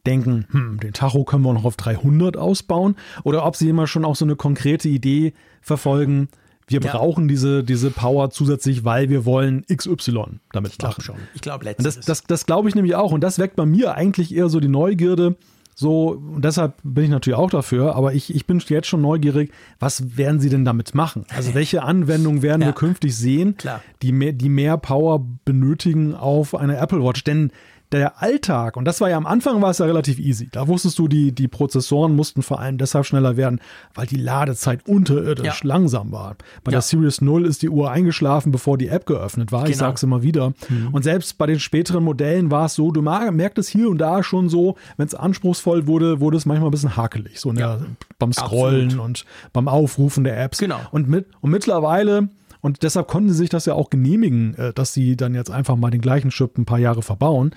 denken, 0.04 0.46
hm, 0.50 0.80
den 0.80 0.92
Tacho 0.92 1.24
können 1.24 1.44
wir 1.44 1.54
noch 1.54 1.64
auf 1.64 1.76
300 1.76 2.36
ausbauen 2.36 2.96
oder 3.24 3.46
ob 3.46 3.56
sie 3.56 3.70
immer 3.70 3.86
schon 3.86 4.04
auch 4.04 4.16
so 4.16 4.26
eine 4.26 4.36
konkrete 4.36 4.88
Idee 4.88 5.32
verfolgen, 5.62 6.28
wir 6.68 6.80
ja. 6.80 6.90
brauchen 6.92 7.28
diese, 7.28 7.62
diese 7.62 7.90
Power 7.90 8.30
zusätzlich, 8.30 8.84
weil 8.84 9.08
wir 9.08 9.24
wollen 9.24 9.64
XY 9.72 10.40
damit 10.52 10.72
ich 10.72 10.82
machen. 10.82 11.00
Schon. 11.00 11.16
Ich 11.34 11.40
glaube 11.40 11.64
letztens. 11.64 11.94
Das, 11.94 12.04
das, 12.04 12.24
das 12.24 12.46
glaube 12.46 12.68
ich 12.68 12.74
nämlich 12.74 12.96
auch 12.96 13.12
und 13.12 13.22
das 13.22 13.38
weckt 13.38 13.56
bei 13.56 13.66
mir 13.66 13.94
eigentlich 13.94 14.34
eher 14.34 14.48
so 14.48 14.58
die 14.58 14.68
Neugierde, 14.68 15.36
so, 15.78 16.12
und 16.12 16.42
deshalb 16.42 16.72
bin 16.82 17.04
ich 17.04 17.10
natürlich 17.10 17.38
auch 17.38 17.50
dafür, 17.50 17.96
aber 17.96 18.14
ich, 18.14 18.34
ich 18.34 18.46
bin 18.46 18.60
jetzt 18.66 18.88
schon 18.88 19.02
neugierig, 19.02 19.52
was 19.78 20.16
werden 20.16 20.40
sie 20.40 20.48
denn 20.48 20.64
damit 20.64 20.94
machen? 20.94 21.26
Also 21.28 21.52
welche 21.52 21.82
Anwendungen 21.82 22.40
werden 22.40 22.62
ja. 22.62 22.68
wir 22.68 22.72
künftig 22.72 23.14
sehen, 23.14 23.56
die 24.00 24.12
mehr, 24.12 24.32
die 24.32 24.48
mehr 24.48 24.78
Power 24.78 25.22
benötigen 25.44 26.14
auf 26.14 26.54
eine 26.54 26.78
Apple 26.78 27.04
Watch? 27.04 27.24
Denn 27.24 27.50
der 27.98 28.22
Alltag, 28.22 28.76
und 28.76 28.84
das 28.84 29.00
war 29.00 29.10
ja 29.10 29.16
am 29.16 29.26
Anfang 29.26 29.60
war 29.62 29.70
es 29.70 29.78
ja 29.78 29.86
relativ 29.86 30.18
easy. 30.18 30.48
Da 30.50 30.68
wusstest 30.68 30.98
du, 30.98 31.08
die, 31.08 31.32
die 31.32 31.48
Prozessoren 31.48 32.14
mussten 32.14 32.42
vor 32.42 32.60
allem 32.60 32.78
deshalb 32.78 33.06
schneller 33.06 33.36
werden, 33.36 33.60
weil 33.94 34.06
die 34.06 34.16
Ladezeit 34.16 34.86
unterirdisch 34.86 35.62
ja. 35.62 35.68
langsam 35.68 36.12
war. 36.12 36.36
Bei 36.64 36.70
ja. 36.72 36.76
der 36.76 36.82
Series 36.82 37.20
0 37.20 37.46
ist 37.46 37.62
die 37.62 37.68
Uhr 37.68 37.90
eingeschlafen, 37.90 38.52
bevor 38.52 38.78
die 38.78 38.88
App 38.88 39.06
geöffnet 39.06 39.52
war. 39.52 39.60
Genau. 39.60 39.70
Ich 39.70 39.76
sag's 39.76 40.02
immer 40.02 40.22
wieder. 40.22 40.52
Mhm. 40.68 40.88
Und 40.92 41.02
selbst 41.02 41.38
bei 41.38 41.46
den 41.46 41.60
späteren 41.60 42.04
Modellen 42.04 42.50
war 42.50 42.66
es 42.66 42.74
so, 42.74 42.90
du 42.90 43.02
merktest 43.02 43.70
hier 43.70 43.88
und 43.88 43.98
da 43.98 44.22
schon 44.22 44.48
so, 44.48 44.76
wenn 44.96 45.06
es 45.06 45.14
anspruchsvoll 45.14 45.86
wurde, 45.86 46.20
wurde 46.20 46.36
es 46.36 46.46
manchmal 46.46 46.68
ein 46.68 46.72
bisschen 46.72 46.96
hakelig. 46.96 47.40
So 47.40 47.50
ja. 47.52 47.76
der, 47.76 47.86
beim 48.18 48.32
Scrollen 48.32 48.86
Absolut. 48.86 49.04
und 49.04 49.24
beim 49.52 49.68
Aufrufen 49.68 50.24
der 50.24 50.42
Apps. 50.42 50.58
Genau. 50.58 50.80
Und, 50.90 51.08
mit, 51.08 51.26
und 51.40 51.50
mittlerweile 51.50 52.28
und 52.66 52.82
deshalb 52.82 53.06
konnten 53.06 53.28
sie 53.28 53.36
sich 53.36 53.48
das 53.48 53.64
ja 53.66 53.74
auch 53.74 53.90
genehmigen, 53.90 54.56
äh, 54.56 54.72
dass 54.72 54.92
sie 54.92 55.16
dann 55.16 55.36
jetzt 55.36 55.52
einfach 55.52 55.76
mal 55.76 55.92
den 55.92 56.00
gleichen 56.00 56.30
Chip 56.30 56.58
ein 56.58 56.64
paar 56.64 56.80
Jahre 56.80 57.00
verbauen. 57.00 57.54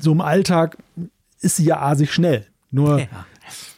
So 0.00 0.12
im 0.12 0.20
Alltag 0.20 0.78
ist 1.40 1.56
sie 1.56 1.64
ja 1.64 1.80
asig 1.80 2.12
schnell. 2.12 2.46
Nur 2.70 3.00
ja. 3.00 3.26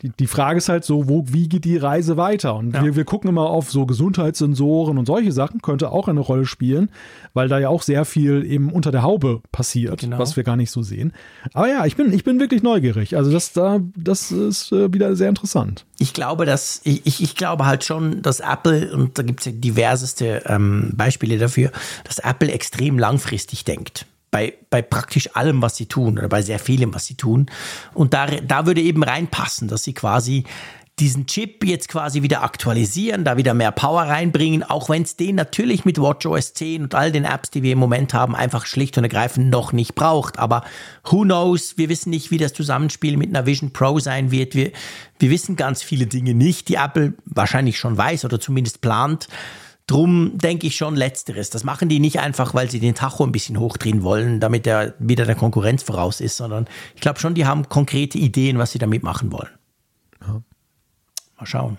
Die, 0.06 0.12
die 0.20 0.26
Frage 0.28 0.58
ist 0.58 0.68
halt 0.68 0.84
so, 0.84 1.08
wo, 1.08 1.24
wie 1.26 1.48
geht 1.48 1.64
die 1.64 1.76
Reise 1.76 2.16
weiter? 2.16 2.54
Und 2.54 2.74
ja. 2.74 2.84
wir, 2.84 2.94
wir 2.94 3.04
gucken 3.04 3.28
immer 3.28 3.50
auf 3.50 3.70
so 3.70 3.86
Gesundheitssensoren 3.86 4.98
und 4.98 5.06
solche 5.06 5.32
Sachen, 5.32 5.60
könnte 5.62 5.90
auch 5.90 6.06
eine 6.06 6.20
Rolle 6.20 6.46
spielen, 6.46 6.90
weil 7.34 7.48
da 7.48 7.58
ja 7.58 7.68
auch 7.68 7.82
sehr 7.82 8.04
viel 8.04 8.44
eben 8.44 8.70
unter 8.70 8.92
der 8.92 9.02
Haube 9.02 9.40
passiert, 9.50 10.00
genau. 10.00 10.18
was 10.18 10.36
wir 10.36 10.44
gar 10.44 10.56
nicht 10.56 10.70
so 10.70 10.82
sehen. 10.82 11.12
Aber 11.54 11.68
ja, 11.68 11.84
ich 11.86 11.96
bin, 11.96 12.12
ich 12.12 12.22
bin 12.22 12.38
wirklich 12.38 12.62
neugierig. 12.62 13.16
Also 13.16 13.32
das, 13.32 13.52
da, 13.52 13.80
das 13.96 14.30
ist 14.30 14.70
äh, 14.70 14.92
wieder 14.92 15.16
sehr 15.16 15.28
interessant. 15.28 15.84
Ich 15.98 16.12
glaube, 16.12 16.46
dass, 16.46 16.80
ich, 16.84 17.22
ich 17.22 17.34
glaube 17.34 17.66
halt 17.66 17.84
schon, 17.84 18.22
dass 18.22 18.40
Apple, 18.40 18.92
und 18.92 19.18
da 19.18 19.22
gibt 19.22 19.40
es 19.40 19.46
ja 19.46 19.52
diverseste 19.52 20.44
ähm, 20.46 20.92
Beispiele 20.94 21.38
dafür, 21.38 21.72
dass 22.04 22.18
Apple 22.18 22.52
extrem 22.52 22.98
langfristig 22.98 23.64
denkt 23.64 24.06
bei, 24.30 24.54
bei 24.70 24.82
praktisch 24.82 25.34
allem, 25.34 25.62
was 25.62 25.76
sie 25.76 25.86
tun 25.86 26.18
oder 26.18 26.28
bei 26.28 26.42
sehr 26.42 26.58
vielem, 26.58 26.94
was 26.94 27.06
sie 27.06 27.14
tun. 27.14 27.46
Und 27.94 28.14
da, 28.14 28.26
da 28.26 28.66
würde 28.66 28.80
eben 28.80 29.02
reinpassen, 29.02 29.68
dass 29.68 29.84
sie 29.84 29.94
quasi 29.94 30.44
diesen 30.98 31.26
Chip 31.26 31.62
jetzt 31.64 31.88
quasi 31.88 32.22
wieder 32.22 32.42
aktualisieren, 32.42 33.22
da 33.22 33.36
wieder 33.36 33.52
mehr 33.52 33.70
Power 33.70 34.02
reinbringen, 34.04 34.62
auch 34.62 34.88
wenn 34.88 35.02
es 35.02 35.16
den 35.16 35.36
natürlich 35.36 35.84
mit 35.84 36.00
WatchOS 36.00 36.54
10 36.54 36.84
und 36.84 36.94
all 36.94 37.12
den 37.12 37.24
Apps, 37.24 37.50
die 37.50 37.62
wir 37.62 37.72
im 37.72 37.78
Moment 37.78 38.14
haben, 38.14 38.34
einfach 38.34 38.64
schlicht 38.64 38.96
und 38.96 39.04
ergreifend 39.04 39.50
noch 39.50 39.72
nicht 39.72 39.94
braucht. 39.94 40.38
Aber 40.38 40.64
who 41.04 41.22
knows? 41.22 41.76
Wir 41.76 41.90
wissen 41.90 42.08
nicht, 42.08 42.30
wie 42.30 42.38
das 42.38 42.54
Zusammenspiel 42.54 43.18
mit 43.18 43.28
einer 43.28 43.44
Vision 43.44 43.74
Pro 43.74 43.98
sein 43.98 44.30
wird. 44.30 44.54
Wir, 44.54 44.72
wir 45.18 45.28
wissen 45.28 45.56
ganz 45.56 45.82
viele 45.82 46.06
Dinge 46.06 46.32
nicht, 46.32 46.68
die 46.70 46.76
Apple 46.76 47.12
wahrscheinlich 47.26 47.78
schon 47.78 47.98
weiß 47.98 48.24
oder 48.24 48.40
zumindest 48.40 48.80
plant. 48.80 49.28
Drum 49.86 50.36
denke 50.36 50.66
ich 50.66 50.76
schon 50.76 50.96
Letzteres. 50.96 51.50
Das 51.50 51.62
machen 51.62 51.88
die 51.88 52.00
nicht 52.00 52.18
einfach, 52.18 52.54
weil 52.54 52.68
sie 52.70 52.80
den 52.80 52.96
Tacho 52.96 53.24
ein 53.24 53.30
bisschen 53.30 53.60
hochdrehen 53.60 54.02
wollen, 54.02 54.40
damit 54.40 54.66
er 54.66 54.94
wieder 54.98 55.26
der 55.26 55.36
Konkurrenz 55.36 55.84
voraus 55.84 56.20
ist, 56.20 56.36
sondern 56.36 56.66
ich 56.96 57.00
glaube 57.00 57.20
schon, 57.20 57.34
die 57.34 57.46
haben 57.46 57.68
konkrete 57.68 58.18
Ideen, 58.18 58.58
was 58.58 58.72
sie 58.72 58.78
damit 58.78 59.04
machen 59.04 59.30
wollen. 59.30 59.50
Ja. 60.20 60.42
Mal 61.38 61.46
schauen. 61.46 61.78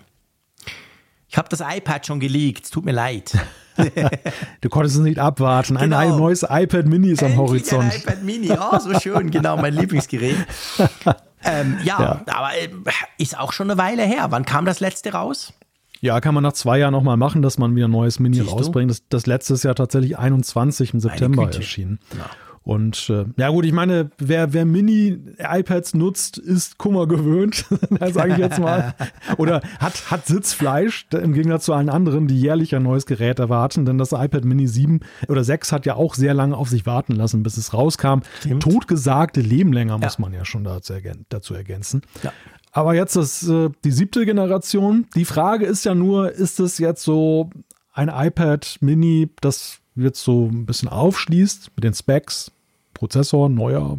Ich 1.28 1.36
habe 1.36 1.50
das 1.50 1.60
iPad 1.60 2.06
schon 2.06 2.20
geleakt, 2.20 2.72
tut 2.72 2.86
mir 2.86 2.92
leid. 2.92 3.36
du 4.62 4.68
konntest 4.70 4.96
es 4.96 5.02
nicht 5.02 5.18
abwarten. 5.18 5.76
Genau. 5.76 5.98
Ein 5.98 6.16
neues 6.16 6.42
iPad 6.42 6.86
Mini 6.86 7.10
ist 7.10 7.20
Endlich 7.20 7.38
am 7.38 7.46
Horizont. 7.46 7.92
Ein 7.92 8.00
iPad 8.00 8.22
Mini, 8.22 8.50
oh, 8.50 8.78
so 8.78 8.98
schön, 8.98 9.30
genau, 9.30 9.58
mein 9.58 9.74
Lieblingsgerät. 9.74 10.36
Ähm, 11.44 11.78
ja, 11.84 12.00
ja, 12.26 12.34
aber 12.34 12.50
äh, 12.58 12.68
ist 13.16 13.38
auch 13.38 13.52
schon 13.52 13.70
eine 13.70 13.78
Weile 13.78 14.02
her. 14.02 14.26
Wann 14.30 14.44
kam 14.44 14.64
das 14.64 14.80
letzte 14.80 15.12
raus? 15.12 15.52
Ja, 16.00 16.20
kann 16.20 16.34
man 16.34 16.42
nach 16.42 16.52
zwei 16.52 16.78
Jahren 16.78 16.92
nochmal 16.92 17.16
machen, 17.16 17.42
dass 17.42 17.58
man 17.58 17.74
wieder 17.74 17.88
ein 17.88 17.92
neues 17.92 18.20
Mini 18.20 18.36
Siehst 18.36 18.52
rausbringt. 18.52 18.90
Das, 18.90 19.02
das 19.08 19.26
letzte 19.26 19.54
ist 19.54 19.64
ja 19.64 19.74
tatsächlich 19.74 20.18
21 20.18 20.94
im 20.94 21.00
September 21.00 21.50
erschienen. 21.52 21.98
Ja. 22.16 22.26
Und 22.68 23.08
äh, 23.08 23.24
ja 23.38 23.48
gut, 23.48 23.64
ich 23.64 23.72
meine, 23.72 24.10
wer, 24.18 24.52
wer 24.52 24.66
Mini-iPads 24.66 25.94
nutzt, 25.94 26.36
ist 26.36 26.76
Kummer 26.76 27.06
gewöhnt, 27.06 27.64
sage 28.12 28.32
ich 28.32 28.38
jetzt 28.38 28.58
mal. 28.58 28.94
Oder 29.38 29.62
hat, 29.78 30.10
hat 30.10 30.26
Sitzfleisch, 30.26 31.06
im 31.12 31.32
Gegensatz 31.32 31.64
zu 31.64 31.72
allen 31.72 31.88
anderen, 31.88 32.26
die 32.28 32.38
jährlich 32.38 32.74
ein 32.74 32.82
neues 32.82 33.06
Gerät 33.06 33.38
erwarten. 33.38 33.86
Denn 33.86 33.96
das 33.96 34.12
iPad 34.12 34.44
Mini 34.44 34.66
7 34.66 35.00
oder 35.28 35.44
6 35.44 35.72
hat 35.72 35.86
ja 35.86 35.94
auch 35.94 36.14
sehr 36.14 36.34
lange 36.34 36.58
auf 36.58 36.68
sich 36.68 36.84
warten 36.84 37.14
lassen, 37.14 37.42
bis 37.42 37.56
es 37.56 37.72
rauskam. 37.72 38.18
Stimmt. 38.40 38.62
Totgesagte 38.62 39.40
Leben 39.40 39.72
länger, 39.72 39.94
ja. 39.94 40.04
muss 40.04 40.18
man 40.18 40.34
ja 40.34 40.44
schon 40.44 40.64
dazu, 40.64 40.92
ergän 40.92 41.24
dazu 41.30 41.54
ergänzen. 41.54 42.02
Ja. 42.22 42.34
Aber 42.72 42.94
jetzt 42.94 43.16
ist 43.16 43.48
äh, 43.48 43.70
die 43.84 43.90
siebte 43.90 44.24
Generation. 44.24 45.06
Die 45.14 45.24
Frage 45.24 45.66
ist 45.66 45.84
ja 45.84 45.94
nur, 45.94 46.32
ist 46.32 46.60
es 46.60 46.78
jetzt 46.78 47.02
so 47.02 47.50
ein 47.92 48.08
iPad 48.08 48.76
Mini, 48.80 49.30
das 49.40 49.78
jetzt 49.96 50.22
so 50.22 50.46
ein 50.46 50.66
bisschen 50.66 50.88
aufschließt 50.88 51.70
mit 51.74 51.84
den 51.84 51.94
Specs, 51.94 52.52
Prozessor, 52.94 53.48
neuer 53.48 53.98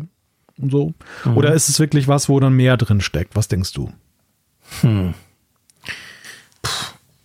und 0.57 0.72
so? 0.72 0.93
Mhm. 1.26 1.38
Oder 1.38 1.53
ist 1.53 1.70
es 1.70 1.80
wirklich 1.80 2.07
was, 2.07 2.30
wo 2.30 2.39
dann 2.39 2.53
mehr 2.53 2.78
drin 2.78 3.01
steckt? 3.01 3.36
Was 3.36 3.47
denkst 3.47 3.74
du? 3.74 3.91
Hm. 4.82 5.13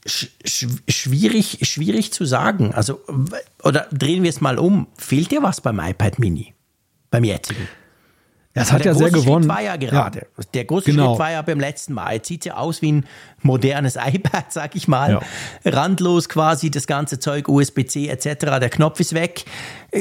schwierig, 0.07 1.59
schwierig 1.63 2.13
zu 2.13 2.25
sagen. 2.25 2.73
Also, 2.75 3.01
oder 3.63 3.87
drehen 3.93 4.23
wir 4.23 4.31
es 4.31 4.41
mal 4.41 4.59
um. 4.59 4.87
Fehlt 4.97 5.31
dir 5.31 5.43
was 5.43 5.61
beim 5.61 5.79
iPad 5.79 6.19
Mini? 6.19 6.55
Beim 7.11 7.25
jetzigen? 7.25 7.69
Ja, 8.55 8.63
es 8.63 8.71
hat 8.71 8.85
ja 8.85 8.95
sehr 8.95 9.11
gewonnen. 9.11 9.49
war 9.49 9.63
ja 9.63 9.75
gerade. 9.75 10.27
Ja. 10.39 10.45
Der 10.55 10.65
große 10.65 10.93
genau. 10.93 11.11
Schritt 11.11 11.19
war 11.19 11.33
ja 11.33 11.43
beim 11.43 11.59
letzten 11.59 11.93
Mal. 11.93 12.15
Jetzt 12.15 12.29
sieht 12.29 12.45
ja 12.45 12.55
aus 12.55 12.83
wie 12.83 12.93
ein 12.93 13.07
modernes 13.43 13.97
iPad, 14.05 14.53
sag 14.53 14.77
ich 14.77 14.87
mal. 14.87 15.11
Ja. 15.11 15.21
Randlos 15.65 16.29
quasi 16.29 16.71
das 16.71 16.87
ganze 16.87 17.19
Zeug, 17.19 17.49
USB-C 17.49 18.07
etc. 18.09 18.61
Der 18.61 18.71
Knopf 18.71 19.01
ist 19.01 19.13
weg. 19.13 19.45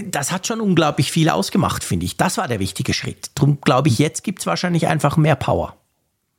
Das 0.05 0.31
hat 0.31 0.45
schon 0.45 0.61
unglaublich 0.61 1.11
viel 1.11 1.29
ausgemacht, 1.29 1.83
finde 1.83 2.05
ich. 2.05 2.15
Das 2.15 2.37
war 2.37 2.47
der 2.47 2.59
wichtige 2.59 2.93
Schritt. 2.93 3.31
Darum 3.35 3.59
glaube 3.59 3.89
ich, 3.89 3.97
jetzt 3.97 4.23
gibt 4.23 4.39
es 4.39 4.45
wahrscheinlich 4.45 4.85
einfach 4.87 5.17
mehr 5.17 5.35
Power. 5.35 5.75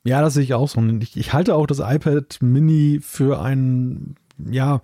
Ja, 0.05 0.21
das 0.21 0.35
sehe 0.35 0.43
ich 0.43 0.53
auch 0.53 0.69
so. 0.69 0.81
Ich, 1.01 1.17
ich 1.17 1.33
halte 1.33 1.55
auch 1.55 1.67
das 1.67 1.79
iPad 1.79 2.37
Mini 2.39 3.01
für 3.03 3.41
ein, 3.41 4.15
ja, 4.37 4.81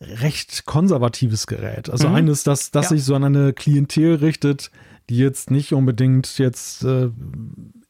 recht 0.00 0.64
konservatives 0.64 1.46
Gerät. 1.46 1.90
Also 1.90 2.08
mhm. 2.08 2.16
eines, 2.16 2.42
das, 2.42 2.72
das 2.72 2.86
ja. 2.86 2.88
sich 2.96 3.04
so 3.04 3.14
an 3.14 3.24
eine 3.24 3.52
Klientel 3.52 4.16
richtet, 4.16 4.72
die 5.12 5.18
jetzt 5.18 5.50
nicht 5.50 5.74
unbedingt 5.74 6.38
jetzt 6.38 6.84
äh, 6.84 7.10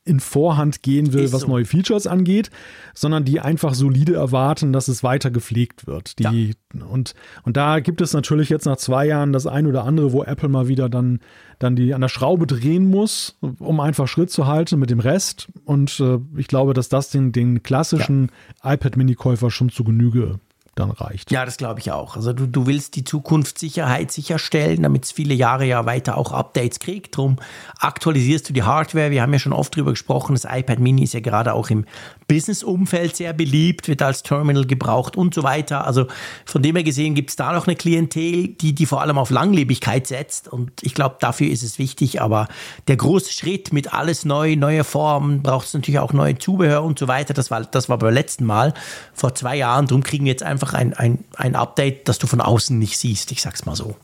in 0.04 0.18
Vorhand 0.18 0.82
gehen 0.82 1.12
will, 1.12 1.22
Ist 1.22 1.32
was 1.32 1.42
so. 1.42 1.46
neue 1.46 1.64
Features 1.64 2.08
angeht, 2.08 2.50
sondern 2.94 3.24
die 3.24 3.38
einfach 3.38 3.74
solide 3.74 4.14
erwarten, 4.14 4.72
dass 4.72 4.88
es 4.88 5.04
weiter 5.04 5.30
gepflegt 5.30 5.86
wird. 5.86 6.18
Die, 6.18 6.54
ja. 6.74 6.84
und, 6.84 7.14
und 7.44 7.56
da 7.56 7.78
gibt 7.78 8.00
es 8.00 8.12
natürlich 8.12 8.48
jetzt 8.48 8.66
nach 8.66 8.76
zwei 8.76 9.06
Jahren 9.06 9.32
das 9.32 9.46
ein 9.46 9.68
oder 9.68 9.84
andere, 9.84 10.12
wo 10.12 10.24
Apple 10.24 10.48
mal 10.48 10.66
wieder 10.66 10.88
dann, 10.88 11.20
dann 11.60 11.76
die 11.76 11.94
an 11.94 12.00
der 12.00 12.08
Schraube 12.08 12.48
drehen 12.48 12.90
muss, 12.90 13.38
um 13.40 13.78
einfach 13.78 14.08
Schritt 14.08 14.30
zu 14.30 14.48
halten 14.48 14.80
mit 14.80 14.90
dem 14.90 14.98
Rest. 14.98 15.46
Und 15.64 16.00
äh, 16.00 16.18
ich 16.36 16.48
glaube, 16.48 16.74
dass 16.74 16.88
das 16.88 17.10
den, 17.10 17.30
den 17.30 17.62
klassischen 17.62 18.32
ja. 18.64 18.72
iPad-Mini-Käufer 18.72 19.52
schon 19.52 19.68
zu 19.68 19.84
Genüge 19.84 20.40
dann 20.74 20.90
reicht. 20.90 21.30
Ja, 21.30 21.44
das 21.44 21.58
glaube 21.58 21.80
ich 21.80 21.92
auch. 21.92 22.16
Also 22.16 22.32
du, 22.32 22.46
du 22.46 22.66
willst 22.66 22.96
die 22.96 23.04
Zukunftssicherheit 23.04 24.10
sicherstellen, 24.10 24.82
damit 24.82 25.04
es 25.04 25.12
viele 25.12 25.34
Jahre 25.34 25.66
ja 25.66 25.84
weiter 25.84 26.16
auch 26.16 26.32
Updates 26.32 26.78
kriegt. 26.78 27.16
Drum 27.16 27.36
aktualisierst 27.78 28.48
du 28.48 28.54
die 28.54 28.62
Hardware. 28.62 29.10
Wir 29.10 29.20
haben 29.20 29.32
ja 29.32 29.38
schon 29.38 29.52
oft 29.52 29.76
drüber 29.76 29.90
gesprochen. 29.90 30.34
Das 30.34 30.46
iPad 30.50 30.78
Mini 30.78 31.02
ist 31.02 31.12
ja 31.12 31.20
gerade 31.20 31.52
auch 31.52 31.68
im 31.68 31.84
Business-Umfeld 32.32 33.14
sehr 33.14 33.34
beliebt, 33.34 33.88
wird 33.88 34.00
als 34.00 34.22
Terminal 34.22 34.64
gebraucht 34.64 35.18
und 35.18 35.34
so 35.34 35.42
weiter. 35.42 35.86
Also 35.86 36.06
von 36.46 36.62
dem 36.62 36.76
her 36.76 36.82
gesehen 36.82 37.14
gibt 37.14 37.28
es 37.28 37.36
da 37.36 37.52
noch 37.52 37.66
eine 37.66 37.76
Klientel, 37.76 38.48
die, 38.48 38.74
die 38.74 38.86
vor 38.86 39.02
allem 39.02 39.18
auf 39.18 39.28
Langlebigkeit 39.28 40.06
setzt. 40.06 40.48
Und 40.48 40.72
ich 40.82 40.94
glaube, 40.94 41.16
dafür 41.20 41.48
ist 41.48 41.62
es 41.62 41.78
wichtig. 41.78 42.22
Aber 42.22 42.48
der 42.88 42.96
große 42.96 43.30
Schritt 43.34 43.74
mit 43.74 43.92
alles 43.92 44.24
neu, 44.24 44.56
neue 44.56 44.82
Formen, 44.82 45.42
braucht 45.42 45.66
es 45.66 45.74
natürlich 45.74 45.98
auch 45.98 46.14
neue 46.14 46.38
Zubehör 46.38 46.82
und 46.82 46.98
so 46.98 47.06
weiter. 47.06 47.34
Das 47.34 47.50
war, 47.50 47.60
das 47.66 47.90
war 47.90 47.98
beim 47.98 48.14
letzten 48.14 48.46
Mal 48.46 48.72
vor 49.12 49.34
zwei 49.34 49.56
Jahren. 49.56 49.86
Darum 49.86 50.02
kriegen 50.02 50.24
wir 50.24 50.32
jetzt 50.32 50.42
einfach 50.42 50.72
ein, 50.72 50.94
ein, 50.94 51.24
ein 51.36 51.54
Update, 51.54 52.08
das 52.08 52.18
du 52.18 52.26
von 52.26 52.40
außen 52.40 52.78
nicht 52.78 52.96
siehst. 52.96 53.30
Ich 53.30 53.42
sag's 53.42 53.66
mal 53.66 53.76
so. 53.76 53.96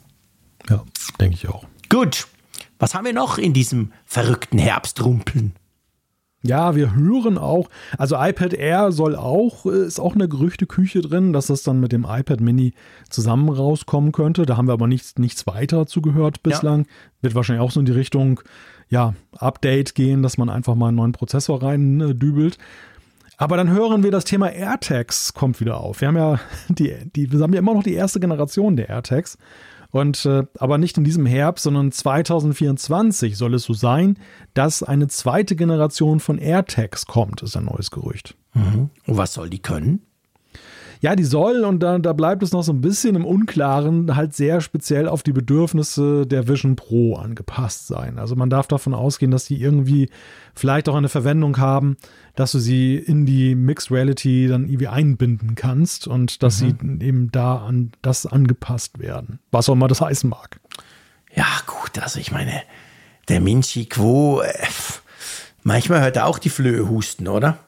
Ja, 0.69 0.85
denke 1.19 1.37
ich 1.37 1.49
auch. 1.49 1.65
Gut. 1.89 2.27
Was 2.79 2.95
haben 2.95 3.07
wir 3.07 3.15
noch 3.15 3.39
in 3.39 3.55
diesem 3.55 3.93
verrückten 4.05 4.59
Herbstrumpeln? 4.59 5.55
Ja, 6.43 6.77
wir 6.77 6.95
hören 6.95 7.37
auch, 7.37 7.69
also 7.99 8.15
iPad 8.17 8.55
Air 8.55 8.93
soll 8.93 9.17
auch, 9.17 9.67
ist 9.67 9.99
auch 9.99 10.15
eine 10.15 10.29
Gerüchteküche 10.29 11.01
drin, 11.01 11.33
dass 11.33 11.49
das 11.49 11.65
dann 11.65 11.81
mit 11.81 11.91
dem 11.91 12.07
iPad 12.09 12.41
Mini 12.41 12.75
zusammen 13.11 13.49
rauskommen 13.49 14.13
könnte. 14.13 14.47
Da 14.47 14.57
haben 14.57 14.69
wir 14.69 14.73
aber 14.73 14.87
nichts, 14.87 15.19
nichts 15.19 15.49
weiter 15.49 15.87
zugehört 15.87 16.45
bislang. 16.45 16.81
Ja. 16.81 16.87
Wird 17.23 17.35
wahrscheinlich 17.35 17.65
auch 17.65 17.73
so 17.73 17.81
in 17.81 17.87
die 17.87 17.93
Richtung, 17.93 18.41
ja, 18.89 19.15
Update 19.37 19.95
gehen, 19.95 20.23
dass 20.23 20.39
man 20.39 20.49
einfach 20.49 20.75
mal 20.75 20.89
einen 20.89 20.97
neuen 20.97 21.13
Prozessor 21.13 21.63
rein 21.63 22.01
äh, 22.01 22.15
dübelt. 22.15 22.57
Aber 23.37 23.57
dann 23.57 23.71
hören 23.71 24.03
wir, 24.03 24.11
das 24.11 24.25
Thema 24.25 24.51
AirTags 24.51 25.33
kommt 25.35 25.61
wieder 25.61 25.79
auf. 25.79 26.01
Wir 26.01 26.09
haben 26.09 26.17
ja 26.17 26.41
die, 26.69 26.95
die 27.15 27.33
wir 27.33 27.41
haben 27.41 27.53
ja 27.53 27.59
immer 27.59 27.75
noch 27.75 27.83
die 27.83 27.95
erste 27.95 28.21
Generation 28.21 28.77
der 28.77 28.89
AirTags. 28.89 29.39
Und 29.91 30.27
äh, 30.27 30.45
aber 30.59 30.79
nicht 30.79 30.99
in 30.99 31.05
diesem 31.05 31.25
Herbst, 31.25 31.65
sondern 31.65 31.93
2024 31.93 33.37
soll 33.39 33.55
es 33.55 33.65
so 33.65 33.73
sein, 33.73 34.19
dass 34.53 34.83
eine 34.83 35.09
zweite 35.09 35.57
Generation 35.57 36.21
von 36.21 36.39
AirTags 36.39 37.07
kommt, 37.07 37.43
ist 37.43 37.57
ein 37.57 37.65
neues 37.65 37.91
Gerücht. 37.91 38.37
Mhm. 38.55 38.91
Und 39.07 39.17
was 39.17 39.33
soll 39.33 39.49
die 39.49 39.61
können? 39.61 40.03
Ja, 41.01 41.15
die 41.15 41.25
soll, 41.25 41.65
und 41.65 41.81
da, 41.81 41.99
da 41.99 42.13
bleibt 42.13 42.43
es 42.43 42.53
noch 42.53 42.63
so 42.63 42.73
ein 42.73 42.81
bisschen 42.81 43.15
im 43.15 43.25
Unklaren, 43.25 44.17
halt 44.17 44.35
sehr 44.35 44.61
speziell 44.61 45.09
auf 45.09 45.23
die 45.23 45.33
Bedürfnisse 45.33 46.27
der 46.27 46.49
Vision 46.49 46.77
Pro 46.77 47.15
angepasst 47.15 47.87
sein. 47.87 48.19
Also 48.19 48.35
man 48.35 48.51
darf 48.51 48.67
davon 48.67 48.95
ausgehen, 48.95 49.31
dass 49.31 49.45
die 49.45 49.61
irgendwie 49.61 50.11
vielleicht 50.55 50.89
auch 50.89 50.97
eine 50.97 51.09
Verwendung 51.09 51.59
haben, 51.59 51.97
dass 52.35 52.53
du 52.53 52.59
sie 52.59 52.97
in 52.97 53.27
die 53.27 53.55
Mixed 53.55 53.91
Reality 53.93 54.49
dann 54.49 54.65
irgendwie 54.67 54.89
einbinden 54.89 55.55
kannst 55.55 56.09
und 56.09 56.43
dass 56.43 56.61
mhm. 56.61 56.99
sie 57.01 57.07
eben 57.07 57.33
da 57.33 57.59
an 57.59 57.93
das 58.03 58.27
angepasst 58.27 58.99
werden. 58.99 59.39
Was 59.53 59.69
auch 59.69 59.75
immer 59.75 59.89
das 59.89 60.01
heißen 60.01 60.29
mag. 60.29 60.61
Ja, 61.35 61.47
gut, 61.67 62.03
also 62.03 62.19
ich 62.19 62.33
meine, 62.33 62.63
der 63.29 63.41
Minchi 63.41 63.87
Quo, 63.87 64.41
äh, 64.41 64.53
manchmal 65.63 66.01
hört 66.01 66.17
er 66.17 66.27
auch 66.27 66.39
die 66.39 66.49
Flöhe 66.49 66.89
husten, 66.89 67.29
oder? 67.29 67.59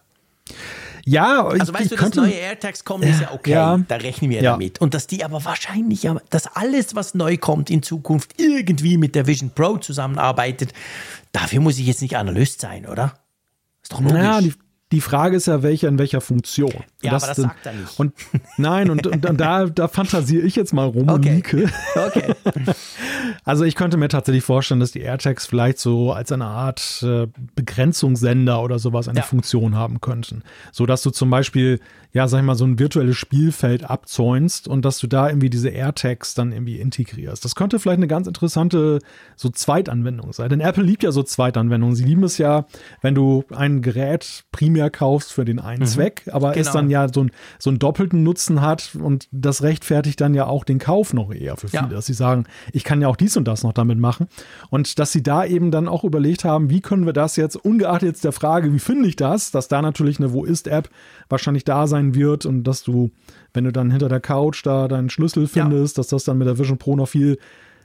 Ja, 1.05 1.47
also 1.47 1.73
weißt 1.73 1.93
du, 1.93 1.97
dass 1.97 2.15
neue 2.15 2.33
AirTags 2.33 2.85
kommen, 2.85 3.05
ist 3.05 3.21
ja 3.21 3.33
okay, 3.33 3.53
ja. 3.53 3.79
da 3.89 3.97
rechnen 3.97 4.31
wir 4.31 4.43
ja. 4.43 4.53
damit. 4.53 4.81
Und 4.81 4.95
dass 4.95 5.07
die 5.07 5.25
aber 5.25 5.45
wahrscheinlich, 5.45 6.09
dass 6.31 6.47
alles, 6.57 6.95
was 6.95 7.15
neu 7.15 7.37
kommt 7.37 7.71
in 7.71 7.83
Zukunft, 7.83 8.41
irgendwie 8.41 8.97
mit 8.97 9.15
der 9.15 9.27
Vision 9.27 9.51
Pro 9.51 9.79
zusammenarbeitet, 9.79 10.73
dafür 11.33 11.61
muss 11.61 11.79
ich 11.79 11.87
jetzt 11.87 12.03
nicht 12.03 12.17
Analyst 12.17 12.61
sein, 12.61 12.87
oder? 12.87 13.15
Ist 13.83 13.93
doch 13.93 14.01
logisch. 14.01 14.19
Naja, 14.19 14.41
die, 14.41 14.55
die 14.93 15.01
Frage 15.01 15.37
ist 15.37 15.47
ja, 15.47 15.63
welcher 15.63 15.89
in 15.89 15.99
welcher 15.99 16.21
Funktion. 16.21 16.73
Ja, 17.03 17.13
das 17.13 17.25
aber 17.25 17.35
das 17.35 17.43
sagt 17.45 17.67
er 17.67 17.73
nicht. 17.75 17.99
Und 17.99 18.13
nein, 18.57 18.91
und, 18.91 19.07
und, 19.07 19.25
und 19.25 19.41
da, 19.41 19.67
da 19.67 19.89
fantasiere 19.89 20.45
ich 20.45 20.57
jetzt 20.57 20.73
mal 20.73 20.87
rum, 20.87 21.09
okay. 21.09 21.43
Okay. 21.95 22.35
Also 23.45 23.65
ich 23.65 23.75
könnte 23.75 23.97
mir 23.97 24.09
tatsächlich 24.09 24.45
vorstellen, 24.45 24.81
dass 24.81 24.93
die 24.93 25.01
AirTags 25.01 25.47
vielleicht 25.47 25.79
so 25.79 26.13
als 26.13 26.33
eine 26.33 26.47
Art 26.47 27.03
äh, 27.03 27.27
Begrenzungssender 27.55 28.63
oder 28.63 28.79
sowas 28.79 29.09
eine 29.09 29.21
ja. 29.21 29.25
Funktion 29.25 29.77
haben 29.77 30.01
könnten. 30.01 30.43
So 30.73 30.87
dass 30.87 31.03
du 31.03 31.11
zum 31.11 31.31
Beispiel, 31.31 31.81
ja, 32.13 32.29
sag 32.29 32.41
ich 32.41 32.45
mal, 32.45 32.55
so 32.55 32.65
ein 32.65 32.79
virtuelles 32.79 33.17
Spielfeld 33.17 33.89
abzäunst 33.89 34.69
und 34.69 34.85
dass 34.85 34.99
du 34.99 35.07
da 35.07 35.29
irgendwie 35.29 35.51
diese 35.51 35.69
AirTags 35.69 36.35
dann 36.35 36.53
irgendwie 36.53 36.81
integrierst. 36.81 37.45
Das 37.45 37.55
könnte 37.55 37.79
vielleicht 37.79 37.99
eine 37.99 38.09
ganz 38.09 38.27
interessante 38.27 38.99
so 39.37 39.49
Zweitanwendung 39.49 40.33
sein. 40.33 40.49
Denn 40.49 40.61
Apple 40.61 40.85
liebt 40.85 41.03
ja 41.03 41.13
so 41.13 41.23
Zweitanwendungen. 41.23 41.97
Sie 41.97 42.05
lieben 42.05 42.25
es 42.25 42.39
ja, 42.39 42.67
wenn 43.01 43.15
du 43.15 43.45
ein 43.55 43.83
Gerät 43.83 44.45
primär 44.53 44.80
primär 44.81 44.91
kaufst 44.91 45.33
für 45.33 45.45
den 45.45 45.59
einen 45.59 45.83
mhm. 45.83 45.87
Zweck, 45.87 46.23
aber 46.33 46.53
genau. 46.53 46.67
es 46.67 46.73
dann 46.73 46.91
ja 46.91 47.07
so, 47.13 47.25
ein, 47.25 47.31
so 47.59 47.71
einen 47.71 47.79
doppelten 47.79 48.23
Nutzen 48.23 48.61
hat 48.61 48.97
und 49.01 49.29
das 49.31 49.63
rechtfertigt 49.63 50.21
dann 50.21 50.35
ja 50.35 50.47
auch 50.47 50.65
den 50.65 50.79
Kauf 50.79 51.13
noch 51.13 51.33
eher 51.33 51.57
für 51.57 51.69
viele, 51.69 51.83
ja. 51.83 51.89
dass 51.89 52.07
sie 52.07 52.15
sagen, 52.15 52.45
ich 52.73 52.85
kann 52.85 53.03
ja 53.03 53.09
auch 53.09 53.17
dies 53.17 53.37
und 53.37 53.47
das 53.47 53.63
noch 53.63 53.73
damit 53.73 53.99
machen. 53.99 54.29
Und 54.71 54.99
dass 54.99 55.13
sie 55.13 55.23
da 55.23 55.45
eben 55.45 55.71
dann 55.71 55.89
auch 55.89 56.05
überlegt 56.05 56.45
haben, 56.45 56.71
wie 56.71 56.81
können 56.81 57.07
wir 57.07 57.13
das 57.13 57.37
jetzt, 57.37 57.57
ungeachtet 57.57 58.09
jetzt 58.09 58.25
der 58.25 58.33
Frage, 58.33 58.73
wie 58.73 58.79
finde 58.79 59.09
ich 59.09 59.17
das, 59.17 59.51
dass 59.51 59.69
da 59.69 59.83
natürlich 59.83 60.19
eine 60.19 60.33
Wo 60.33 60.45
ist-App 60.45 60.89
wahrscheinlich 61.29 61.65
da 61.65 61.87
sein 61.87 62.15
wird 62.15 62.47
und 62.47 62.65
dass 62.65 62.83
du, 62.83 63.11
wenn 63.53 63.65
du 63.65 63.73
dann 63.73 63.91
hinter 63.91 64.09
der 64.09 64.21
Couch 64.21 64.65
da 64.65 64.89
deinen 64.89 65.11
Schlüssel 65.11 65.47
findest, 65.47 65.97
ja. 65.97 66.01
dass 66.01 66.09
das 66.09 66.25
dann 66.25 66.39
mit 66.39 66.49
der 66.49 66.59
Vision 66.59 66.79
Pro 66.79 66.97
noch 66.97 67.09
viel 67.09 67.39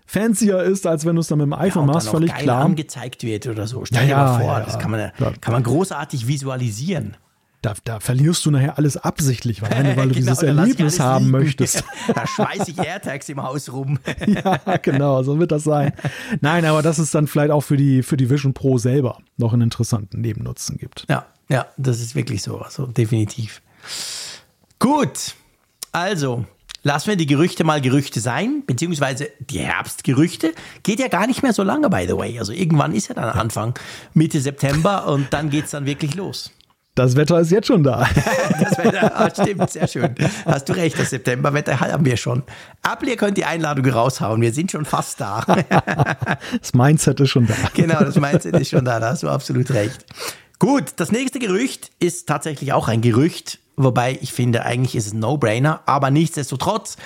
fancier 0.06 0.64
ist, 0.64 0.86
als 0.88 1.06
wenn 1.06 1.16
du 1.16 1.22
es 1.22 1.28
dann 1.28 1.39
mit 1.39 1.45
dem 1.45 1.53
iPhone 1.53 1.88
ja, 1.88 1.93
machst, 1.93 2.10
völlig 2.10 2.32
geil 2.32 2.43
klar. 2.43 2.64
angezeigt 2.64 3.24
wird 3.24 3.47
oder 3.47 3.68
so. 3.68 3.86
Stell 3.86 4.08
ja, 4.08 4.16
dir 4.16 4.16
mal 4.16 4.39
vor, 4.39 4.60
ja, 4.60 4.66
das 4.66 4.80
kann 4.80 4.91
man, 4.91 5.12
kann 5.41 5.53
man 5.53 5.64
großartig 5.64 6.28
visualisieren. 6.28 7.18
Da, 7.66 7.74
da, 7.84 7.99
verlierst 7.99 8.45
du 8.45 8.51
nachher 8.51 8.78
alles 8.78 8.95
absichtlich, 8.95 9.64
weil, 9.64 9.72
weil 9.72 9.84
du 9.84 9.95
genau, 9.95 10.14
dieses 10.14 10.43
Erlebnis 10.43 10.99
haben 10.99 11.26
liegen. 11.26 11.32
möchtest. 11.32 11.84
da 12.14 12.28
schmeiße 12.28 12.70
ich 12.70 12.78
AirTags 12.78 13.28
im 13.30 13.41
Haus 13.41 13.74
rum. 13.74 13.97
ja, 14.28 14.78
genau, 14.78 15.24
so 15.24 15.39
wird 15.39 15.51
das 15.51 15.64
sein. 15.64 15.93
Nein, 16.41 16.66
aber 16.66 16.84
dass 16.84 16.99
es 16.99 17.10
dann 17.10 17.26
vielleicht 17.26 17.49
auch 17.49 17.62
für 17.62 17.76
die, 17.76 18.03
für 18.03 18.18
die 18.18 18.30
Vision 18.30 18.53
Pro 18.53 18.78
selber 18.78 19.18
noch 19.38 19.51
einen 19.53 19.64
interessanten 19.64 20.22
Nebennutzen 20.22 20.78
gibt. 20.78 21.08
Ja, 21.10 21.26
ja, 21.49 21.66
das 21.78 22.01
ist 22.01 22.14
wirklich 22.14 22.43
so, 22.43 22.60
also 22.60 22.86
definitiv. 22.86 23.64
Gut, 24.78 25.34
also 25.91 26.45
lassen 26.86 27.07
wir 27.07 27.15
die 27.15 27.25
Gerüchte 27.25 27.63
mal 27.63 27.81
Gerüchte 27.81 28.19
sein, 28.19 28.63
beziehungsweise 28.65 29.29
die 29.39 29.59
Herbstgerüchte. 29.59 30.53
Geht 30.83 30.99
ja 30.99 31.07
gar 31.07 31.25
nicht 31.25 31.41
mehr 31.41 31.51
so 31.51 31.63
lange, 31.63 31.89
by 31.89 32.05
the 32.07 32.15
way. 32.15 32.38
Also 32.38 32.53
irgendwann 32.53 32.93
ist 32.93 33.09
ja 33.09 33.15
dann 33.15 33.29
Anfang, 33.29 33.73
Mitte 34.13 34.39
September 34.39 35.07
und 35.07 35.33
dann 35.33 35.49
geht 35.49 35.65
es 35.65 35.71
dann 35.71 35.88
wirklich 35.88 36.13
los. 36.13 36.51
Das 36.93 37.15
Wetter 37.15 37.39
ist 37.39 37.51
jetzt 37.51 37.67
schon 37.67 37.83
da. 37.83 38.07
das 38.61 38.77
Wetter, 38.77 39.19
ah, 39.19 39.29
stimmt, 39.29 39.69
sehr 39.69 39.88
schön. 39.88 40.15
Hast 40.45 40.69
du 40.69 40.73
recht, 40.73 40.97
das 40.97 41.09
Septemberwetter 41.09 41.79
haben 41.79 42.05
wir 42.05 42.17
schon. 42.17 42.43
Apple, 42.89 43.09
ihr 43.09 43.17
könnt 43.17 43.38
die 43.38 43.45
Einladung 43.45 43.86
raushauen, 43.91 44.39
wir 44.39 44.53
sind 44.53 44.71
schon 44.71 44.86
fast 44.86 45.19
da. 45.19 45.43
das 46.61 46.73
Mindset 46.73 47.19
ist 47.19 47.31
schon 47.31 47.47
da. 47.47 47.55
Genau, 47.73 47.99
das 47.99 48.15
Mindset 48.15 48.55
ist 48.57 48.69
schon 48.69 48.86
da, 48.86 48.99
da 48.99 49.09
hast 49.09 49.23
du 49.23 49.29
absolut 49.29 49.71
recht. 49.71 50.05
Gut, 50.59 50.93
das 50.97 51.11
nächste 51.11 51.39
Gerücht 51.39 51.89
ist 51.99 52.27
tatsächlich 52.27 52.71
auch 52.71 52.88
ein 52.88 53.01
Gerücht, 53.01 53.59
wobei 53.78 54.17
ich 54.21 54.34
finde, 54.34 54.65
eigentlich 54.65 54.95
ist 54.95 55.07
es 55.07 55.13
ein 55.13 55.19
No-Brainer, 55.19 55.82
aber 55.86 56.11
nichtsdestotrotz, 56.11 56.97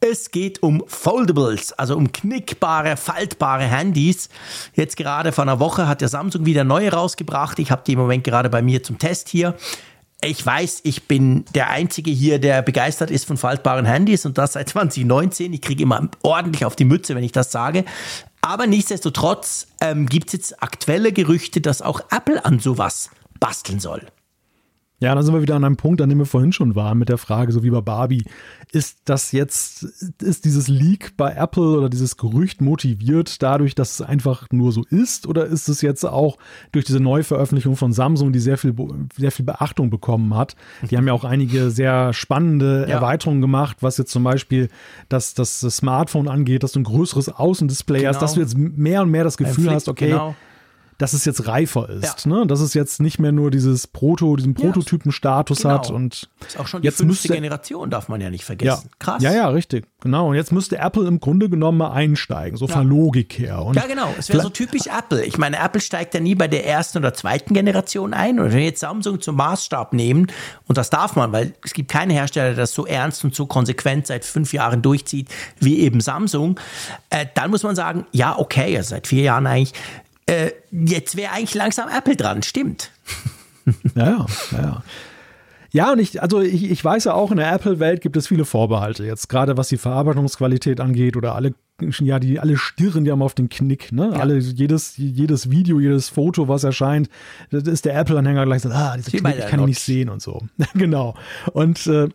es 0.00 0.30
geht 0.30 0.62
um 0.62 0.84
Foldables, 0.86 1.72
also 1.72 1.96
um 1.96 2.12
knickbare, 2.12 2.96
faltbare 2.96 3.64
Handys. 3.64 4.28
Jetzt 4.74 4.96
gerade 4.96 5.32
vor 5.32 5.42
einer 5.42 5.60
Woche 5.60 5.88
hat 5.88 6.00
der 6.00 6.08
Samsung 6.08 6.46
wieder 6.46 6.64
neue 6.64 6.92
rausgebracht. 6.92 7.58
Ich 7.58 7.70
habe 7.70 7.82
die 7.86 7.92
im 7.92 7.98
Moment 7.98 8.24
gerade 8.24 8.50
bei 8.50 8.62
mir 8.62 8.82
zum 8.82 8.98
Test 8.98 9.28
hier. 9.28 9.54
Ich 10.22 10.44
weiß, 10.44 10.80
ich 10.84 11.08
bin 11.08 11.44
der 11.54 11.70
Einzige 11.70 12.10
hier, 12.10 12.38
der 12.38 12.62
begeistert 12.62 13.10
ist 13.10 13.26
von 13.26 13.36
faltbaren 13.36 13.84
Handys 13.84 14.24
und 14.26 14.38
das 14.38 14.54
seit 14.54 14.68
2019. 14.70 15.52
Ich 15.52 15.62
kriege 15.62 15.82
immer 15.82 16.08
ordentlich 16.22 16.64
auf 16.64 16.76
die 16.76 16.84
Mütze, 16.84 17.14
wenn 17.14 17.24
ich 17.24 17.32
das 17.32 17.52
sage. 17.52 17.84
Aber 18.42 18.66
nichtsdestotrotz 18.66 19.66
ähm, 19.80 20.06
gibt 20.06 20.28
es 20.28 20.32
jetzt 20.32 20.62
aktuelle 20.62 21.12
Gerüchte, 21.12 21.60
dass 21.60 21.82
auch 21.82 22.00
Apple 22.10 22.44
an 22.44 22.60
sowas 22.60 23.10
basteln 23.40 23.80
soll. 23.80 24.06
Ja, 24.98 25.14
dann 25.14 25.22
sind 25.22 25.34
wir 25.34 25.42
wieder 25.42 25.56
an 25.56 25.64
einem 25.64 25.76
Punkt, 25.76 26.00
an 26.00 26.08
dem 26.08 26.18
wir 26.18 26.24
vorhin 26.24 26.52
schon 26.52 26.74
waren, 26.74 26.96
mit 26.96 27.10
der 27.10 27.18
Frage, 27.18 27.52
so 27.52 27.62
wie 27.62 27.68
bei 27.68 27.82
Barbie. 27.82 28.24
Ist 28.72 29.00
das 29.04 29.30
jetzt, 29.32 29.82
ist 30.22 30.46
dieses 30.46 30.68
Leak 30.68 31.18
bei 31.18 31.34
Apple 31.34 31.78
oder 31.78 31.90
dieses 31.90 32.16
Gerücht 32.16 32.62
motiviert 32.62 33.42
dadurch, 33.42 33.74
dass 33.74 34.00
es 34.00 34.00
einfach 34.00 34.46
nur 34.52 34.72
so 34.72 34.84
ist? 34.88 35.26
Oder 35.26 35.44
ist 35.44 35.68
es 35.68 35.82
jetzt 35.82 36.04
auch 36.04 36.38
durch 36.72 36.86
diese 36.86 37.00
Neuveröffentlichung 37.00 37.76
von 37.76 37.92
Samsung, 37.92 38.32
die 38.32 38.38
sehr 38.38 38.56
viel, 38.56 38.74
sehr 39.14 39.32
viel 39.32 39.44
Beachtung 39.44 39.90
bekommen 39.90 40.34
hat? 40.34 40.56
Die 40.90 40.96
haben 40.96 41.06
ja 41.06 41.12
auch 41.12 41.24
einige 41.24 41.70
sehr 41.70 42.14
spannende 42.14 42.86
ja. 42.88 42.94
Erweiterungen 42.94 43.42
gemacht, 43.42 43.78
was 43.80 43.98
jetzt 43.98 44.12
zum 44.12 44.24
Beispiel 44.24 44.70
das, 45.10 45.34
das 45.34 45.60
Smartphone 45.60 46.26
angeht, 46.26 46.62
dass 46.62 46.72
du 46.72 46.80
ein 46.80 46.84
größeres 46.84 47.28
Außendisplay 47.28 47.98
genau. 47.98 48.08
hast, 48.08 48.22
dass 48.22 48.32
du 48.32 48.40
jetzt 48.40 48.56
mehr 48.56 49.02
und 49.02 49.10
mehr 49.10 49.24
das 49.24 49.36
Gefühl 49.36 49.70
hast, 49.70 49.88
okay, 49.88 50.08
genau 50.08 50.34
dass 50.98 51.12
es 51.12 51.24
jetzt 51.24 51.46
reifer 51.46 51.88
ist, 51.88 52.24
ja. 52.24 52.32
ne? 52.32 52.46
Dass 52.46 52.60
es 52.60 52.74
jetzt 52.74 53.00
nicht 53.00 53.18
mehr 53.18 53.32
nur 53.32 53.50
dieses 53.50 53.86
Proto, 53.86 54.36
diesen 54.36 54.54
Prototypen-Status 54.54 55.58
genau. 55.58 55.74
hat 55.74 55.90
und 55.90 56.28
ist 56.46 56.58
auch 56.58 56.66
schon 56.66 56.82
die 56.82 56.86
jetzt 56.86 56.98
fünfte 56.98 57.28
müsste, 57.28 57.28
Generation, 57.28 57.90
darf 57.90 58.08
man 58.08 58.20
ja 58.20 58.30
nicht 58.30 58.44
vergessen. 58.44 58.88
Ja. 58.90 58.96
Krass. 58.98 59.22
Ja, 59.22 59.32
ja, 59.32 59.48
richtig. 59.48 59.86
Genau. 60.00 60.30
Und 60.30 60.36
jetzt 60.36 60.52
müsste 60.52 60.78
Apple 60.78 61.06
im 61.06 61.20
Grunde 61.20 61.50
genommen 61.50 61.78
mal 61.78 61.92
einsteigen, 61.92 62.56
so 62.56 62.66
ja. 62.66 62.74
von 62.74 62.88
Logik 62.88 63.38
her. 63.38 63.62
Und 63.62 63.76
ja, 63.76 63.86
genau. 63.86 64.14
Es 64.18 64.28
wäre 64.28 64.42
so 64.42 64.48
typisch 64.48 64.86
Apple. 64.86 65.24
Ich 65.24 65.36
meine, 65.36 65.58
Apple 65.58 65.80
steigt 65.80 66.14
ja 66.14 66.20
nie 66.20 66.34
bei 66.34 66.48
der 66.48 66.66
ersten 66.66 66.98
oder 66.98 67.12
zweiten 67.12 67.52
Generation 67.52 68.14
ein. 68.14 68.38
Und 68.38 68.46
wenn 68.46 68.58
wir 68.58 68.64
jetzt 68.64 68.80
Samsung 68.80 69.20
zum 69.20 69.36
Maßstab 69.36 69.92
nehmen, 69.92 70.28
und 70.66 70.78
das 70.78 70.90
darf 70.90 71.16
man, 71.16 71.32
weil 71.32 71.54
es 71.64 71.74
gibt 71.74 71.90
keinen 71.90 72.10
Hersteller, 72.10 72.48
der 72.48 72.56
das 72.56 72.72
so 72.72 72.86
ernst 72.86 73.24
und 73.24 73.34
so 73.34 73.46
konsequent 73.46 74.06
seit 74.06 74.24
fünf 74.24 74.52
Jahren 74.52 74.80
durchzieht, 74.80 75.28
wie 75.58 75.80
eben 75.80 76.00
Samsung, 76.00 76.58
äh, 77.10 77.26
dann 77.34 77.50
muss 77.50 77.62
man 77.62 77.76
sagen, 77.76 78.06
ja, 78.12 78.38
okay, 78.38 78.76
also 78.76 78.90
seit 78.90 79.06
vier 79.06 79.24
Jahren 79.24 79.46
eigentlich, 79.46 79.74
äh, 80.26 80.50
jetzt 80.70 81.16
wäre 81.16 81.32
eigentlich 81.32 81.54
langsam 81.54 81.88
Apple 81.88 82.16
dran, 82.16 82.42
stimmt. 82.42 82.90
ja, 83.94 84.26
ja, 84.52 84.58
ja. 84.58 84.82
Ja, 85.76 85.92
und 85.92 85.98
ich, 85.98 86.22
also 86.22 86.40
ich, 86.40 86.70
ich 86.70 86.82
weiß 86.82 87.04
ja 87.04 87.12
auch, 87.12 87.30
in 87.30 87.36
der 87.36 87.52
Apple-Welt 87.52 88.00
gibt 88.00 88.16
es 88.16 88.28
viele 88.28 88.46
Vorbehalte. 88.46 89.04
Jetzt 89.04 89.28
gerade 89.28 89.58
was 89.58 89.68
die 89.68 89.76
Verarbeitungsqualität 89.76 90.80
angeht 90.80 91.18
oder 91.18 91.34
alle, 91.34 91.54
ja, 92.00 92.18
die 92.18 92.40
alle 92.40 92.56
stirren 92.56 93.04
die 93.04 93.10
haben 93.10 93.20
auf 93.20 93.34
den 93.34 93.50
Knick, 93.50 93.92
ne? 93.92 94.12
Ja. 94.14 94.20
Alle, 94.20 94.38
jedes, 94.38 94.96
jedes 94.96 95.50
Video, 95.50 95.78
jedes 95.78 96.08
Foto, 96.08 96.48
was 96.48 96.64
erscheint, 96.64 97.10
das 97.50 97.64
ist 97.64 97.84
der 97.84 97.94
Apple-Anhänger 97.94 98.46
gleich 98.46 98.62
so, 98.62 98.70
ah, 98.70 98.96
diese 98.96 99.10
Knick, 99.10 99.38
ich 99.38 99.46
kann 99.48 99.60
ihn 99.60 99.66
nicht 99.66 99.80
sehen 99.80 100.08
und 100.08 100.22
so. 100.22 100.40
genau. 100.74 101.14
Und 101.52 101.86
äh, 101.86 102.08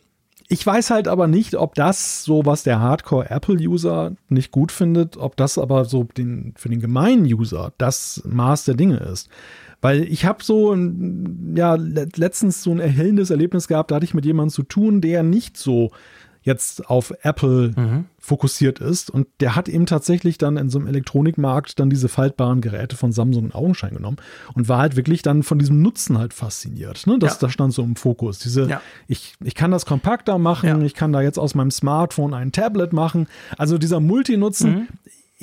ich 0.51 0.65
weiß 0.65 0.89
halt 0.89 1.07
aber 1.07 1.27
nicht, 1.27 1.55
ob 1.55 1.75
das 1.75 2.25
so, 2.25 2.45
was 2.45 2.63
der 2.63 2.81
Hardcore-Apple-User 2.81 4.17
nicht 4.27 4.51
gut 4.51 4.73
findet, 4.73 5.15
ob 5.15 5.37
das 5.37 5.57
aber 5.57 5.85
so 5.85 6.03
den, 6.03 6.53
für 6.57 6.67
den 6.67 6.81
gemeinen 6.81 7.23
User 7.23 7.71
das 7.77 8.21
Maß 8.25 8.65
der 8.65 8.75
Dinge 8.75 8.97
ist. 8.97 9.29
Weil 9.79 10.03
ich 10.03 10.25
habe 10.25 10.43
so 10.43 10.75
ja 11.55 11.75
letztens 11.75 12.63
so 12.63 12.71
ein 12.71 12.81
erhellendes 12.81 13.29
Erlebnis 13.29 13.69
gehabt, 13.69 13.91
da 13.91 13.95
hatte 13.95 14.03
ich 14.03 14.13
mit 14.13 14.25
jemandem 14.25 14.53
zu 14.53 14.63
tun, 14.63 14.99
der 14.99 15.23
nicht 15.23 15.55
so 15.55 15.91
jetzt 16.43 16.89
auf 16.89 17.13
Apple 17.21 17.71
mhm. 17.75 18.05
fokussiert 18.17 18.79
ist. 18.79 19.09
Und 19.11 19.27
der 19.39 19.55
hat 19.55 19.69
eben 19.69 19.85
tatsächlich 19.85 20.37
dann 20.37 20.57
in 20.57 20.69
so 20.69 20.79
einem 20.79 20.87
Elektronikmarkt 20.87 21.79
dann 21.79 21.89
diese 21.89 22.09
faltbaren 22.09 22.61
Geräte 22.61 22.95
von 22.95 23.11
Samsung 23.11 23.45
in 23.45 23.51
Augenschein 23.51 23.93
genommen 23.93 24.17
und 24.55 24.67
war 24.67 24.79
halt 24.79 24.95
wirklich 24.95 25.21
dann 25.21 25.43
von 25.43 25.59
diesem 25.59 25.81
Nutzen 25.81 26.17
halt 26.17 26.33
fasziniert. 26.33 27.05
Ne? 27.05 27.19
Das, 27.19 27.33
ja. 27.33 27.37
das 27.41 27.53
stand 27.53 27.73
so 27.73 27.83
im 27.83 27.95
Fokus. 27.95 28.39
Diese, 28.39 28.67
ja. 28.67 28.81
ich, 29.07 29.35
ich 29.43 29.53
kann 29.53 29.71
das 29.71 29.85
kompakter 29.85 30.39
machen, 30.39 30.67
ja. 30.67 30.81
ich 30.81 30.95
kann 30.95 31.13
da 31.13 31.21
jetzt 31.21 31.37
aus 31.37 31.53
meinem 31.53 31.71
Smartphone 31.71 32.33
ein 32.33 32.51
Tablet 32.51 32.91
machen. 32.91 33.27
Also 33.57 33.77
dieser 33.77 33.99
Multinutzen. 33.99 34.71
Mhm. 34.71 34.87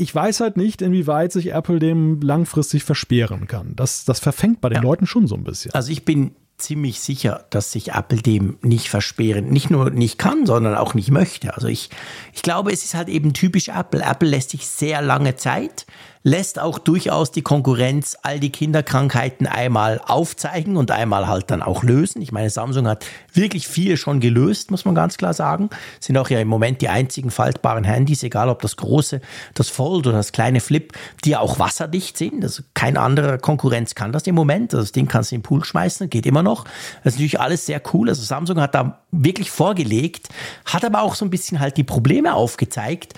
Ich 0.00 0.14
weiß 0.14 0.38
halt 0.38 0.56
nicht, 0.56 0.80
inwieweit 0.80 1.32
sich 1.32 1.52
Apple 1.52 1.80
dem 1.80 2.20
langfristig 2.20 2.84
versperren 2.84 3.48
kann. 3.48 3.74
Das, 3.74 4.04
das 4.04 4.20
verfängt 4.20 4.60
bei 4.60 4.68
den 4.68 4.80
Leuten 4.80 5.06
schon 5.06 5.26
so 5.26 5.34
ein 5.34 5.42
bisschen. 5.42 5.72
Also 5.74 5.90
ich 5.90 6.04
bin 6.04 6.36
ziemlich 6.58 7.00
sicher, 7.00 7.46
dass 7.50 7.72
sich 7.72 7.92
Apple 7.92 8.20
dem 8.20 8.58
nicht 8.62 8.88
versperren, 8.88 9.48
nicht 9.48 9.70
nur 9.70 9.90
nicht 9.90 10.18
kann, 10.18 10.44
sondern 10.46 10.74
auch 10.74 10.94
nicht 10.94 11.10
möchte. 11.10 11.54
Also 11.54 11.68
ich, 11.68 11.90
ich 12.32 12.42
glaube, 12.42 12.72
es 12.72 12.84
ist 12.84 12.94
halt 12.94 13.08
eben 13.08 13.32
typisch 13.32 13.68
Apple. 13.68 14.02
Apple 14.02 14.28
lässt 14.28 14.50
sich 14.50 14.66
sehr 14.66 15.00
lange 15.00 15.36
Zeit 15.36 15.86
lässt 16.22 16.58
auch 16.58 16.78
durchaus 16.78 17.30
die 17.30 17.42
Konkurrenz 17.42 18.16
all 18.22 18.40
die 18.40 18.50
Kinderkrankheiten 18.50 19.46
einmal 19.46 20.00
aufzeigen 20.04 20.76
und 20.76 20.90
einmal 20.90 21.26
halt 21.26 21.50
dann 21.50 21.62
auch 21.62 21.82
lösen. 21.82 22.20
Ich 22.22 22.32
meine, 22.32 22.50
Samsung 22.50 22.88
hat 22.88 23.06
wirklich 23.32 23.68
viel 23.68 23.96
schon 23.96 24.20
gelöst, 24.20 24.70
muss 24.70 24.84
man 24.84 24.94
ganz 24.94 25.16
klar 25.16 25.32
sagen. 25.32 25.70
Sind 26.00 26.18
auch 26.18 26.28
ja 26.28 26.40
im 26.40 26.48
Moment 26.48 26.82
die 26.82 26.88
einzigen 26.88 27.30
faltbaren 27.30 27.84
Handys, 27.84 28.22
egal 28.22 28.48
ob 28.48 28.62
das 28.62 28.76
große, 28.76 29.20
das 29.54 29.68
Fold 29.68 30.06
oder 30.06 30.16
das 30.16 30.32
kleine 30.32 30.60
Flip, 30.60 30.92
die 31.24 31.36
auch 31.36 31.58
wasserdicht 31.58 32.16
sind. 32.18 32.42
Also 32.42 32.62
kein 32.74 32.96
anderer 32.96 33.38
Konkurrenz 33.38 33.94
kann 33.94 34.12
das 34.12 34.26
im 34.26 34.34
Moment. 34.34 34.74
Also 34.74 34.84
das 34.84 34.92
Ding 34.92 35.08
kannst 35.08 35.30
du 35.30 35.36
in 35.36 35.40
den 35.40 35.44
Pool 35.44 35.64
schmeißen, 35.64 36.10
geht 36.10 36.26
immer 36.26 36.42
noch. 36.42 36.47
Das 36.54 37.14
ist 37.14 37.16
natürlich 37.16 37.40
alles 37.40 37.66
sehr 37.66 37.80
cool. 37.92 38.08
Also 38.08 38.22
Samsung 38.22 38.60
hat 38.60 38.74
da 38.74 39.00
wirklich 39.10 39.50
vorgelegt, 39.50 40.28
hat 40.64 40.84
aber 40.84 41.02
auch 41.02 41.14
so 41.14 41.24
ein 41.24 41.30
bisschen 41.30 41.60
halt 41.60 41.76
die 41.76 41.84
Probleme 41.84 42.34
aufgezeigt. 42.34 43.14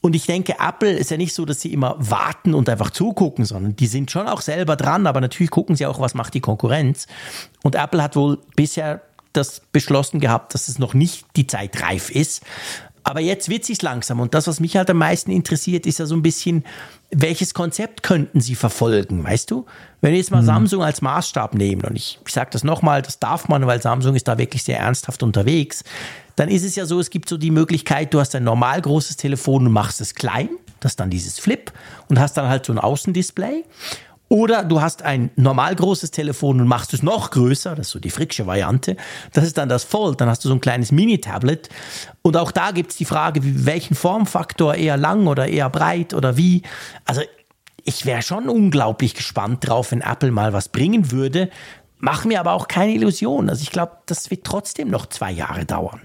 Und 0.00 0.14
ich 0.14 0.26
denke, 0.26 0.56
Apple 0.60 0.92
ist 0.92 1.10
ja 1.10 1.16
nicht 1.16 1.34
so, 1.34 1.46
dass 1.46 1.62
sie 1.62 1.72
immer 1.72 1.96
warten 1.98 2.52
und 2.52 2.68
einfach 2.68 2.90
zugucken, 2.90 3.46
sondern 3.46 3.74
die 3.74 3.86
sind 3.86 4.10
schon 4.10 4.28
auch 4.28 4.42
selber 4.42 4.76
dran, 4.76 5.06
aber 5.06 5.22
natürlich 5.22 5.50
gucken 5.50 5.76
sie 5.76 5.86
auch, 5.86 5.98
was 5.98 6.12
macht 6.12 6.34
die 6.34 6.42
Konkurrenz. 6.42 7.06
Und 7.62 7.74
Apple 7.74 8.02
hat 8.02 8.14
wohl 8.14 8.38
bisher 8.54 9.00
das 9.32 9.62
beschlossen 9.72 10.20
gehabt, 10.20 10.52
dass 10.52 10.68
es 10.68 10.78
noch 10.78 10.92
nicht 10.92 11.24
die 11.36 11.46
Zeit 11.46 11.82
reif 11.82 12.10
ist. 12.10 12.42
Aber 13.04 13.20
jetzt 13.20 13.48
wird 13.48 13.68
es 13.68 13.82
langsam. 13.82 14.18
Und 14.20 14.34
das, 14.34 14.46
was 14.46 14.60
mich 14.60 14.76
halt 14.76 14.90
am 14.90 14.96
meisten 14.96 15.30
interessiert, 15.30 15.86
ist 15.86 15.98
ja 15.98 16.06
so 16.06 16.14
ein 16.16 16.22
bisschen, 16.22 16.64
welches 17.10 17.54
Konzept 17.54 18.02
könnten 18.02 18.40
sie 18.40 18.54
verfolgen, 18.54 19.22
weißt 19.22 19.50
du? 19.50 19.66
Wenn 20.00 20.12
wir 20.12 20.18
jetzt 20.18 20.30
mal 20.30 20.42
mhm. 20.42 20.46
Samsung 20.46 20.82
als 20.82 21.02
Maßstab 21.02 21.54
nehmen, 21.54 21.82
und 21.82 21.96
ich, 21.96 22.18
ich 22.26 22.32
sage 22.32 22.50
das 22.50 22.64
nochmal, 22.64 23.02
das 23.02 23.18
darf 23.18 23.48
man, 23.48 23.66
weil 23.66 23.80
Samsung 23.80 24.14
ist 24.14 24.26
da 24.26 24.38
wirklich 24.38 24.62
sehr 24.62 24.78
ernsthaft 24.78 25.22
unterwegs 25.22 25.84
dann 26.36 26.48
ist 26.48 26.64
es 26.64 26.74
ja 26.74 26.86
so, 26.86 27.00
es 27.00 27.10
gibt 27.10 27.28
so 27.28 27.36
die 27.36 27.50
Möglichkeit, 27.50 28.12
du 28.12 28.20
hast 28.20 28.34
ein 28.34 28.44
normal 28.44 28.80
großes 28.80 29.16
Telefon 29.16 29.66
und 29.66 29.72
machst 29.72 30.00
es 30.00 30.14
klein, 30.14 30.48
das 30.80 30.92
ist 30.92 31.00
dann 31.00 31.10
dieses 31.10 31.38
Flip 31.38 31.72
und 32.08 32.18
hast 32.18 32.36
dann 32.36 32.48
halt 32.48 32.66
so 32.66 32.72
ein 32.72 32.78
Außendisplay. 32.78 33.64
Oder 34.28 34.64
du 34.64 34.80
hast 34.80 35.02
ein 35.02 35.30
normal 35.36 35.76
großes 35.76 36.10
Telefon 36.10 36.60
und 36.60 36.66
machst 36.66 36.94
es 36.94 37.02
noch 37.02 37.30
größer, 37.30 37.74
das 37.74 37.88
ist 37.88 37.92
so 37.92 38.00
die 38.00 38.10
Fricksche 38.10 38.46
Variante. 38.46 38.96
Das 39.32 39.44
ist 39.44 39.58
dann 39.58 39.68
das 39.68 39.84
Fold, 39.84 40.20
dann 40.20 40.28
hast 40.28 40.44
du 40.44 40.48
so 40.48 40.54
ein 40.54 40.60
kleines 40.60 40.92
Mini-Tablet. 40.92 41.68
Und 42.22 42.36
auch 42.36 42.50
da 42.50 42.70
gibt 42.70 42.92
es 42.92 42.96
die 42.96 43.04
Frage, 43.04 43.40
welchen 43.42 43.94
Formfaktor, 43.94 44.74
eher 44.74 44.96
lang 44.96 45.26
oder 45.26 45.46
eher 45.46 45.68
breit 45.68 46.14
oder 46.14 46.36
wie. 46.36 46.62
Also 47.04 47.20
ich 47.84 48.06
wäre 48.06 48.22
schon 48.22 48.48
unglaublich 48.48 49.14
gespannt 49.14 49.68
drauf, 49.68 49.92
wenn 49.92 50.00
Apple 50.00 50.30
mal 50.30 50.52
was 50.52 50.68
bringen 50.68 51.10
würde. 51.10 51.50
Mach 51.98 52.24
mir 52.24 52.40
aber 52.40 52.52
auch 52.52 52.66
keine 52.66 52.92
Illusion. 52.92 53.50
Also 53.50 53.62
ich 53.62 53.70
glaube, 53.70 53.98
das 54.06 54.30
wird 54.30 54.44
trotzdem 54.44 54.90
noch 54.90 55.06
zwei 55.06 55.30
Jahre 55.30 55.64
dauern. 55.66 56.00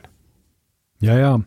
Ja, 1.01 1.17
ja. 1.17 1.41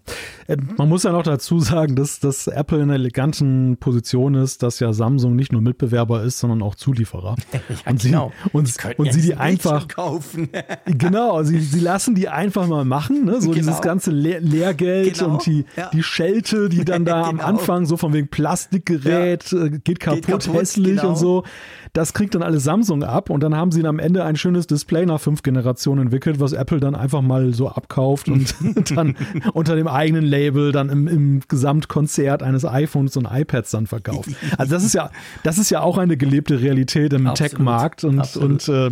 Äh, 0.46 0.57
man 0.78 0.88
muss 0.88 1.03
ja 1.03 1.12
noch 1.12 1.22
dazu 1.24 1.61
sagen, 1.61 1.94
dass, 1.94 2.20
dass 2.20 2.46
Apple 2.46 2.78
in 2.78 2.84
einer 2.84 2.94
eleganten 2.94 3.76
Position 3.76 4.34
ist, 4.34 4.62
dass 4.62 4.80
ja 4.80 4.94
Samsung 4.94 5.36
nicht 5.36 5.53
nur 5.53 5.61
Mitbewerber 5.61 6.22
ist, 6.22 6.38
sondern 6.38 6.62
auch 6.62 6.74
Zulieferer. 6.74 7.36
Ja, 7.53 7.92
und 7.92 8.03
genau. 8.03 8.32
sie, 8.42 8.50
und, 8.53 8.68
die 8.68 8.94
und 8.96 9.12
sie 9.12 9.20
die 9.22 9.34
einfach 9.34 9.86
kaufen. 9.88 10.48
genau, 10.86 11.42
sie, 11.42 11.61
sie 11.61 11.80
lassen 11.80 12.14
die 12.14 12.28
einfach 12.28 12.66
mal 12.66 12.84
machen, 12.84 13.24
ne? 13.24 13.40
so 13.40 13.50
genau. 13.50 13.55
dieses 13.55 13.80
ganze 13.80 14.11
Le 14.11 14.38
Lehrgeld 14.40 15.18
genau. 15.18 15.34
und 15.34 15.46
die, 15.46 15.64
ja. 15.76 15.90
die 15.90 16.03
Schelte, 16.03 16.68
die 16.68 16.84
dann 16.84 17.05
da 17.05 17.22
genau. 17.30 17.42
am 17.42 17.57
Anfang 17.57 17.86
so 17.86 17.96
von 17.96 18.12
wegen 18.12 18.28
Plastikgerät, 18.28 19.53
ja. 19.53 19.64
Äh, 19.64 19.70
geht, 19.70 20.00
kaputt, 20.00 20.26
geht 20.26 20.26
kaputt, 20.26 20.55
hässlich 20.55 20.96
genau. 20.96 21.11
und 21.11 21.16
so. 21.16 21.44
Das 21.92 22.14
kriegt 22.14 22.34
dann 22.34 22.42
alles 22.42 22.64
Samsung 22.64 23.05
ab 23.05 23.30
und 23.30 23.42
dann 23.42 23.55
haben 23.55 23.70
sie 23.70 23.84
am 23.84 23.98
Ende 23.98 24.24
ein 24.24 24.36
schönes 24.36 24.66
Display 24.66 25.05
nach 25.05 25.20
fünf 25.20 25.42
Generationen 25.42 26.03
entwickelt, 26.03 26.40
was 26.40 26.53
Apple 26.53 26.80
dann 26.80 26.94
einfach 26.94 27.20
mal 27.20 27.53
so 27.53 27.68
abkauft 27.68 28.28
und 28.28 28.55
dann 28.90 29.14
unter 29.53 29.76
dem 29.76 29.88
eigenen 29.88 30.24
Label 30.24 30.72
dann 30.72 30.88
im, 30.88 31.09
im 31.09 31.40
Gesamtkonzert 31.49 32.43
eines 32.43 32.64
iPhones 32.64 33.16
und 33.16 33.28
iPads 33.30 33.70
dann 33.70 33.86
verkauft. 33.86 34.30
Also 34.59 34.74
das 34.74 34.84
ist 34.84 34.95
ja, 34.95 35.11
das 35.43 35.59
ist 35.59 35.70
ja 35.70 35.80
auch 35.80 35.99
eine 35.99 36.16
gelebte 36.16 36.61
Realität 36.61 37.12
im 37.12 37.32
Tech-Markt 37.34 38.05
und, 38.05 38.36
und 38.36 38.68
äh, 38.68 38.90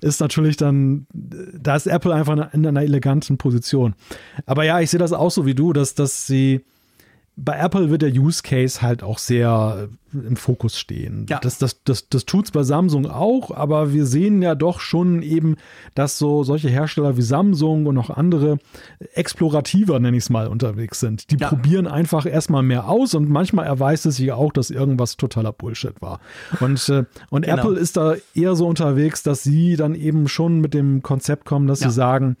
ist 0.00 0.20
natürlich 0.20 0.56
dann, 0.56 1.06
da 1.12 1.76
ist 1.76 1.86
Apple 1.86 2.14
einfach 2.14 2.52
in 2.52 2.66
einer 2.66 2.82
eleganten 2.82 3.38
Position. 3.38 3.94
Aber 4.46 4.64
ja, 4.64 4.80
ich 4.80 4.90
sehe 4.90 5.00
das 5.00 5.12
auch 5.12 5.30
so 5.30 5.46
wie 5.46 5.54
du, 5.54 5.72
dass, 5.72 5.94
dass 5.94 6.26
sie 6.26 6.64
bei 7.40 7.56
Apple 7.56 7.88
wird 7.90 8.02
der 8.02 8.10
Use 8.10 8.42
Case 8.42 8.82
halt 8.82 9.02
auch 9.02 9.18
sehr 9.18 9.88
äh, 10.12 10.26
im 10.26 10.36
Fokus 10.36 10.78
stehen. 10.78 11.26
Ja. 11.28 11.38
Das, 11.38 11.58
das, 11.58 11.82
das, 11.84 12.08
das 12.08 12.24
tut 12.24 12.46
es 12.46 12.50
bei 12.50 12.64
Samsung 12.64 13.06
auch, 13.06 13.50
aber 13.52 13.92
wir 13.92 14.06
sehen 14.06 14.42
ja 14.42 14.54
doch 14.54 14.80
schon 14.80 15.22
eben, 15.22 15.56
dass 15.94 16.18
so 16.18 16.42
solche 16.42 16.68
Hersteller 16.68 17.16
wie 17.16 17.22
Samsung 17.22 17.86
und 17.86 17.96
auch 17.98 18.10
andere 18.10 18.58
explorativer, 19.14 20.00
nenne 20.00 20.16
ich 20.16 20.24
es 20.24 20.30
mal, 20.30 20.48
unterwegs 20.48 20.98
sind. 20.98 21.30
Die 21.30 21.36
ja. 21.36 21.48
probieren 21.48 21.86
einfach 21.86 22.26
erstmal 22.26 22.62
mehr 22.62 22.88
aus 22.88 23.14
und 23.14 23.28
manchmal 23.28 23.66
erweist 23.66 24.06
es 24.06 24.16
sich 24.16 24.32
auch, 24.32 24.52
dass 24.52 24.70
irgendwas 24.70 25.16
totaler 25.16 25.52
Bullshit 25.52 26.00
war. 26.02 26.20
Und, 26.60 26.88
äh, 26.88 27.04
und 27.30 27.42
genau. 27.44 27.58
Apple 27.58 27.78
ist 27.78 27.96
da 27.96 28.16
eher 28.34 28.56
so 28.56 28.66
unterwegs, 28.66 29.22
dass 29.22 29.44
sie 29.44 29.76
dann 29.76 29.94
eben 29.94 30.26
schon 30.26 30.60
mit 30.60 30.74
dem 30.74 31.02
Konzept 31.02 31.44
kommen, 31.44 31.68
dass 31.68 31.80
ja. 31.80 31.90
sie 31.90 31.94
sagen, 31.94 32.36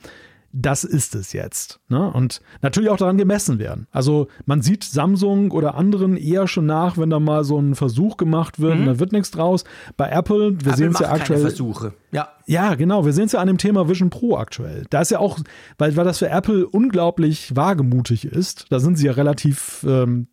das 0.60 0.82
ist 0.82 1.14
es 1.14 1.32
jetzt. 1.32 1.78
Ne? 1.88 2.10
Und 2.12 2.40
natürlich 2.62 2.90
auch 2.90 2.96
daran 2.96 3.16
gemessen 3.16 3.58
werden. 3.58 3.86
Also 3.92 4.26
man 4.44 4.60
sieht 4.60 4.82
Samsung 4.82 5.52
oder 5.52 5.76
anderen 5.76 6.16
eher 6.16 6.48
schon 6.48 6.66
nach, 6.66 6.98
wenn 6.98 7.10
da 7.10 7.20
mal 7.20 7.44
so 7.44 7.58
ein 7.58 7.76
Versuch 7.76 8.16
gemacht 8.16 8.58
wird, 8.58 8.78
mhm. 8.78 8.86
da 8.86 8.98
wird 8.98 9.12
nichts 9.12 9.30
draus. 9.30 9.64
Bei 9.96 10.08
Apple, 10.10 10.56
wir 10.64 10.74
sehen 10.74 10.92
es 10.92 10.98
ja 10.98 11.10
aktuell. 11.10 11.40
Versuche. 11.40 11.94
Ja. 12.10 12.28
ja, 12.46 12.74
genau, 12.74 13.04
wir 13.04 13.12
sehen 13.12 13.26
es 13.26 13.32
ja 13.32 13.40
an 13.40 13.46
dem 13.46 13.58
Thema 13.58 13.88
Vision 13.88 14.10
Pro 14.10 14.36
aktuell. 14.36 14.84
Da 14.90 15.00
ist 15.00 15.10
ja 15.10 15.20
auch, 15.20 15.38
weil, 15.76 15.96
weil 15.96 16.04
das 16.04 16.18
für 16.18 16.28
Apple 16.28 16.66
unglaublich 16.66 17.54
wagemutig 17.54 18.24
ist, 18.24 18.66
da 18.70 18.80
sind 18.80 18.98
sie 18.98 19.06
ja 19.06 19.12
relativ 19.12 19.84
ähm, 19.86 20.26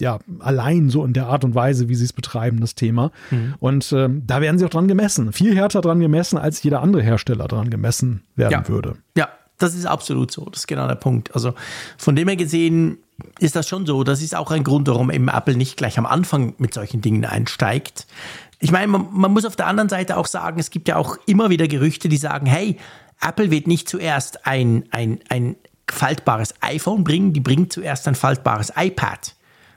ja, 0.00 0.18
allein 0.40 0.90
so 0.90 1.04
in 1.04 1.14
der 1.14 1.26
Art 1.26 1.44
und 1.44 1.54
Weise, 1.54 1.88
wie 1.88 1.94
sie 1.94 2.04
es 2.04 2.12
betreiben, 2.12 2.60
das 2.60 2.74
Thema. 2.74 3.10
Mhm. 3.30 3.54
Und 3.58 3.92
ähm, 3.92 4.22
da 4.26 4.40
werden 4.40 4.58
sie 4.58 4.66
auch 4.66 4.70
dran 4.70 4.88
gemessen. 4.88 5.32
Viel 5.32 5.56
härter 5.56 5.80
dran 5.80 6.00
gemessen, 6.00 6.36
als 6.36 6.62
jeder 6.62 6.82
andere 6.82 7.02
Hersteller 7.02 7.48
dran 7.48 7.70
gemessen 7.70 8.24
werden 8.36 8.52
ja. 8.52 8.68
würde. 8.68 8.96
Ja, 9.16 9.28
das 9.58 9.74
ist 9.74 9.86
absolut 9.86 10.30
so. 10.30 10.44
Das 10.46 10.60
ist 10.60 10.66
genau 10.66 10.88
der 10.88 10.96
Punkt. 10.96 11.34
Also 11.34 11.54
von 11.96 12.16
dem 12.16 12.28
her 12.28 12.36
gesehen 12.36 12.98
ist 13.38 13.56
das 13.56 13.68
schon 13.68 13.86
so. 13.86 14.04
Das 14.04 14.22
ist 14.22 14.34
auch 14.34 14.50
ein 14.50 14.64
Grund, 14.64 14.88
warum 14.88 15.10
eben 15.10 15.28
Apple 15.28 15.56
nicht 15.56 15.76
gleich 15.76 15.98
am 15.98 16.06
Anfang 16.06 16.54
mit 16.58 16.74
solchen 16.74 17.00
Dingen 17.00 17.24
einsteigt. 17.24 18.06
Ich 18.58 18.72
meine, 18.72 18.88
man, 18.88 19.08
man 19.12 19.32
muss 19.32 19.44
auf 19.44 19.56
der 19.56 19.66
anderen 19.66 19.88
Seite 19.88 20.16
auch 20.16 20.26
sagen, 20.26 20.58
es 20.58 20.70
gibt 20.70 20.88
ja 20.88 20.96
auch 20.96 21.16
immer 21.26 21.50
wieder 21.50 21.68
Gerüchte, 21.68 22.08
die 22.08 22.16
sagen, 22.16 22.46
hey, 22.46 22.78
Apple 23.20 23.50
wird 23.50 23.66
nicht 23.66 23.88
zuerst 23.88 24.46
ein, 24.46 24.84
ein, 24.90 25.20
ein 25.28 25.56
faltbares 25.90 26.54
iPhone 26.60 27.04
bringen, 27.04 27.32
die 27.32 27.40
bringen 27.40 27.70
zuerst 27.70 28.08
ein 28.08 28.14
faltbares 28.14 28.72
iPad. 28.76 29.34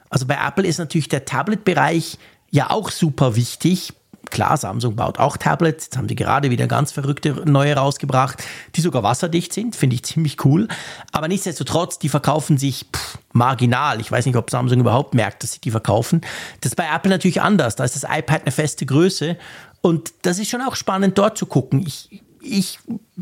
Also 0.09 0.25
bei 0.25 0.35
Apple 0.35 0.65
ist 0.65 0.79
natürlich 0.79 1.09
der 1.09 1.25
Tablet-Bereich 1.25 2.17
ja 2.49 2.69
auch 2.69 2.91
super 2.91 3.35
wichtig, 3.35 3.93
Klar, 4.31 4.57
Samsung 4.57 4.95
baut 4.95 5.19
auch 5.19 5.37
Tablets. 5.37 5.85
Jetzt 5.85 5.97
haben 5.97 6.07
sie 6.09 6.15
gerade 6.15 6.49
wieder 6.49 6.67
ganz 6.67 6.91
verrückte 6.91 7.43
neue 7.45 7.75
rausgebracht, 7.75 8.43
die 8.75 8.81
sogar 8.81 9.03
wasserdicht 9.03 9.53
sind. 9.53 9.75
Finde 9.75 9.95
ich 9.95 10.03
ziemlich 10.03 10.43
cool. 10.45 10.67
Aber 11.11 11.27
nichtsdestotrotz, 11.27 11.99
die 11.99 12.09
verkaufen 12.09 12.57
sich 12.57 12.85
pff, 12.93 13.17
marginal. 13.33 14.01
Ich 14.01 14.11
weiß 14.11 14.25
nicht, 14.25 14.35
ob 14.35 14.49
Samsung 14.49 14.79
überhaupt 14.79 15.13
merkt, 15.13 15.43
dass 15.43 15.53
sie 15.53 15.61
die 15.61 15.71
verkaufen. 15.71 16.21
Das 16.61 16.71
ist 16.71 16.75
bei 16.75 16.87
Apple 16.93 17.09
natürlich 17.09 17.41
anders. 17.41 17.75
Da 17.75 17.83
ist 17.83 17.95
das 17.95 18.03
iPad 18.03 18.43
eine 18.43 18.51
feste 18.51 18.85
Größe. 18.85 19.37
Und 19.81 20.13
das 20.23 20.39
ist 20.39 20.49
schon 20.49 20.61
auch 20.61 20.75
spannend, 20.75 21.17
dort 21.17 21.37
zu 21.37 21.45
gucken. 21.45 21.85
Ich, 21.85 22.21
ich, 22.41 22.79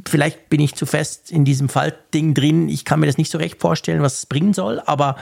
vielleicht 0.08 0.50
bin 0.50 0.60
ich 0.60 0.76
zu 0.76 0.86
fest 0.86 1.32
in 1.32 1.46
diesem 1.46 1.70
Faltding 1.70 2.34
drin. 2.34 2.70
Ich 2.70 2.86
kann 2.86 3.00
mir 3.00 3.08
das 3.08 3.18
nicht 3.18 3.32
so 3.32 3.38
recht 3.38 3.60
vorstellen, 3.60 4.02
was 4.02 4.18
es 4.18 4.26
bringen 4.26 4.54
soll. 4.54 4.82
Aber 4.86 5.18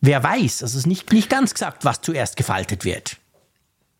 wer 0.00 0.22
weiß, 0.22 0.62
es 0.62 0.74
ist 0.74 0.86
nicht, 0.86 1.12
nicht 1.12 1.30
ganz 1.30 1.52
gesagt, 1.54 1.84
was 1.84 2.00
zuerst 2.00 2.36
gefaltet 2.36 2.84
wird. 2.84 3.18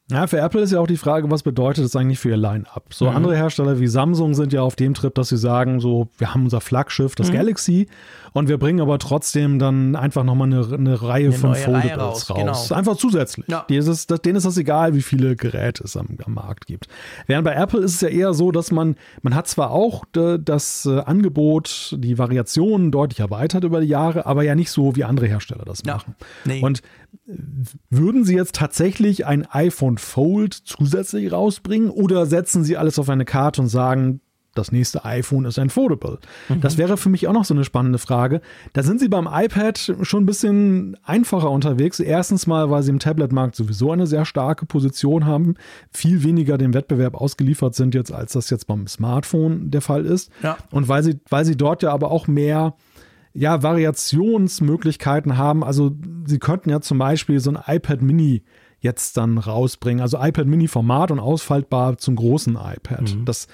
Ja, 0.08 0.28
für 0.28 0.38
Apple 0.38 0.60
ist 0.60 0.70
ja 0.70 0.78
auch 0.78 0.86
die 0.86 0.96
Frage, 0.96 1.28
was 1.32 1.42
bedeutet 1.42 1.84
das 1.84 1.96
eigentlich 1.96 2.20
für 2.20 2.30
ihr 2.30 2.36
Line-Up? 2.36 2.94
So 2.94 3.10
mhm. 3.10 3.16
andere 3.16 3.36
Hersteller 3.36 3.80
wie 3.80 3.88
Samsung 3.88 4.34
sind 4.34 4.52
ja 4.52 4.62
auf 4.62 4.76
dem 4.76 4.94
Trip, 4.94 5.12
dass 5.12 5.30
sie 5.30 5.36
sagen, 5.36 5.80
so, 5.80 6.08
wir 6.16 6.32
haben 6.32 6.44
unser 6.44 6.60
Flaggschiff, 6.60 7.16
das 7.16 7.30
mhm. 7.30 7.34
Galaxy, 7.34 7.88
und 8.32 8.48
wir 8.48 8.58
bringen 8.58 8.80
aber 8.80 8.98
trotzdem 8.98 9.58
dann 9.58 9.96
einfach 9.96 10.22
nochmal 10.22 10.46
eine, 10.46 10.68
eine 10.72 11.02
Reihe 11.02 11.28
eine 11.28 11.32
von 11.32 11.54
Foldables 11.54 11.98
raus. 11.98 12.30
raus. 12.30 12.68
Genau. 12.68 12.78
Einfach 12.78 12.96
zusätzlich. 12.96 13.46
Ja. 13.48 13.64
Dieses, 13.68 14.06
denen 14.06 14.36
ist 14.36 14.44
das 14.44 14.58
egal, 14.58 14.94
wie 14.94 15.02
viele 15.02 15.34
Geräte 15.34 15.82
es 15.82 15.96
am, 15.96 16.18
am, 16.24 16.34
Markt 16.34 16.66
gibt. 16.66 16.86
Während 17.26 17.46
bei 17.46 17.54
Apple 17.54 17.80
ist 17.80 17.94
es 17.94 18.00
ja 18.02 18.08
eher 18.08 18.34
so, 18.34 18.52
dass 18.52 18.70
man, 18.70 18.96
man 19.22 19.34
hat 19.34 19.48
zwar 19.48 19.70
auch 19.70 20.04
das 20.12 20.84
äh, 20.84 21.00
Angebot, 21.00 21.96
die 21.98 22.18
Variationen 22.18 22.92
deutlich 22.92 23.20
erweitert 23.20 23.64
über 23.64 23.80
die 23.80 23.88
Jahre, 23.88 24.26
aber 24.26 24.42
ja 24.42 24.54
nicht 24.54 24.70
so, 24.70 24.94
wie 24.94 25.04
andere 25.04 25.26
Hersteller 25.26 25.64
das 25.64 25.82
ja. 25.86 25.94
machen. 25.94 26.14
Nee. 26.44 26.60
Und 26.60 26.82
würden 27.90 28.24
Sie 28.24 28.34
jetzt 28.34 28.54
tatsächlich 28.54 29.26
ein 29.26 29.46
iPhone 29.46 29.98
Fold 29.98 30.54
zusätzlich 30.54 31.32
rausbringen 31.32 31.90
oder 31.90 32.26
setzen 32.26 32.64
Sie 32.64 32.76
alles 32.76 32.98
auf 32.98 33.08
eine 33.08 33.24
Karte 33.24 33.62
und 33.62 33.68
sagen, 33.68 34.20
das 34.56 34.72
nächste 34.72 35.04
iPhone 35.04 35.44
ist 35.44 35.58
ein 35.58 35.70
Foldable. 35.70 36.18
Mhm. 36.48 36.60
Das 36.60 36.78
wäre 36.78 36.96
für 36.96 37.10
mich 37.10 37.28
auch 37.28 37.32
noch 37.32 37.44
so 37.44 37.54
eine 37.54 37.64
spannende 37.64 37.98
Frage. 37.98 38.40
Da 38.72 38.82
sind 38.82 39.00
sie 39.00 39.08
beim 39.08 39.28
iPad 39.30 39.96
schon 40.02 40.22
ein 40.22 40.26
bisschen 40.26 40.96
einfacher 41.04 41.50
unterwegs. 41.50 42.00
Erstens 42.00 42.46
mal, 42.46 42.70
weil 42.70 42.82
sie 42.82 42.90
im 42.90 42.98
Tablet-Markt 42.98 43.54
sowieso 43.54 43.92
eine 43.92 44.06
sehr 44.06 44.24
starke 44.24 44.66
Position 44.66 45.26
haben, 45.26 45.54
viel 45.92 46.24
weniger 46.24 46.58
dem 46.58 46.74
Wettbewerb 46.74 47.14
ausgeliefert 47.14 47.74
sind 47.74 47.94
jetzt, 47.94 48.12
als 48.12 48.32
das 48.32 48.50
jetzt 48.50 48.66
beim 48.66 48.86
Smartphone 48.86 49.70
der 49.70 49.82
Fall 49.82 50.06
ist. 50.06 50.30
Ja. 50.42 50.56
Und 50.70 50.88
weil 50.88 51.02
sie, 51.02 51.20
weil 51.28 51.44
sie 51.44 51.56
dort 51.56 51.82
ja 51.82 51.92
aber 51.92 52.10
auch 52.10 52.26
mehr 52.26 52.74
ja, 53.36 53.62
Variationsmöglichkeiten 53.62 55.36
haben. 55.36 55.62
Also 55.62 55.92
sie 56.24 56.38
könnten 56.38 56.70
ja 56.70 56.80
zum 56.80 56.98
Beispiel 56.98 57.38
so 57.40 57.50
ein 57.50 57.58
iPad 57.66 58.02
Mini 58.02 58.42
jetzt 58.80 59.16
dann 59.16 59.38
rausbringen. 59.38 60.00
Also 60.00 60.18
iPad 60.20 60.46
Mini 60.46 60.68
Format 60.68 61.10
und 61.10 61.20
ausfaltbar 61.20 61.98
zum 61.98 62.16
großen 62.16 62.56
iPad. 62.56 63.14
Mhm. 63.14 63.24
Das, 63.24 63.46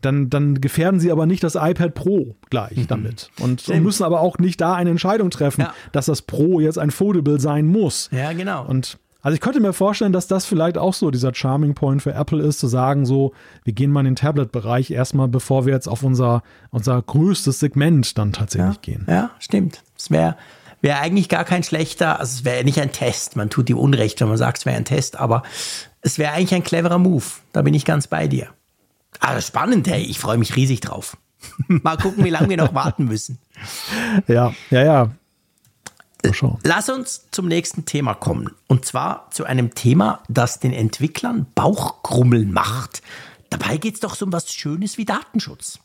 dann, 0.00 0.30
dann 0.30 0.60
gefährden 0.60 1.00
sie 1.00 1.10
aber 1.10 1.26
nicht 1.26 1.42
das 1.42 1.54
iPad 1.54 1.94
Pro 1.94 2.36
gleich 2.50 2.76
mhm. 2.76 2.86
damit. 2.86 3.30
Und, 3.40 3.68
und, 3.68 3.82
müssen 3.82 4.04
aber 4.04 4.20
auch 4.20 4.38
nicht 4.38 4.60
da 4.60 4.74
eine 4.74 4.90
Entscheidung 4.90 5.30
treffen, 5.30 5.62
ja. 5.62 5.74
dass 5.92 6.06
das 6.06 6.22
Pro 6.22 6.60
jetzt 6.60 6.78
ein 6.78 6.90
Foldable 6.90 7.40
sein 7.40 7.66
muss. 7.66 8.10
Ja, 8.12 8.32
genau. 8.32 8.66
Und 8.66 8.98
also 9.22 9.34
ich 9.34 9.40
könnte 9.40 9.60
mir 9.60 9.72
vorstellen, 9.72 10.12
dass 10.12 10.26
das 10.26 10.46
vielleicht 10.46 10.78
auch 10.78 10.94
so 10.94 11.10
dieser 11.10 11.34
Charming 11.34 11.74
Point 11.74 12.02
für 12.02 12.14
Apple 12.14 12.42
ist, 12.42 12.58
zu 12.58 12.68
sagen, 12.68 13.04
so, 13.04 13.32
wir 13.64 13.72
gehen 13.72 13.90
mal 13.90 14.00
in 14.00 14.06
den 14.06 14.16
Tablet-Bereich 14.16 14.90
erstmal, 14.90 15.28
bevor 15.28 15.66
wir 15.66 15.74
jetzt 15.74 15.88
auf 15.88 16.02
unser, 16.02 16.42
unser 16.70 17.00
größtes 17.00 17.58
Segment 17.58 18.16
dann 18.18 18.32
tatsächlich 18.32 18.76
ja. 18.76 18.80
gehen. 18.80 19.06
Ja, 19.08 19.30
stimmt. 19.38 19.82
Es 19.96 20.10
wäre 20.10 20.36
wär 20.80 21.00
eigentlich 21.00 21.28
gar 21.28 21.44
kein 21.44 21.62
schlechter, 21.62 22.18
also 22.20 22.38
es 22.38 22.44
wäre 22.44 22.64
nicht 22.64 22.80
ein 22.80 22.92
Test, 22.92 23.36
man 23.36 23.50
tut 23.50 23.68
ihm 23.68 23.76
Unrecht, 23.76 24.20
wenn 24.20 24.28
man 24.28 24.38
sagt, 24.38 24.58
es 24.58 24.66
wäre 24.66 24.76
ein 24.76 24.86
Test, 24.86 25.18
aber 25.18 25.42
es 26.00 26.18
wäre 26.18 26.32
eigentlich 26.32 26.54
ein 26.54 26.64
cleverer 26.64 26.98
Move. 26.98 27.24
Da 27.52 27.62
bin 27.62 27.74
ich 27.74 27.84
ganz 27.84 28.06
bei 28.06 28.26
dir. 28.26 28.48
Aber 29.18 29.40
spannend, 29.42 29.86
hey, 29.88 30.02
ich 30.02 30.18
freue 30.18 30.38
mich 30.38 30.56
riesig 30.56 30.80
drauf. 30.80 31.18
mal 31.66 31.96
gucken, 31.96 32.24
wie 32.24 32.30
lange 32.30 32.48
wir 32.48 32.56
noch 32.56 32.74
warten 32.74 33.04
müssen. 33.04 33.38
Ja, 34.26 34.54
ja, 34.70 34.82
ja. 34.82 35.10
Lass 36.64 36.88
uns 36.88 37.28
zum 37.30 37.48
nächsten 37.48 37.84
Thema 37.84 38.14
kommen. 38.14 38.50
Und 38.66 38.84
zwar 38.84 39.30
zu 39.30 39.44
einem 39.44 39.74
Thema, 39.74 40.22
das 40.28 40.60
den 40.60 40.72
Entwicklern 40.72 41.46
Bauchgrummeln 41.54 42.52
macht. 42.52 43.02
Dabei 43.48 43.76
geht 43.78 43.94
es 43.94 44.00
doch 44.00 44.14
so 44.14 44.26
um 44.26 44.32
was 44.32 44.52
Schönes 44.52 44.98
wie 44.98 45.04
Datenschutz. 45.04 45.80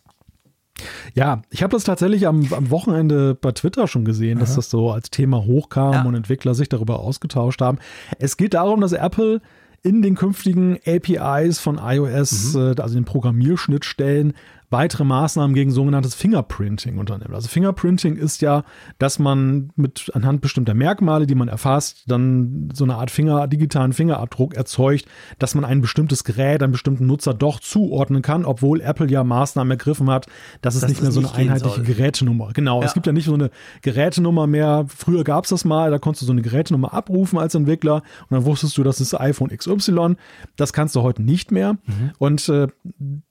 Ja, 1.13 1.41
ich 1.49 1.63
habe 1.63 1.71
das 1.71 1.85
tatsächlich 1.85 2.27
am, 2.27 2.51
am, 2.51 2.69
Wochenende 2.69 3.33
bei 3.33 3.53
Twitter 3.53 3.87
schon 3.87 4.03
gesehen, 4.03 4.37
Aha. 4.37 4.45
dass 4.45 4.55
das 4.55 4.69
so 4.69 4.91
als 4.91 5.09
Thema 5.09 5.45
hochkam 5.45 5.93
ja. 5.93 6.03
und 6.03 6.15
Entwickler 6.15 6.53
sich 6.53 6.67
darüber 6.67 6.99
ausgetauscht 6.99 7.61
haben. 7.61 7.79
Es 8.19 8.35
geht 8.35 8.53
darum, 8.53 8.81
dass 8.81 8.91
Apple 8.91 9.41
in 9.83 10.01
den 10.01 10.15
künftigen 10.15 10.77
APIs 10.85 11.59
von 11.59 11.79
iOS, 11.81 12.55
mhm. 12.55 12.73
äh, 12.77 12.81
also 12.81 12.95
den 12.95 13.05
Programmierschnittstellen, 13.05 14.33
weitere 14.75 15.05
Maßnahmen 15.05 15.55
gegen 15.55 15.71
sogenanntes 15.71 16.15
Fingerprinting 16.15 16.97
unternimmt. 16.97 17.33
Also 17.33 17.47
Fingerprinting 17.47 18.17
ist 18.17 18.41
ja, 18.41 18.63
dass 18.99 19.19
man 19.19 19.71
mit 19.77 20.11
anhand 20.13 20.41
bestimmter 20.41 20.73
Merkmale, 20.73 21.27
die 21.27 21.35
man 21.35 21.47
erfasst, 21.47 22.03
dann 22.07 22.69
so 22.73 22.83
eine 22.83 22.95
Art 22.95 23.09
Finger, 23.09 23.47
digitalen 23.47 23.93
Fingerabdruck 23.93 24.53
erzeugt, 24.53 25.05
dass 25.39 25.55
man 25.55 25.63
ein 25.63 25.79
bestimmtes 25.79 26.25
Gerät, 26.25 26.61
einen 26.61 26.73
bestimmten 26.73 27.05
Nutzer 27.07 27.33
doch 27.33 27.61
zuordnen 27.61 28.21
kann, 28.21 28.43
obwohl 28.43 28.81
Apple 28.81 29.09
ja 29.09 29.23
Maßnahmen 29.23 29.71
ergriffen 29.71 30.09
hat, 30.09 30.27
dass 30.61 30.75
es 30.75 30.81
dass 30.81 30.89
nicht 30.89 31.01
mehr 31.01 31.11
so 31.13 31.21
eine 31.21 31.33
einheitliche 31.33 31.83
Gerätenummer. 31.83 32.49
Genau, 32.53 32.81
ja. 32.81 32.87
es 32.87 32.93
gibt 32.93 33.07
ja 33.07 33.13
nicht 33.13 33.25
so 33.25 33.33
eine 33.33 33.51
Gerätenummer 33.81 34.45
mehr. 34.45 34.85
Früher 34.89 35.23
gab 35.23 35.45
es 35.45 35.51
das 35.51 35.63
mal, 35.63 35.89
da 35.89 35.99
konntest 35.99 36.23
du 36.23 36.25
so 36.25 36.33
eine 36.33 36.41
Gerätenummer 36.41 36.93
abrufen 36.93 37.39
als 37.39 37.55
Entwickler 37.55 38.03
und 38.29 38.31
dann 38.31 38.43
wusstest 38.43 38.77
du, 38.77 38.83
das 38.83 38.99
ist 38.99 39.13
iPhone 39.13 39.55
XY. 39.55 40.15
Das 40.57 40.73
kannst 40.73 40.95
du 40.95 41.01
heute 41.01 41.21
nicht 41.21 41.51
mehr. 41.51 41.73
Mhm. 41.85 42.11
Und 42.17 42.49
äh, 42.49 42.67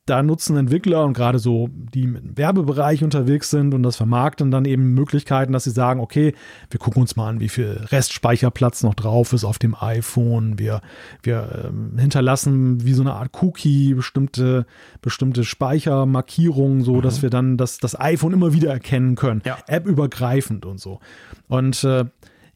da 0.06 0.22
nutzen 0.22 0.56
Entwickler 0.58 1.04
und 1.04 1.14
gerade 1.14 1.38
so, 1.38 1.68
die 1.72 2.02
im 2.02 2.36
Werbebereich 2.36 3.02
unterwegs 3.02 3.48
sind 3.48 3.72
und 3.72 3.82
das 3.82 3.96
vermarkten 3.96 4.50
dann 4.50 4.66
eben 4.66 4.92
Möglichkeiten, 4.92 5.52
dass 5.52 5.64
sie 5.64 5.70
sagen, 5.70 6.00
okay, 6.00 6.34
wir 6.68 6.78
gucken 6.78 7.00
uns 7.00 7.16
mal 7.16 7.28
an, 7.28 7.40
wie 7.40 7.48
viel 7.48 7.80
Restspeicherplatz 7.90 8.82
noch 8.82 8.94
drauf 8.94 9.32
ist 9.32 9.44
auf 9.44 9.58
dem 9.58 9.74
iPhone. 9.74 10.58
Wir, 10.58 10.82
wir 11.22 11.68
ähm, 11.68 11.98
hinterlassen 11.98 12.84
wie 12.84 12.92
so 12.92 13.02
eine 13.02 13.14
Art 13.14 13.30
Cookie 13.40 13.94
bestimmte, 13.94 14.66
bestimmte 15.00 15.42
Speichermarkierungen, 15.42 16.82
so 16.82 16.96
mhm. 16.96 17.02
dass 17.02 17.22
wir 17.22 17.30
dann 17.30 17.56
das, 17.56 17.78
das 17.78 17.98
iPhone 17.98 18.34
immer 18.34 18.52
wieder 18.52 18.70
erkennen 18.70 19.14
können. 19.14 19.40
Ja. 19.46 19.56
App-übergreifend 19.68 20.66
und 20.66 20.80
so. 20.80 21.00
Und 21.48 21.82
äh, 21.82 22.04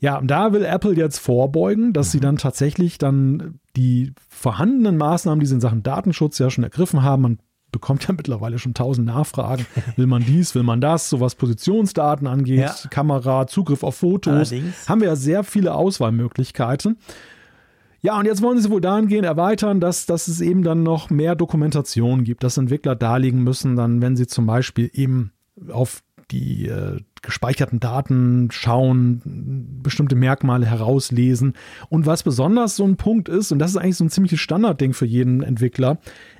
ja, 0.00 0.18
und 0.18 0.28
da 0.28 0.52
will 0.52 0.64
Apple 0.64 0.94
jetzt 0.94 1.18
vorbeugen, 1.18 1.92
dass 1.92 2.08
mhm. 2.08 2.10
sie 2.10 2.20
dann 2.20 2.36
tatsächlich 2.36 2.98
dann 2.98 3.58
die 3.76 4.12
vorhandenen 4.28 4.96
Maßnahmen, 4.96 5.40
die 5.40 5.46
sie 5.46 5.54
in 5.54 5.60
Sachen 5.60 5.82
Datenschutz 5.82 6.38
ja 6.38 6.50
schon 6.50 6.64
ergriffen 6.64 7.02
haben, 7.02 7.22
man 7.22 7.38
bekommt 7.72 8.06
ja 8.06 8.14
mittlerweile 8.16 8.58
schon 8.58 8.74
tausend 8.74 9.06
Nachfragen. 9.06 9.66
Will 9.96 10.06
man 10.06 10.24
dies, 10.24 10.54
will 10.54 10.62
man 10.62 10.80
das, 10.80 11.10
so 11.10 11.20
was 11.20 11.34
Positionsdaten 11.34 12.26
angeht, 12.26 12.60
ja. 12.60 12.74
Kamera, 12.90 13.46
Zugriff 13.46 13.82
auf 13.82 13.96
Fotos, 13.96 14.52
Allerdings. 14.52 14.88
haben 14.88 15.00
wir 15.00 15.08
ja 15.08 15.16
sehr 15.16 15.44
viele 15.44 15.74
Auswahlmöglichkeiten. 15.74 16.98
Ja, 18.00 18.16
und 18.16 18.26
jetzt 18.26 18.42
wollen 18.42 18.60
sie 18.60 18.70
wohl 18.70 18.80
dahingehend 18.80 19.26
erweitern, 19.26 19.80
dass, 19.80 20.06
dass 20.06 20.28
es 20.28 20.40
eben 20.40 20.62
dann 20.62 20.84
noch 20.84 21.10
mehr 21.10 21.34
Dokumentation 21.34 22.22
gibt, 22.22 22.44
dass 22.44 22.56
Entwickler 22.56 22.94
darlegen 22.94 23.42
müssen, 23.42 23.74
dann, 23.74 24.00
wenn 24.00 24.16
sie 24.16 24.28
zum 24.28 24.46
Beispiel 24.46 24.88
eben 24.92 25.32
auf 25.72 26.02
die 26.30 26.66
äh, 26.66 27.00
gespeicherten 27.22 27.80
Daten 27.80 28.48
schauen, 28.50 29.80
bestimmte 29.82 30.14
Merkmale 30.14 30.66
herauslesen. 30.66 31.54
Und 31.88 32.06
was 32.06 32.22
besonders 32.22 32.76
so 32.76 32.84
ein 32.84 32.96
Punkt 32.96 33.28
ist, 33.28 33.52
und 33.52 33.58
das 33.58 33.72
ist 33.72 33.76
eigentlich 33.76 33.96
so 33.96 34.04
ein 34.04 34.10
ziemliches 34.10 34.40
Standardding 34.40 34.92
für 34.92 35.06
jeden 35.06 35.42
Entwickler, 35.42 35.98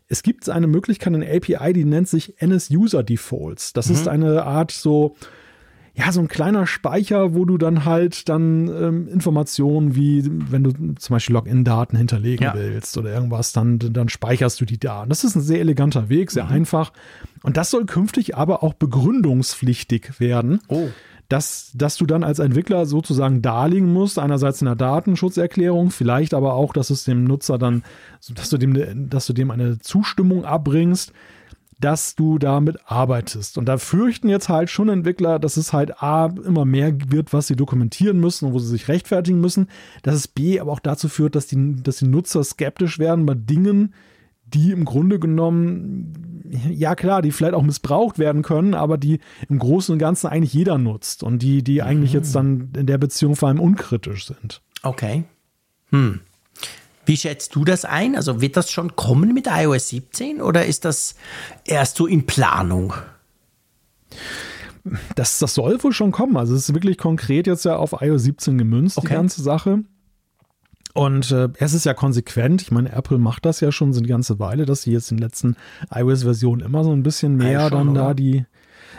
es 0.09 0.23
gibt 0.23 0.49
eine 0.49 0.67
Möglichkeit, 0.67 1.15
eine 1.15 1.31
API, 1.31 1.73
die 1.73 1.85
nennt 1.85 2.09
sich 2.09 2.41
NS-User 2.41 3.03
Defaults. 3.03 3.73
Das 3.73 3.89
mhm. 3.89 3.95
ist 3.95 4.09
eine 4.09 4.45
Art 4.45 4.71
so, 4.71 5.17
ja, 5.99 6.13
so 6.13 6.21
ein 6.21 6.29
kleiner 6.29 6.65
Speicher, 6.69 7.35
wo 7.35 7.45
du 7.45 7.59
dann 7.59 7.85
halt 7.85 8.29
dann 8.29 8.69
ähm, 8.69 9.09
Informationen 9.09 9.97
wie, 9.97 10.31
wenn 10.31 10.63
du 10.63 10.71
zum 10.95 11.15
Beispiel 11.15 11.35
Login-Daten 11.35 11.97
hinterlegen 11.97 12.45
ja. 12.45 12.55
willst 12.55 12.97
oder 12.97 13.13
irgendwas, 13.13 13.53
dann, 13.53 13.81
dann 13.81 14.09
speicherst 14.09 14.61
du 14.61 14.65
die 14.65 14.79
Daten. 14.79 15.09
Das 15.09 15.25
ist 15.25 15.35
ein 15.35 15.41
sehr 15.43 15.59
eleganter 15.59 16.09
Weg, 16.09 16.31
sehr 16.31 16.45
mhm. 16.45 16.53
einfach. 16.53 16.93
Und 17.43 17.57
das 17.57 17.71
soll 17.71 17.85
künftig 17.85 18.37
aber 18.37 18.63
auch 18.63 18.75
begründungspflichtig 18.75 20.21
werden. 20.21 20.61
Oh. 20.69 20.87
Dass, 21.29 21.73
dass 21.75 21.97
du 21.97 22.07
dann 22.07 22.23
als 22.23 22.39
Entwickler 22.39 22.87
sozusagen 22.87 23.43
darlegen 23.43 23.93
musst, 23.93 24.21
einerseits 24.21 24.63
in 24.63 24.67
der 24.67 24.77
Datenschutzerklärung, 24.77 25.91
vielleicht 25.91 26.33
aber 26.33 26.55
auch, 26.55 26.73
dass 26.73 26.91
es 26.91 27.05
dem 27.05 27.25
Nutzer 27.25 27.59
dann, 27.59 27.83
dass 28.35 28.49
du 28.51 28.57
dem, 28.57 29.11
dass 29.11 29.27
du 29.27 29.33
dem 29.33 29.51
eine 29.51 29.79
Zustimmung 29.81 30.45
abbringst, 30.45 31.13
dass 31.81 32.17
du 32.17 32.39
damit 32.39 32.79
arbeitest. 32.87 33.57
Und 33.57 33.67
da 33.67 33.79
fürchten 33.79 34.29
jetzt 34.29 34.49
halt 34.49 34.69
schon 34.69 34.89
Entwickler, 34.89 35.39
dass 35.39 35.57
es 35.57 35.73
halt 35.73 36.03
A, 36.03 36.27
immer 36.27 36.65
mehr 36.65 36.93
wird, 37.09 37.33
was 37.33 37.47
sie 37.47 37.57
dokumentieren 37.57 38.19
müssen 38.19 38.47
und 38.47 38.53
wo 38.53 38.59
sie 38.59 38.69
sich 38.69 38.89
rechtfertigen 38.89 39.41
müssen, 39.41 39.69
dass 40.03 40.17
es 40.17 40.29
B, 40.29 40.59
aber 40.59 40.73
auch 40.73 40.81
dazu 40.81 41.09
führt, 41.09 41.37
dass 41.37 41.47
die, 41.47 41.77
dass 41.83 41.99
die 41.99 42.09
Nutzer 42.09 42.43
skeptisch 42.43 42.99
werden 42.99 43.27
bei 43.27 43.35
Dingen, 43.35 43.95
die 44.45 44.73
im 44.73 44.85
Grunde 44.85 45.19
genommen, 45.21 46.43
ja 46.71 46.95
klar, 46.95 47.23
die 47.23 47.33
vielleicht 47.33 47.55
auch 47.55 47.63
missbraucht 47.63 48.19
werden 48.19 48.43
können, 48.43 48.75
aber 48.75 48.99
die 48.99 49.21
im 49.49 49.59
Großen 49.59 49.93
und 49.93 49.99
Ganzen 49.99 50.27
eigentlich 50.27 50.55
jeder 50.55 50.79
nutzt 50.79 51.23
und 51.23 51.43
die, 51.43 51.63
die 51.63 51.83
eigentlich 51.83 52.13
jetzt 52.13 52.35
dann 52.35 52.71
in 52.77 52.87
der 52.87 52.99
Beziehung 52.99 53.37
vor 53.37 53.49
allem 53.49 53.61
unkritisch 53.61 54.27
sind. 54.27 54.63
Okay. 54.83 55.25
Hm. 55.91 56.21
Wie 57.09 57.17
schätzt 57.17 57.55
du 57.55 57.65
das 57.65 57.87
ein? 57.87 58.17
Also 58.17 58.43
wird 58.43 58.59
das 58.59 58.71
schon 58.71 58.95
kommen 58.95 59.33
mit 59.33 59.47
iOS 59.51 59.89
17 59.89 60.43
oder 60.43 60.67
ist 60.67 60.85
das 60.85 61.15
erst 61.65 61.97
so 61.97 62.07
in 62.07 62.27
Planung? 62.27 62.93
Das, 65.15 65.39
das 65.39 65.55
soll 65.55 65.83
wohl 65.83 65.93
schon 65.93 66.13
kommen. 66.13 66.37
Also 66.37 66.55
es 66.55 66.69
ist 66.69 66.75
wirklich 66.75 66.99
konkret 66.99 67.47
jetzt 67.47 67.65
ja 67.65 67.77
auf 67.77 67.97
iOS 68.03 68.25
17 68.25 68.59
gemünzt, 68.59 68.99
okay. 68.99 69.09
die 69.09 69.15
ganze 69.15 69.43
Sache. 69.43 69.85
Und 70.93 71.31
äh, 71.31 71.49
es 71.59 71.73
ist 71.73 71.87
ja 71.87 71.95
konsequent. 71.95 72.61
Ich 72.61 72.71
meine, 72.71 72.93
Apple 72.93 73.17
macht 73.17 73.47
das 73.47 73.61
ja 73.61 73.73
schon 73.73 73.95
so 73.95 74.01
eine 74.01 74.09
ganze 74.09 74.39
Weile, 74.39 74.67
dass 74.67 74.83
sie 74.83 74.93
jetzt 74.93 75.11
in 75.11 75.17
den 75.17 75.23
letzten 75.23 75.57
iOS-Versionen 75.91 76.61
immer 76.61 76.85
so 76.85 76.93
ein 76.93 77.03
bisschen 77.03 77.37
mehr 77.37 77.53
ja, 77.53 77.69
schon, 77.71 77.79
dann 77.79 77.89
oder? 77.91 78.01
da 78.03 78.15
die. 78.15 78.45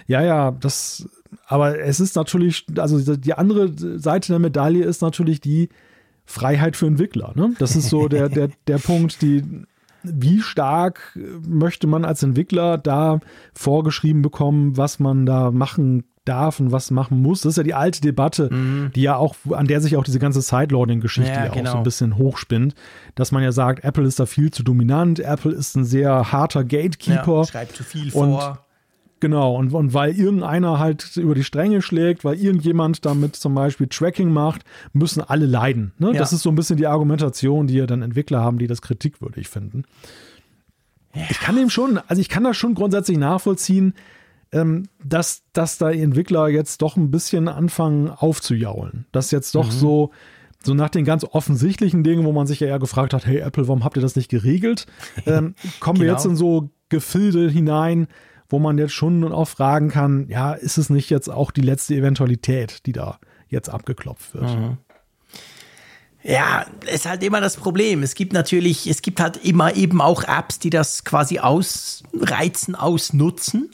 Ja, 0.08 0.24
ja, 0.24 0.50
das. 0.50 1.08
Aber 1.46 1.78
es 1.78 2.00
ist 2.00 2.16
natürlich, 2.16 2.66
also 2.78 3.16
die 3.16 3.34
andere 3.36 3.72
Seite 4.00 4.32
der 4.32 4.40
Medaille 4.40 4.84
ist 4.84 5.04
natürlich 5.04 5.42
die, 5.42 5.70
Freiheit 6.30 6.76
für 6.76 6.86
Entwickler. 6.86 7.34
Ne? 7.36 7.56
Das 7.58 7.76
ist 7.76 7.90
so 7.90 8.08
der, 8.08 8.30
der, 8.30 8.50
der 8.68 8.78
Punkt, 8.78 9.24
die, 9.24 9.44
wie 10.04 10.42
stark 10.42 11.18
möchte 11.42 11.88
man 11.88 12.06
als 12.06 12.22
Entwickler 12.22 12.78
da 12.78 13.20
vorgeschrieben 13.56 14.22
bekommen, 14.22 14.78
was 14.78 15.00
man 15.00 15.26
da 15.26 15.50
machen 15.50 16.04
darf 16.26 16.60
und 16.60 16.72
was 16.72 16.92
machen 16.92 17.24
muss. 17.24 17.42
Das 17.42 17.54
ist 17.54 17.58
ja 17.58 17.64
die 17.64 17.74
alte 17.74 18.02
Debatte, 18.02 18.54
mhm. 18.54 18.92
die 18.94 19.02
ja 19.02 19.16
auch, 19.16 19.36
an 19.50 19.66
der 19.66 19.82
sich 19.82 19.98
auch 19.98 20.04
diese 20.04 20.20
ganze 20.20 20.42
Sideloading-Geschichte 20.42 21.32
ja, 21.32 21.46
ja, 21.46 21.52
genau. 21.52 21.70
auch 21.70 21.72
so 21.72 21.78
ein 21.80 21.84
bisschen 21.84 22.18
hochspinnt, 22.18 22.76
dass 23.16 23.32
man 23.32 23.42
ja 23.42 23.52
sagt, 23.52 23.84
Apple 23.84 24.06
ist 24.06 24.20
da 24.20 24.28
viel 24.28 24.52
zu 24.52 24.62
dominant, 24.62 25.20
Apple 25.20 25.52
ist 25.52 25.76
ein 25.76 25.84
sehr 25.84 26.32
harter 26.32 26.64
Gatekeeper. 26.64 27.38
Ja, 27.38 27.46
schreibt 27.46 27.76
zu 27.76 27.84
viel 27.84 28.12
vor. 28.12 28.64
Genau, 29.20 29.56
und, 29.56 29.74
und 29.74 29.94
weil 29.94 30.18
irgendeiner 30.18 30.80
halt 30.80 31.18
über 31.18 31.36
die 31.36 31.44
Stränge 31.44 31.82
schlägt, 31.82 32.24
weil 32.24 32.40
irgendjemand 32.40 33.06
damit 33.06 33.36
zum 33.36 33.54
Beispiel 33.54 33.88
Tracking 33.88 34.32
macht, 34.32 34.64
müssen 34.94 35.22
alle 35.22 35.46
leiden. 35.46 35.92
Ne? 35.98 36.08
Ja. 36.08 36.14
Das 36.14 36.32
ist 36.32 36.44
so 36.44 36.50
ein 36.50 36.56
bisschen 36.56 36.78
die 36.78 36.88
Argumentation, 36.88 37.68
die 37.68 37.76
ja 37.76 37.86
dann 37.86 38.02
Entwickler 38.02 38.40
haben, 38.40 38.60
die 38.60 38.68
das 38.68 38.82
kritikwürdig 38.82 39.50
finden. 39.50 39.84
Ja. 41.14 41.24
Ich 41.30 41.40
kann 41.40 41.56
dem 41.56 41.70
schon, 41.70 42.00
also 42.08 42.22
ich 42.22 42.30
kann 42.30 42.44
das 42.44 42.56
schon 42.56 42.76
grundsätzlich 42.76 43.18
nachvollziehen, 43.18 43.94
ähm, 44.52 44.88
dass, 45.04 45.44
dass 45.54 45.78
da 45.78 45.92
Entwickler 45.92 46.48
jetzt 46.48 46.82
doch 46.82 46.96
ein 46.96 47.12
bisschen 47.12 47.48
anfangen 47.48 48.10
aufzujaulen. 48.10 49.06
Dass 49.12 49.32
jetzt 49.32 49.54
doch 49.56 49.68
mhm. 49.68 49.72
so, 49.72 50.12
so 50.64 50.74
nach 50.74 50.90
den 50.90 51.06
ganz 51.06 51.24
offensichtlichen 51.24 52.04
Dingen, 52.04 52.26
wo 52.26 52.32
man 52.32 52.48
sich 52.48 52.60
ja 52.60 52.68
eher 52.68 52.80
gefragt 52.80 53.14
hat, 53.14 53.26
hey 53.26 53.40
Apple, 53.40 53.68
warum 53.68 53.84
habt 53.84 53.98
ihr 53.98 54.02
das 54.02 54.16
nicht 54.16 54.30
geregelt? 54.30 54.86
Ähm, 55.26 55.56
kommen 55.80 56.00
genau. 56.00 56.08
wir 56.08 56.14
jetzt 56.14 56.26
in 56.26 56.36
so 56.36 56.70
Gefilde 56.88 57.50
hinein, 57.50 58.08
wo 58.50 58.60
man 58.60 58.78
jetzt 58.78 58.94
schon 58.94 59.32
auch 59.32 59.48
fragen 59.48 59.90
kann, 59.90 60.28
ja, 60.28 60.54
ist 60.54 60.78
es 60.78 60.90
nicht 60.90 61.10
jetzt 61.10 61.30
auch 61.30 61.52
die 61.52 61.62
letzte 61.62 61.96
Eventualität, 61.96 62.86
die 62.86 62.92
da 62.92 63.20
jetzt 63.48 63.70
abgeklopft 63.70 64.34
wird? 64.34 64.60
Mhm. 64.60 64.78
Ja, 66.22 66.66
ist 66.92 67.06
halt 67.06 67.24
immer 67.24 67.40
das 67.40 67.56
Problem. 67.56 68.04
Es 68.04 68.14
gibt 68.14 68.34
natürlich, 68.34 68.88
es 68.88 69.02
gibt 69.02 69.22
halt 69.22 69.38
immer 69.38 69.76
eben 69.76 70.02
auch 70.02 70.24
Apps, 70.24 70.60
die 70.60 70.70
das 70.70 71.06
quasi 71.06 71.40
ausreizen, 71.40 72.76
ausnutzen 72.76 73.72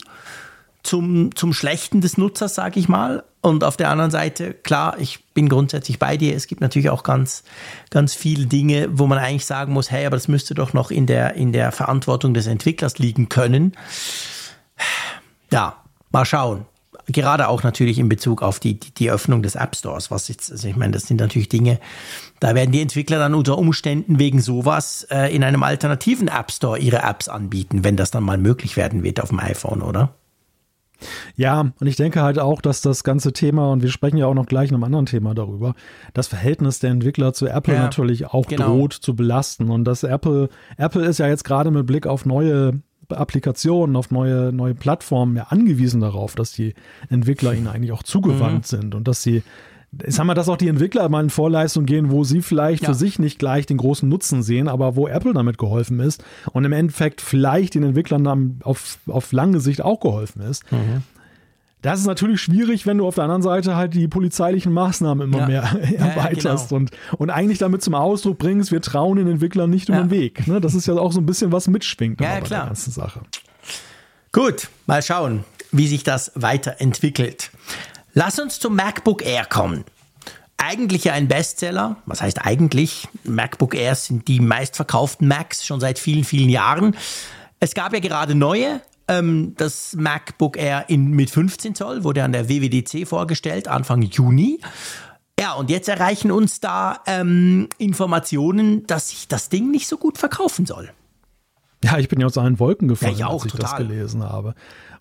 zum, 0.84 1.34
zum 1.34 1.52
Schlechten 1.52 2.00
des 2.00 2.16
Nutzers, 2.16 2.54
sage 2.54 2.78
ich 2.78 2.88
mal. 2.88 3.24
Und 3.40 3.64
auf 3.64 3.76
der 3.76 3.90
anderen 3.90 4.12
Seite, 4.12 4.54
klar, 4.54 4.96
ich 4.98 5.24
bin 5.34 5.48
grundsätzlich 5.48 5.98
bei 5.98 6.16
dir. 6.16 6.36
Es 6.36 6.46
gibt 6.46 6.60
natürlich 6.60 6.90
auch 6.90 7.02
ganz, 7.02 7.42
ganz 7.90 8.14
viele 8.14 8.46
Dinge, 8.46 8.88
wo 8.92 9.06
man 9.06 9.18
eigentlich 9.18 9.46
sagen 9.46 9.72
muss, 9.72 9.90
hey, 9.90 10.06
aber 10.06 10.16
das 10.16 10.28
müsste 10.28 10.54
doch 10.54 10.72
noch 10.72 10.92
in 10.92 11.06
der, 11.06 11.34
in 11.34 11.52
der 11.52 11.72
Verantwortung 11.72 12.32
des 12.32 12.46
Entwicklers 12.46 12.98
liegen 12.98 13.28
können 13.28 13.72
ja, 15.50 15.76
mal 16.10 16.24
schauen. 16.24 16.66
Gerade 17.08 17.48
auch 17.48 17.62
natürlich 17.62 18.00
in 18.00 18.08
Bezug 18.08 18.42
auf 18.42 18.58
die, 18.58 18.80
die, 18.80 18.92
die 18.92 19.10
Öffnung 19.12 19.42
des 19.42 19.54
App 19.54 19.76
Stores, 19.76 20.10
was 20.10 20.26
jetzt, 20.26 20.50
also 20.50 20.66
ich 20.66 20.74
meine, 20.74 20.92
das 20.92 21.04
sind 21.04 21.20
natürlich 21.20 21.48
Dinge, 21.48 21.78
da 22.40 22.56
werden 22.56 22.72
die 22.72 22.82
Entwickler 22.82 23.18
dann 23.18 23.34
unter 23.34 23.56
Umständen 23.58 24.18
wegen 24.18 24.40
sowas 24.40 25.06
äh, 25.10 25.32
in 25.34 25.44
einem 25.44 25.62
alternativen 25.62 26.26
App 26.26 26.50
Store 26.50 26.78
ihre 26.78 27.02
Apps 27.02 27.28
anbieten, 27.28 27.84
wenn 27.84 27.96
das 27.96 28.10
dann 28.10 28.24
mal 28.24 28.38
möglich 28.38 28.76
werden 28.76 29.04
wird 29.04 29.20
auf 29.20 29.28
dem 29.28 29.38
iPhone, 29.38 29.82
oder? 29.82 30.14
Ja, 31.36 31.72
und 31.78 31.86
ich 31.86 31.96
denke 31.96 32.22
halt 32.22 32.38
auch, 32.38 32.60
dass 32.60 32.80
das 32.80 33.04
ganze 33.04 33.32
Thema, 33.32 33.70
und 33.70 33.82
wir 33.82 33.90
sprechen 33.90 34.16
ja 34.16 34.26
auch 34.26 34.34
noch 34.34 34.46
gleich 34.46 34.70
in 34.70 34.74
einem 34.74 34.84
anderen 34.84 35.06
Thema 35.06 35.34
darüber, 35.34 35.74
das 36.14 36.28
Verhältnis 36.28 36.78
der 36.78 36.90
Entwickler 36.90 37.32
zu 37.32 37.46
Apple 37.46 37.74
ja, 37.74 37.82
natürlich 37.82 38.26
auch 38.26 38.46
genau. 38.46 38.68
droht 38.68 38.94
zu 38.94 39.14
belasten. 39.14 39.70
Und 39.70 39.84
dass 39.84 40.02
Apple, 40.02 40.48
Apple 40.76 41.04
ist 41.04 41.18
ja 41.18 41.28
jetzt 41.28 41.44
gerade 41.44 41.70
mit 41.70 41.86
Blick 41.86 42.06
auf 42.06 42.24
neue 42.24 42.80
Applikationen, 43.10 43.96
auf 43.96 44.10
neue, 44.10 44.52
neue 44.52 44.74
Plattformen 44.74 45.36
ja 45.36 45.44
angewiesen 45.44 46.00
darauf, 46.00 46.34
dass 46.34 46.52
die 46.52 46.74
Entwickler 47.08 47.54
ihnen 47.54 47.68
eigentlich 47.68 47.92
auch 47.92 48.02
zugewandt 48.02 48.72
mhm. 48.72 48.76
sind 48.76 48.94
und 48.94 49.08
dass 49.08 49.22
sie 49.22 49.42
ich 50.04 50.14
sag 50.14 50.26
mal, 50.26 50.34
dass 50.34 50.48
auch 50.48 50.56
die 50.56 50.68
Entwickler 50.68 51.08
mal 51.08 51.22
in 51.22 51.30
Vorleistung 51.30 51.86
gehen, 51.86 52.10
wo 52.10 52.24
sie 52.24 52.42
vielleicht 52.42 52.82
ja. 52.82 52.88
für 52.88 52.94
sich 52.94 53.18
nicht 53.18 53.38
gleich 53.38 53.66
den 53.66 53.76
großen 53.78 54.08
Nutzen 54.08 54.42
sehen, 54.42 54.68
aber 54.68 54.96
wo 54.96 55.08
Apple 55.08 55.32
damit 55.32 55.58
geholfen 55.58 56.00
ist 56.00 56.22
und 56.52 56.64
im 56.64 56.72
Endeffekt 56.72 57.20
vielleicht 57.20 57.74
den 57.74 57.82
Entwicklern 57.82 58.24
dann 58.24 58.58
auf, 58.62 58.98
auf 59.06 59.32
lange 59.32 59.60
Sicht 59.60 59.80
auch 59.82 60.00
geholfen 60.00 60.42
ist. 60.42 60.70
Mhm. 60.70 61.02
Das 61.82 62.00
ist 62.00 62.06
natürlich 62.06 62.40
schwierig, 62.40 62.86
wenn 62.86 62.98
du 62.98 63.06
auf 63.06 63.16
der 63.16 63.24
anderen 63.24 63.42
Seite 63.42 63.76
halt 63.76 63.94
die 63.94 64.08
polizeilichen 64.08 64.72
Maßnahmen 64.72 65.28
immer 65.28 65.40
ja. 65.40 65.46
mehr 65.46 65.62
erweiterst 65.98 66.70
ja, 66.70 66.78
genau. 66.78 66.90
und, 66.90 66.90
und 67.18 67.30
eigentlich 67.30 67.58
damit 67.58 67.82
zum 67.82 67.94
Ausdruck 67.94 68.38
bringst, 68.38 68.72
wir 68.72 68.80
trauen 68.80 69.18
den 69.18 69.28
Entwicklern 69.28 69.70
nicht 69.70 69.88
um 69.90 69.96
den 69.96 70.10
Weg. 70.10 70.46
Ne? 70.48 70.60
Das 70.60 70.74
ist 70.74 70.86
ja 70.86 70.94
auch 70.94 71.12
so 71.12 71.20
ein 71.20 71.26
bisschen 71.26 71.52
was 71.52 71.68
mitschwingt 71.68 72.20
ja, 72.20 72.34
bei 72.34 72.40
der 72.40 72.58
ganzen 72.66 72.92
Sache. 72.92 73.20
Gut, 74.32 74.68
mal 74.86 75.02
schauen, 75.02 75.44
wie 75.70 75.86
sich 75.86 76.02
das 76.02 76.32
weiterentwickelt. 76.34 77.50
Lass 78.14 78.38
uns 78.38 78.58
zum 78.58 78.74
MacBook 78.74 79.24
Air 79.24 79.44
kommen. 79.44 79.84
Eigentlich 80.56 81.04
ja 81.04 81.12
ein 81.12 81.28
Bestseller. 81.28 81.96
Was 82.06 82.22
heißt 82.22 82.44
eigentlich? 82.44 83.06
MacBook 83.24 83.74
Airs 83.74 84.06
sind 84.06 84.26
die 84.26 84.40
meistverkauften 84.40 85.28
Macs 85.28 85.66
schon 85.66 85.80
seit 85.80 85.98
vielen, 85.98 86.24
vielen 86.24 86.48
Jahren. 86.48 86.96
Es 87.60 87.74
gab 87.74 87.92
ja 87.92 88.00
gerade 88.00 88.34
neue, 88.34 88.80
ähm, 89.08 89.54
das 89.56 89.94
MacBook 89.94 90.56
Air 90.56 90.86
in, 90.88 91.10
mit 91.10 91.30
15 91.30 91.74
Zoll 91.74 92.04
wurde 92.04 92.24
an 92.24 92.32
der 92.32 92.48
WWDC 92.48 93.06
vorgestellt, 93.06 93.68
Anfang 93.68 94.02
Juni. 94.02 94.60
Ja, 95.38 95.52
und 95.52 95.68
jetzt 95.68 95.88
erreichen 95.88 96.30
uns 96.30 96.60
da 96.60 97.00
ähm, 97.06 97.68
Informationen, 97.78 98.86
dass 98.86 99.10
sich 99.10 99.28
das 99.28 99.48
Ding 99.48 99.70
nicht 99.70 99.86
so 99.86 99.98
gut 99.98 100.16
verkaufen 100.18 100.64
soll. 100.64 100.90
Ja, 101.84 101.98
ich 101.98 102.08
bin 102.08 102.20
ja 102.20 102.26
aus 102.26 102.38
allen 102.38 102.58
Wolken 102.58 102.88
gefallen, 102.88 103.16
ja, 103.16 103.26
ich 103.26 103.32
als 103.32 103.44
ich 103.44 103.52
total. 103.52 103.70
das 103.70 103.76
gelesen 103.76 104.22
habe. 104.22 104.54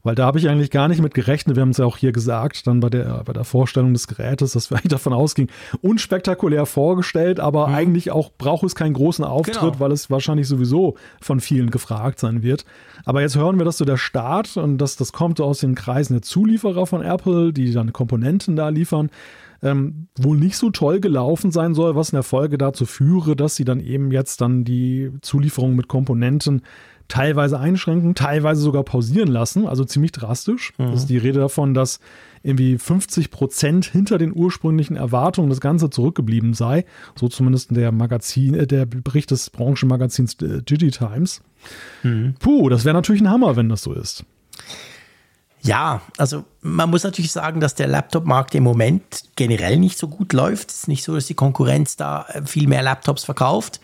Weil 0.04 0.14
da 0.14 0.28
habe 0.28 0.38
ich 0.38 0.48
eigentlich 0.50 0.70
gar 0.70 0.88
nicht 0.88 1.02
mit 1.02 1.16
gerechnet. 1.16 1.56
Wir 1.56 1.62
haben 1.62 1.72
es 1.72 1.78
ja 1.78 1.86
auch 1.86 1.98
hier 1.98 2.12
gesagt, 2.12 2.68
dann 2.68 2.80
bei 2.80 2.92
der, 2.92 3.24
bei 3.24 3.34
der 3.34 3.44
Vorstellung 3.44 3.94
des 3.94 4.08
Gerätes, 4.08 4.52
dass 4.52 4.70
wir 4.70 4.78
eigentlich 4.78 4.92
davon 4.92 5.14
ausgingen, 5.14 5.50
unspektakulär 5.82 6.68
vorgestellt, 6.68 7.40
aber 7.40 7.70
mhm. 7.70 7.74
eigentlich 7.74 8.12
auch 8.12 8.30
braucht 8.38 8.64
es 8.66 8.76
keinen 8.76 8.94
großen 8.94 9.26
Auftritt, 9.26 9.60
genau. 9.60 9.80
weil 9.80 9.92
es 9.92 10.12
wahrscheinlich 10.12 10.48
sowieso 10.48 10.96
von 11.22 11.40
vielen 11.40 11.72
gefragt 11.72 12.20
sein 12.20 12.44
wird. 12.44 12.66
Aber 13.06 13.22
jetzt 13.22 13.36
hören 13.36 13.58
wir, 13.58 13.66
dass 13.66 13.78
so 13.78 13.86
der 13.86 13.98
Start 13.98 14.58
und 14.58 14.78
das, 14.78 14.96
das 14.96 15.12
kommt 15.12 15.42
aus 15.42 15.60
den 15.60 15.74
Kreisen 15.74 16.14
der 16.14 16.22
Zulieferer 16.22 16.86
von 16.86 17.02
Apple, 17.02 17.52
die 17.52 17.72
dann 17.72 17.92
Komponenten 17.92 18.56
da 18.56 18.70
liefern. 18.70 19.10
Ähm, 19.66 20.08
wohl 20.16 20.38
nicht 20.38 20.58
so 20.58 20.70
toll 20.70 21.00
gelaufen 21.00 21.50
sein 21.50 21.74
soll, 21.74 21.96
was 21.96 22.10
in 22.10 22.18
der 22.18 22.24
Folge 22.24 22.60
dazu 22.60 22.86
führe, 22.86 23.36
dass 23.36 23.56
sie 23.56 23.66
dann 23.66 23.80
eben 23.80 24.12
jetzt 24.12 24.40
dann 24.40 24.64
die 24.64 25.12
Zulieferung 25.22 25.76
mit 25.76 25.88
Komponenten 25.88 26.62
teilweise 27.08 27.60
einschränken, 27.60 28.16
teilweise 28.16 28.62
sogar 28.62 28.84
pausieren 28.84 29.28
lassen, 29.28 29.68
also 29.68 29.84
ziemlich 29.84 30.12
drastisch. 30.12 30.74
Mhm. 30.78 30.92
Das 30.92 31.02
ist 31.02 31.10
die 31.10 31.18
Rede 31.18 31.40
davon, 31.40 31.74
dass 31.74 32.00
irgendwie 32.44 32.78
50 32.78 33.32
Prozent 33.32 33.86
hinter 33.86 34.20
den 34.20 34.36
ursprünglichen 34.36 34.96
Erwartungen 34.96 35.50
das 35.50 35.62
Ganze 35.62 35.90
zurückgeblieben 35.90 36.54
sei. 36.54 36.86
So 37.16 37.28
zumindest 37.28 37.76
der 37.76 37.92
Magazin, 37.92 38.54
äh, 38.54 38.68
der 38.68 38.86
Bericht 38.86 39.32
des 39.32 39.50
Branchenmagazins 39.50 40.36
äh, 40.42 40.62
Digitimes. 40.62 41.42
Mhm. 42.04 42.36
Puh, 42.40 42.70
das 42.70 42.86
wäre 42.86 42.94
natürlich 42.94 43.22
ein 43.22 43.30
Hammer, 43.30 43.56
wenn 43.56 43.70
das 43.70 43.82
so 43.82 43.94
ist. 43.94 44.26
Ja, 45.66 46.02
also 46.18 46.46
man 46.62 46.92
muss 46.92 47.04
natürlich 47.04 47.32
sagen, 47.32 47.60
dass 47.60 47.74
der 47.74 47.88
Laptop-Markt 47.88 48.54
im 48.54 48.64
Moment 48.64 49.24
generell 49.36 49.78
nicht 49.78 49.98
so 49.98 50.08
gut 50.08 50.32
läuft. 50.32 50.70
Es 50.70 50.78
ist 50.82 50.88
nicht 50.88 51.04
so, 51.04 51.16
dass 51.16 51.26
die 51.26 51.34
Konkurrenz 51.34 51.96
da 51.96 52.26
äh, 52.30 52.46
viel 52.46 52.68
mehr 52.68 52.84
Laptops 52.84 53.24
verkauft. 53.24 53.80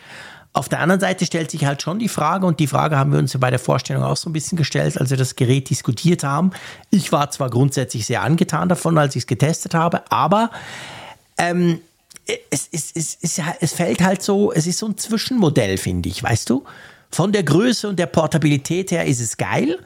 Auf 0.54 0.70
der 0.70 0.80
anderen 0.80 1.00
Seite 1.00 1.26
stellt 1.26 1.50
sich 1.50 1.66
halt 1.66 1.82
schon 1.82 1.98
die 1.98 2.10
Frage, 2.10 2.46
und 2.46 2.60
die 2.60 2.68
Frage 2.68 2.98
haben 2.98 3.12
wir 3.12 3.20
uns 3.20 3.34
ja 3.34 3.40
bei 3.40 3.50
der 3.50 3.58
Vorstellung 3.58 4.04
auch 4.04 4.18
so 4.18 4.30
ein 4.30 4.34
bisschen 4.34 4.58
gestellt, 4.58 5.00
als 5.00 5.10
wir 5.10 5.18
das 5.18 5.36
Gerät 5.36 5.70
diskutiert 5.70 6.24
haben. 6.24 6.52
Ich 6.92 7.12
war 7.12 7.32
zwar 7.32 7.50
grundsätzlich 7.50 8.06
sehr 8.06 8.22
angetan 8.22 8.70
davon, 8.70 8.98
als 8.98 9.16
ich 9.16 9.24
es 9.24 9.28
getestet 9.28 9.74
habe, 9.74 10.04
aber 10.12 10.52
ähm, 11.38 11.80
es, 12.50 12.68
es, 12.72 12.92
es, 12.94 13.18
es, 13.22 13.42
es 13.60 13.74
fällt 13.74 14.04
halt 14.04 14.22
so, 14.22 14.52
es 14.52 14.68
ist 14.68 14.78
so 14.78 14.88
ein 14.88 14.98
Zwischenmodell, 14.98 15.78
finde 15.78 16.10
ich, 16.10 16.22
weißt 16.22 16.50
du? 16.50 16.64
Von 17.10 17.32
der 17.32 17.44
Größe 17.44 17.88
und 17.90 17.98
der 17.98 18.06
Portabilität 18.06 18.92
her 18.92 19.06
ist 19.06 19.20
es 19.20 19.38
geil. 19.38 19.80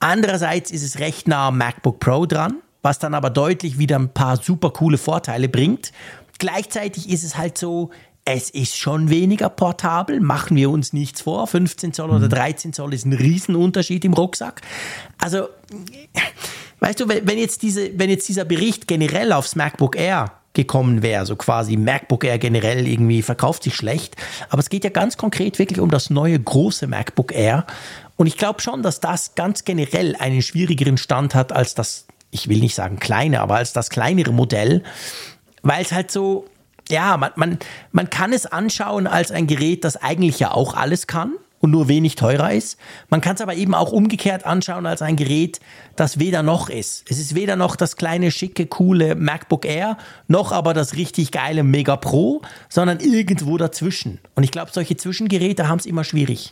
Andererseits 0.00 0.70
ist 0.70 0.82
es 0.82 0.98
recht 0.98 1.28
nah 1.28 1.48
am 1.48 1.58
MacBook 1.58 2.00
Pro 2.00 2.26
dran, 2.26 2.58
was 2.82 2.98
dann 2.98 3.14
aber 3.14 3.30
deutlich 3.30 3.78
wieder 3.78 3.98
ein 3.98 4.12
paar 4.12 4.36
super 4.36 4.70
coole 4.70 4.98
Vorteile 4.98 5.48
bringt. 5.48 5.92
Gleichzeitig 6.38 7.08
ist 7.08 7.24
es 7.24 7.36
halt 7.36 7.58
so, 7.58 7.90
es 8.24 8.50
ist 8.50 8.76
schon 8.76 9.08
weniger 9.08 9.48
portabel, 9.48 10.20
machen 10.20 10.56
wir 10.56 10.70
uns 10.70 10.92
nichts 10.92 11.22
vor. 11.22 11.46
15 11.46 11.94
Zoll 11.94 12.10
oder 12.10 12.28
13 12.28 12.68
mhm. 12.68 12.72
Zoll 12.74 12.94
ist 12.94 13.06
ein 13.06 13.14
Riesenunterschied 13.14 14.04
im 14.04 14.12
Rucksack. 14.12 14.60
Also, 15.18 15.48
weißt 16.80 17.00
du, 17.00 17.08
wenn 17.08 17.38
jetzt, 17.38 17.62
diese, 17.62 17.98
wenn 17.98 18.10
jetzt 18.10 18.28
dieser 18.28 18.44
Bericht 18.44 18.86
generell 18.86 19.32
aufs 19.32 19.56
MacBook 19.56 19.96
Air 19.96 20.32
gekommen 20.58 21.02
wäre, 21.02 21.24
so 21.24 21.36
quasi 21.36 21.76
MacBook 21.76 22.24
Air 22.24 22.38
generell 22.38 22.86
irgendwie 22.86 23.22
verkauft 23.22 23.62
sich 23.62 23.76
schlecht, 23.76 24.16
aber 24.50 24.58
es 24.58 24.68
geht 24.68 24.82
ja 24.82 24.90
ganz 24.90 25.16
konkret 25.16 25.58
wirklich 25.60 25.78
um 25.78 25.90
das 25.90 26.10
neue 26.10 26.38
große 26.38 26.88
MacBook 26.88 27.32
Air. 27.32 27.64
Und 28.16 28.26
ich 28.26 28.36
glaube 28.36 28.60
schon, 28.60 28.82
dass 28.82 28.98
das 28.98 29.36
ganz 29.36 29.64
generell 29.64 30.16
einen 30.16 30.42
schwierigeren 30.42 30.98
Stand 30.98 31.36
hat 31.36 31.52
als 31.52 31.74
das, 31.74 32.06
ich 32.32 32.48
will 32.48 32.58
nicht 32.58 32.74
sagen 32.74 32.98
kleine, 32.98 33.40
aber 33.40 33.54
als 33.54 33.72
das 33.72 33.88
kleinere 33.88 34.32
Modell, 34.32 34.82
weil 35.62 35.82
es 35.82 35.92
halt 35.92 36.10
so, 36.10 36.46
ja, 36.88 37.16
man, 37.16 37.30
man, 37.36 37.58
man 37.92 38.10
kann 38.10 38.32
es 38.32 38.44
anschauen 38.44 39.06
als 39.06 39.30
ein 39.30 39.46
Gerät, 39.46 39.84
das 39.84 39.96
eigentlich 39.96 40.40
ja 40.40 40.50
auch 40.50 40.74
alles 40.74 41.06
kann 41.06 41.34
und 41.60 41.70
nur 41.70 41.88
wenig 41.88 42.14
teurer 42.14 42.52
ist. 42.52 42.78
Man 43.08 43.20
kann 43.20 43.34
es 43.34 43.40
aber 43.40 43.54
eben 43.54 43.74
auch 43.74 43.92
umgekehrt 43.92 44.46
anschauen 44.46 44.86
als 44.86 45.02
ein 45.02 45.16
Gerät, 45.16 45.60
das 45.96 46.18
weder 46.18 46.42
noch 46.42 46.68
ist. 46.68 47.04
Es 47.10 47.18
ist 47.18 47.34
weder 47.34 47.56
noch 47.56 47.76
das 47.76 47.96
kleine, 47.96 48.30
schicke, 48.30 48.66
coole 48.66 49.14
MacBook 49.14 49.64
Air, 49.64 49.96
noch 50.26 50.52
aber 50.52 50.74
das 50.74 50.94
richtig 50.94 51.32
geile 51.32 51.62
Mega 51.62 51.96
Pro, 51.96 52.42
sondern 52.68 53.00
irgendwo 53.00 53.56
dazwischen. 53.56 54.20
Und 54.34 54.44
ich 54.44 54.50
glaube, 54.50 54.70
solche 54.72 54.96
Zwischengeräte 54.96 55.68
haben 55.68 55.78
es 55.78 55.86
immer 55.86 56.04
schwierig. 56.04 56.50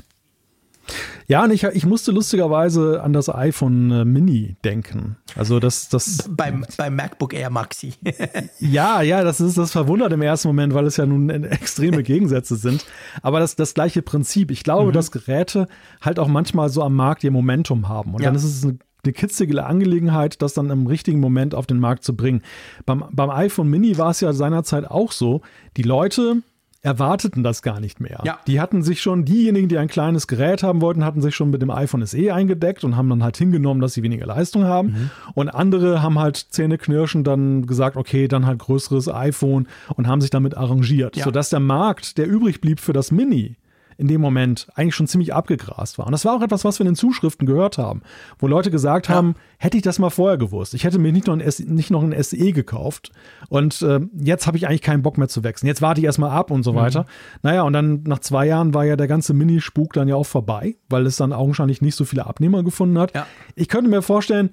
Ja, 1.28 1.44
und 1.44 1.50
ich, 1.50 1.64
ich 1.64 1.86
musste 1.86 2.12
lustigerweise 2.12 3.02
an 3.02 3.12
das 3.12 3.28
iPhone 3.28 3.90
äh, 3.90 4.04
Mini 4.04 4.56
denken. 4.64 5.16
Also 5.34 5.58
das, 5.58 5.88
das 5.88 6.28
beim, 6.30 6.64
beim 6.76 6.94
MacBook 6.94 7.34
Air 7.34 7.50
Maxi. 7.50 7.94
ja, 8.60 9.02
ja, 9.02 9.24
das 9.24 9.40
ist 9.40 9.58
das 9.58 9.72
verwundert 9.72 10.12
im 10.12 10.22
ersten 10.22 10.48
Moment, 10.48 10.74
weil 10.74 10.86
es 10.86 10.96
ja 10.96 11.06
nun 11.06 11.28
extreme 11.28 12.02
Gegensätze 12.02 12.56
sind. 12.56 12.86
Aber 13.22 13.40
das 13.40 13.56
das 13.56 13.74
gleiche 13.74 14.02
Prinzip. 14.02 14.50
Ich 14.50 14.62
glaube, 14.62 14.90
mhm. 14.90 14.94
dass 14.94 15.10
Geräte 15.10 15.66
halt 16.00 16.18
auch 16.18 16.28
manchmal 16.28 16.68
so 16.68 16.82
am 16.82 16.94
Markt 16.94 17.24
ihr 17.24 17.30
Momentum 17.30 17.88
haben. 17.88 18.14
Und 18.14 18.22
ja. 18.22 18.28
dann 18.28 18.36
ist 18.36 18.44
es 18.44 18.64
eine 18.64 18.78
eine 19.06 19.12
kitzige 19.12 19.64
Angelegenheit, 19.64 20.42
das 20.42 20.54
dann 20.54 20.68
im 20.70 20.86
richtigen 20.86 21.20
Moment 21.20 21.54
auf 21.54 21.66
den 21.66 21.78
Markt 21.78 22.04
zu 22.04 22.16
bringen. 22.16 22.42
Beim, 22.84 23.04
beim 23.12 23.30
iPhone 23.30 23.68
Mini 23.68 23.96
war 23.98 24.10
es 24.10 24.20
ja 24.20 24.32
seinerzeit 24.32 24.90
auch 24.90 25.12
so, 25.12 25.42
die 25.76 25.82
Leute 25.82 26.42
erwarteten 26.86 27.42
das 27.42 27.62
gar 27.62 27.80
nicht 27.80 28.00
mehr. 28.00 28.20
Ja. 28.24 28.38
Die 28.46 28.60
hatten 28.60 28.84
sich 28.84 29.02
schon, 29.02 29.24
diejenigen, 29.24 29.68
die 29.68 29.76
ein 29.76 29.88
kleines 29.88 30.28
Gerät 30.28 30.62
haben 30.62 30.80
wollten, 30.80 31.04
hatten 31.04 31.20
sich 31.20 31.34
schon 31.34 31.50
mit 31.50 31.60
dem 31.60 31.70
iPhone 31.70 32.06
SE 32.06 32.32
eingedeckt 32.32 32.84
und 32.84 32.96
haben 32.96 33.10
dann 33.10 33.24
halt 33.24 33.36
hingenommen, 33.36 33.80
dass 33.80 33.94
sie 33.94 34.04
weniger 34.04 34.24
Leistung 34.24 34.64
haben. 34.64 34.88
Mhm. 34.88 35.10
Und 35.34 35.48
andere 35.48 36.00
haben 36.00 36.18
halt 36.20 36.36
zähneknirschend 36.36 37.26
dann 37.26 37.66
gesagt, 37.66 37.96
okay, 37.96 38.28
dann 38.28 38.46
halt 38.46 38.60
größeres 38.60 39.12
iPhone 39.12 39.66
und 39.96 40.06
haben 40.06 40.20
sich 40.20 40.30
damit 40.30 40.56
arrangiert. 40.56 41.16
Ja. 41.16 41.24
Sodass 41.24 41.50
der 41.50 41.60
Markt, 41.60 42.18
der 42.18 42.28
übrig 42.28 42.60
blieb 42.60 42.78
für 42.78 42.92
das 42.92 43.10
Mini, 43.10 43.56
in 43.98 44.08
dem 44.08 44.20
Moment 44.20 44.68
eigentlich 44.74 44.94
schon 44.94 45.06
ziemlich 45.06 45.32
abgegrast 45.32 45.98
war. 45.98 46.06
Und 46.06 46.12
das 46.12 46.24
war 46.24 46.34
auch 46.34 46.42
etwas, 46.42 46.64
was 46.64 46.78
wir 46.78 46.86
in 46.86 46.92
den 46.92 46.96
Zuschriften 46.96 47.46
gehört 47.46 47.78
haben, 47.78 48.02
wo 48.38 48.46
Leute 48.46 48.70
gesagt 48.70 49.08
ja. 49.08 49.14
haben, 49.14 49.34
hätte 49.58 49.76
ich 49.76 49.82
das 49.82 49.98
mal 49.98 50.10
vorher 50.10 50.36
gewusst. 50.36 50.74
Ich 50.74 50.84
hätte 50.84 50.98
mir 50.98 51.12
nicht 51.12 51.26
noch 51.26 51.34
ein, 51.34 51.40
S 51.40 51.60
nicht 51.60 51.90
noch 51.90 52.02
ein 52.02 52.14
SE 52.22 52.52
gekauft 52.52 53.12
und 53.48 53.80
äh, 53.82 54.00
jetzt 54.18 54.46
habe 54.46 54.56
ich 54.56 54.66
eigentlich 54.66 54.82
keinen 54.82 55.02
Bock 55.02 55.18
mehr 55.18 55.28
zu 55.28 55.44
wechseln. 55.44 55.66
Jetzt 55.66 55.82
warte 55.82 56.00
ich 56.00 56.04
erstmal 56.04 56.30
ab 56.30 56.50
und 56.50 56.62
so 56.62 56.72
mhm. 56.72 56.76
weiter. 56.76 57.06
Naja, 57.42 57.62
und 57.62 57.72
dann 57.72 58.02
nach 58.04 58.18
zwei 58.18 58.46
Jahren 58.46 58.74
war 58.74 58.84
ja 58.84 58.96
der 58.96 59.08
ganze 59.08 59.32
Minispuk 59.32 59.92
dann 59.94 60.08
ja 60.08 60.16
auch 60.16 60.26
vorbei, 60.26 60.76
weil 60.88 61.06
es 61.06 61.16
dann 61.16 61.32
augenscheinlich 61.32 61.80
nicht 61.80 61.96
so 61.96 62.04
viele 62.04 62.26
Abnehmer 62.26 62.62
gefunden 62.62 62.98
hat. 62.98 63.14
Ja. 63.14 63.26
Ich 63.54 63.68
könnte 63.68 63.90
mir 63.90 64.02
vorstellen, 64.02 64.50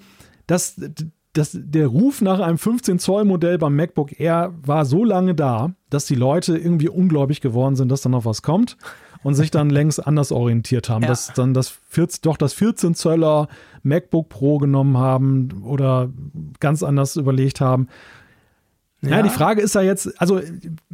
dass 0.47 0.79
das, 1.33 1.57
der 1.59 1.87
Ruf 1.87 2.21
nach 2.21 2.39
einem 2.39 2.57
15 2.59 2.99
Zoll 2.99 3.25
Modell 3.25 3.57
beim 3.57 3.75
MacBook 3.75 4.19
Air 4.19 4.53
war 4.61 4.85
so 4.85 5.03
lange 5.03 5.33
da, 5.33 5.73
dass 5.89 6.05
die 6.05 6.15
Leute 6.15 6.57
irgendwie 6.57 6.89
ungläubig 6.89 7.41
geworden 7.41 7.75
sind, 7.75 7.89
dass 7.89 8.01
da 8.01 8.09
noch 8.09 8.25
was 8.25 8.43
kommt 8.43 8.77
und 9.23 9.35
sich 9.35 9.51
dann 9.51 9.69
längst 9.69 10.05
anders 10.05 10.31
orientiert 10.31 10.89
haben. 10.89 11.03
Ja. 11.03 11.09
Dass 11.09 11.33
dann 11.33 11.53
das 11.53 11.69
14, 11.89 12.21
doch 12.23 12.37
das 12.37 12.53
14 12.53 12.95
Zöller 12.95 13.47
MacBook 13.83 14.29
Pro 14.29 14.57
genommen 14.57 14.97
haben 14.97 15.63
oder 15.63 16.09
ganz 16.59 16.83
anders 16.83 17.15
überlegt 17.15 17.61
haben. 17.61 17.87
Ja. 19.03 19.17
ja, 19.17 19.21
die 19.21 19.29
Frage 19.29 19.61
ist 19.61 19.75
ja 19.75 19.81
jetzt, 19.81 20.19
also 20.21 20.39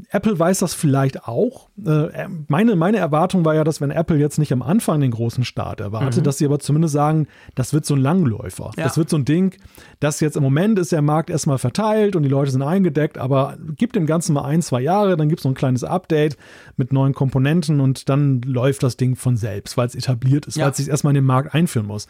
Apple 0.10 0.38
weiß 0.38 0.60
das 0.60 0.74
vielleicht 0.74 1.28
auch. 1.28 1.70
Äh, 1.86 2.28
meine, 2.48 2.76
meine 2.76 2.98
Erwartung 2.98 3.46
war 3.46 3.54
ja, 3.54 3.64
dass 3.64 3.82
wenn 3.82 3.92
Apple 3.92 4.18
jetzt 4.18 4.40
nicht 4.40 4.52
am 4.52 4.64
Anfang 4.64 5.00
den 5.00 5.12
großen 5.12 5.46
Start 5.46 5.80
erwartet, 5.80 6.22
mhm. 6.22 6.24
dass 6.24 6.40
sie 6.40 6.46
aber 6.46 6.58
zumindest 6.58 6.94
sagen, 6.94 7.28
das 7.54 7.72
wird 7.72 7.86
so 7.86 7.94
ein 7.94 8.02
Langläufer. 8.02 8.72
Ja. 8.78 8.84
Das 8.84 8.98
wird 8.98 9.12
so 9.12 9.18
ein 9.18 9.26
Ding, 9.26 9.54
das 10.00 10.22
jetzt 10.22 10.38
im 10.38 10.42
Moment 10.42 10.80
ist 10.80 10.92
der 10.92 11.04
Markt 11.04 11.30
erstmal 11.30 11.60
verteilt 11.60 12.16
und 12.16 12.24
die 12.24 12.30
Leute 12.30 12.50
sind 12.50 12.64
eingedeckt, 12.64 13.20
aber 13.20 13.58
gibt 13.78 13.96
dem 13.96 14.08
Ganzen 14.08 14.34
mal 14.34 14.44
ein, 14.44 14.64
zwei 14.64 14.82
Jahre, 14.82 15.16
dann 15.16 15.30
gibt 15.30 15.40
es 15.40 15.44
so 15.44 15.50
ein 15.50 15.56
kleines 15.56 15.84
Update 15.84 16.36
mit 16.78 16.92
neuen 16.92 17.14
Komponenten 17.14 17.80
und 17.80 18.10
dann 18.10 18.42
läuft 18.42 18.82
das 18.82 18.98
Ding 18.98 19.16
von 19.16 19.38
selbst, 19.38 19.78
weil 19.78 19.86
es 19.86 19.94
etabliert 19.94 20.48
ist, 20.48 20.58
ja. 20.58 20.66
weil 20.66 20.72
es 20.72 20.78
sich 20.78 20.90
erstmal 20.90 21.12
in 21.12 21.22
den 21.22 21.26
Markt 21.26 21.54
einführen 21.54 21.86
muss. 21.86 22.08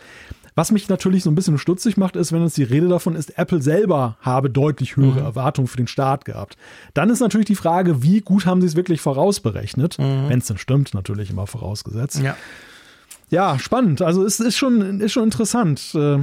Was 0.56 0.72
mich 0.72 0.90
natürlich 0.90 1.24
so 1.24 1.32
ein 1.32 1.36
bisschen 1.36 1.58
stutzig 1.58 1.96
macht, 1.96 2.18
ist, 2.18 2.34
wenn 2.34 2.42
jetzt 2.42 2.58
die 2.58 2.64
Rede 2.64 2.90
davon 2.90 3.16
ist, 3.16 3.38
Apple 3.38 3.62
selber 3.62 4.18
habe 4.20 4.50
deutlich 4.50 4.98
höhere 4.98 5.22
mhm. 5.22 5.26
Erwartungen 5.26 5.68
für 5.68 5.78
den 5.78 5.88
Start 5.90 6.26
gehabt. 6.26 6.56
Dann 6.94 7.10
ist 7.10 7.20
natürlich 7.20 7.48
die 7.48 7.56
Frage, 7.56 8.02
wie 8.04 8.22
gut 8.22 8.46
haben 8.46 8.62
sie 8.62 8.68
es 8.68 8.76
wirklich 8.76 9.02
vorausberechnet? 9.02 10.00
Mhm. 10.00 10.30
Wenn 10.30 10.40
es 10.40 10.48
denn 10.48 10.58
stimmt, 10.58 10.94
natürlich 10.94 11.30
immer 11.30 11.48
vorausgesetzt. 11.48 12.20
Ja. 12.20 12.36
Ja, 13.32 13.60
spannend. 13.60 14.02
Also 14.02 14.24
es 14.26 14.40
ist 14.40 14.58
schon, 14.58 15.02
ist 15.02 15.12
schon 15.12 15.26
interessant, 15.26 15.94
äh, 15.94 16.18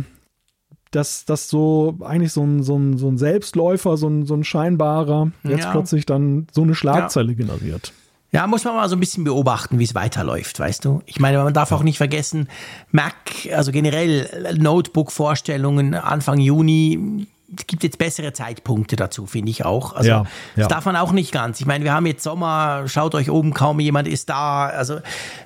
dass 0.90 1.24
das 1.24 1.48
so 1.48 1.98
eigentlich 2.05 2.32
so 2.32 2.43
ein, 2.43 2.62
so 2.62 2.76
ein, 2.76 2.97
so 2.98 3.09
ein 3.09 3.18
Selbstläufer, 3.18 3.97
so 3.97 4.09
ein, 4.09 4.24
so 4.26 4.34
ein 4.34 4.43
scheinbarer, 4.44 5.30
jetzt 5.44 5.64
Ja. 5.64 5.70
plötzlich 5.70 6.06
dann 6.06 6.47
so 6.52 6.62
eine 6.62 6.74
Schlagzeile 6.74 7.34
generiert. 7.34 7.93
Ja, 8.32 8.47
muss 8.48 8.64
man 8.64 8.74
mal 8.74 8.88
so 8.88 8.97
ein 8.97 9.01
bisschen 9.01 9.22
beobachten, 9.24 9.78
wie 9.78 9.84
es 9.84 9.94
weiterläuft, 9.94 10.59
weißt 10.59 10.84
du? 10.84 11.01
Ich 11.06 11.20
meine, 11.20 11.38
man 11.43 11.55
darf 11.55 11.70
auch 11.70 11.82
nicht 11.84 11.97
vergessen, 11.97 12.48
Mac, 12.90 13.14
also 13.55 13.70
generell 13.72 14.28
Notebook-Vorstellungen 14.59 15.94
Anfang 15.94 16.40
Juni, 16.40 17.26
es 17.55 17.66
gibt 17.66 17.85
jetzt 17.85 17.98
bessere 17.98 18.32
Zeitpunkte 18.32 18.97
dazu, 18.97 19.27
finde 19.27 19.51
ich 19.51 19.64
auch. 19.64 19.93
Also 19.93 20.09
Ja, 20.09 20.27
das 20.56 20.62
ja. 20.62 20.68
darf 20.68 20.85
man 20.85 20.97
auch 20.97 21.12
nicht 21.12 21.32
ganz. 21.32 21.60
Ich 21.60 21.66
meine, 21.66 21.85
wir 21.85 21.93
haben 21.93 22.06
jetzt 22.06 22.23
Sommer, 22.23 22.85
schaut 22.86 23.14
euch 23.14 23.31
oben, 23.31 23.55
kaum 23.55 23.78
jemand 23.78 24.09
ist 24.09 24.28
da. 24.28 24.66
Also 24.66 24.98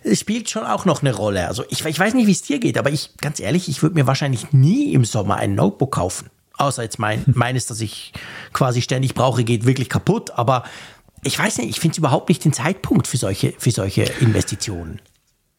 es 0.02 0.18
spielt 0.20 0.48
schon 0.48 0.64
auch 0.64 0.84
noch 0.84 1.02
eine 1.02 1.14
Rolle. 1.14 1.46
Also 1.46 1.64
ich, 1.68 1.84
ich 1.84 1.98
weiß 1.98 2.14
nicht, 2.14 2.26
wie 2.26 2.32
es 2.32 2.42
dir 2.42 2.58
geht, 2.58 2.78
aber 2.78 2.90
ich, 2.90 3.16
ganz 3.18 3.38
ehrlich, 3.38 3.68
ich 3.68 3.82
würde 3.82 3.96
mir 3.96 4.06
wahrscheinlich 4.06 4.52
nie 4.52 4.92
im 4.94 5.04
Sommer 5.04 5.36
ein 5.36 5.54
Notebook 5.54 5.92
kaufen. 5.92 6.30
Außer 6.56 6.82
jetzt 6.82 6.98
mein, 6.98 7.24
meines, 7.34 7.66
das 7.66 7.80
ich 7.80 8.12
quasi 8.52 8.80
ständig 8.80 9.14
brauche, 9.14 9.44
geht 9.44 9.66
wirklich 9.66 9.90
kaputt. 9.90 10.30
Aber 10.32 10.64
ich 11.22 11.38
weiß 11.38 11.58
nicht, 11.58 11.68
ich 11.68 11.80
finde 11.80 11.92
es 11.92 11.98
überhaupt 11.98 12.30
nicht 12.30 12.44
den 12.44 12.54
Zeitpunkt 12.54 13.06
für 13.06 13.18
solche, 13.18 13.52
für 13.58 13.70
solche 13.70 14.04
Investitionen. 14.20 15.00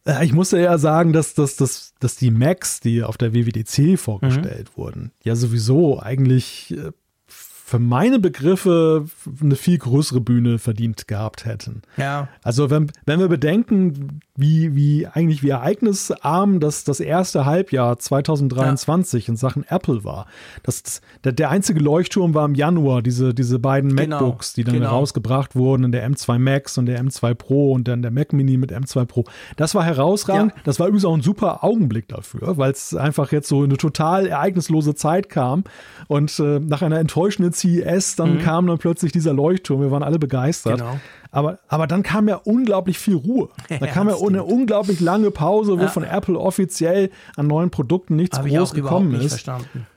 Äh, 0.06 0.26
Ich 0.26 0.34
musste 0.34 0.60
ja 0.60 0.78
sagen, 0.78 1.14
dass, 1.14 1.34
dass, 1.34 1.56
dass, 1.56 1.94
dass 2.00 2.16
die 2.16 2.32
Macs, 2.32 2.80
die 2.80 3.04
auf 3.04 3.18
der 3.18 3.34
WWDC 3.34 3.98
vorgestellt 4.00 4.70
Mhm. 4.76 4.78
wurden, 4.82 5.12
ja 5.24 5.36
sowieso 5.36 6.00
eigentlich 6.00 6.72
äh, 6.78 6.92
für 7.28 7.80
meine 7.80 8.20
Begriffe 8.20 9.06
eine 9.42 9.56
viel 9.56 9.78
größere 9.78 10.20
Bühne 10.20 10.60
verdient 10.60 11.08
gehabt 11.08 11.46
hätten. 11.46 11.84
Ja. 11.96 12.28
Also 12.44 12.70
wenn, 12.70 12.92
wenn 13.06 13.20
wir 13.22 13.30
bedenken, 13.30 14.20
wie, 14.42 14.76
wie 14.76 15.08
eigentlich 15.08 15.44
wie 15.44 15.50
ereignisarm 15.50 16.60
das, 16.60 16.84
das 16.84 17.00
erste 17.00 17.46
Halbjahr 17.46 17.98
2023 17.98 19.30
in 19.30 19.36
Sachen 19.36 19.66
Apple 19.68 20.04
war. 20.04 20.26
Das, 20.64 21.02
der, 21.24 21.32
der 21.32 21.50
einzige 21.50 21.80
Leuchtturm 21.80 22.34
war 22.34 22.46
im 22.46 22.56
Januar, 22.56 23.02
diese, 23.02 23.34
diese 23.34 23.60
beiden 23.60 23.96
Genau, 23.96 24.20
MacBooks, 24.20 24.54
die 24.54 24.64
dann 24.64 24.76
genau. 24.76 24.90
rausgebracht 24.90 25.56
wurden, 25.56 25.86
in 25.86 25.92
der 25.92 26.10
M2 26.10 26.40
Max 26.40 26.78
und 26.78 26.88
der 26.88 27.02
M2 27.02 27.34
Pro 27.34 27.72
und 27.72 27.88
dann 27.88 28.02
der 28.02 28.12
Mac 28.12 28.34
Mini 28.34 28.58
mit 28.58 28.72
M2 28.72 29.06
Pro. 29.06 29.26
Das 29.56 29.76
war 29.76 29.84
herausragend. 29.84 30.54
Ja. 30.56 30.62
Das 30.64 30.80
war 30.80 30.88
übrigens 30.88 31.06
auch 31.06 31.16
ein 31.16 31.22
super 31.22 31.64
Augenblick 31.64 32.08
dafür, 32.08 32.58
weil 32.58 32.72
es 32.72 32.96
einfach 32.96 33.32
jetzt 33.32 33.48
so 33.48 33.64
eine 33.64 33.78
total 33.78 34.28
ereignislose 34.28 34.96
Zeit 34.96 35.30
kam 35.30 35.64
und 36.08 36.38
äh, 36.40 36.60
nach 36.60 36.82
einer 36.82 37.00
enttäuschenden 37.00 37.54
CES 37.54 38.16
dann 38.16 38.40
kam 38.40 38.68
dann 38.68 38.78
plötzlich 38.78 39.12
dieser 39.12 39.34
Leuchtturm. 39.34 39.82
Wir 39.82 39.92
waren 39.92 40.04
alle 40.04 40.20
begeistert. 40.20 40.80
Mhm. 40.80 40.84
Genau. 40.84 41.00
Aber, 41.32 41.60
aber 41.70 41.88
dann 41.88 42.04
kam 42.04 42.28
ja 42.28 42.36
unglaublich 42.36 43.00
viel 43.00 43.16
Ruhe. 43.16 43.50
Da 43.70 43.76
Ja, 43.78 43.88
kam 43.88 44.08
ja 44.08 44.14
das 44.14 44.22
eine 44.28 44.44
unglaublich 44.44 45.00
lange 45.00 45.32
Pause, 45.32 45.78
wo 45.80 45.84
Ja. 45.84 45.88
von 45.88 46.04
Apple 46.04 46.38
offiziell 46.38 47.10
an 47.38 47.48
neuen 47.48 47.70
Produkten 47.70 48.16
nichts 48.18 48.38
ich 48.46 48.54
groß 48.54 48.74
gekommen 48.74 49.12
nicht 49.12 49.24
ist. 49.26 49.32
verstanden. 49.34 49.88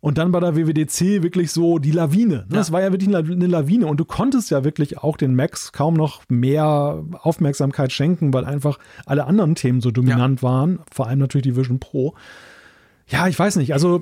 Und 0.00 0.18
dann 0.18 0.32
bei 0.32 0.40
der 0.40 0.56
WWDC 0.56 1.22
wirklich 1.22 1.52
so 1.52 1.78
die 1.78 1.92
Lawine. 1.92 2.38
Ne? 2.38 2.44
Das 2.50 2.72
war 2.72 2.82
ja 2.82 2.90
wirklich 2.90 3.14
eine 3.14 3.18
eine 3.32 3.46
Lawine. 3.46 3.86
Und 3.86 3.98
du 4.00 4.04
konntest 4.04 4.50
ja 4.50 4.64
wirklich 4.64 4.98
auch 4.98 5.16
den 5.16 5.36
Macs 5.36 5.70
kaum 5.72 5.94
noch 5.94 6.22
mehr 6.28 7.04
Aufmerksamkeit 7.20 7.92
schenken, 7.92 8.34
weil 8.34 8.44
einfach 8.44 8.80
alle 9.06 9.26
anderen 9.26 9.54
Themen 9.54 9.80
so 9.80 9.92
dominant 9.92 10.42
waren. 10.42 10.80
Vor 10.90 11.06
allem 11.06 11.20
natürlich 11.20 11.44
die 11.44 11.56
Vision 11.56 11.78
Pro. 11.78 12.14
Ja, 13.06 13.28
ich 13.28 13.38
weiß 13.38 13.54
nicht. 13.56 13.74
Also 13.74 14.00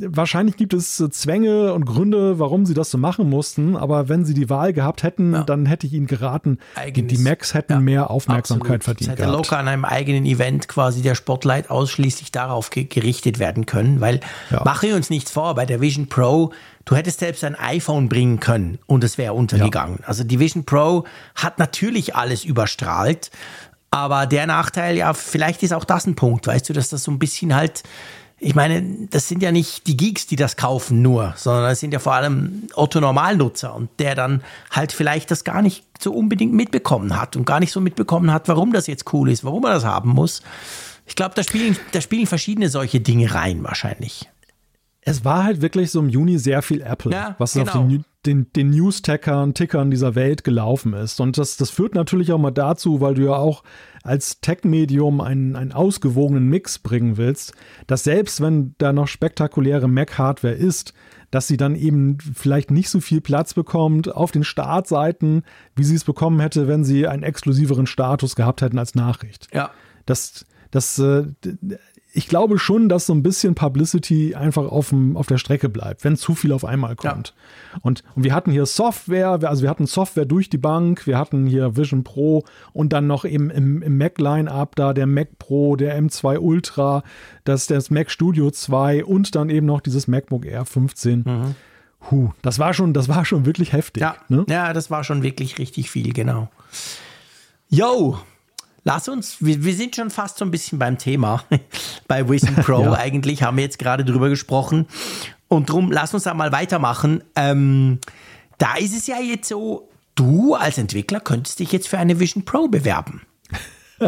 wahrscheinlich 0.00 0.56
gibt 0.56 0.74
es 0.74 0.98
äh, 1.00 1.10
Zwänge 1.10 1.72
und 1.72 1.84
Gründe, 1.84 2.38
warum 2.38 2.66
sie 2.66 2.74
das 2.74 2.90
so 2.90 2.98
machen 2.98 3.28
mussten. 3.30 3.76
Aber 3.76 4.08
wenn 4.08 4.24
sie 4.24 4.34
die 4.34 4.50
Wahl 4.50 4.72
gehabt 4.72 5.02
hätten, 5.02 5.32
Ja. 5.34 5.42
dann 5.44 5.66
hätte 5.66 5.86
ich 5.86 5.92
ihnen 5.92 6.06
geraten, 6.06 6.58
die, 6.76 6.80
Eigenes- 6.80 7.12
die 7.12 7.18
Macs 7.18 7.54
hätten 7.54 7.72
Ja, 7.72 7.80
mehr 7.80 8.10
Aufmerksamkeit 8.10 8.76
Absolut. 8.80 8.84
verdient 8.84 9.10
Es 9.18 9.18
hätte 9.24 9.30
locker 9.30 9.58
an 9.58 9.68
einem 9.68 9.84
eigenen 9.84 10.26
Event 10.26 10.68
quasi 10.68 11.02
der 11.02 11.14
Spotlight 11.14 11.70
ausschließlich 11.70 12.32
darauf 12.32 12.70
ge 12.70 12.84
gerichtet 12.84 13.38
werden 13.38 13.66
können, 13.66 14.00
weil 14.00 14.20
Ja. 14.50 14.62
machen 14.64 14.88
wir 14.88 14.96
uns 14.96 15.10
nichts 15.10 15.30
vor, 15.30 15.54
bei 15.54 15.66
der 15.66 15.80
Vision 15.80 16.08
Pro, 16.08 16.52
du 16.84 16.96
hättest 16.96 17.20
selbst 17.20 17.44
ein 17.44 17.54
iPhone 17.54 18.08
bringen 18.08 18.40
können 18.40 18.78
und 18.86 19.04
es 19.04 19.16
wäre 19.18 19.32
untergegangen. 19.34 20.00
Also 20.04 20.24
die 20.24 20.38
Vision 20.38 20.64
Pro 20.64 21.04
hat 21.34 21.58
natürlich 21.58 22.14
alles 22.14 22.44
überstrahlt, 22.44 23.30
aber 23.90 24.26
der 24.26 24.46
Nachteil, 24.46 24.96
ja, 24.96 25.14
vielleicht 25.14 25.62
ist 25.62 25.72
auch 25.72 25.84
das 25.84 26.06
ein 26.06 26.16
Punkt, 26.16 26.46
weißt 26.46 26.68
du, 26.68 26.72
dass 26.72 26.88
das 26.88 27.04
so 27.04 27.10
ein 27.12 27.18
bisschen 27.18 27.54
halt 27.54 27.84
ich 28.44 28.54
meine, 28.54 29.08
das 29.10 29.26
sind 29.28 29.42
ja 29.42 29.50
nicht 29.52 29.86
die 29.86 29.96
Geeks, 29.96 30.26
die 30.26 30.36
das 30.36 30.56
kaufen 30.56 31.00
nur, 31.00 31.32
sondern 31.36 31.64
das 31.64 31.80
sind 31.80 31.92
ja 31.92 31.98
vor 31.98 32.12
allem 32.12 32.64
Otto-Normalnutzer 32.74 33.74
und 33.74 33.88
der 33.98 34.14
dann 34.14 34.42
halt 34.70 34.92
vielleicht 34.92 35.30
das 35.30 35.44
gar 35.44 35.62
nicht 35.62 35.84
so 35.98 36.12
unbedingt 36.12 36.52
mitbekommen 36.52 37.18
hat 37.18 37.36
und 37.36 37.46
gar 37.46 37.60
nicht 37.60 37.72
so 37.72 37.80
mitbekommen 37.80 38.32
hat, 38.32 38.46
warum 38.48 38.72
das 38.72 38.86
jetzt 38.86 39.12
cool 39.14 39.30
ist, 39.30 39.44
warum 39.44 39.64
er 39.64 39.72
das 39.72 39.84
haben 39.84 40.10
muss. 40.10 40.42
Ich 41.06 41.16
glaube, 41.16 41.34
da 41.34 41.42
spielen, 41.42 41.76
da 41.92 42.00
spielen 42.02 42.26
verschiedene 42.26 42.68
solche 42.68 43.00
Dinge 43.00 43.34
rein 43.34 43.64
wahrscheinlich. 43.64 44.28
Es 45.00 45.24
war 45.24 45.44
halt 45.44 45.62
wirklich 45.62 45.90
so 45.90 46.00
im 46.00 46.08
Juni 46.08 46.38
sehr 46.38 46.62
viel 46.62 46.82
Apple, 46.82 47.12
Ja, 47.12 47.34
was 47.38 47.54
genau. 47.54 47.72
auf 47.72 47.88
den, 47.88 48.04
den, 48.26 48.52
den 48.52 48.70
News-Tackern, 48.70 49.54
Tickern 49.54 49.90
dieser 49.90 50.14
Welt 50.14 50.44
gelaufen 50.44 50.94
ist. 50.94 51.20
Und 51.20 51.38
das, 51.38 51.56
das 51.56 51.70
führt 51.70 51.94
natürlich 51.94 52.32
auch 52.32 52.38
mal 52.38 52.50
dazu, 52.50 53.00
weil 53.00 53.14
du 53.14 53.22
ja 53.22 53.36
auch 53.36 53.62
als 54.02 54.40
Tech-Medium 54.40 55.20
einen, 55.20 55.56
einen 55.56 55.72
ausgewogenen 55.72 56.46
Mix 56.48 56.78
bringen 56.78 57.16
willst, 57.16 57.54
dass 57.86 58.04
selbst 58.04 58.40
wenn 58.40 58.74
da 58.78 58.92
noch 58.92 59.08
spektakuläre 59.08 59.88
Mac-Hardware 59.88 60.54
ist, 60.54 60.92
dass 61.30 61.48
sie 61.48 61.56
dann 61.56 61.74
eben 61.74 62.18
vielleicht 62.18 62.70
nicht 62.70 62.90
so 62.90 63.00
viel 63.00 63.20
Platz 63.20 63.54
bekommt 63.54 64.14
auf 64.14 64.30
den 64.30 64.44
Startseiten, 64.44 65.42
wie 65.74 65.84
sie 65.84 65.96
es 65.96 66.04
bekommen 66.04 66.38
hätte, 66.38 66.68
wenn 66.68 66.84
sie 66.84 67.08
einen 67.08 67.22
exklusiveren 67.24 67.86
Status 67.86 68.36
gehabt 68.36 68.62
hätten 68.62 68.78
als 68.78 68.94
Nachricht. 68.94 69.48
Ja. 69.52 69.70
Das, 70.06 70.46
das, 70.70 70.98
äh, 70.98 71.24
ich 72.16 72.28
glaube 72.28 72.58
schon, 72.60 72.88
dass 72.88 73.06
so 73.06 73.12
ein 73.12 73.24
bisschen 73.24 73.56
Publicity 73.56 74.36
einfach 74.36 74.66
auf, 74.70 74.90
dem, 74.90 75.16
auf 75.16 75.26
der 75.26 75.36
Strecke 75.38 75.68
bleibt, 75.68 76.04
wenn 76.04 76.16
zu 76.16 76.34
viel 76.34 76.52
auf 76.52 76.64
einmal 76.64 76.94
kommt. 76.94 77.34
Und, 77.82 78.04
und 78.14 78.22
wir 78.22 78.32
hatten 78.32 78.52
hier 78.52 78.66
Software, 78.66 79.40
also 79.42 79.62
wir 79.62 79.68
hatten 79.70 79.86
Software 79.86 80.24
durch 80.24 80.48
die 80.48 80.58
Bank, 80.58 81.08
wir 81.08 81.18
hatten 81.18 81.44
hier 81.46 81.76
Vision 81.76 82.04
Pro 82.04 82.44
und 82.72 82.92
dann 82.92 83.08
noch 83.08 83.24
eben 83.24 83.50
im, 83.50 83.82
im 83.82 83.98
Mac-Line-Up 83.98 84.76
da 84.76 84.92
der 84.92 85.06
Mac 85.06 85.38
Pro, 85.38 85.74
der 85.74 86.00
M2 86.00 86.38
Ultra, 86.38 87.02
das, 87.42 87.66
das 87.66 87.90
Mac 87.90 88.10
Studio 88.10 88.50
2 88.50 89.04
und 89.04 89.34
dann 89.34 89.50
eben 89.50 89.66
noch 89.66 89.80
dieses 89.80 90.06
MacBook 90.06 90.46
Air 90.46 90.64
15. 90.64 91.54
Huh, 92.10 92.30
das 92.42 92.60
war 92.60 92.74
schon, 92.74 92.92
das 92.92 93.08
war 93.08 93.24
schon 93.24 93.44
wirklich 93.44 93.72
heftig. 93.72 94.02
Ja, 94.02 94.16
Ne? 94.28 94.44
ja, 94.48 94.72
das 94.72 94.90
war 94.90 95.02
schon 95.02 95.22
wirklich 95.24 95.58
richtig 95.58 95.90
viel, 95.90 96.12
genau. 96.12 96.48
Yo, 97.68 98.18
lass 98.84 99.08
uns, 99.08 99.36
wir, 99.40 99.64
wir 99.64 99.74
sind 99.74 99.96
schon 99.96 100.10
fast 100.10 100.38
so 100.38 100.44
ein 100.44 100.50
bisschen 100.50 100.78
beim 100.78 100.98
Thema. 100.98 101.42
Bei 102.08 102.28
Vision 102.28 102.54
Pro 102.56 102.80
Ja. 102.84 102.92
eigentlich 102.94 103.42
haben 103.42 103.56
wir 103.56 103.64
jetzt 103.64 103.78
gerade 103.78 104.04
drüber 104.04 104.28
gesprochen. 104.28 104.86
Und 105.48 105.70
drum, 105.70 105.90
lass 105.90 106.14
uns 106.14 106.24
da 106.24 106.34
mal 106.34 106.52
weitermachen. 106.52 107.22
Ähm, 107.36 107.98
da 108.58 108.76
ist 108.76 108.96
es 108.96 109.06
ja 109.06 109.18
jetzt 109.20 109.48
so, 109.48 109.88
du 110.14 110.54
als 110.54 110.78
Entwickler 110.78 111.20
könntest 111.20 111.58
dich 111.58 111.72
jetzt 111.72 111.88
für 111.88 111.98
eine 111.98 112.20
Vision 112.20 112.44
Pro 112.44 112.68
bewerben. 112.68 113.22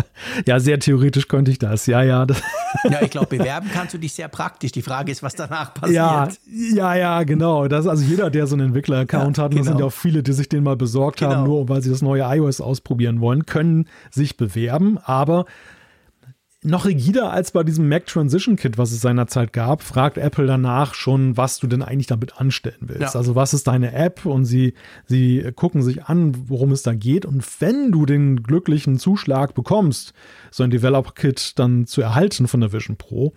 Ja, 0.47 0.61
sehr 0.61 0.79
theoretisch 0.79 1.29
könnte 1.29 1.51
ich 1.51 1.59
das. 1.59 1.87
Ja, 1.87 2.03
ja. 2.03 2.27
Ja, 2.91 3.01
ich 3.03 3.11
glaube, 3.11 3.39
bewerben 3.39 3.69
kannst 3.73 3.95
du 3.95 3.99
dich 3.99 4.13
sehr 4.13 4.29
praktisch. 4.29 4.71
Die 4.73 4.83
Frage 4.83 5.11
ist, 5.11 5.23
was 5.23 5.35
danach 5.35 5.73
passiert. 5.73 5.95
Ja, 5.95 6.29
ja, 6.75 6.95
ja, 6.95 7.23
genau. 7.23 7.69
Das, 7.69 7.87
also 7.87 8.05
jeder, 8.05 8.29
der 8.31 8.47
so 8.47 8.55
einen 8.55 8.67
Entwickler-Account 8.67 9.39
Ja, 9.39 9.45
hat, 9.45 9.53
und 9.53 9.59
das 9.59 9.67
sind 9.67 9.75
genau. 9.77 9.87
ja 9.87 9.89
auch 9.89 9.97
viele, 9.97 10.23
die 10.23 10.33
sich 10.33 10.49
den 10.49 10.63
mal 10.63 10.77
besorgt 10.77 11.21
Genau. 11.21 11.33
haben, 11.35 11.45
nur 11.45 11.69
weil 11.69 11.83
sie 11.83 11.91
das 11.91 12.03
neue 12.03 12.23
iOS 12.23 12.61
ausprobieren 12.61 13.21
wollen, 13.21 13.47
können 13.47 13.89
sich 14.11 14.37
bewerben, 14.37 14.99
aber 15.03 15.47
noch 16.67 16.85
rigider 16.85 17.33
als 17.33 17.53
bei 17.53 17.63
diesem 17.63 17.89
Mac 17.89 18.07
Transition 18.07 18.57
Kit, 18.57 18.79
was 18.79 18.93
es 18.93 19.01
seinerzeit 19.01 19.53
gab, 19.53 19.83
fragt 19.83 20.19
Apple 20.19 20.47
danach 20.47 20.95
schon, 20.95 21.37
was 21.37 21.59
du 21.59 21.67
denn 21.67 21.83
eigentlich 21.83 22.07
damit 22.07 22.41
anstellen 22.41 22.77
willst. 22.81 23.15
Ja. 23.15 23.19
Also 23.19 23.35
was 23.35 23.55
ist 23.55 23.67
deine 23.67 23.93
App 23.93 24.27
und 24.27 24.45
sie, 24.45 24.75
sie 25.07 25.51
gucken 25.55 25.83
sich 25.83 26.05
an, 26.05 26.49
worum 26.49 26.73
es 26.73 26.83
da 26.83 26.95
geht. 26.95 27.25
Und 27.25 27.45
wenn 27.61 27.93
du 27.93 28.07
den 28.07 28.43
glücklichen 28.43 28.99
Zuschlag 28.99 29.55
bekommst, 29.55 30.13
so 30.51 30.65
ein 30.65 30.71
Developer 30.71 31.13
Kit 31.13 31.59
dann 31.59 31.87
zu 31.87 32.03
erhalten 32.03 32.49
von 32.49 32.61
der 32.61 32.73
Vision 32.73 32.97
Pro, 32.97 33.33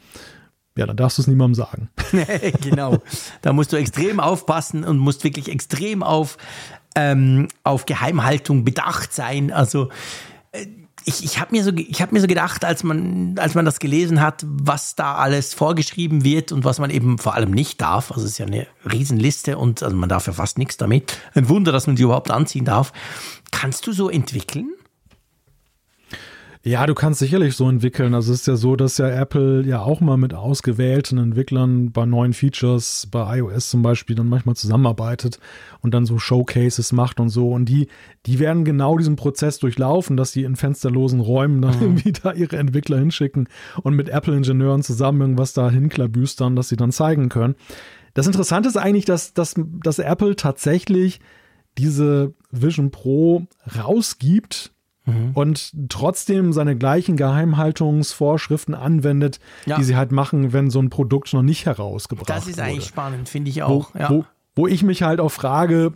ja, 0.75 0.85
dann 0.85 0.97
darfst 0.97 1.17
du 1.17 1.21
es 1.21 1.27
niemandem 1.27 1.55
sagen. 1.55 1.89
genau. 2.61 2.99
Da 3.41 3.53
musst 3.53 3.73
du 3.73 3.77
extrem 3.77 4.19
aufpassen 4.19 4.83
und 4.83 4.97
musst 4.97 5.23
wirklich 5.23 5.49
extrem 5.49 6.03
auf, 6.03 6.37
ähm, 6.95 7.49
auf 7.63 7.85
Geheimhaltung 7.85 8.63
bedacht 8.63 9.13
sein. 9.13 9.51
Also 9.51 9.89
äh, 10.51 10.67
ich, 11.05 11.23
ich 11.23 11.39
habe 11.39 11.51
mir, 11.51 11.63
so, 11.63 11.71
ich 11.75 12.01
hab 12.01 12.11
mir 12.11 12.21
so 12.21 12.27
gedacht, 12.27 12.65
als 12.65 12.83
man, 12.83 13.35
als 13.39 13.55
man 13.55 13.65
das 13.65 13.79
gelesen 13.79 14.21
hat, 14.21 14.45
was 14.47 14.95
da 14.95 15.15
alles 15.15 15.53
vorgeschrieben 15.53 16.23
wird 16.23 16.51
und 16.51 16.63
was 16.63 16.79
man 16.79 16.89
eben 16.89 17.17
vor 17.17 17.35
allem 17.35 17.51
nicht 17.51 17.81
darf. 17.81 18.11
Also 18.11 18.25
es 18.25 18.31
ist 18.31 18.37
ja 18.37 18.45
eine 18.45 18.67
Riesenliste 18.89 19.57
und 19.57 19.83
also 19.83 19.95
man 19.95 20.09
darf 20.09 20.27
ja 20.27 20.33
fast 20.33 20.57
nichts 20.57 20.77
damit. 20.77 21.17
Ein 21.33 21.49
Wunder, 21.49 21.71
dass 21.71 21.87
man 21.87 21.95
die 21.95 22.03
überhaupt 22.03 22.31
anziehen 22.31 22.65
darf. 22.65 22.93
Kannst 23.51 23.87
du 23.87 23.93
so 23.93 24.09
entwickeln? 24.09 24.73
Ja, 26.69 26.85
du 26.85 26.93
kannst 26.93 27.17
sicherlich 27.17 27.55
so 27.55 27.67
entwickeln. 27.67 28.13
Also 28.13 28.31
es 28.31 28.41
ist 28.41 28.47
ja 28.47 28.55
so, 28.55 28.75
dass 28.75 28.99
ja 28.99 29.09
Apple 29.09 29.63
ja 29.65 29.81
auch 29.81 30.01
mal 30.01 30.17
mit 30.17 30.35
ausgewählten 30.35 31.17
Entwicklern 31.17 31.91
bei 31.91 32.05
neuen 32.05 32.31
Features, 32.33 33.07
bei 33.09 33.39
iOS 33.39 33.71
zum 33.71 33.81
Beispiel, 33.81 34.15
dann 34.15 34.29
manchmal 34.29 34.55
zusammenarbeitet 34.55 35.39
und 35.81 35.95
dann 35.95 36.05
so 36.05 36.19
Showcases 36.19 36.91
macht 36.91 37.19
und 37.19 37.29
so. 37.29 37.49
Und 37.49 37.65
die, 37.65 37.87
die 38.27 38.37
werden 38.37 38.65
genau 38.65 38.99
diesen 38.99 39.15
Prozess 39.15 39.57
durchlaufen, 39.57 40.15
dass 40.15 40.31
die 40.31 40.43
in 40.43 40.55
fensterlosen 40.55 41.21
Räumen 41.21 41.63
dann 41.63 41.75
mhm. 41.77 41.81
irgendwie 41.81 42.11
da 42.11 42.33
ihre 42.33 42.57
Entwickler 42.57 42.99
hinschicken 42.99 43.49
und 43.81 43.95
mit 43.95 44.09
Apple-Ingenieuren 44.09 44.83
zusammen 44.83 45.21
irgendwas 45.21 45.53
da 45.53 45.71
hinklabüstern, 45.71 46.55
dass 46.55 46.69
sie 46.69 46.77
dann 46.77 46.91
zeigen 46.91 47.29
können. 47.29 47.55
Das 48.13 48.27
Interessante 48.27 48.69
ist 48.69 48.77
eigentlich, 48.77 49.05
dass, 49.05 49.33
dass, 49.33 49.55
dass 49.57 49.97
Apple 49.97 50.35
tatsächlich 50.35 51.19
diese 51.79 52.35
Vision 52.51 52.91
Pro 52.91 53.47
rausgibt 53.75 54.71
mhm. 55.09 55.31
und 55.33 55.71
trotzdem 55.89 56.53
seine 56.53 56.75
gleichen 56.75 57.17
Geheimhaltungsvorschriften 57.17 58.75
anwendet, 58.75 59.39
ja. 59.65 59.77
die 59.77 59.83
sie 59.83 59.95
halt 59.95 60.11
machen, 60.11 60.53
wenn 60.53 60.69
so 60.69 60.79
ein 60.79 60.89
Produkt 60.89 61.33
noch 61.33 61.41
nicht 61.41 61.65
herausgebracht 61.65 62.29
wird. 62.29 62.37
Das 62.37 62.47
ist 62.47 62.57
wurde. 62.57 62.67
eigentlich 62.67 62.85
spannend, 62.85 63.29
finde 63.29 63.49
ich 63.49 63.63
auch. 63.63 63.93
Wo, 63.93 63.99
ja. 63.99 64.09
wo, 64.09 64.25
wo 64.55 64.67
ich 64.67 64.83
mich 64.83 65.03
halt 65.03 65.19
auch 65.19 65.31
frage, 65.31 65.93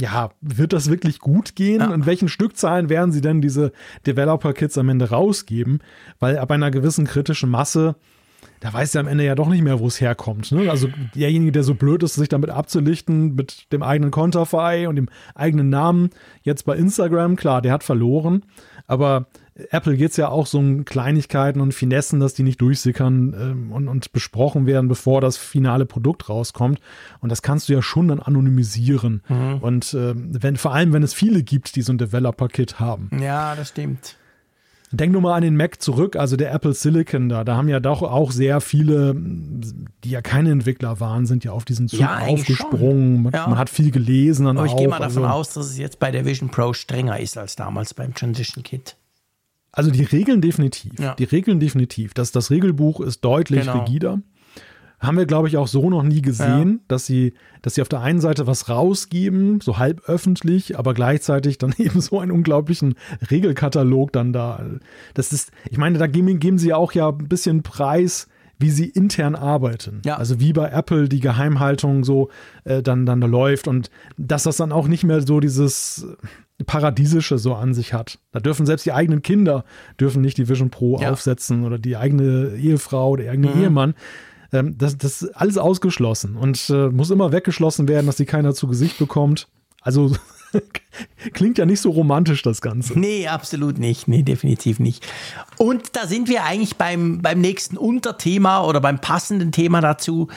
ja, 0.00 0.30
wird 0.40 0.72
das 0.72 0.90
wirklich 0.90 1.18
gut 1.18 1.54
gehen? 1.54 1.80
Ja. 1.80 1.92
In 1.92 2.06
welchen 2.06 2.28
Stückzahlen 2.28 2.88
werden 2.88 3.12
sie 3.12 3.20
denn 3.20 3.40
diese 3.40 3.72
Developer-Kits 4.06 4.78
am 4.78 4.88
Ende 4.88 5.10
rausgeben? 5.10 5.80
Weil 6.18 6.38
ab 6.38 6.50
einer 6.50 6.70
gewissen 6.70 7.06
kritischen 7.06 7.50
Masse 7.50 7.96
da 8.60 8.72
weiß 8.72 8.94
er 8.94 9.00
am 9.00 9.08
Ende 9.08 9.24
ja 9.24 9.34
doch 9.34 9.48
nicht 9.48 9.62
mehr, 9.62 9.80
wo 9.80 9.86
es 9.86 10.00
herkommt. 10.00 10.52
Ne? 10.52 10.70
Also 10.70 10.88
derjenige, 11.14 11.52
der 11.52 11.62
so 11.62 11.74
blöd 11.74 12.02
ist, 12.02 12.14
sich 12.14 12.28
damit 12.28 12.50
abzulichten 12.50 13.34
mit 13.34 13.72
dem 13.72 13.82
eigenen 13.82 14.10
Konterfei 14.10 14.88
und 14.88 14.96
dem 14.96 15.08
eigenen 15.34 15.68
Namen, 15.68 16.10
jetzt 16.42 16.64
bei 16.64 16.76
Instagram, 16.76 17.36
klar, 17.36 17.62
der 17.62 17.72
hat 17.72 17.84
verloren. 17.84 18.44
Aber 18.86 19.26
Apple 19.70 19.96
geht 19.96 20.12
es 20.12 20.16
ja 20.16 20.28
auch 20.28 20.46
so 20.46 20.58
um 20.58 20.84
Kleinigkeiten 20.84 21.60
und 21.60 21.74
Finessen, 21.74 22.20
dass 22.20 22.34
die 22.34 22.42
nicht 22.42 22.60
durchsickern 22.60 23.34
ähm, 23.38 23.72
und, 23.72 23.88
und, 23.88 24.12
besprochen 24.12 24.66
werden, 24.66 24.88
bevor 24.88 25.20
das 25.20 25.36
finale 25.36 25.84
Produkt 25.84 26.28
rauskommt. 26.28 26.80
Und 27.20 27.30
das 27.30 27.42
kannst 27.42 27.68
du 27.68 27.72
ja 27.72 27.82
schon 27.82 28.08
dann 28.08 28.20
anonymisieren. 28.20 29.22
Mhm. 29.28 29.58
Und 29.60 29.94
äh, 29.94 30.14
wenn, 30.14 30.56
vor 30.56 30.74
allem, 30.74 30.92
wenn 30.92 31.02
es 31.02 31.12
viele 31.12 31.42
gibt, 31.42 31.76
die 31.76 31.82
so 31.82 31.92
ein 31.92 31.98
Developer-Kit 31.98 32.78
haben. 32.78 33.10
Ja, 33.20 33.54
das 33.56 33.70
stimmt. 33.70 34.16
Denk 34.90 35.12
nur 35.12 35.20
mal 35.20 35.34
an 35.34 35.42
den 35.42 35.56
Mac 35.56 35.82
zurück, 35.82 36.16
also 36.16 36.36
der 36.36 36.52
Apple 36.52 36.72
Silicon 36.72 37.28
da. 37.28 37.44
Da 37.44 37.56
haben 37.56 37.68
ja 37.68 37.78
doch 37.78 38.02
auch 38.02 38.30
sehr 38.30 38.60
viele, 38.62 39.14
die 39.14 40.10
ja 40.10 40.22
keine 40.22 40.50
Entwickler 40.50 40.98
waren, 40.98 41.26
sind 41.26 41.44
ja 41.44 41.52
auf 41.52 41.66
diesen 41.66 41.88
Zug 41.88 42.00
ja, 42.00 42.20
aufgesprungen. 42.20 43.24
Man, 43.24 43.32
ja. 43.32 43.46
man, 43.48 43.58
hat 43.58 43.68
viel 43.68 43.90
gelesen. 43.90 44.46
Aber 44.46 44.64
ich 44.64 44.76
gehe 44.76 44.88
mal 44.88 44.98
davon 44.98 45.24
also, 45.24 45.34
aus, 45.34 45.52
dass 45.52 45.66
es 45.66 45.78
jetzt 45.78 45.98
bei 45.98 46.10
der 46.10 46.24
Vision 46.24 46.48
Pro 46.48 46.72
strenger 46.72 47.20
ist 47.20 47.36
als 47.36 47.54
damals 47.54 47.92
beim 47.92 48.14
Transition 48.14 48.62
Kit. 48.64 48.96
Also 49.72 49.90
die 49.90 50.04
Regeln 50.04 50.40
definitiv. 50.40 50.92
Ja. 50.98 51.14
Die 51.14 51.24
Regeln 51.24 51.60
definitiv. 51.60 52.14
Das, 52.14 52.32
das 52.32 52.50
Regelbuch 52.50 53.00
ist 53.00 53.20
deutlich 53.20 53.60
genau. 53.60 53.80
rigider. 53.80 54.20
Haben 55.00 55.16
wir, 55.16 55.26
glaube 55.26 55.46
ich, 55.46 55.56
auch 55.56 55.68
so 55.68 55.90
noch 55.90 56.02
nie 56.02 56.22
gesehen, 56.22 56.70
ja. 56.70 56.84
dass 56.88 57.06
sie, 57.06 57.34
dass 57.62 57.76
sie 57.76 57.82
auf 57.82 57.88
der 57.88 58.00
einen 58.00 58.20
Seite 58.20 58.46
was 58.46 58.68
rausgeben, 58.68 59.60
so 59.60 59.78
halb 59.78 60.02
öffentlich, 60.08 60.78
aber 60.78 60.92
gleichzeitig 60.92 61.58
dann 61.58 61.74
eben 61.78 62.00
so 62.00 62.18
einen 62.18 62.32
unglaublichen 62.32 62.94
Regelkatalog 63.30 64.12
dann 64.12 64.32
da. 64.32 64.64
Das 65.14 65.32
ist, 65.32 65.52
ich 65.70 65.78
meine, 65.78 65.98
da 65.98 66.06
geben, 66.06 66.40
geben 66.40 66.58
sie 66.58 66.74
auch 66.74 66.92
ja 66.92 67.10
ein 67.10 67.28
bisschen 67.28 67.62
Preis, 67.62 68.28
wie 68.58 68.70
sie 68.70 68.86
intern 68.86 69.36
arbeiten. 69.36 70.02
Ja. 70.04 70.16
Also 70.16 70.40
wie 70.40 70.52
bei 70.52 70.68
Apple 70.68 71.08
die 71.08 71.20
Geheimhaltung 71.20 72.02
so 72.02 72.28
äh, 72.64 72.82
dann, 72.82 73.06
dann 73.06 73.20
da 73.20 73.26
läuft 73.26 73.68
und 73.68 73.90
dass 74.16 74.42
das 74.42 74.56
dann 74.56 74.72
auch 74.72 74.88
nicht 74.88 75.04
mehr 75.04 75.20
so 75.20 75.38
dieses 75.38 76.06
Paradiesische 76.66 77.38
so 77.38 77.54
an 77.54 77.72
sich 77.72 77.94
hat. 77.94 78.18
Da 78.32 78.40
dürfen 78.40 78.66
selbst 78.66 78.84
die 78.84 78.92
eigenen 78.92 79.22
Kinder 79.22 79.64
dürfen 80.00 80.22
nicht 80.22 80.38
die 80.38 80.48
Vision 80.48 80.70
Pro 80.70 80.98
ja. 81.00 81.12
aufsetzen 81.12 81.64
oder 81.64 81.78
die 81.78 81.96
eigene 81.96 82.56
Ehefrau, 82.56 83.14
der 83.16 83.30
eigene 83.30 83.54
mhm. 83.54 83.62
Ehemann. 83.62 83.94
Ähm, 84.52 84.76
das, 84.78 84.96
das 84.96 85.22
ist 85.22 85.30
alles 85.36 85.58
ausgeschlossen 85.58 86.36
und 86.36 86.70
äh, 86.70 86.88
muss 86.88 87.10
immer 87.10 87.32
weggeschlossen 87.32 87.88
werden, 87.88 88.06
dass 88.06 88.16
sie 88.16 88.26
keiner 88.26 88.54
zu 88.54 88.66
Gesicht 88.66 88.98
bekommt. 88.98 89.48
Also 89.82 90.14
klingt 91.32 91.58
ja 91.58 91.66
nicht 91.66 91.80
so 91.80 91.90
romantisch, 91.90 92.42
das 92.42 92.60
Ganze. 92.60 92.98
Nee, 92.98 93.28
absolut 93.28 93.78
nicht. 93.78 94.08
Nee, 94.08 94.22
definitiv 94.22 94.80
nicht. 94.80 95.06
Und 95.56 95.96
da 95.96 96.06
sind 96.06 96.28
wir 96.28 96.44
eigentlich 96.44 96.76
beim, 96.76 97.20
beim 97.22 97.40
nächsten 97.40 97.76
Unterthema 97.76 98.64
oder 98.64 98.80
beim 98.80 99.00
passenden 99.00 99.52
Thema 99.52 99.80
dazu. 99.80 100.28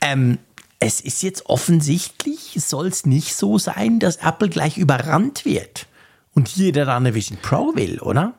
Ähm, 0.00 0.38
es 0.80 1.00
ist 1.00 1.22
jetzt 1.22 1.46
offensichtlich, 1.46 2.56
soll 2.56 2.86
es 2.86 3.04
nicht 3.04 3.34
so 3.34 3.58
sein, 3.58 3.98
dass 3.98 4.16
Apple 4.16 4.48
gleich 4.48 4.78
überrannt 4.78 5.44
wird 5.44 5.86
und 6.34 6.48
jeder 6.48 6.84
da 6.84 6.96
eine 6.96 7.14
Vision 7.14 7.38
Pro 7.42 7.74
will, 7.74 7.98
oder? 7.98 8.34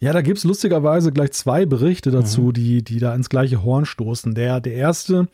Ja, 0.00 0.12
da 0.12 0.22
gibt 0.22 0.38
es 0.38 0.44
lustigerweise 0.44 1.10
gleich 1.10 1.32
zwei 1.32 1.66
Berichte 1.66 2.12
dazu, 2.12 2.42
mhm. 2.42 2.52
die, 2.52 2.84
die 2.84 3.00
da 3.00 3.14
ins 3.14 3.28
gleiche 3.28 3.64
Horn 3.64 3.84
stoßen. 3.84 4.34
Der, 4.34 4.60
der 4.60 4.74
erste, 4.74 5.26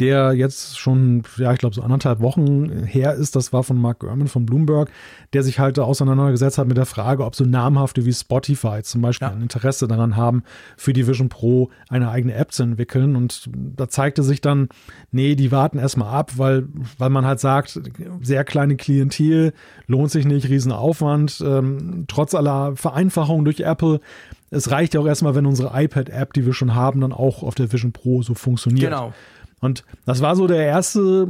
der 0.00 0.32
jetzt 0.32 0.78
schon, 0.78 1.24
ja, 1.38 1.52
ich 1.52 1.58
glaube, 1.58 1.74
so 1.74 1.82
anderthalb 1.82 2.20
Wochen 2.20 2.84
her 2.84 3.14
ist. 3.14 3.34
Das 3.34 3.52
war 3.52 3.64
von 3.64 3.80
Mark 3.80 4.00
Gurman 4.00 4.28
von 4.28 4.46
Bloomberg, 4.46 4.90
der 5.32 5.42
sich 5.42 5.58
halt 5.58 5.78
auseinandergesetzt 5.78 6.58
hat 6.58 6.68
mit 6.68 6.76
der 6.76 6.86
Frage, 6.86 7.24
ob 7.24 7.34
so 7.34 7.44
namhafte 7.44 8.04
wie 8.04 8.12
Spotify 8.12 8.82
zum 8.82 9.02
Beispiel 9.02 9.26
ja. 9.26 9.34
ein 9.34 9.42
Interesse 9.42 9.88
daran 9.88 10.16
haben, 10.16 10.44
für 10.76 10.92
die 10.92 11.06
Vision 11.06 11.28
Pro 11.28 11.70
eine 11.88 12.10
eigene 12.10 12.34
App 12.34 12.52
zu 12.52 12.62
entwickeln. 12.62 13.16
Und 13.16 13.50
da 13.52 13.88
zeigte 13.88 14.22
sich 14.22 14.40
dann, 14.40 14.68
nee, 15.10 15.34
die 15.34 15.50
warten 15.50 15.78
erstmal 15.78 16.14
ab, 16.14 16.32
weil, 16.36 16.68
weil 16.98 17.10
man 17.10 17.26
halt 17.26 17.40
sagt, 17.40 17.80
sehr 18.22 18.44
kleine 18.44 18.76
Klientel, 18.76 19.52
lohnt 19.88 20.12
sich 20.12 20.26
nicht, 20.26 20.48
Riesenaufwand, 20.48 21.42
ähm, 21.44 22.04
trotz 22.06 22.34
aller 22.34 22.76
Vereinfachungen 22.76 23.44
durch 23.44 23.60
Apple 23.60 24.00
es 24.50 24.70
reicht 24.70 24.94
ja 24.94 25.00
auch 25.00 25.06
erstmal, 25.06 25.34
wenn 25.34 25.44
unsere 25.44 25.78
iPad-App, 25.78 26.32
die 26.32 26.46
wir 26.46 26.54
schon 26.54 26.74
haben, 26.74 27.02
dann 27.02 27.12
auch 27.12 27.42
auf 27.42 27.54
der 27.54 27.70
Vision 27.70 27.92
Pro 27.92 28.22
so 28.22 28.34
funktioniert. 28.34 28.90
Genau. 28.90 29.12
Und 29.60 29.84
das 30.04 30.20
war 30.20 30.36
so 30.36 30.46
der 30.46 30.64
erste, 30.64 31.26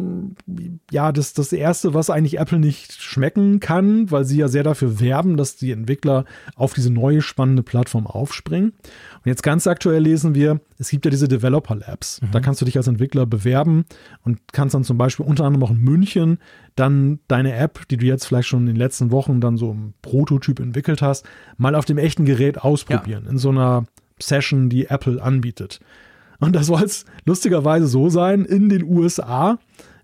ja, 0.90 1.12
das, 1.12 1.32
das 1.32 1.52
erste, 1.52 1.94
was 1.94 2.10
eigentlich 2.10 2.38
Apple 2.38 2.58
nicht 2.58 3.00
schmecken 3.00 3.58
kann, 3.60 4.10
weil 4.10 4.24
sie 4.24 4.38
ja 4.38 4.48
sehr 4.48 4.62
dafür 4.62 5.00
werben, 5.00 5.36
dass 5.36 5.56
die 5.56 5.72
Entwickler 5.72 6.24
auf 6.54 6.74
diese 6.74 6.90
neue 6.90 7.22
spannende 7.22 7.62
Plattform 7.62 8.06
aufspringen. 8.06 8.70
Und 8.70 9.26
jetzt 9.26 9.42
ganz 9.42 9.66
aktuell 9.66 10.02
lesen 10.02 10.34
wir, 10.34 10.60
es 10.78 10.90
gibt 10.90 11.06
ja 11.06 11.10
diese 11.10 11.28
Developer 11.28 11.74
Labs. 11.74 12.20
Mhm. 12.20 12.30
Da 12.32 12.40
kannst 12.40 12.60
du 12.60 12.64
dich 12.66 12.76
als 12.76 12.86
Entwickler 12.86 13.24
bewerben 13.24 13.84
und 14.24 14.38
kannst 14.52 14.74
dann 14.74 14.84
zum 14.84 14.98
Beispiel 14.98 15.24
unter 15.24 15.44
anderem 15.44 15.64
auch 15.64 15.70
in 15.70 15.78
München 15.80 16.38
dann 16.76 17.20
deine 17.28 17.54
App, 17.54 17.88
die 17.88 17.96
du 17.96 18.06
jetzt 18.06 18.26
vielleicht 18.26 18.48
schon 18.48 18.60
in 18.60 18.66
den 18.66 18.76
letzten 18.76 19.10
Wochen 19.10 19.40
dann 19.40 19.56
so 19.56 19.72
im 19.72 19.94
Prototyp 20.02 20.60
entwickelt 20.60 21.02
hast, 21.02 21.26
mal 21.56 21.74
auf 21.74 21.86
dem 21.86 21.98
echten 21.98 22.24
Gerät 22.24 22.58
ausprobieren. 22.58 23.24
Ja. 23.24 23.30
In 23.30 23.38
so 23.38 23.48
einer 23.48 23.86
Session, 24.20 24.68
die 24.68 24.86
Apple 24.86 25.22
anbietet. 25.22 25.80
Und 26.40 26.54
da 26.54 26.62
soll 26.62 26.82
es 26.82 27.04
lustigerweise 27.24 27.86
so 27.86 28.08
sein 28.10 28.44
in 28.44 28.68
den 28.68 28.84
USA, 28.84 29.58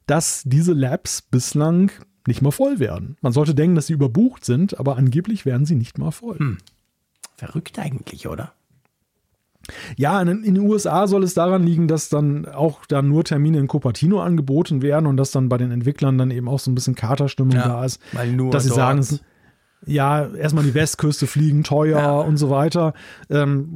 dass 0.06 0.42
diese 0.44 0.72
Labs 0.72 1.22
bislang 1.22 1.90
nicht 2.26 2.42
mal 2.42 2.50
voll 2.50 2.78
werden. 2.78 3.16
Man 3.20 3.32
sollte 3.32 3.54
denken, 3.54 3.76
dass 3.76 3.86
sie 3.86 3.92
überbucht 3.92 4.44
sind, 4.44 4.78
aber 4.78 4.96
angeblich 4.96 5.46
werden 5.46 5.66
sie 5.66 5.74
nicht 5.74 5.98
mal 5.98 6.10
voll. 6.10 6.38
Hm. 6.38 6.58
Verrückt 7.36 7.78
eigentlich, 7.78 8.28
oder? 8.28 8.52
Ja, 9.96 10.20
in, 10.20 10.42
den 10.42 10.58
USA 10.58 11.06
soll 11.06 11.22
es 11.24 11.34
daran 11.34 11.62
liegen, 11.62 11.88
dass 11.88 12.08
dann 12.08 12.46
auch 12.46 12.84
da 12.86 13.02
nur 13.02 13.24
Termine 13.24 13.58
in 13.58 13.68
Cupertino 13.68 14.20
angeboten 14.20 14.82
werden 14.82 15.06
und 15.06 15.16
dass 15.16 15.30
dann 15.30 15.48
bei 15.48 15.56
den 15.56 15.70
Entwicklern 15.70 16.18
dann 16.18 16.30
eben 16.30 16.48
auch 16.48 16.58
so 16.58 16.70
ein 16.70 16.74
bisschen 16.74 16.94
Katerstimmung 16.94 17.54
ja, 17.54 17.68
da 17.68 17.84
ist. 17.84 18.00
Weil 18.12 18.32
nur 18.32 18.50
dass 18.50 18.64
sie 18.64 18.68
dort. 18.68 18.78
sagen, 18.78 18.98
es, 18.98 19.20
ja, 19.86 20.26
erstmal 20.34 20.64
die 20.64 20.74
Westküste 20.74 21.26
fliegen, 21.26 21.64
teuer 21.64 21.98
ja. 21.98 22.20
und 22.20 22.36
so 22.36 22.50
weiter. 22.50 22.94
Ähm, 23.30 23.74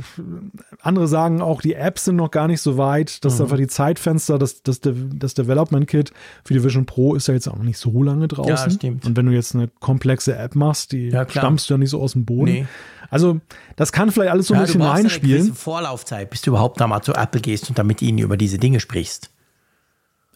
andere 0.81 1.09
sagen 1.09 1.41
auch, 1.41 1.61
die 1.61 1.75
Apps 1.75 2.07
sind 2.07 2.17
noch 2.17 2.31
gar 2.31 2.49
nicht 2.49 2.61
so 2.61 2.77
weit. 2.79 3.25
Das 3.25 3.35
mhm. 3.35 3.37
ist 3.37 3.41
einfach 3.43 3.57
die 3.57 3.67
Zeitfenster, 3.67 4.39
das, 4.39 4.63
das, 4.63 4.81
das 4.83 5.35
Development 5.35 5.87
Kit 5.87 6.13
für 6.45 6.55
die 6.55 6.65
Vision 6.65 6.87
Pro 6.87 7.15
ist 7.15 7.29
ja 7.29 7.35
jetzt 7.35 7.49
auch 7.49 7.57
noch 7.57 7.65
nicht 7.65 7.79
so 7.79 8.03
lange 8.03 8.29
draußen. 8.29 8.51
Ja, 8.51 8.71
stimmt. 8.71 9.07
Und 9.07 9.17
wenn 9.17 9.27
du 9.27 9.33
jetzt 9.33 9.55
eine 9.55 9.69
komplexe 9.81 10.37
App 10.37 10.55
machst, 10.55 10.93
die 10.93 11.09
ja, 11.09 11.29
stammst 11.29 11.69
du 11.69 11.75
ja 11.75 11.79
nicht 11.79 11.91
so 11.91 12.01
aus 12.01 12.13
dem 12.13 12.25
Boden. 12.25 12.53
Nee. 12.53 12.67
Also, 13.11 13.41
das 13.77 13.93
kann 13.93 14.11
vielleicht 14.11 14.33
alles 14.33 14.49
so 14.49 14.55
ein 14.55 14.61
bisschen 14.61 14.83
reinspielen. 14.83 15.39
Du 15.39 15.45
brauchst 15.47 15.51
eine 15.51 15.55
Vorlaufzeit, 15.57 16.31
bis 16.31 16.43
du 16.43 16.51
überhaupt 16.51 16.81
da 16.81 16.87
mal 16.87 17.01
zu 17.01 17.15
Apple 17.15 17.41
gehst 17.41 17.69
und 17.69 17.79
dann 17.79 17.87
mit 17.87 18.03
ihnen 18.03 18.19
über 18.19 18.37
diese 18.37 18.59
Dinge 18.59 18.81
sprichst. 18.81 19.31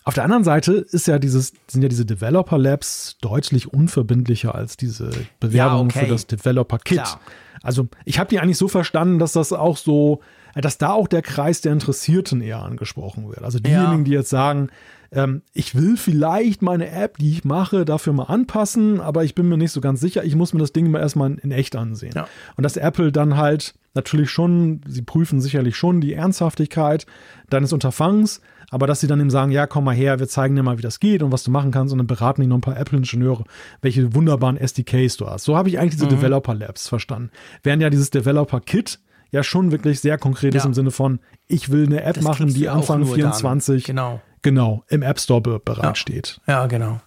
Auf 0.04 0.14
der 0.14 0.24
anderen 0.24 0.44
Seite 0.44 0.72
ist 0.72 1.06
ja 1.06 1.18
dieses, 1.18 1.52
sind 1.68 1.82
ja 1.82 1.88
diese 1.88 2.04
Developer 2.04 2.58
Labs 2.58 3.16
deutlich 3.20 3.72
unverbindlicher 3.72 4.54
als 4.54 4.76
diese 4.76 5.10
Bewerbung 5.38 5.90
ja, 5.90 5.96
okay. 5.96 6.06
für 6.06 6.12
das 6.12 6.26
Developer 6.26 6.78
Kit. 6.78 6.98
Klar. 6.98 7.20
Also 7.62 7.88
ich 8.04 8.18
habe 8.18 8.28
die 8.28 8.40
eigentlich 8.40 8.58
so 8.58 8.68
verstanden, 8.68 9.18
dass 9.18 9.32
das 9.32 9.52
auch 9.52 9.76
so, 9.76 10.20
dass 10.54 10.78
da 10.78 10.90
auch 10.90 11.06
der 11.06 11.22
Kreis 11.22 11.60
der 11.60 11.72
Interessierten 11.72 12.40
eher 12.40 12.62
angesprochen 12.62 13.28
wird. 13.28 13.42
Also 13.42 13.60
diejenigen, 13.60 13.98
ja. 13.98 14.04
die 14.04 14.10
jetzt 14.10 14.30
sagen, 14.30 14.70
ähm, 15.12 15.42
ich 15.52 15.74
will 15.74 15.96
vielleicht 15.96 16.62
meine 16.62 16.90
App, 16.90 17.18
die 17.18 17.30
ich 17.30 17.44
mache, 17.44 17.84
dafür 17.84 18.12
mal 18.12 18.24
anpassen, 18.24 19.00
aber 19.00 19.24
ich 19.24 19.34
bin 19.34 19.48
mir 19.48 19.56
nicht 19.56 19.72
so 19.72 19.80
ganz 19.80 20.00
sicher. 20.00 20.24
Ich 20.24 20.34
muss 20.34 20.52
mir 20.52 20.60
das 20.60 20.72
Ding 20.72 20.90
mal 20.90 21.00
erstmal 21.00 21.34
in 21.34 21.52
echt 21.52 21.76
ansehen. 21.76 22.12
Ja. 22.14 22.26
Und 22.56 22.64
dass 22.64 22.76
Apple 22.76 23.12
dann 23.12 23.36
halt 23.36 23.74
natürlich 23.94 24.30
schon, 24.30 24.80
sie 24.86 25.02
prüfen 25.02 25.40
sicherlich 25.40 25.76
schon 25.76 26.00
die 26.00 26.14
Ernsthaftigkeit 26.14 27.06
deines 27.50 27.72
Unterfangs, 27.72 28.40
aber 28.72 28.86
dass 28.86 29.00
sie 29.00 29.06
dann 29.06 29.20
eben 29.20 29.28
sagen, 29.28 29.52
ja, 29.52 29.66
komm 29.66 29.84
mal 29.84 29.94
her, 29.94 30.18
wir 30.18 30.28
zeigen 30.28 30.56
dir 30.56 30.62
mal, 30.62 30.78
wie 30.78 30.82
das 30.82 30.98
geht 30.98 31.22
und 31.22 31.30
was 31.30 31.42
du 31.42 31.50
machen 31.50 31.70
kannst 31.70 31.92
und 31.92 31.98
dann 31.98 32.06
beraten 32.06 32.40
die 32.40 32.46
noch 32.46 32.56
ein 32.56 32.62
paar 32.62 32.78
Apple-Ingenieure, 32.78 33.44
welche 33.82 34.14
wunderbaren 34.14 34.56
SDKs 34.56 35.18
du 35.18 35.28
hast. 35.28 35.44
So 35.44 35.58
habe 35.58 35.68
ich 35.68 35.78
eigentlich 35.78 35.96
diese 35.96 36.06
mhm. 36.06 36.10
Developer 36.10 36.54
Labs 36.54 36.88
verstanden. 36.88 37.30
Während 37.62 37.82
ja 37.82 37.90
dieses 37.90 38.08
Developer 38.08 38.60
Kit 38.60 38.98
ja 39.30 39.42
schon 39.42 39.72
wirklich 39.72 40.00
sehr 40.00 40.16
konkret 40.16 40.54
ist 40.54 40.64
im 40.64 40.72
Sinne 40.72 40.90
von, 40.90 41.20
ich 41.48 41.70
will 41.70 41.84
eine 41.84 42.02
App 42.02 42.14
das 42.14 42.24
machen, 42.24 42.48
die 42.48 42.70
Anfang 42.70 43.04
24 43.04 43.84
genau. 43.84 44.22
genau 44.40 44.84
im 44.88 45.02
App 45.02 45.20
Store 45.20 45.60
bereitsteht. 45.60 46.40
Ja. 46.46 46.62
ja, 46.62 46.66
genau. 46.66 46.98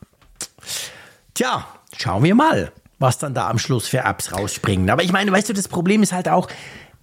Tja, 1.33 1.65
schauen 1.97 2.23
wir 2.23 2.35
mal, 2.35 2.71
was 2.99 3.17
dann 3.17 3.33
da 3.33 3.49
am 3.49 3.57
Schluss 3.57 3.87
für 3.87 3.99
Apps 3.99 4.31
rausspringen. 4.31 4.91
Aber 4.91 5.01
ich 5.01 5.11
meine, 5.11 5.31
weißt 5.31 5.49
du, 5.49 5.53
das 5.53 5.67
Problem 5.67 6.03
ist 6.03 6.13
halt 6.13 6.29
auch, 6.29 6.47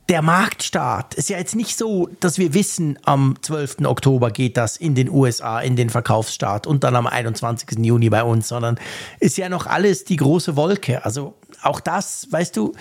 der 0.08 0.22
Marktstart 0.22 1.14
ist 1.14 1.30
ja 1.30 1.38
jetzt 1.38 1.54
nicht 1.54 1.78
so, 1.78 2.08
dass 2.20 2.38
wir 2.38 2.54
wissen, 2.54 2.98
am 3.04 3.36
12. 3.40 3.78
Oktober 3.84 4.30
geht 4.30 4.56
das 4.56 4.76
in 4.76 4.94
den 4.94 5.08
USA 5.08 5.60
in 5.60 5.76
den 5.76 5.90
Verkaufsstart 5.90 6.66
und 6.66 6.84
dann 6.84 6.96
am 6.96 7.06
21. 7.06 7.78
Juni 7.84 8.10
bei 8.10 8.24
uns, 8.24 8.48
sondern 8.48 8.78
ist 9.20 9.38
ja 9.38 9.48
noch 9.48 9.66
alles 9.66 10.04
die 10.04 10.16
große 10.16 10.56
Wolke. 10.56 11.04
Also 11.04 11.34
auch 11.62 11.80
das, 11.80 12.26
weißt 12.30 12.56
du, 12.56 12.72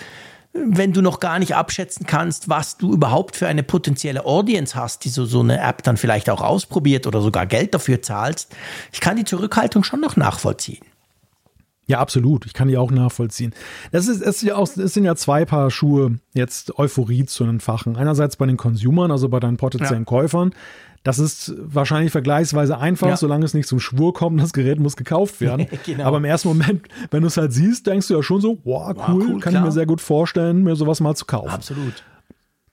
wenn 0.52 0.92
du 0.92 1.00
noch 1.00 1.20
gar 1.20 1.38
nicht 1.38 1.54
abschätzen 1.54 2.06
kannst, 2.06 2.48
was 2.48 2.76
du 2.76 2.92
überhaupt 2.92 3.36
für 3.36 3.46
eine 3.46 3.62
potenzielle 3.62 4.26
Audience 4.26 4.74
hast, 4.74 5.04
die 5.04 5.08
so, 5.08 5.24
so 5.24 5.40
eine 5.40 5.58
App 5.60 5.82
dann 5.82 5.96
vielleicht 5.96 6.28
auch 6.28 6.42
ausprobiert 6.42 7.06
oder 7.06 7.22
sogar 7.22 7.46
Geld 7.46 7.72
dafür 7.72 8.02
zahlst. 8.02 8.54
Ich 8.92 9.00
kann 9.00 9.16
die 9.16 9.24
Zurückhaltung 9.24 9.84
schon 9.84 10.00
noch 10.00 10.16
nachvollziehen. 10.16 10.84
Ja, 11.86 11.98
absolut. 11.98 12.46
Ich 12.46 12.54
kann 12.54 12.68
die 12.68 12.76
auch 12.76 12.90
nachvollziehen. 12.90 13.52
Das, 13.90 14.06
ist, 14.06 14.20
es, 14.22 14.36
ist 14.36 14.42
ja 14.42 14.56
auch, 14.56 14.68
es 14.76 14.94
sind 14.94 15.04
ja 15.04 15.16
zwei 15.16 15.44
Paar 15.44 15.70
Schuhe, 15.70 16.18
jetzt 16.32 16.78
Euphorie 16.78 17.24
zu 17.26 17.44
entfachen. 17.44 17.96
Einerseits 17.96 18.36
bei 18.36 18.46
den 18.46 18.56
Consumern, 18.56 19.10
also 19.10 19.28
bei 19.28 19.40
deinen 19.40 19.56
potenziellen 19.56 20.02
ja. 20.02 20.06
Käufern. 20.06 20.54
Das 21.02 21.18
ist 21.18 21.52
wahrscheinlich 21.58 22.12
vergleichsweise 22.12 22.78
einfach, 22.78 23.08
ja. 23.08 23.16
solange 23.16 23.44
es 23.44 23.54
nicht 23.54 23.66
zum 23.66 23.80
Schwur 23.80 24.14
kommt, 24.14 24.40
das 24.40 24.52
Gerät 24.52 24.78
muss 24.78 24.96
gekauft 24.96 25.40
werden. 25.40 25.66
genau. 25.84 26.04
Aber 26.04 26.18
im 26.18 26.24
ersten 26.24 26.48
Moment, 26.48 26.82
wenn 27.10 27.22
du 27.22 27.26
es 27.26 27.36
halt 27.36 27.52
siehst, 27.52 27.88
denkst 27.88 28.06
du 28.06 28.14
ja 28.14 28.22
schon 28.22 28.40
so, 28.40 28.58
wow, 28.62 28.90
cool, 28.90 28.96
wow, 28.96 29.08
cool 29.08 29.40
kann 29.40 29.52
klar. 29.52 29.54
ich 29.54 29.66
mir 29.66 29.72
sehr 29.72 29.86
gut 29.86 30.00
vorstellen, 30.00 30.62
mir 30.62 30.76
sowas 30.76 31.00
mal 31.00 31.16
zu 31.16 31.24
kaufen. 31.24 31.50
Absolut. 31.50 32.04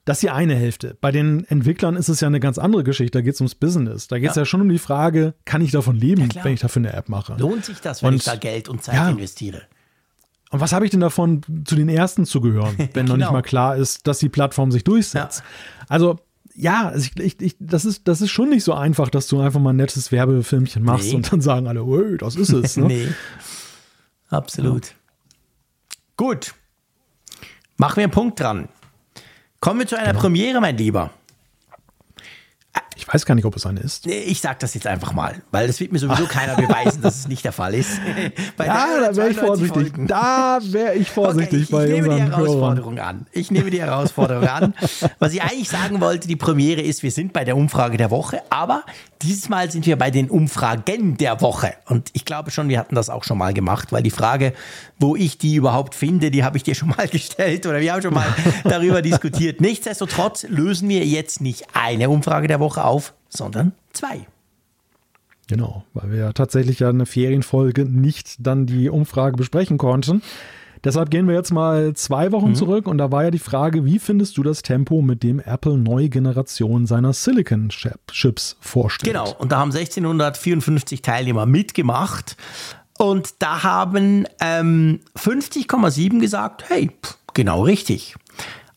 Das 0.04 0.18
ist 0.18 0.22
die 0.22 0.30
eine 0.30 0.54
Hälfte. 0.54 0.96
Bei 1.00 1.12
den 1.12 1.44
Entwicklern 1.44 1.94
ist 1.94 2.08
es 2.08 2.20
ja 2.20 2.28
eine 2.28 2.40
ganz 2.40 2.58
andere 2.58 2.84
Geschichte. 2.84 3.18
Da 3.18 3.22
geht 3.22 3.34
es 3.34 3.40
ums 3.40 3.54
Business. 3.54 4.08
Da 4.08 4.18
geht 4.18 4.30
es 4.30 4.36
ja. 4.36 4.42
ja. 4.42 4.46
schon 4.46 4.60
um 4.62 4.68
die 4.68 4.78
Frage, 4.78 5.34
kann 5.44 5.60
ich 5.60 5.70
davon 5.70 5.96
leben, 5.96 6.28
ja, 6.34 6.44
wenn 6.44 6.54
ich 6.54 6.60
dafür 6.60 6.80
eine 6.80 6.92
App 6.94 7.08
mache? 7.08 7.36
Lohnt 7.38 7.64
sich 7.64 7.80
das, 7.80 8.02
wenn 8.02 8.10
und, 8.10 8.14
ich 8.16 8.24
da 8.24 8.36
Geld 8.36 8.68
und 8.68 8.82
Zeit 8.82 8.94
ja. 8.94 9.10
investiere? 9.10 9.62
Und 10.50 10.60
was 10.60 10.72
habe 10.72 10.84
ich 10.84 10.90
denn 10.90 11.00
davon, 11.00 11.42
zu 11.64 11.76
den 11.76 11.88
ersten 11.88 12.24
zu 12.24 12.40
gehören, 12.40 12.76
wenn 12.78 12.88
genau. 12.92 13.08
noch 13.08 13.16
nicht 13.16 13.26
genau. 13.26 13.32
mal 13.32 13.42
klar 13.42 13.76
ist, 13.76 14.06
dass 14.06 14.18
die 14.18 14.28
Plattform 14.28 14.72
sich 14.72 14.84
durchsetzt? 14.84 15.42
Also 15.88 16.18
ja, 16.54 16.88
also 16.88 17.08
ich, 17.14 17.20
ich, 17.20 17.40
ich, 17.40 17.56
das, 17.58 17.84
ist, 17.84 18.08
das 18.08 18.20
ist 18.20 18.30
schon 18.30 18.50
nicht 18.50 18.64
so 18.64 18.74
einfach, 18.74 19.08
dass 19.08 19.28
du 19.28 19.40
einfach 19.40 19.60
mal 19.60 19.70
ein 19.70 19.76
nettes 19.76 20.12
Werbefilmchen 20.12 20.82
machst 20.82 21.08
nee. 21.08 21.14
und 21.14 21.32
dann 21.32 21.40
sagen 21.40 21.68
alle, 21.68 21.84
hey, 21.84 22.18
das 22.18 22.36
ist 22.36 22.52
es. 22.52 22.76
Ne? 22.76 22.86
nee, 22.86 23.08
absolut. 24.28 24.86
Ja. 24.86 24.92
Gut, 26.16 26.54
machen 27.76 27.96
wir 27.96 28.04
einen 28.04 28.12
Punkt 28.12 28.40
dran. 28.40 28.68
Kommen 29.60 29.80
wir 29.80 29.86
zu 29.86 29.96
einer 29.96 30.08
genau. 30.08 30.20
Premiere, 30.20 30.60
mein 30.60 30.78
Lieber. 30.78 31.10
Ich 32.96 33.08
weiß 33.12 33.26
gar 33.26 33.34
nicht, 33.34 33.44
ob 33.44 33.56
es 33.56 33.66
eine 33.66 33.80
ist. 33.80 34.06
Ich 34.06 34.40
sag 34.40 34.58
das 34.60 34.74
jetzt 34.74 34.86
einfach 34.86 35.12
mal, 35.12 35.42
weil 35.50 35.66
das 35.66 35.80
wird 35.80 35.90
mir 35.90 35.98
sowieso 35.98 36.26
keiner 36.26 36.54
beweisen, 36.54 37.02
dass 37.02 37.20
es 37.20 37.28
nicht 37.28 37.44
der 37.44 37.52
Fall 37.52 37.74
ist. 37.74 37.98
ja, 38.58 38.86
da 39.00 39.16
wäre 39.16 39.30
ich 39.30 39.36
vorsichtig. 39.36 39.88
Folgen. 39.88 40.06
Da 40.06 40.58
wäre 40.62 40.94
ich 40.94 41.10
vorsichtig 41.10 41.72
okay, 41.72 41.84
ich, 41.84 41.90
ich 41.90 42.02
nehme 42.02 42.14
die 42.14 42.22
Herausforderung 42.22 42.96
Hörern. 42.96 43.16
an. 43.16 43.26
Ich 43.32 43.50
nehme 43.50 43.70
die 43.70 43.80
Herausforderung 43.80 44.46
an. 44.46 44.74
Was 45.18 45.32
ich 45.32 45.42
eigentlich 45.42 45.68
sagen 45.68 46.00
wollte, 46.00 46.28
die 46.28 46.36
Premiere 46.36 46.82
ist, 46.82 47.02
wir 47.02 47.10
sind 47.10 47.32
bei 47.32 47.44
der 47.44 47.56
Umfrage 47.56 47.96
der 47.96 48.10
Woche, 48.10 48.42
aber 48.50 48.84
dieses 49.22 49.48
Mal 49.48 49.70
sind 49.70 49.86
wir 49.86 49.96
bei 49.96 50.10
den 50.10 50.30
Umfragen 50.30 51.16
der 51.16 51.40
Woche. 51.40 51.74
Und 51.86 52.10
ich 52.12 52.24
glaube 52.24 52.50
schon, 52.50 52.68
wir 52.68 52.78
hatten 52.78 52.94
das 52.94 53.10
auch 53.10 53.24
schon 53.24 53.38
mal 53.38 53.52
gemacht, 53.54 53.92
weil 53.92 54.02
die 54.02 54.10
Frage, 54.10 54.52
wo 55.00 55.16
ich 55.16 55.38
die 55.38 55.56
überhaupt 55.56 55.94
finde, 55.94 56.30
die 56.30 56.44
habe 56.44 56.58
ich 56.58 56.62
dir 56.62 56.74
schon 56.74 56.90
mal 56.90 57.08
gestellt 57.10 57.66
oder 57.66 57.80
wir 57.80 57.92
haben 57.92 58.02
schon 58.02 58.14
mal 58.14 58.26
darüber 58.64 59.02
diskutiert. 59.02 59.60
Nichtsdestotrotz 59.60 60.46
lösen 60.48 60.88
wir 60.88 61.04
jetzt 61.04 61.40
nicht 61.40 61.64
eine 61.72 62.10
Umfrage 62.10 62.46
der 62.46 62.60
Woche 62.60 62.84
auf, 62.84 63.14
sondern 63.28 63.72
zwei. 63.92 64.26
Genau, 65.48 65.84
weil 65.94 66.12
wir 66.12 66.18
ja 66.18 66.32
tatsächlich 66.32 66.78
ja 66.78 66.90
eine 66.90 67.06
Ferienfolge 67.06 67.84
nicht 67.84 68.36
dann 68.38 68.66
die 68.66 68.88
Umfrage 68.88 69.36
besprechen 69.36 69.78
konnten. 69.78 70.22
Deshalb 70.84 71.10
gehen 71.10 71.26
wir 71.28 71.34
jetzt 71.34 71.52
mal 71.52 71.92
zwei 71.94 72.32
Wochen 72.32 72.50
mhm. 72.50 72.54
zurück 72.54 72.86
und 72.86 72.96
da 72.98 73.12
war 73.12 73.24
ja 73.24 73.30
die 73.30 73.38
Frage, 73.38 73.84
wie 73.84 73.98
findest 73.98 74.38
du 74.38 74.42
das 74.42 74.62
Tempo, 74.62 75.02
mit 75.02 75.22
dem 75.22 75.38
Apple 75.40 75.76
neue 75.76 76.08
Generation 76.08 76.86
seiner 76.86 77.12
Silicon-Chips 77.12 78.56
vorstellt? 78.60 79.12
Genau, 79.12 79.34
und 79.38 79.52
da 79.52 79.58
haben 79.58 79.72
1654 79.72 81.02
Teilnehmer 81.02 81.44
mitgemacht 81.44 82.36
und 83.00 83.36
da 83.38 83.62
haben 83.62 84.26
ähm, 84.40 85.00
50,7 85.16 86.20
gesagt, 86.20 86.64
hey, 86.68 86.90
pff, 87.02 87.16
genau 87.32 87.62
richtig. 87.62 88.14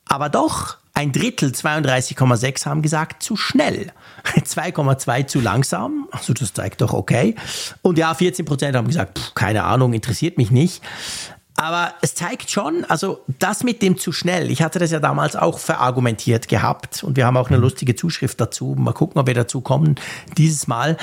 Aber 0.05 0.29
doch 0.29 0.77
ein 0.93 1.11
Drittel, 1.11 1.49
32,6 1.49 2.65
haben 2.65 2.81
gesagt, 2.81 3.21
zu 3.21 3.35
schnell. 3.35 3.91
2,2 4.23 5.27
zu 5.27 5.41
langsam. 5.41 6.07
Also 6.11 6.31
das 6.31 6.53
zeigt 6.53 6.79
doch 6.79 6.93
okay. 6.93 7.35
Und 7.81 7.97
ja, 7.97 8.13
14 8.13 8.45
Prozent 8.45 8.77
haben 8.77 8.87
gesagt, 8.87 9.19
pff, 9.19 9.33
keine 9.35 9.65
Ahnung, 9.65 9.91
interessiert 9.91 10.37
mich 10.37 10.51
nicht. 10.51 10.81
Aber 11.57 11.93
es 12.01 12.15
zeigt 12.15 12.49
schon, 12.49 12.85
also 12.85 13.25
das 13.39 13.65
mit 13.65 13.81
dem 13.81 13.97
zu 13.97 14.13
schnell, 14.13 14.51
ich 14.51 14.61
hatte 14.61 14.79
das 14.79 14.91
ja 14.91 15.01
damals 15.01 15.35
auch 15.35 15.59
verargumentiert 15.59 16.47
gehabt 16.47 17.03
und 17.03 17.17
wir 17.17 17.25
haben 17.25 17.35
auch 17.35 17.49
eine 17.49 17.57
lustige 17.57 17.97
Zuschrift 17.97 18.39
dazu. 18.39 18.73
Mal 18.77 18.93
gucken, 18.93 19.19
ob 19.19 19.27
wir 19.27 19.33
dazu 19.33 19.59
kommen 19.59 19.95
dieses 20.37 20.67
Mal. 20.67 20.95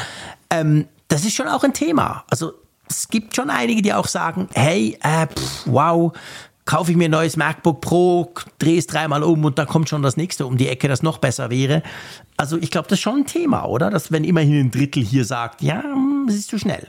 Ähm, 0.49 0.87
das 1.09 1.27
ist 1.27 1.35
schon 1.35 1.49
auch 1.49 1.65
ein 1.65 1.75
Thema. 1.75 2.25
Also 2.31 2.55
es 2.91 3.09
gibt 3.09 3.37
schon 3.37 3.51
einige, 3.51 3.83
die 3.83 3.95
auch 3.95 4.09
sagen, 4.09 4.49
hey, 4.53 4.99
äh, 5.03 5.27
pff, 5.27 5.67
wow, 5.67 6.13
kaufe 6.65 6.91
ich 6.91 6.97
mir 6.97 7.07
ein 7.07 7.13
neues 7.13 7.37
MacBook 7.37 7.81
Pro, 7.81 8.33
drehe 8.59 8.79
es 8.79 8.87
dreimal 8.87 9.23
um 9.23 9.45
und 9.45 9.59
dann 9.59 9.67
kommt 9.67 9.89
schon 9.89 10.03
das 10.03 10.17
nächste 10.17 10.47
um 10.47 10.57
die 10.57 10.69
Ecke, 10.69 10.89
das 10.89 11.03
noch 11.03 11.19
besser 11.19 11.51
wäre. 11.51 11.83
Also 12.37 12.59
ich 12.59 12.71
glaube, 12.71 12.89
das 12.89 12.99
ist 12.99 13.03
schon 13.03 13.21
ein 13.21 13.27
Thema, 13.27 13.65
oder? 13.65 13.91
Dass 13.91 14.13
wenn 14.13 14.25
immerhin 14.25 14.61
ein 14.61 14.71
Drittel 14.71 15.03
hier 15.03 15.25
sagt, 15.25 15.63
ja, 15.63 15.83
hm, 15.83 16.27
es 16.29 16.35
ist 16.37 16.49
zu 16.49 16.59
schnell. 16.59 16.89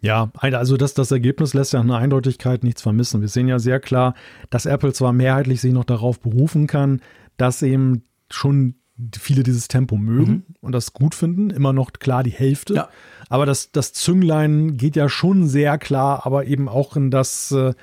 Ja, 0.00 0.30
also 0.38 0.76
das, 0.76 0.94
das 0.94 1.10
Ergebnis 1.10 1.54
lässt 1.54 1.72
ja 1.72 1.80
eine 1.80 1.96
Eindeutigkeit 1.96 2.62
nichts 2.62 2.82
vermissen. 2.82 3.20
Wir 3.20 3.28
sehen 3.28 3.48
ja 3.48 3.58
sehr 3.58 3.80
klar, 3.80 4.14
dass 4.48 4.64
Apple 4.64 4.92
zwar 4.92 5.12
mehrheitlich 5.12 5.60
sich 5.60 5.72
noch 5.72 5.84
darauf 5.84 6.20
berufen 6.20 6.66
kann, 6.66 7.00
dass 7.36 7.62
eben 7.62 8.04
schon 8.30 8.74
viele 9.18 9.42
dieses 9.42 9.68
Tempo 9.68 9.96
mögen 9.96 10.32
mhm. 10.32 10.54
und 10.60 10.72
das 10.72 10.92
gut 10.92 11.14
finden. 11.14 11.50
Immer 11.50 11.72
noch 11.72 11.92
klar 11.92 12.22
die 12.22 12.30
Hälfte. 12.30 12.74
Ja. 12.74 12.88
Aber 13.28 13.46
das, 13.46 13.70
das 13.72 13.92
Zünglein 13.92 14.76
geht 14.76 14.96
ja 14.96 15.08
schon 15.08 15.46
sehr 15.46 15.78
klar, 15.78 16.26
aber 16.26 16.46
eben 16.46 16.68
auch 16.68 16.96
in 16.96 17.10
das 17.10 17.52
äh, 17.52 17.74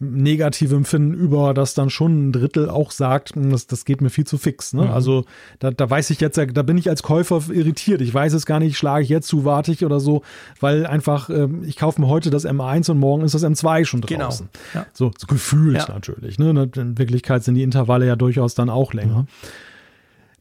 negative 0.00 0.74
Empfinden 0.74 1.12
über, 1.12 1.52
dass 1.52 1.74
dann 1.74 1.90
schon 1.90 2.28
ein 2.28 2.32
Drittel 2.32 2.70
auch 2.70 2.90
sagt, 2.90 3.34
hm, 3.34 3.50
das, 3.50 3.66
das 3.66 3.84
geht 3.84 4.00
mir 4.00 4.08
viel 4.08 4.26
zu 4.26 4.38
fix. 4.38 4.72
Ne? 4.72 4.84
Mhm. 4.84 4.90
Also 4.90 5.24
da, 5.58 5.70
da 5.70 5.88
weiß 5.88 6.08
ich 6.10 6.20
jetzt, 6.20 6.38
da 6.38 6.62
bin 6.62 6.78
ich 6.78 6.88
als 6.88 7.02
Käufer 7.02 7.42
irritiert. 7.52 8.00
Ich 8.00 8.12
weiß 8.12 8.32
es 8.32 8.46
gar 8.46 8.60
nicht, 8.60 8.78
schlage 8.78 9.04
ich 9.04 9.10
jetzt 9.10 9.28
zu, 9.28 9.44
warte 9.44 9.72
ich 9.72 9.84
oder 9.84 10.00
so, 10.00 10.22
weil 10.58 10.86
einfach, 10.86 11.28
äh, 11.28 11.48
ich 11.64 11.76
kaufe 11.76 12.00
mir 12.00 12.08
heute 12.08 12.30
das 12.30 12.46
M1 12.46 12.90
und 12.90 12.98
morgen 12.98 13.22
ist 13.24 13.34
das 13.34 13.44
M2 13.44 13.84
schon 13.84 14.00
genau. 14.00 14.24
draußen. 14.24 14.48
Genau. 14.72 14.84
Ja. 14.84 14.90
So, 14.94 15.12
so, 15.18 15.26
gefühlt 15.26 15.76
ja. 15.76 15.88
natürlich. 15.92 16.38
Ne? 16.38 16.70
In 16.76 16.96
Wirklichkeit 16.96 17.44
sind 17.44 17.54
die 17.56 17.62
Intervalle 17.62 18.06
ja 18.06 18.16
durchaus 18.16 18.54
dann 18.54 18.70
auch 18.70 18.94
länger. 18.94 19.20
Mhm. 19.20 19.26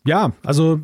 Ja, 0.06 0.34
also 0.44 0.80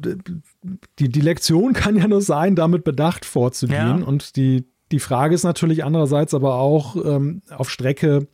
die, 1.00 1.10
die 1.10 1.22
Lektion 1.22 1.74
kann 1.74 1.96
ja 1.96 2.08
nur 2.08 2.22
sein, 2.22 2.56
damit 2.56 2.84
bedacht 2.84 3.26
vorzugehen. 3.26 4.00
Ja. 4.00 4.06
Und 4.06 4.36
die, 4.36 4.66
die 4.92 5.00
Frage 5.00 5.36
ist 5.36 5.44
natürlich 5.44 5.84
andererseits 5.84 6.34
aber 6.34 6.56
auch 6.56 6.96
ähm, 6.96 7.42
auf 7.50 7.70
Strecke, 7.70 8.28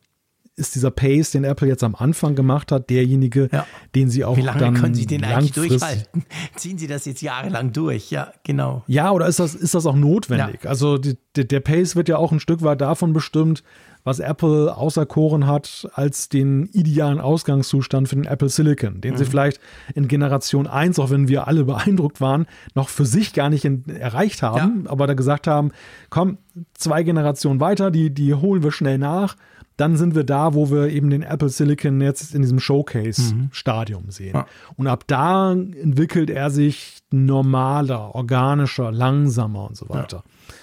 ist 0.55 0.75
dieser 0.75 0.91
Pace, 0.91 1.31
den 1.31 1.43
Apple 1.43 1.67
jetzt 1.67 1.83
am 1.83 1.95
Anfang 1.95 2.35
gemacht 2.35 2.71
hat, 2.71 2.89
derjenige, 2.89 3.49
ja. 3.51 3.65
den 3.95 4.09
sie 4.09 4.25
auch 4.25 4.37
Wie 4.37 4.41
lange 4.41 4.59
dann 4.59 4.73
können 4.73 4.93
Sie 4.93 5.05
den 5.05 5.23
eigentlich 5.23 5.53
durchhalten? 5.53 6.25
Ziehen 6.55 6.77
Sie 6.77 6.87
das 6.87 7.05
jetzt 7.05 7.21
jahrelang 7.21 7.71
durch? 7.71 8.11
Ja, 8.11 8.33
genau. 8.43 8.83
Ja, 8.87 9.11
oder 9.11 9.27
ist 9.27 9.39
das, 9.39 9.55
ist 9.55 9.73
das 9.73 9.85
auch 9.85 9.95
notwendig? 9.95 10.63
Ja. 10.63 10.69
Also 10.69 10.97
die, 10.97 11.17
der 11.35 11.59
Pace 11.61 11.95
wird 11.95 12.09
ja 12.09 12.17
auch 12.17 12.31
ein 12.31 12.39
Stück 12.39 12.61
weit 12.63 12.81
davon 12.81 13.13
bestimmt, 13.13 13.63
was 14.03 14.19
Apple 14.19 14.75
auserkoren 14.75 15.47
hat 15.47 15.87
als 15.93 16.29
den 16.29 16.65
idealen 16.67 17.19
Ausgangszustand 17.19 18.09
für 18.09 18.15
den 18.15 18.25
Apple 18.25 18.49
Silicon, 18.49 19.01
den 19.01 19.13
mhm. 19.13 19.17
sie 19.17 19.25
vielleicht 19.25 19.59
in 19.93 20.07
Generation 20.07 20.67
1, 20.67 20.99
auch 20.99 21.09
wenn 21.09 21.27
wir 21.27 21.47
alle 21.47 21.65
beeindruckt 21.65 22.21
waren, 22.21 22.45
noch 22.75 22.89
für 22.89 23.05
sich 23.05 23.33
gar 23.33 23.49
nicht 23.49 23.65
in, 23.65 23.87
erreicht 23.87 24.41
haben, 24.41 24.83
ja. 24.85 24.91
aber 24.91 25.07
da 25.07 25.13
gesagt 25.13 25.47
haben, 25.47 25.71
komm, 26.09 26.37
zwei 26.73 27.03
Generationen 27.03 27.59
weiter, 27.59 27.91
die, 27.91 28.09
die 28.13 28.33
holen 28.33 28.63
wir 28.63 28.71
schnell 28.71 28.97
nach 28.97 29.35
dann 29.77 29.97
sind 29.97 30.13
wir 30.13 30.23
da, 30.23 30.53
wo 30.53 30.69
wir 30.69 30.89
eben 30.89 31.09
den 31.09 31.23
Apple 31.23 31.49
Silicon 31.49 32.01
jetzt 32.01 32.35
in 32.35 32.43
diesem 32.43 32.59
Showcase-Stadium 32.59 34.05
mhm. 34.05 34.11
sehen. 34.11 34.35
Ja. 34.35 34.45
Und 34.77 34.85
ab 34.85 35.05
da 35.07 35.53
entwickelt 35.53 36.29
er 36.29 36.51
sich 36.51 36.99
normaler, 37.09 38.13
organischer, 38.13 38.91
langsamer 38.91 39.67
und 39.67 39.75
so 39.75 39.89
weiter. 39.89 40.23
Ja. 40.23 40.53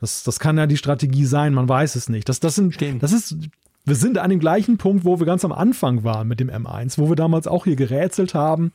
Das, 0.00 0.24
das 0.24 0.40
kann 0.40 0.56
ja 0.56 0.66
die 0.66 0.76
Strategie 0.76 1.26
sein, 1.26 1.52
man 1.52 1.68
weiß 1.68 1.94
es 1.94 2.08
nicht. 2.08 2.28
Das, 2.28 2.40
das, 2.40 2.54
sind, 2.54 2.76
das 3.02 3.12
ist, 3.12 3.36
wir 3.84 3.94
sind 3.94 4.18
an 4.18 4.30
dem 4.30 4.40
gleichen 4.40 4.78
Punkt, 4.78 5.04
wo 5.04 5.18
wir 5.18 5.26
ganz 5.26 5.44
am 5.44 5.52
Anfang 5.52 6.04
waren 6.04 6.26
mit 6.26 6.40
dem 6.40 6.50
M1, 6.50 6.98
wo 6.98 7.08
wir 7.08 7.16
damals 7.16 7.46
auch 7.46 7.64
hier 7.64 7.76
gerätselt 7.76 8.34
haben. 8.34 8.72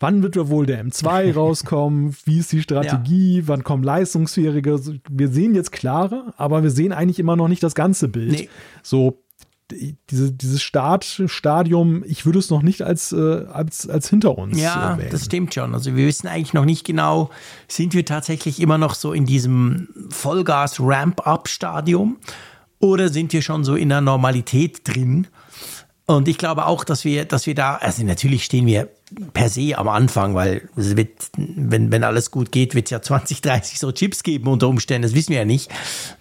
wann 0.00 0.22
wird 0.22 0.36
wohl 0.48 0.64
der 0.64 0.84
M2 0.84 1.32
rauskommen, 1.34 2.16
wie 2.24 2.38
ist 2.38 2.52
die 2.52 2.62
Strategie, 2.62 3.40
ja. 3.40 3.42
wann 3.48 3.62
kommen 3.62 3.82
leistungsfähige. 3.82 4.80
Wir 5.10 5.28
sehen 5.28 5.54
jetzt 5.54 5.72
klarer, 5.72 6.32
aber 6.36 6.62
wir 6.62 6.70
sehen 6.70 6.92
eigentlich 6.92 7.18
immer 7.18 7.36
noch 7.36 7.48
nicht 7.48 7.62
das 7.62 7.74
ganze 7.74 8.08
Bild. 8.08 8.32
Nee. 8.32 8.48
So 8.82 9.22
diese, 10.10 10.32
dieses 10.32 10.62
Start, 10.62 11.22
Stadium, 11.26 12.02
ich 12.06 12.24
würde 12.26 12.38
es 12.38 12.50
noch 12.50 12.62
nicht 12.62 12.82
als, 12.82 13.12
äh, 13.12 13.44
als, 13.52 13.88
als 13.88 14.08
hinter 14.08 14.38
uns. 14.38 14.60
Ja, 14.60 14.96
äh, 14.96 15.10
das 15.10 15.24
stimmt 15.26 15.54
schon. 15.54 15.74
Also 15.74 15.96
wir 15.96 16.06
wissen 16.06 16.26
eigentlich 16.26 16.54
noch 16.54 16.64
nicht 16.64 16.84
genau, 16.84 17.30
sind 17.66 17.94
wir 17.94 18.04
tatsächlich 18.04 18.60
immer 18.60 18.78
noch 18.78 18.94
so 18.94 19.12
in 19.12 19.26
diesem 19.26 19.88
Vollgas-Ramp-Up-Stadium 20.10 22.18
oder 22.78 23.08
sind 23.08 23.32
wir 23.32 23.42
schon 23.42 23.64
so 23.64 23.74
in 23.74 23.88
der 23.88 24.00
Normalität 24.00 24.82
drin? 24.84 25.26
Und 26.10 26.26
ich 26.26 26.38
glaube 26.38 26.64
auch, 26.64 26.84
dass 26.84 27.04
wir, 27.04 27.26
dass 27.26 27.46
wir 27.46 27.54
da, 27.54 27.74
also 27.74 28.02
natürlich 28.02 28.42
stehen 28.42 28.64
wir 28.64 28.88
per 29.34 29.50
se 29.50 29.76
am 29.76 29.88
Anfang, 29.88 30.34
weil 30.34 30.66
es 30.74 30.96
wird, 30.96 31.10
wenn, 31.36 31.92
wenn 31.92 32.02
alles 32.02 32.30
gut 32.30 32.50
geht, 32.50 32.74
wird 32.74 32.86
es 32.86 32.92
ja 32.92 33.02
20, 33.02 33.42
30 33.42 33.78
so 33.78 33.92
Chips 33.92 34.22
geben 34.22 34.48
unter 34.48 34.68
Umständen, 34.68 35.02
das 35.02 35.14
wissen 35.14 35.32
wir 35.32 35.40
ja 35.40 35.44
nicht. 35.44 35.70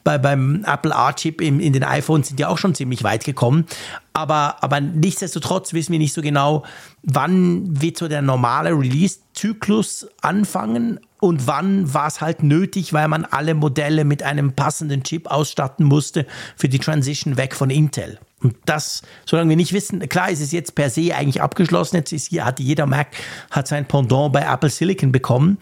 Bei, 0.04 0.18
beim 0.18 0.66
Apple 0.66 0.94
A-Chip 0.94 1.40
in, 1.40 1.62
in 1.62 1.72
den 1.72 1.86
iPhones 1.86 2.28
sind 2.28 2.38
ja 2.38 2.50
auch 2.50 2.58
schon 2.58 2.76
ziemlich 2.76 3.06
weit 3.06 3.24
gekommen. 3.24 3.66
Aber, 4.12 4.62
aber 4.62 4.82
nichtsdestotrotz 4.82 5.72
wissen 5.72 5.94
wir 5.94 6.00
nicht 6.00 6.14
so 6.14 6.22
genau, 6.22 6.66
wann 7.04 7.82
wird 7.82 7.98
so 7.98 8.10
der 8.10 8.22
normale 8.22 8.72
Release-Zyklus 8.72 10.10
anfangen 10.22 11.00
und 11.22 11.48
wann 11.48 11.94
war 11.94 12.08
es 12.08 12.20
halt 12.20 12.44
nötig, 12.44 12.92
weil 12.92 13.08
man 13.08 13.24
alle 13.24 13.54
Modelle 13.54 14.04
mit 14.04 14.22
einem 14.22 14.52
passenden 14.52 15.04
Chip 15.04 15.32
ausstatten 15.32 15.86
musste 15.86 16.28
für 16.58 16.68
die 16.68 16.80
Transition 16.80 17.38
weg 17.38 17.56
von 17.56 17.70
Intel. 17.70 18.20
Und 18.42 18.56
das, 18.66 19.02
solange 19.26 19.50
wir 19.50 19.56
nicht 19.56 19.74
wissen, 19.74 20.08
klar 20.10 20.30
ist 20.30 20.42
es 20.42 20.52
jetzt 20.52 20.76
per 20.76 20.90
se 20.90 21.16
eigentlich 21.16 21.42
abgeschlossen. 21.42 21.96
Jetzt 21.96 22.12
ist 22.12 22.30
hier, 22.30 22.46
hat 22.46 22.60
jeder 22.60 22.86
Mac 22.86 23.08
hat 23.50 23.68
sein 23.68 23.88
Pendant 23.88 24.32
bei 24.32 24.42
Apple 24.42 24.70
Silicon 24.70 25.12
bekommen. 25.12 25.58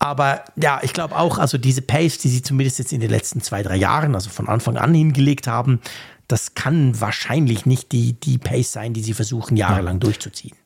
Aber 0.00 0.44
ja, 0.56 0.80
ich 0.82 0.92
glaube 0.92 1.16
auch, 1.16 1.38
also 1.38 1.58
diese 1.58 1.82
Pace, 1.82 2.18
die 2.18 2.28
sie 2.28 2.42
zumindest 2.42 2.78
jetzt 2.78 2.92
in 2.92 3.00
den 3.00 3.10
letzten 3.10 3.40
zwei, 3.40 3.62
drei 3.62 3.76
Jahren, 3.76 4.14
also 4.14 4.30
von 4.30 4.48
Anfang 4.48 4.76
an 4.76 4.94
hingelegt 4.94 5.46
haben, 5.46 5.80
das 6.28 6.54
kann 6.54 7.00
wahrscheinlich 7.00 7.66
nicht 7.66 7.92
die, 7.92 8.12
die 8.12 8.38
Pace 8.38 8.72
sein, 8.72 8.92
die 8.92 9.02
sie 9.02 9.14
versuchen, 9.14 9.56
jahrelang 9.56 9.96
ja. 9.96 10.00
durchzuziehen. 10.00 10.56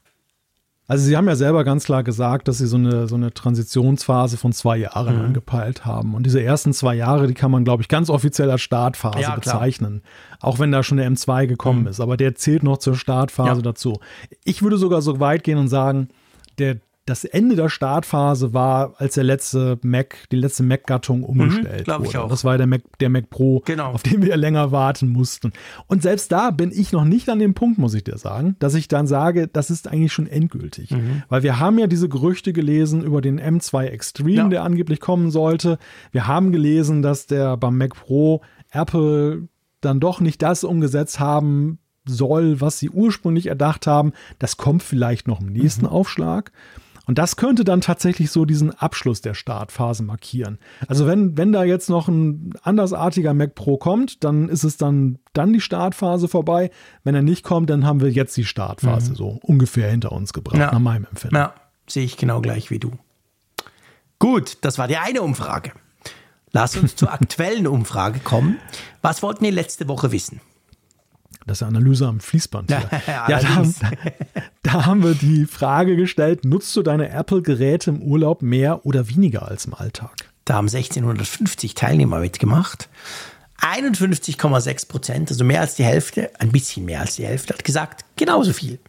Also 0.93 1.07
Sie 1.07 1.17
haben 1.17 1.27
ja 1.27 1.37
selber 1.37 1.65
ganz 1.65 1.87
klar 1.87 2.03
gesagt, 2.03 2.49
dass 2.49 2.59
Sie 2.59 2.67
so 2.67 2.77
eine, 2.77 3.09
so 3.09 3.15
eine 3.15 3.33
Transitionsphase 3.33 4.37
von 4.37 4.53
zwei 4.53 4.77
Jahren 4.77 5.17
mhm. 5.17 5.25
angepeilt 5.25 5.87
haben. 5.87 6.15
Und 6.15 6.27
diese 6.27 6.43
ersten 6.43 6.75
zwei 6.75 6.95
Jahre, 6.95 7.27
die 7.27 7.33
kann 7.33 7.51
man, 7.51 7.65
glaube 7.65 7.81
ich, 7.81 7.89
ganz 7.89 8.11
offiziell 8.11 8.51
als 8.51 8.61
Startphase 8.61 9.21
ja, 9.21 9.35
bezeichnen. 9.35 10.03
Auch 10.39 10.59
wenn 10.59 10.71
da 10.71 10.83
schon 10.83 10.99
der 10.99 11.11
M2 11.11 11.47
gekommen 11.47 11.81
mhm. 11.81 11.87
ist. 11.87 12.01
Aber 12.01 12.19
der 12.19 12.35
zählt 12.35 12.63
noch 12.63 12.77
zur 12.77 12.95
Startphase 12.95 13.61
ja. 13.61 13.63
dazu. 13.63 14.01
Ich 14.45 14.61
würde 14.61 14.77
sogar 14.77 15.01
so 15.01 15.19
weit 15.19 15.45
gehen 15.45 15.57
und 15.57 15.69
sagen, 15.69 16.09
der, 16.59 16.77
das 17.05 17.25
Ende 17.25 17.57
der 17.57 17.69
Startphase 17.69 18.55
war, 18.55 18.95
als 18.99 19.15
der 19.15 19.25
letzte 19.25 19.79
Mac, 19.83 20.29
die 20.31 20.37
letzte 20.37 20.63
Mac-Gattung 20.63 21.19
mhm, 21.19 21.25
umgestellt 21.25 21.89
mhm, 21.89 21.93
wurde. 21.93 22.09
Ich 22.09 22.17
auch. 22.17 22.29
Das 22.29 22.45
war 22.45 22.57
der 22.57 22.69
Mac, 22.69 22.83
der 23.01 23.09
Mac 23.09 23.29
Pro, 23.29 23.61
genau. 23.65 23.91
auf 23.91 24.03
den 24.05 24.23
wir 24.23 24.37
länger 24.37 24.71
warten 24.71 25.09
mussten. 25.09 25.53
Und 25.89 26.03
selbst 26.03 26.31
da 26.31 26.53
bin 26.53 26.71
ich 26.71 26.93
noch 26.93 27.05
nicht 27.05 27.29
an 27.29 27.41
dem 27.41 27.55
Punkt, 27.55 27.79
muss 27.79 27.95
ich 27.95 28.05
dir 28.05 28.19
sagen, 28.19 28.55
dass 28.61 28.75
ich 28.75 28.87
dann 28.87 29.09
sage, 29.09 29.49
das 29.49 29.71
ist 29.71 29.89
eigentlich 29.89 30.13
schon 30.13 30.29
endgültig. 30.29 30.93
Mhm. 30.93 31.25
Weil 31.29 31.43
wir 31.43 31.59
haben 31.59 31.79
ja 31.79 31.89
diese 31.89 32.09
Gerüchte 32.09 32.53
gelesen 32.53 33.03
über 33.03 33.21
den 33.21 33.41
M2 33.41 33.87
Extreme, 33.87 34.35
ja. 34.35 34.49
der 34.49 34.63
angeblich 34.63 35.01
kommen 35.01 35.33
sollte. 35.33 35.79
Wir 36.13 36.29
haben 36.29 36.53
gelesen, 36.53 37.03
dass 37.03 37.27
der 37.27 37.57
beim 37.57 37.79
Mac 37.79 37.97
Pro 37.97 38.43
Apple 38.71 39.49
dann 39.81 39.99
doch 39.99 40.21
nicht 40.21 40.41
das 40.41 40.63
umgesetzt 40.63 41.19
haben 41.19 41.79
soll, 42.05 42.61
was 42.61 42.79
sie 42.79 42.91
ursprünglich 42.91 43.47
erdacht 43.47 43.87
haben. 43.87 44.13
Das 44.39 44.57
kommt 44.57 44.83
vielleicht 44.83 45.29
noch 45.29 45.41
im 45.41 45.53
nächsten 45.53 45.83
mhm. 45.83 45.93
Aufschlag. 45.93 46.53
Und 47.07 47.19
das 47.19 47.37
könnte 47.37 47.65
dann 47.65 47.81
tatsächlich 47.81 48.31
so 48.31 48.45
diesen 48.45 48.71
Abschluss 48.71 49.21
der 49.21 49.35
Startphase 49.35 50.05
markieren. 50.05 50.59
Also 50.87 51.07
wenn, 51.07 51.37
wenn 51.37 51.51
da 51.51 51.65
jetzt 51.65 51.91
noch 51.91 52.07
ein 52.07 52.55
andersartiger 52.63 53.35
Mac 53.35 53.55
Pro 53.55 53.77
kommt, 53.77 54.23
dann 54.23 54.49
ist 54.49 54.63
es 54.63 54.77
dann, 54.77 55.19
dann 55.33 55.53
die 55.53 55.61
Startphase 55.61 56.29
vorbei. 56.29 56.71
Wenn 57.03 57.15
er 57.15 57.23
nicht 57.23 57.43
kommt, 57.43 57.71
dann 57.71 57.85
haben 57.85 58.01
wir 58.01 58.11
jetzt 58.11 58.37
die 58.37 58.45
Startphase 58.45 59.11
mhm. 59.11 59.17
so 59.17 59.41
ungefähr 59.43 59.91
hinter 59.91 60.13
uns 60.13 60.33
gebracht, 60.33 60.59
ja. 60.59 60.71
nach 60.71 60.79
meinem 60.79 61.07
Empfinden. 61.11 61.37
Ja, 61.37 61.55
sehe 61.89 62.05
ich 62.05 62.17
genau 62.17 62.41
gleich 62.41 62.71
wie 62.71 62.79
du. 62.79 62.93
Gut, 64.21 64.59
das 64.61 64.79
war 64.79 64.87
die 64.87 64.97
eine 64.97 65.23
Umfrage. 65.23 65.73
Lass 66.53 66.77
uns 66.77 66.95
zur 66.95 67.13
aktuellen 67.13 67.67
Umfrage 67.67 68.21
kommen. 68.21 68.59
Was 69.01 69.23
wollten 69.25 69.45
wir 69.45 69.51
letzte 69.51 69.89
Woche 69.89 70.13
wissen? 70.13 70.41
Das 71.47 71.61
ist 71.61 71.67
Analyse 71.67 72.07
am 72.07 72.21
Fließband. 72.21 72.71
Hier. 72.71 72.89
ja, 73.07 73.41
da 73.41 73.55
haben, 73.55 73.75
da 74.63 74.87
haben 74.87 75.03
wir 75.03 75.15
die 75.15 75.47
Frage 75.47 75.97
gestellt, 75.97 76.45
nutzt 76.45 76.75
du 76.77 76.83
deine 76.83 77.11
Apple-Geräte 77.11 77.91
im 77.91 78.03
Urlaub 78.03 78.43
mehr 78.43 78.87
oder 78.87 79.09
weniger 79.09 79.49
als 79.49 79.67
im 79.67 79.75
Alltag? 79.75 80.13
Da 80.45 80.55
haben 80.55 80.69
1650 80.69 81.75
Teilnehmer 81.75 82.19
mitgemacht. 82.19 82.89
51,6 83.61 84.89
Prozent, 84.89 85.31
also 85.31 85.45
mehr 85.45 85.61
als 85.61 85.77
die 85.77 85.85
Hälfte, 85.85 86.31
ein 86.41 86.51
bisschen 86.51 86.85
mehr 86.85 87.01
als 87.01 87.17
die 87.17 87.25
Hälfte, 87.25 87.55
hat 87.55 87.65
gesagt, 87.65 88.05
genauso 88.17 88.53
viel. 88.53 88.81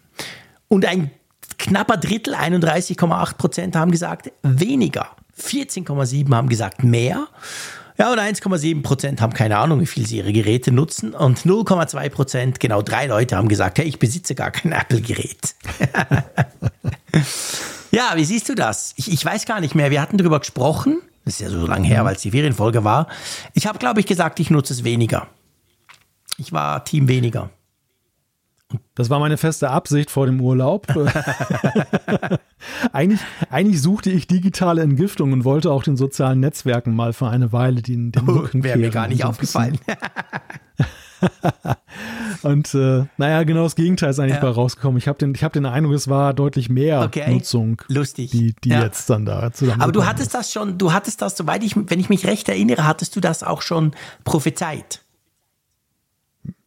Und 0.68 0.86
ein 0.86 1.12
knapper 1.60 1.98
Drittel, 1.98 2.34
31,8 2.34 3.36
Prozent, 3.36 3.76
haben 3.76 3.92
gesagt, 3.92 4.32
weniger. 4.42 5.10
14,7 5.40 6.34
haben 6.34 6.50
gesagt, 6.50 6.84
mehr. 6.84 7.28
Ja, 7.98 8.12
und 8.12 8.20
1,7 8.20 8.82
Prozent 8.82 9.22
haben 9.22 9.34
keine 9.34 9.58
Ahnung, 9.58 9.80
wie 9.80 9.86
viel 9.86 10.08
sie 10.08 10.18
ihre 10.18 10.34
Geräte 10.34 10.72
nutzen. 10.72 11.14
Und 11.14 11.40
0,2 11.40 12.10
Prozent, 12.10 12.60
genau 12.60 12.82
drei 12.82 13.08
Leute, 13.08 13.38
haben 13.38 13.48
gesagt, 13.48 13.78
hey, 13.78 13.86
ich 13.86 14.00
besitze 14.00 14.36
gar 14.36 14.52
kein 14.52 14.72
Apple-Gerät. 14.72 15.56
ja, 17.92 18.14
wie 18.16 18.26
siehst 18.26 18.50
du 18.50 18.56
das? 18.56 18.94
Ich, 18.98 19.12
ich 19.12 19.24
weiß 19.24 19.46
gar 19.46 19.60
nicht 19.60 19.76
mehr. 19.76 19.92
Wir 19.92 20.02
hatten 20.02 20.18
darüber 20.18 20.40
gesprochen. 20.40 21.02
Das 21.26 21.36
ist 21.36 21.42
ja 21.42 21.50
so 21.50 21.66
lange 21.66 21.88
her, 21.88 22.02
mhm. 22.02 22.08
weil 22.08 22.16
es 22.16 22.22
die 22.22 22.32
Ferienfolge 22.32 22.84
war. 22.84 23.08
Ich 23.54 23.68
habe, 23.68 23.80
glaube 23.80 24.00
ich, 24.00 24.06
gesagt, 24.06 24.40
ich 24.40 24.50
nutze 24.50 24.74
es 24.74 24.84
weniger. 24.84 25.28
Ich 26.38 26.52
war 26.52 26.84
Team 26.84 27.08
weniger. 27.08 27.50
Das 28.96 29.10
war 29.10 29.20
meine 29.20 29.38
feste 29.38 29.70
Absicht 29.70 30.12
vor 30.12 30.26
dem 30.26 30.42
Urlaub. 30.42 30.88
eigentlich, 32.94 33.22
eigentlich 33.50 33.82
suchte 33.82 34.12
ich 34.12 34.28
digitale 34.28 34.82
Entgiftung 34.82 35.34
und 35.34 35.46
wollte 35.46 35.72
auch 35.72 35.84
den 35.84 35.98
sozialen 35.98 36.40
Netzwerken 36.40 36.96
mal 36.96 37.14
für 37.14 37.28
eine 37.28 37.52
Weile 37.52 37.82
den, 37.82 38.12
den 38.12 38.30
oh, 38.30 38.48
Wäre 38.54 38.78
mir 38.78 38.90
gar 38.90 39.08
nicht 39.08 39.22
so 39.22 39.28
aufgefallen. 39.28 39.80
und 42.44 42.74
äh, 42.74 43.06
naja, 43.18 43.44
genau 43.44 43.64
das 43.64 43.76
Gegenteil 43.76 44.10
ist 44.10 44.20
eigentlich 44.20 44.36
ja. 44.36 44.42
bei 44.42 44.50
rausgekommen. 44.50 44.98
Ich 44.98 45.08
habe 45.08 45.18
den, 45.18 45.34
hab 45.36 45.54
den 45.54 45.66
Eindruck, 45.66 45.96
es 45.96 46.08
war 46.08 46.34
deutlich 46.34 46.70
mehr 46.70 47.02
okay. 47.02 47.34
Nutzung, 47.34 47.82
Lustig. 47.88 48.32
die, 48.32 48.56
die 48.64 48.70
ja. 48.70 48.84
jetzt 48.84 49.10
dann 49.10 49.26
da 49.26 49.52
zusammen. 49.52 49.82
Aber 49.82 49.92
du 49.92 50.06
hattest 50.06 50.28
ist. 50.28 50.36
das 50.36 50.52
schon, 50.52 50.78
du 50.78 50.94
hattest 50.94 51.22
das, 51.22 51.38
soweit 51.38 51.64
ich, 51.64 51.76
wenn 51.76 52.00
ich 52.00 52.10
mich 52.10 52.26
recht 52.26 52.50
erinnere, 52.50 52.86
hattest 52.86 53.16
du 53.16 53.20
das 53.20 53.44
auch 53.44 53.62
schon 53.62 53.92
prophezeit. 54.24 55.03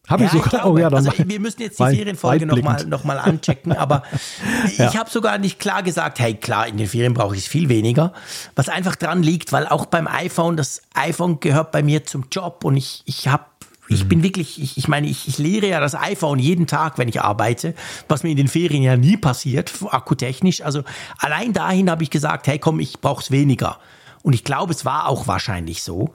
Habe 0.09 0.23
ja, 0.23 0.27
ich 0.27 0.33
sogar. 0.33 0.47
Ich 0.47 0.51
glaube, 0.51 0.71
oh 0.71 0.79
ja, 0.79 0.89
dann 0.89 1.07
also 1.07 1.13
wir 1.29 1.41
müssen 1.41 1.63
jetzt 1.63 1.81
die 1.81 1.85
Ferienfolge 1.85 2.47
nochmal 2.47 2.85
noch 2.87 3.05
mal 3.05 3.19
anchecken, 3.19 3.73
aber 3.73 4.05
ja. 4.77 4.89
ich 4.89 4.97
habe 4.97 5.11
sogar 5.11 5.39
nicht 5.39 5.59
klar 5.59 5.83
gesagt, 5.83 6.21
hey 6.21 6.35
klar, 6.35 6.69
in 6.69 6.77
den 6.77 6.87
Ferien 6.87 7.15
brauche 7.15 7.35
ich 7.35 7.49
viel 7.49 7.69
weniger, 7.69 8.13
was 8.55 8.69
einfach 8.69 8.97
dran 8.97 9.23
liegt, 9.23 9.53
weil 9.53 9.67
auch 9.67 9.87
beim 9.87 10.07
iPhone, 10.07 10.57
das 10.57 10.83
iPhone 10.95 11.41
gehört 11.41 11.73
bei 11.73 11.83
mir 11.83 12.05
zum 12.05 12.27
Job 12.31 12.65
und 12.65 12.77
ich, 12.77 13.03
ich 13.07 13.29
habe 13.29 13.45
ich 13.89 14.05
mhm. 14.05 14.09
bin 14.09 14.23
wirklich, 14.23 14.61
ich, 14.61 14.79
ich 14.79 14.89
meine, 14.89 15.07
ich, 15.07 15.29
ich 15.29 15.39
lehre 15.39 15.67
ja 15.67 15.81
das 15.81 15.95
iPhone 15.95 16.39
jeden 16.39 16.67
Tag, 16.67 16.99
wenn 16.99 17.09
ich 17.09 17.21
arbeite, 17.21 17.75
was 18.09 18.23
mir 18.23 18.31
in 18.31 18.37
den 18.37 18.49
Ferien 18.49 18.83
ja 18.83 18.97
nie 18.97 19.17
passiert, 19.17 19.73
akkutechnisch. 19.91 20.63
Also 20.63 20.83
allein 21.19 21.53
dahin 21.53 21.91
habe 21.91 22.03
ich 22.03 22.11
gesagt, 22.11 22.47
hey 22.49 22.59
komm, 22.59 22.81
ich 22.81 23.01
brauche 23.01 23.23
es 23.23 23.31
weniger. 23.31 23.79
Und 24.23 24.33
ich 24.33 24.43
glaube, 24.43 24.73
es 24.73 24.85
war 24.85 25.09
auch 25.09 25.29
wahrscheinlich 25.29 25.85
so. 25.85 26.13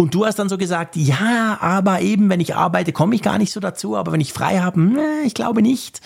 Und 0.00 0.14
du 0.14 0.24
hast 0.24 0.38
dann 0.38 0.48
so 0.48 0.56
gesagt, 0.56 0.96
ja, 0.96 1.58
aber 1.60 2.00
eben, 2.00 2.30
wenn 2.30 2.40
ich 2.40 2.54
arbeite, 2.54 2.90
komme 2.90 3.14
ich 3.14 3.20
gar 3.20 3.36
nicht 3.36 3.52
so 3.52 3.60
dazu, 3.60 3.98
aber 3.98 4.12
wenn 4.12 4.20
ich 4.22 4.32
frei 4.32 4.60
habe, 4.60 4.80
ne, 4.80 5.04
ich 5.26 5.34
glaube 5.34 5.60
nicht. 5.60 6.00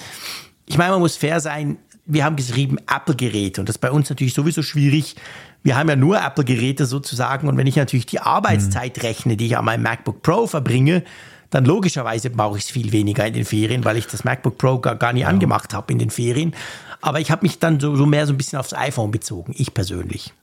Ich 0.66 0.76
meine, 0.76 0.90
man 0.90 0.98
muss 0.98 1.14
fair 1.14 1.38
sein. 1.38 1.76
Wir 2.04 2.24
haben 2.24 2.34
geschrieben 2.34 2.78
Apple-Geräte 2.92 3.60
und 3.60 3.68
das 3.68 3.76
ist 3.76 3.80
bei 3.80 3.92
uns 3.92 4.10
natürlich 4.10 4.34
sowieso 4.34 4.62
schwierig. 4.62 5.14
Wir 5.62 5.76
haben 5.76 5.88
ja 5.88 5.94
nur 5.94 6.20
Apple-Geräte 6.20 6.86
sozusagen 6.86 7.46
und 7.46 7.56
wenn 7.56 7.68
ich 7.68 7.76
natürlich 7.76 8.06
die 8.06 8.18
Arbeitszeit 8.18 9.00
rechne, 9.04 9.36
die 9.36 9.46
ich 9.46 9.56
an 9.56 9.64
meinem 9.64 9.84
MacBook 9.84 10.22
Pro 10.22 10.48
verbringe, 10.48 11.04
dann 11.50 11.64
logischerweise 11.64 12.30
brauche 12.30 12.58
ich 12.58 12.64
es 12.64 12.70
viel 12.72 12.90
weniger 12.90 13.24
in 13.24 13.34
den 13.34 13.44
Ferien, 13.44 13.84
weil 13.84 13.96
ich 13.96 14.08
das 14.08 14.24
MacBook 14.24 14.58
Pro 14.58 14.80
gar, 14.80 14.96
gar 14.96 15.12
nie 15.12 15.20
ja. 15.20 15.28
angemacht 15.28 15.72
habe 15.72 15.92
in 15.92 16.00
den 16.00 16.10
Ferien. 16.10 16.52
Aber 17.00 17.20
ich 17.20 17.30
habe 17.30 17.44
mich 17.44 17.60
dann 17.60 17.78
so, 17.78 17.94
so 17.94 18.06
mehr 18.06 18.26
so 18.26 18.32
ein 18.32 18.38
bisschen 18.38 18.58
aufs 18.58 18.74
iPhone 18.74 19.12
bezogen, 19.12 19.54
ich 19.56 19.72
persönlich. 19.72 20.34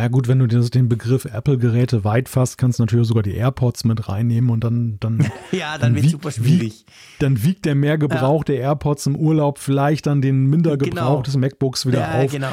Ja 0.00 0.08
gut, 0.08 0.28
wenn 0.28 0.38
du 0.38 0.46
den 0.46 0.88
Begriff 0.88 1.26
Apple-Geräte 1.26 2.04
weit 2.04 2.30
fasst, 2.30 2.56
kannst 2.56 2.78
du 2.78 2.84
natürlich 2.84 3.06
sogar 3.06 3.22
die 3.22 3.34
AirPods 3.34 3.84
mit 3.84 4.08
reinnehmen 4.08 4.48
und 4.48 4.64
dann 4.64 4.96
dann 4.98 5.18
ja, 5.52 5.76
dann, 5.76 5.94
dann 5.94 6.02
wird 6.02 6.12
super 6.12 6.30
schwierig. 6.30 6.86
Wiegt, 6.86 6.92
dann 7.18 7.42
wiegt 7.42 7.66
der 7.66 7.74
mehr 7.74 7.98
Gebrauch 7.98 8.40
ja. 8.40 8.54
der 8.54 8.60
AirPods 8.60 9.08
im 9.08 9.16
Urlaub 9.16 9.58
vielleicht 9.58 10.06
dann 10.06 10.22
den 10.22 10.46
minder 10.46 10.78
Gebrauch 10.78 10.94
genau. 10.94 11.22
des 11.22 11.36
MacBooks 11.36 11.84
wieder 11.84 12.00
ja, 12.00 12.22
auf. 12.22 12.30
Genau. 12.30 12.48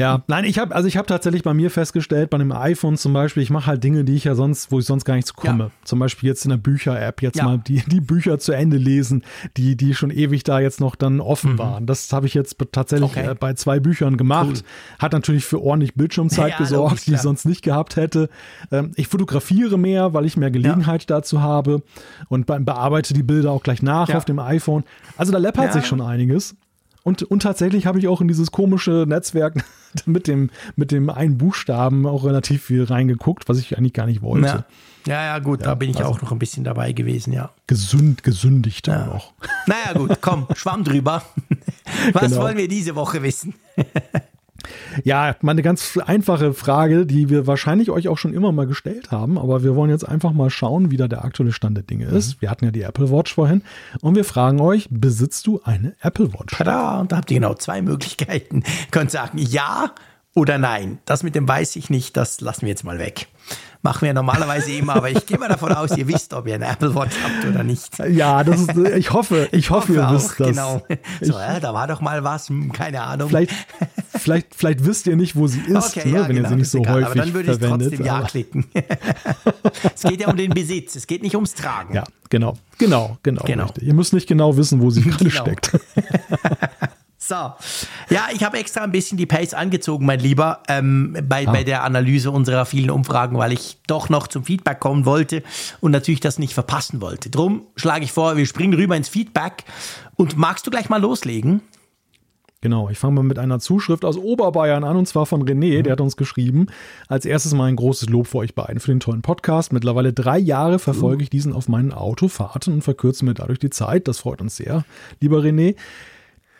Ja, 0.00 0.24
nein, 0.28 0.44
ich 0.44 0.58
habe 0.58 0.74
also 0.74 0.88
ich 0.88 0.96
habe 0.96 1.06
tatsächlich 1.06 1.42
bei 1.42 1.52
mir 1.52 1.70
festgestellt, 1.70 2.30
bei 2.30 2.36
einem 2.36 2.52
iPhone 2.52 2.96
zum 2.96 3.12
Beispiel, 3.12 3.42
ich 3.42 3.50
mache 3.50 3.66
halt 3.66 3.84
Dinge, 3.84 4.04
die 4.04 4.14
ich 4.14 4.24
ja 4.24 4.34
sonst, 4.34 4.72
wo 4.72 4.78
ich 4.78 4.86
sonst 4.86 5.04
gar 5.04 5.14
nicht 5.14 5.26
zu 5.26 5.34
komme. 5.34 5.64
Ja. 5.64 5.70
Zum 5.84 5.98
Beispiel 5.98 6.28
jetzt 6.28 6.44
in 6.44 6.50
der 6.50 6.56
Bücher-App 6.56 7.20
jetzt 7.20 7.36
ja. 7.36 7.44
mal 7.44 7.58
die, 7.58 7.82
die 7.86 8.00
Bücher 8.00 8.38
zu 8.38 8.52
Ende 8.52 8.78
lesen, 8.78 9.24
die, 9.58 9.76
die 9.76 9.94
schon 9.94 10.10
ewig 10.10 10.42
da 10.42 10.58
jetzt 10.58 10.80
noch 10.80 10.96
dann 10.96 11.20
offen 11.20 11.52
mhm. 11.52 11.58
waren. 11.58 11.86
Das 11.86 12.12
habe 12.12 12.26
ich 12.26 12.34
jetzt 12.34 12.56
tatsächlich 12.72 13.10
okay. 13.10 13.32
Äh, 13.32 13.34
bei 13.34 13.52
zwei 13.54 13.78
Büchern 13.78 14.16
gemacht. 14.16 14.48
Cool. 14.48 14.98
Hat 15.00 15.12
natürlich 15.12 15.44
für 15.44 15.60
ordentlich 15.60 15.94
Bildschirmzeit 15.94 16.50
ja, 16.52 16.58
gesorgt, 16.58 16.90
logisch, 16.90 17.04
die 17.04 17.14
ich 17.14 17.20
sonst 17.20 17.44
nicht 17.44 17.62
gehabt 17.62 17.96
hätte. 17.96 18.30
Ähm, 18.72 18.92
ich 18.96 19.08
fotografiere 19.08 19.78
mehr, 19.78 20.14
weil 20.14 20.24
ich 20.24 20.36
mehr 20.36 20.50
Gelegenheit 20.50 21.10
dazu 21.10 21.42
habe 21.42 21.82
und 22.28 22.46
bearbeite 22.46 23.12
die 23.12 23.22
Bilder 23.22 23.50
auch 23.50 23.62
gleich 23.62 23.82
nach 23.82 24.14
auf 24.14 24.24
dem 24.24 24.38
iPhone. 24.38 24.84
Also 25.16 25.30
da 25.32 25.38
läppert 25.38 25.72
sich 25.72 25.86
schon 25.86 26.00
einiges. 26.00 26.56
Und, 27.02 27.22
und 27.22 27.42
tatsächlich 27.42 27.86
habe 27.86 27.98
ich 27.98 28.08
auch 28.08 28.20
in 28.20 28.28
dieses 28.28 28.50
komische 28.50 29.04
Netzwerk 29.06 29.64
mit 30.06 30.26
dem, 30.26 30.50
mit 30.76 30.90
dem 30.90 31.10
einen 31.10 31.38
Buchstaben 31.38 32.06
auch 32.06 32.24
relativ 32.24 32.64
viel 32.64 32.84
reingeguckt, 32.84 33.48
was 33.48 33.58
ich 33.58 33.76
eigentlich 33.76 33.94
gar 33.94 34.06
nicht 34.06 34.22
wollte. 34.22 34.46
Ja, 34.46 34.64
ja, 35.06 35.24
ja 35.24 35.38
gut, 35.38 35.60
ja, 35.60 35.66
da 35.66 35.74
bin 35.74 35.90
ich 35.90 35.98
also 35.98 36.10
auch 36.10 36.22
noch 36.22 36.32
ein 36.32 36.38
bisschen 36.38 36.64
dabei 36.64 36.92
gewesen, 36.92 37.32
ja. 37.32 37.50
Gesünd, 37.66 38.22
gesündigt 38.22 38.86
ja. 38.86 39.06
noch. 39.06 39.32
Naja, 39.66 39.94
gut, 39.94 40.18
komm, 40.20 40.46
schwamm 40.54 40.84
drüber. 40.84 41.22
Was 42.12 42.30
genau. 42.30 42.42
wollen 42.42 42.58
wir 42.58 42.68
diese 42.68 42.94
Woche 42.94 43.22
wissen? 43.22 43.54
Ja, 45.04 45.36
mal 45.40 45.52
eine 45.52 45.62
ganz 45.62 45.98
einfache 46.04 46.52
Frage, 46.54 47.06
die 47.06 47.28
wir 47.28 47.46
wahrscheinlich 47.46 47.90
euch 47.90 48.08
auch 48.08 48.18
schon 48.18 48.34
immer 48.34 48.52
mal 48.52 48.66
gestellt 48.66 49.10
haben, 49.10 49.38
aber 49.38 49.62
wir 49.62 49.76
wollen 49.76 49.90
jetzt 49.90 50.08
einfach 50.08 50.32
mal 50.32 50.50
schauen, 50.50 50.90
wie 50.90 50.96
da 50.96 51.08
der 51.08 51.24
aktuelle 51.24 51.52
Stand 51.52 51.76
der 51.76 51.84
Dinge 51.84 52.06
ist. 52.06 52.36
Mhm. 52.36 52.40
Wir 52.40 52.50
hatten 52.50 52.64
ja 52.64 52.70
die 52.70 52.82
Apple 52.82 53.10
Watch 53.10 53.34
vorhin 53.34 53.62
und 54.00 54.14
wir 54.14 54.24
fragen 54.24 54.60
euch, 54.60 54.88
besitzt 54.90 55.46
du 55.46 55.60
eine 55.64 55.94
Apple 56.00 56.32
Watch? 56.32 56.56
Tada, 56.56 57.00
und 57.00 57.12
da 57.12 57.18
habt 57.18 57.30
ihr 57.30 57.36
genau 57.40 57.54
zwei 57.54 57.82
Möglichkeiten. 57.82 58.62
Ihr 58.80 58.90
könnt 58.90 59.10
sagen 59.10 59.38
ja 59.38 59.92
oder 60.34 60.58
nein. 60.58 60.98
Das 61.04 61.22
mit 61.22 61.34
dem 61.34 61.48
weiß 61.48 61.76
ich 61.76 61.90
nicht, 61.90 62.16
das 62.16 62.40
lassen 62.40 62.62
wir 62.62 62.68
jetzt 62.68 62.84
mal 62.84 62.98
weg. 62.98 63.28
Machen 63.82 64.04
wir 64.04 64.12
normalerweise 64.12 64.72
immer, 64.72 64.96
aber 64.96 65.10
ich 65.10 65.24
gehe 65.24 65.38
mal 65.38 65.48
davon 65.48 65.72
aus, 65.72 65.96
ihr 65.96 66.06
wisst, 66.06 66.34
ob 66.34 66.46
ihr 66.46 66.56
eine 66.56 66.66
Apple 66.66 66.94
Watch 66.94 67.16
habt 67.22 67.48
oder 67.48 67.64
nicht. 67.64 67.98
Ja, 68.10 68.44
das 68.44 68.60
ist, 68.60 68.76
ich 68.76 69.10
hoffe, 69.10 69.48
ich, 69.52 69.60
ich 69.60 69.70
hoffe, 69.70 69.94
ihr 69.94 70.06
auch, 70.06 70.12
wisst 70.12 70.38
das. 70.38 70.48
Genau. 70.48 70.82
So, 71.22 71.32
ja, 71.32 71.60
da 71.60 71.72
war 71.72 71.86
doch 71.86 72.02
mal 72.02 72.22
was, 72.22 72.50
hm, 72.50 72.72
keine 72.72 73.00
Ahnung. 73.02 73.30
Vielleicht, 73.30 73.52
vielleicht, 74.18 74.54
vielleicht 74.54 74.84
wisst 74.84 75.06
ihr 75.06 75.16
nicht, 75.16 75.34
wo 75.34 75.46
sie 75.46 75.60
ist, 75.60 75.96
okay, 75.96 76.10
ne, 76.10 76.18
ja, 76.18 76.28
wenn 76.28 76.36
genau, 76.36 76.48
ihr 76.48 76.50
sie 76.50 76.56
nicht 76.56 76.70
so 76.70 76.78
egal, 76.78 77.06
häufig 77.06 77.08
verwendet. 77.08 77.22
Aber 77.22 77.24
dann 77.24 77.34
würde 77.34 77.52
ich 77.52 77.58
verwendet, 77.58 77.88
trotzdem 77.88 78.06
Ja 78.06 78.22
klicken. 78.22 78.64
es 79.94 80.02
geht 80.02 80.20
ja 80.20 80.28
um 80.28 80.36
den 80.36 80.50
Besitz, 80.50 80.96
es 80.96 81.06
geht 81.06 81.22
nicht 81.22 81.34
ums 81.34 81.54
Tragen. 81.54 81.94
Ja, 81.94 82.04
genau, 82.28 82.58
genau, 82.76 83.16
genau. 83.22 83.42
genau. 83.44 83.72
Ihr 83.80 83.94
müsst 83.94 84.12
nicht 84.12 84.26
genau 84.26 84.58
wissen, 84.58 84.82
wo 84.82 84.90
sie 84.90 85.00
gerade 85.04 85.24
genau. 85.24 85.42
steckt. 85.42 85.70
So. 87.30 87.36
Ja, 88.12 88.26
ich 88.34 88.42
habe 88.42 88.58
extra 88.58 88.82
ein 88.82 88.90
bisschen 88.90 89.16
die 89.16 89.24
Pace 89.24 89.54
angezogen, 89.54 90.04
mein 90.04 90.18
Lieber, 90.18 90.64
ähm, 90.66 91.16
bei, 91.28 91.46
ah. 91.46 91.52
bei 91.52 91.62
der 91.62 91.84
Analyse 91.84 92.32
unserer 92.32 92.66
vielen 92.66 92.90
Umfragen, 92.90 93.38
weil 93.38 93.52
ich 93.52 93.78
doch 93.86 94.08
noch 94.08 94.26
zum 94.26 94.42
Feedback 94.42 94.80
kommen 94.80 95.04
wollte 95.04 95.44
und 95.80 95.92
natürlich 95.92 96.18
das 96.18 96.40
nicht 96.40 96.54
verpassen 96.54 97.00
wollte. 97.00 97.30
Drum 97.30 97.62
schlage 97.76 98.02
ich 98.04 98.10
vor, 98.10 98.36
wir 98.36 98.46
springen 98.46 98.74
rüber 98.74 98.96
ins 98.96 99.08
Feedback. 99.08 99.62
Und 100.16 100.36
magst 100.36 100.66
du 100.66 100.72
gleich 100.72 100.88
mal 100.88 101.00
loslegen? 101.00 101.62
Genau, 102.62 102.90
ich 102.90 102.98
fange 102.98 103.14
mal 103.14 103.22
mit 103.22 103.38
einer 103.38 103.60
Zuschrift 103.60 104.04
aus 104.04 104.16
Oberbayern 104.16 104.82
an 104.82 104.96
und 104.96 105.06
zwar 105.06 105.24
von 105.24 105.44
René, 105.44 105.78
mhm. 105.78 105.82
der 105.84 105.92
hat 105.92 106.00
uns 106.00 106.16
geschrieben. 106.16 106.66
Als 107.06 107.26
erstes 107.26 107.54
mal 107.54 107.66
ein 107.66 107.76
großes 107.76 108.08
Lob 108.10 108.26
für 108.26 108.38
euch 108.38 108.56
beiden 108.56 108.80
für 108.80 108.90
den 108.90 108.98
tollen 108.98 109.22
Podcast. 109.22 109.72
Mittlerweile 109.72 110.12
drei 110.12 110.38
Jahre 110.38 110.80
verfolge 110.80 111.22
ich 111.22 111.30
diesen 111.30 111.52
auf 111.52 111.68
meinen 111.68 111.92
Autofahrten 111.92 112.74
und 112.74 112.82
verkürze 112.82 113.24
mir 113.24 113.34
dadurch 113.34 113.60
die 113.60 113.70
Zeit. 113.70 114.08
Das 114.08 114.18
freut 114.18 114.40
uns 114.40 114.56
sehr, 114.56 114.84
lieber 115.20 115.38
René. 115.38 115.76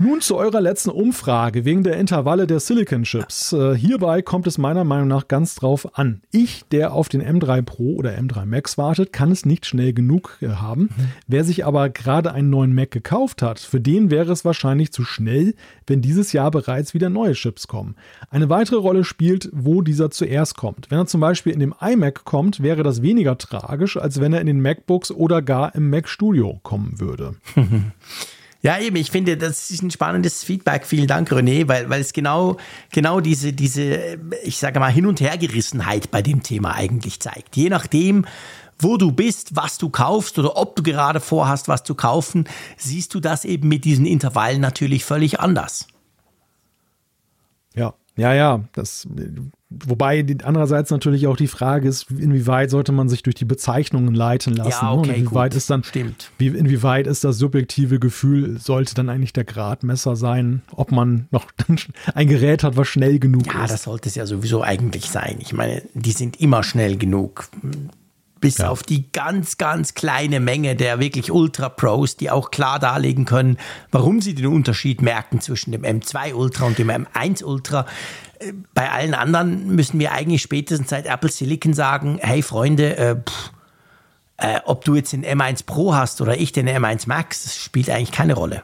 Nun 0.03 0.23
zu 0.23 0.37
eurer 0.39 0.63
letzten 0.63 0.89
Umfrage 0.89 1.67
wegen 1.67 1.83
der 1.83 1.99
Intervalle 1.99 2.47
der 2.47 2.59
Silicon 2.59 3.03
Chips. 3.03 3.53
Äh, 3.53 3.77
hierbei 3.77 4.23
kommt 4.23 4.47
es 4.47 4.57
meiner 4.57 4.83
Meinung 4.83 5.09
nach 5.09 5.29
ganz 5.29 5.57
drauf 5.57 5.99
an. 5.99 6.23
Ich, 6.31 6.65
der 6.73 6.95
auf 6.95 7.11
den 7.11 7.23
M3 7.23 7.61
Pro 7.61 7.97
oder 7.97 8.17
M3 8.19 8.47
Max 8.47 8.79
wartet, 8.79 9.13
kann 9.13 9.31
es 9.31 9.45
nicht 9.45 9.67
schnell 9.67 9.93
genug 9.93 10.39
äh, 10.41 10.49
haben. 10.49 10.85
Mhm. 10.85 11.09
Wer 11.27 11.45
sich 11.45 11.67
aber 11.67 11.91
gerade 11.91 12.33
einen 12.33 12.49
neuen 12.49 12.75
Mac 12.75 12.93
gekauft 12.93 13.43
hat, 13.43 13.59
für 13.61 13.79
den 13.79 14.11
wäre 14.11 14.33
es 14.33 14.43
wahrscheinlich 14.43 14.91
zu 14.91 15.05
schnell, 15.05 15.53
wenn 15.87 16.01
dieses 16.01 16.33
Jahr 16.33 16.51
bereits 16.51 16.95
wieder 16.95 17.11
neue 17.11 17.35
Chips 17.35 17.69
kommen. 17.69 17.95
Eine 18.31 18.49
weitere 18.49 18.79
Rolle 18.79 19.05
spielt, 19.05 19.51
wo 19.53 19.83
dieser 19.83 20.11
zuerst 20.11 20.57
kommt. 20.57 20.91
Wenn 20.91 20.97
er 20.97 21.07
zum 21.09 21.21
Beispiel 21.21 21.53
in 21.53 21.61
dem 21.61 21.75
iMac 21.79 22.25
kommt, 22.25 22.63
wäre 22.63 22.83
das 22.83 23.03
weniger 23.03 23.37
tragisch, 23.37 23.99
als 23.99 24.19
wenn 24.19 24.33
er 24.33 24.41
in 24.41 24.47
den 24.47 24.63
MacBooks 24.63 25.11
oder 25.11 25.43
gar 25.43 25.75
im 25.75 25.91
Mac 25.91 26.09
Studio 26.09 26.59
kommen 26.63 26.99
würde. 27.01 27.35
Ja, 28.63 28.79
eben, 28.79 28.97
ich 28.97 29.11
finde, 29.11 29.39
das 29.39 29.71
ist 29.71 29.83
ein 29.83 29.91
spannendes 29.91 30.45
Feedback. 30.45 30.87
Vielen 30.87 31.07
Dank, 31.07 31.33
René, 31.33 31.67
weil, 31.67 31.89
weil 31.89 32.01
es 32.01 32.13
genau, 32.13 32.59
genau 32.93 33.21
diese, 33.21 33.55
diese, 33.55 34.19
ich 34.43 34.59
sage 34.59 34.79
mal, 34.81 34.93
Hin- 34.93 35.07
und 35.07 35.21
Hergerissenheit 35.21 36.11
bei 36.11 36.21
dem 36.21 36.43
Thema 36.43 36.75
eigentlich 36.75 37.21
zeigt. 37.21 37.57
Je 37.57 37.71
nachdem, 37.71 38.27
wo 38.79 38.99
du 38.99 39.13
bist, 39.13 39.57
was 39.57 39.79
du 39.79 39.89
kaufst 39.89 40.39
oder 40.39 40.57
ob 40.57 40.77
du 40.77 40.83
gerade 40.83 41.21
vorhast, 41.21 41.69
was 41.69 41.85
zu 41.85 41.95
kaufen, 41.95 42.45
siehst 42.77 43.15
du 43.15 43.21
das 43.21 43.47
eben 43.47 43.69
mit 43.69 43.85
diesen 43.85 44.05
Intervallen 44.05 44.61
natürlich 44.61 45.05
völlig 45.05 45.41
anders. 45.41 45.87
Ja, 47.75 47.95
ja, 48.17 48.35
ja, 48.35 48.65
das, 48.73 49.07
wobei 49.71 50.27
andererseits 50.43 50.91
natürlich 50.91 51.27
auch 51.27 51.37
die 51.37 51.47
Frage 51.47 51.89
ist, 51.89 52.11
inwieweit 52.11 52.71
sollte 52.71 52.93
man 52.93 53.09
sich 53.09 53.23
durch 53.23 53.37
die 53.37 53.45
Bezeichnungen 53.45 54.15
leiten 54.15 54.55
lassen? 54.55 54.85
Ja, 54.85 54.95
ne? 54.95 54.99
okay, 54.99 55.15
inwieweit 55.21 55.53
gut, 55.53 55.57
ist 55.57 55.71
dann, 55.71 55.85
stimmt. 55.85 56.31
Wie, 56.39 56.49
inwieweit 56.49 57.07
ist 57.07 57.25
das 57.25 57.39
subjektive 57.39 58.01
Gefühl, 58.01 58.59
sollte 58.59 58.95
dann 58.95 59.09
eigentlich 59.09 59.33
der 59.33 59.45
Gradmesser 59.45 60.17
sein, 60.17 60.63
ob 60.73 60.91
man 60.93 61.29
noch 61.31 61.47
ein 62.15 62.29
Gerät 62.29 62.65
hat, 62.65 62.77
was 62.77 62.89
schnell 62.89 63.19
genug 63.19 63.47
ja, 63.47 63.53
ist? 63.53 63.59
Ja, 63.59 63.67
das 63.69 63.83
sollte 63.85 64.09
es 64.09 64.17
ja 64.17 64.27
sowieso 64.27 64.63
eigentlich 64.63 65.09
sein. 65.09 65.39
Ich 65.41 65.53
meine, 65.53 65.83
die 65.95 66.13
sind 66.13 66.41
immer 66.41 66.63
schnell 66.63 66.97
genug 66.97 67.49
bis 68.41 68.59
ja. 68.59 68.69
auf 68.69 68.83
die 68.83 69.11
ganz, 69.13 69.59
ganz 69.59 69.95
kleine 69.95 70.41
Menge 70.41 70.77
der 70.77 70.99
wirklich 70.99 71.31
Ultra 71.31 71.69
Pros, 71.69 72.17
die 72.17 72.31
auch 72.31 72.51
klar 72.51 72.79
darlegen 72.79 73.25
können, 73.25 73.59
warum 73.91 74.21
sie 74.21 74.35
den 74.35 74.47
Unterschied 74.47 75.03
merken 75.03 75.41
zwischen 75.41 75.73
dem 75.73 75.83
M2 75.83 76.35
Ultra 76.35 76.67
und 76.67 76.79
dem 76.79 76.91
M1 76.91 77.45
Ultra. 77.45 77.87
Äh, 78.39 78.53
bei 78.75 78.91
allen 78.91 79.15
anderen 79.15 79.75
müssen 79.75 80.01
wir 80.01 80.13
eigentlich 80.13 80.43
spätestens 80.43 80.91
seit 80.91 81.07
Apple 81.07 81.31
Silicon 81.31 81.75
sagen, 81.75 82.19
hey 82.23 82.43
Freunde, 82.43 82.97
äh, 82.97 83.17
pff, 83.17 83.53
äh, 84.39 84.61
ob 84.65 84.85
du 84.85 84.95
jetzt 84.95 85.13
den 85.13 85.25
M1 85.25 85.67
Pro 85.67 85.95
hast 85.95 86.21
oder 86.21 86.39
ich 86.39 86.53
den 86.53 86.69
M1 86.69 87.07
Max, 87.07 87.45
das 87.45 87.57
spielt 87.57 87.91
eigentlich 87.91 88.13
keine 88.13 88.35
Rolle. 88.35 88.63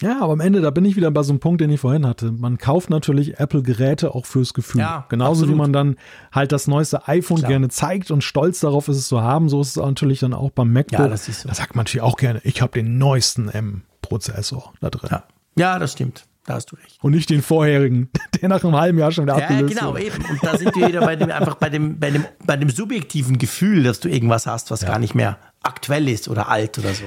Ja, 0.00 0.20
aber 0.20 0.32
am 0.32 0.40
Ende, 0.40 0.60
da 0.60 0.70
bin 0.70 0.84
ich 0.84 0.96
wieder 0.96 1.10
bei 1.10 1.22
so 1.22 1.32
einem 1.32 1.40
Punkt, 1.40 1.60
den 1.60 1.70
ich 1.70 1.80
vorhin 1.80 2.06
hatte. 2.06 2.32
Man 2.32 2.58
kauft 2.58 2.88
natürlich 2.90 3.38
Apple-Geräte 3.38 4.14
auch 4.14 4.24
fürs 4.24 4.54
Gefühl. 4.54 4.80
Ja, 4.80 5.04
Genauso 5.08 5.42
absolut. 5.42 5.54
wie 5.54 5.58
man 5.58 5.72
dann 5.72 5.96
halt 6.32 6.52
das 6.52 6.66
neueste 6.66 7.06
iPhone 7.06 7.38
Klar. 7.38 7.50
gerne 7.50 7.68
zeigt 7.68 8.10
und 8.10 8.24
stolz 8.24 8.60
darauf 8.60 8.88
ist, 8.88 8.96
es 8.96 9.08
zu 9.08 9.20
haben. 9.22 9.48
So 9.48 9.60
ist 9.60 9.68
es 9.68 9.76
natürlich 9.76 10.20
dann 10.20 10.32
auch 10.32 10.50
beim 10.50 10.72
MacBook. 10.72 11.00
Ja, 11.00 11.08
das 11.08 11.28
ist 11.28 11.42
so. 11.42 11.48
Da 11.48 11.54
sagt 11.54 11.76
man 11.76 11.84
natürlich 11.84 12.02
auch 12.02 12.16
gerne, 12.16 12.40
ich 12.44 12.62
habe 12.62 12.72
den 12.72 12.98
neuesten 12.98 13.48
M-Prozessor 13.48 14.72
da 14.80 14.90
drin. 14.90 15.10
Ja. 15.10 15.24
ja, 15.56 15.78
das 15.78 15.92
stimmt. 15.92 16.24
Da 16.46 16.54
hast 16.54 16.72
du 16.72 16.76
recht. 16.76 16.98
Und 17.02 17.12
nicht 17.12 17.28
den 17.28 17.42
vorherigen, 17.42 18.08
der 18.40 18.48
nach 18.48 18.64
einem 18.64 18.76
halben 18.76 18.98
Jahr 18.98 19.12
schon 19.12 19.24
wieder 19.24 19.36
ja, 19.36 19.44
abgelöst 19.44 19.74
Ja, 19.74 19.80
genau, 19.80 19.92
wurde. 19.92 20.04
eben. 20.04 20.24
Und 20.24 20.42
da 20.42 20.56
sind 20.56 20.74
wir 20.74 20.88
wieder 20.88 21.00
bei 21.00 21.16
dem, 21.16 21.30
einfach 21.30 21.56
bei 21.56 21.68
dem, 21.68 21.98
bei, 21.98 22.10
dem, 22.10 22.24
bei 22.44 22.56
dem 22.56 22.70
subjektiven 22.70 23.38
Gefühl, 23.38 23.82
dass 23.82 24.00
du 24.00 24.08
irgendwas 24.08 24.46
hast, 24.46 24.70
was 24.70 24.80
ja. 24.80 24.88
gar 24.88 24.98
nicht 24.98 25.14
mehr 25.14 25.36
aktuell 25.62 26.08
ist 26.08 26.28
oder 26.28 26.48
alt 26.48 26.78
oder 26.78 26.94
so. 26.94 27.04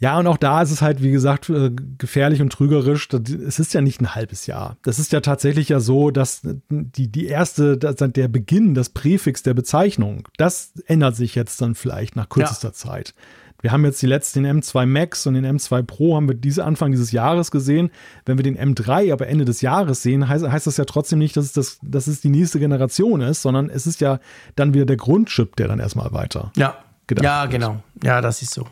Ja, 0.00 0.18
und 0.18 0.28
auch 0.28 0.36
da 0.36 0.62
ist 0.62 0.70
es 0.70 0.80
halt, 0.80 1.02
wie 1.02 1.10
gesagt, 1.10 1.50
äh, 1.50 1.70
gefährlich 1.98 2.40
und 2.40 2.52
trügerisch. 2.52 3.08
Es 3.12 3.58
ist 3.58 3.74
ja 3.74 3.80
nicht 3.80 4.00
ein 4.00 4.14
halbes 4.14 4.46
Jahr. 4.46 4.76
Das 4.82 4.98
ist 5.00 5.12
ja 5.12 5.20
tatsächlich 5.20 5.70
ja 5.70 5.80
so, 5.80 6.10
dass 6.10 6.42
die, 6.70 7.10
die 7.10 7.26
erste, 7.26 7.76
der 7.76 8.28
Beginn, 8.28 8.74
das 8.74 8.90
Präfix 8.90 9.42
der 9.42 9.54
Bezeichnung, 9.54 10.28
das 10.36 10.72
ändert 10.86 11.16
sich 11.16 11.34
jetzt 11.34 11.60
dann 11.60 11.74
vielleicht 11.74 12.14
nach 12.14 12.28
kürzester 12.28 12.68
ja. 12.68 12.74
Zeit. 12.74 13.14
Wir 13.60 13.72
haben 13.72 13.84
jetzt 13.84 14.00
die 14.00 14.06
letzten, 14.06 14.44
den 14.44 14.62
M2 14.62 14.86
Max 14.86 15.26
und 15.26 15.34
den 15.34 15.44
M2 15.44 15.82
Pro 15.82 16.14
haben 16.14 16.28
wir 16.28 16.36
diese 16.36 16.64
Anfang 16.64 16.92
dieses 16.92 17.10
Jahres 17.10 17.50
gesehen. 17.50 17.90
Wenn 18.24 18.38
wir 18.38 18.44
den 18.44 18.56
M3 18.56 19.12
aber 19.12 19.26
Ende 19.26 19.44
des 19.44 19.62
Jahres 19.62 20.02
sehen, 20.02 20.28
heißt, 20.28 20.46
heißt 20.46 20.68
das 20.68 20.76
ja 20.76 20.84
trotzdem 20.84 21.18
nicht, 21.18 21.36
dass 21.36 21.46
es, 21.46 21.52
das, 21.54 21.78
dass 21.82 22.06
es 22.06 22.20
die 22.20 22.28
nächste 22.28 22.60
Generation 22.60 23.20
ist, 23.20 23.42
sondern 23.42 23.68
es 23.68 23.88
ist 23.88 24.00
ja 24.00 24.20
dann 24.54 24.74
wieder 24.74 24.86
der 24.86 24.96
Grundchip, 24.96 25.56
der 25.56 25.66
dann 25.66 25.80
erstmal 25.80 26.12
weiter. 26.12 26.52
Ja, 26.54 26.76
ja, 27.20 27.42
wird. 27.42 27.50
genau. 27.50 27.82
Ja, 28.04 28.20
das 28.20 28.42
ist 28.42 28.54
so. 28.54 28.68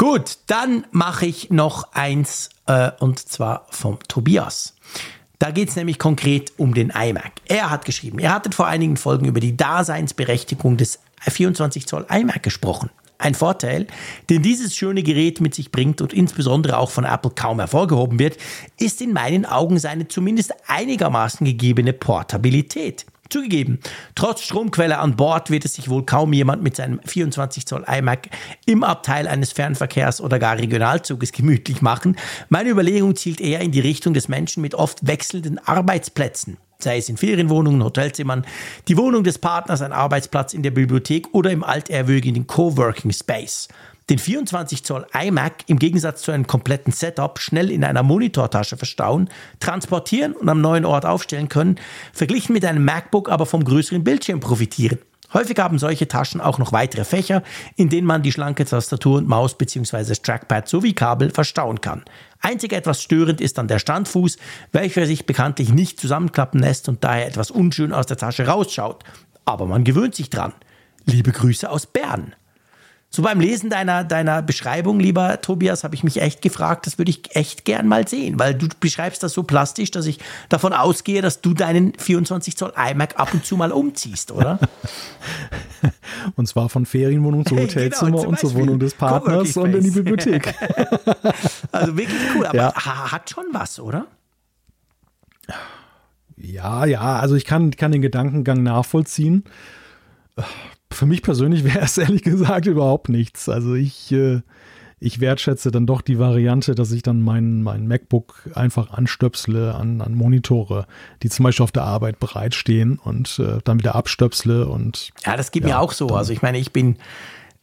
Gut, 0.00 0.38
dann 0.46 0.86
mache 0.92 1.26
ich 1.26 1.50
noch 1.50 1.92
eins 1.92 2.48
äh, 2.64 2.90
und 3.00 3.18
zwar 3.18 3.66
vom 3.68 3.98
Tobias. 4.08 4.74
Da 5.38 5.50
geht 5.50 5.68
es 5.68 5.76
nämlich 5.76 5.98
konkret 5.98 6.54
um 6.56 6.72
den 6.72 6.88
iMac. 6.88 7.32
Er 7.44 7.68
hat 7.68 7.84
geschrieben, 7.84 8.18
er 8.18 8.32
hat 8.32 8.54
vor 8.54 8.66
einigen 8.66 8.96
Folgen 8.96 9.26
über 9.26 9.40
die 9.40 9.58
Daseinsberechtigung 9.58 10.78
des 10.78 11.00
24 11.20 11.86
Zoll 11.86 12.06
iMac 12.08 12.42
gesprochen. 12.42 12.88
Ein 13.18 13.34
Vorteil, 13.34 13.88
den 14.30 14.40
dieses 14.40 14.74
schöne 14.74 15.02
Gerät 15.02 15.42
mit 15.42 15.54
sich 15.54 15.70
bringt 15.70 16.00
und 16.00 16.14
insbesondere 16.14 16.78
auch 16.78 16.90
von 16.90 17.04
Apple 17.04 17.32
kaum 17.34 17.58
hervorgehoben 17.58 18.18
wird, 18.18 18.38
ist 18.78 19.02
in 19.02 19.12
meinen 19.12 19.44
Augen 19.44 19.78
seine 19.78 20.08
zumindest 20.08 20.54
einigermaßen 20.66 21.44
gegebene 21.44 21.92
Portabilität. 21.92 23.04
Zugegeben, 23.30 23.78
trotz 24.16 24.42
Stromquelle 24.42 24.98
an 24.98 25.14
Bord 25.14 25.50
wird 25.50 25.64
es 25.64 25.74
sich 25.74 25.88
wohl 25.88 26.04
kaum 26.04 26.32
jemand 26.32 26.64
mit 26.64 26.74
seinem 26.74 27.00
24 27.04 27.64
Zoll 27.64 27.84
iMac 27.86 28.28
im 28.66 28.82
Abteil 28.82 29.28
eines 29.28 29.52
Fernverkehrs 29.52 30.20
oder 30.20 30.40
gar 30.40 30.58
Regionalzuges 30.58 31.30
gemütlich 31.30 31.80
machen. 31.80 32.16
Meine 32.48 32.70
Überlegung 32.70 33.14
zielt 33.14 33.40
eher 33.40 33.60
in 33.60 33.70
die 33.70 33.80
Richtung 33.80 34.14
des 34.14 34.26
Menschen 34.26 34.62
mit 34.62 34.74
oft 34.74 35.06
wechselnden 35.06 35.58
Arbeitsplätzen 35.58 36.58
sei 36.82 36.96
es 36.96 37.08
in 37.08 37.18
Ferienwohnungen, 37.18 37.84
Hotelzimmern, 37.84 38.46
die 38.88 38.96
Wohnung 38.96 39.22
des 39.22 39.38
Partners, 39.38 39.82
ein 39.82 39.92
Arbeitsplatz 39.92 40.54
in 40.54 40.62
der 40.62 40.70
Bibliothek 40.70 41.28
oder 41.32 41.50
im 41.50 41.62
altehrwürdigen 41.62 42.46
Coworking 42.46 43.12
Space 43.12 43.68
den 44.10 44.18
24 44.18 44.84
Zoll 44.84 45.06
iMac 45.14 45.64
im 45.68 45.78
Gegensatz 45.78 46.22
zu 46.22 46.32
einem 46.32 46.46
kompletten 46.46 46.92
Setup 46.92 47.38
schnell 47.38 47.70
in 47.70 47.84
einer 47.84 48.02
Monitortasche 48.02 48.76
verstauen, 48.76 49.30
transportieren 49.60 50.32
und 50.32 50.48
am 50.48 50.60
neuen 50.60 50.84
Ort 50.84 51.06
aufstellen 51.06 51.48
können, 51.48 51.76
verglichen 52.12 52.52
mit 52.52 52.64
einem 52.64 52.84
MacBook 52.84 53.30
aber 53.30 53.46
vom 53.46 53.64
größeren 53.64 54.02
Bildschirm 54.02 54.40
profitieren. 54.40 54.98
Häufig 55.32 55.56
haben 55.58 55.78
solche 55.78 56.08
Taschen 56.08 56.40
auch 56.40 56.58
noch 56.58 56.72
weitere 56.72 57.04
Fächer, 57.04 57.44
in 57.76 57.88
denen 57.88 58.06
man 58.06 58.24
die 58.24 58.32
schlanke 58.32 58.64
Tastatur 58.64 59.18
und 59.18 59.28
Maus 59.28 59.56
bzw. 59.56 60.14
Trackpad 60.14 60.68
sowie 60.68 60.92
Kabel 60.92 61.30
verstauen 61.30 61.80
kann. 61.80 62.04
Einzig 62.40 62.72
etwas 62.72 63.00
störend 63.00 63.40
ist 63.40 63.56
dann 63.56 63.68
der 63.68 63.78
Standfuß, 63.78 64.38
welcher 64.72 65.06
sich 65.06 65.26
bekanntlich 65.26 65.72
nicht 65.72 66.00
zusammenklappen 66.00 66.60
lässt 66.60 66.88
und 66.88 67.04
daher 67.04 67.28
etwas 67.28 67.52
unschön 67.52 67.92
aus 67.92 68.06
der 68.06 68.16
Tasche 68.16 68.48
rausschaut. 68.48 69.04
Aber 69.44 69.66
man 69.66 69.84
gewöhnt 69.84 70.16
sich 70.16 70.30
dran. 70.30 70.52
Liebe 71.04 71.30
Grüße 71.30 71.70
aus 71.70 71.86
Bern. 71.86 72.34
So 73.12 73.22
beim 73.22 73.40
Lesen 73.40 73.70
deiner, 73.70 74.04
deiner 74.04 74.40
Beschreibung, 74.40 75.00
lieber 75.00 75.40
Tobias, 75.40 75.82
habe 75.82 75.96
ich 75.96 76.04
mich 76.04 76.22
echt 76.22 76.42
gefragt, 76.42 76.86
das 76.86 76.96
würde 76.96 77.10
ich 77.10 77.34
echt 77.34 77.64
gern 77.64 77.88
mal 77.88 78.06
sehen, 78.06 78.38
weil 78.38 78.54
du 78.54 78.68
beschreibst 78.78 79.24
das 79.24 79.32
so 79.32 79.42
plastisch, 79.42 79.90
dass 79.90 80.06
ich 80.06 80.20
davon 80.48 80.72
ausgehe, 80.72 81.20
dass 81.20 81.40
du 81.40 81.52
deinen 81.52 81.92
24 81.98 82.56
Zoll 82.56 82.72
iMac 82.76 83.18
ab 83.18 83.34
und 83.34 83.44
zu 83.44 83.56
mal 83.56 83.72
umziehst, 83.72 84.30
oder? 84.30 84.60
und 86.36 86.46
zwar 86.46 86.68
von 86.68 86.86
Ferienwohnung 86.86 87.44
zu 87.44 87.54
genau, 87.56 87.66
Hotelzimmer 87.66 88.18
genau, 88.18 88.28
und 88.28 88.38
zur 88.38 88.54
Wohnung 88.54 88.78
des 88.78 88.94
Partners 88.94 89.56
und 89.56 89.74
in 89.74 89.82
die 89.82 89.90
Bibliothek. 89.90 90.54
also 91.72 91.96
wirklich 91.96 92.20
cool, 92.36 92.46
aber 92.46 92.56
ja. 92.56 93.10
hat 93.10 93.28
schon 93.28 93.46
was, 93.50 93.80
oder? 93.80 94.06
Ja, 96.36 96.84
ja, 96.84 97.18
also 97.18 97.34
ich 97.34 97.44
kann, 97.44 97.72
kann 97.72 97.90
den 97.90 98.02
Gedankengang 98.02 98.62
nachvollziehen 98.62 99.42
für 100.92 101.06
mich 101.06 101.22
persönlich 101.22 101.64
wäre 101.74 101.80
es 101.80 101.98
ehrlich 101.98 102.22
gesagt 102.22 102.66
überhaupt 102.66 103.08
nichts. 103.08 103.48
Also 103.48 103.74
ich, 103.74 104.12
äh, 104.12 104.42
ich 104.98 105.20
wertschätze 105.20 105.70
dann 105.70 105.86
doch 105.86 106.02
die 106.02 106.18
Variante, 106.18 106.74
dass 106.74 106.92
ich 106.92 107.02
dann 107.02 107.22
mein, 107.22 107.62
mein 107.62 107.88
MacBook 107.88 108.50
einfach 108.54 108.90
anstöpsle 108.90 109.74
an, 109.74 110.02
an 110.02 110.14
Monitore, 110.14 110.86
die 111.22 111.30
zum 111.30 111.44
Beispiel 111.44 111.64
auf 111.64 111.72
der 111.72 111.84
Arbeit 111.84 112.20
bereitstehen 112.20 112.98
und 112.98 113.38
äh, 113.38 113.58
dann 113.64 113.78
wieder 113.78 113.94
abstöpsle 113.94 114.68
und. 114.68 115.10
Ja, 115.24 115.36
das 115.36 115.50
geht 115.50 115.62
ja, 115.62 115.68
mir 115.70 115.78
auch 115.80 115.92
so. 115.92 116.08
Also 116.08 116.32
ich 116.32 116.42
meine, 116.42 116.58
ich 116.58 116.72
bin, 116.72 116.96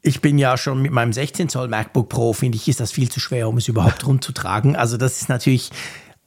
ich 0.01 0.21
bin 0.21 0.39
ja 0.39 0.57
schon 0.57 0.81
mit 0.81 0.91
meinem 0.91 1.13
16 1.13 1.49
Zoll 1.49 1.67
MacBook 1.67 2.09
Pro, 2.09 2.33
finde 2.33 2.55
ich, 2.55 2.67
ist 2.67 2.79
das 2.79 2.91
viel 2.91 3.09
zu 3.09 3.19
schwer, 3.19 3.47
um 3.47 3.57
es 3.57 3.67
überhaupt 3.67 4.05
rumzutragen. 4.07 4.75
Also 4.75 4.97
das 4.97 5.21
ist 5.21 5.29
natürlich 5.29 5.69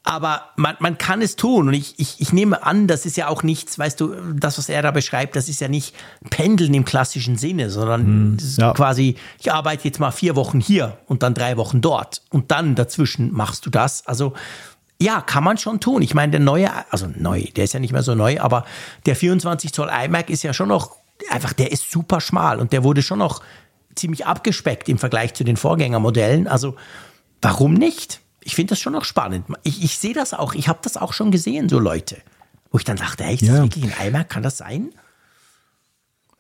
aber 0.03 0.49
man, 0.57 0.77
man 0.81 0.99
kann 0.99 1.21
es 1.21 1.37
tun. 1.37 1.69
Und 1.69 1.75
ich, 1.75 1.99
ich, 1.99 2.21
ich 2.21 2.33
nehme 2.33 2.63
an, 2.65 2.87
das 2.87 3.05
ist 3.05 3.17
ja 3.17 3.29
auch 3.29 3.43
nichts, 3.43 3.79
weißt 3.79 4.01
du, 4.01 4.15
das, 4.35 4.57
was 4.59 4.69
er 4.69 4.83
da 4.83 4.91
beschreibt, 4.91 5.37
das 5.37 5.49
ist 5.49 5.61
ja 5.61 5.69
nicht 5.69 5.95
Pendeln 6.31 6.73
im 6.75 6.85
klassischen 6.85 7.37
Sinne, 7.37 7.71
sondern 7.71 8.01
hm, 8.03 8.37
ja. 8.57 8.73
quasi, 8.73 9.17
ich 9.39 9.53
arbeite 9.53 9.85
jetzt 9.85 10.01
mal 10.01 10.11
vier 10.11 10.37
Wochen 10.37 10.61
hier 10.61 10.99
und 11.07 11.23
dann 11.23 11.35
drei 11.35 11.57
Wochen 11.57 11.81
dort. 11.81 12.23
Und 12.31 12.51
dann 12.51 12.75
dazwischen 12.75 13.33
machst 13.33 13.67
du 13.67 13.71
das. 13.71 14.07
Also 14.07 14.33
ja, 15.01 15.21
kann 15.21 15.45
man 15.45 15.59
schon 15.59 15.81
tun. 15.81 16.03
Ich 16.03 16.15
meine, 16.15 16.31
der 16.31 16.41
neue, 16.41 16.71
also 16.91 17.09
neu, 17.15 17.45
der 17.57 17.65
ist 17.65 17.75
ja 17.75 17.81
nicht 17.81 17.93
mehr 17.93 18.03
so 18.03 18.15
neu, 18.15 18.41
aber 18.41 18.65
der 19.07 19.17
24 19.17 19.73
Zoll 19.73 19.91
iMac 19.91 20.31
ist 20.31 20.43
ja 20.43 20.53
schon 20.53 20.69
noch, 20.69 20.97
einfach, 21.31 21.53
der 21.53 21.73
ist 21.73 21.91
super 21.91 22.21
schmal 22.21 22.59
und 22.59 22.73
der 22.73 22.85
wurde 22.85 23.03
schon 23.03 23.19
noch 23.19 23.43
ziemlich 23.95 24.27
abgespeckt 24.27 24.89
im 24.89 24.99
Vergleich 24.99 25.35
zu 25.35 25.45
den 25.45 25.57
Vorgängermodellen. 25.57 26.49
Also 26.49 26.77
warum 27.43 27.75
nicht? 27.75 28.21
Ich 28.43 28.55
finde 28.55 28.71
das 28.71 28.81
schon 28.81 28.93
noch 28.93 29.05
spannend. 29.05 29.47
Ich, 29.63 29.83
ich 29.83 29.99
sehe 29.99 30.15
das 30.15 30.35
auch, 30.35 30.55
ich 30.55 30.69
habe 30.69 30.81
das 30.83 30.97
auch 30.97 31.13
schon 31.13 31.31
gesehen, 31.31 31.69
so 31.69 31.79
Leute. 31.79 32.17
Wo 32.71 32.79
ich 32.79 32.85
dann 32.85 32.97
dachte, 32.97 33.25
hey, 33.25 33.35
ist 33.35 33.43
ja. 33.43 33.55
das 33.55 33.63
wirklich 33.63 33.85
ein 33.85 33.95
Eimer? 33.99 34.25
Kann 34.25 34.43
das 34.43 34.59
sein? 34.59 34.91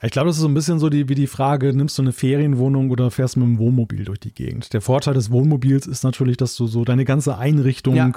Ich 0.02 0.12
glaube, 0.12 0.28
das 0.28 0.36
ist 0.36 0.42
so 0.42 0.48
ein 0.48 0.54
bisschen 0.54 0.78
so 0.78 0.88
die, 0.88 1.10
wie 1.10 1.14
die 1.14 1.26
Frage, 1.26 1.74
nimmst 1.74 1.98
du 1.98 2.02
eine 2.02 2.12
Ferienwohnung 2.12 2.90
oder 2.90 3.10
fährst 3.10 3.36
mit 3.36 3.46
dem 3.46 3.58
Wohnmobil 3.58 4.04
durch 4.04 4.18
die 4.18 4.32
Gegend? 4.32 4.72
Der 4.72 4.80
Vorteil 4.80 5.12
des 5.12 5.30
Wohnmobils 5.30 5.86
ist 5.86 6.04
natürlich, 6.04 6.38
dass 6.38 6.56
du 6.56 6.66
so 6.66 6.86
deine 6.86 7.04
ganze 7.04 7.36
Einrichtung, 7.36 7.96
ja. 7.96 8.10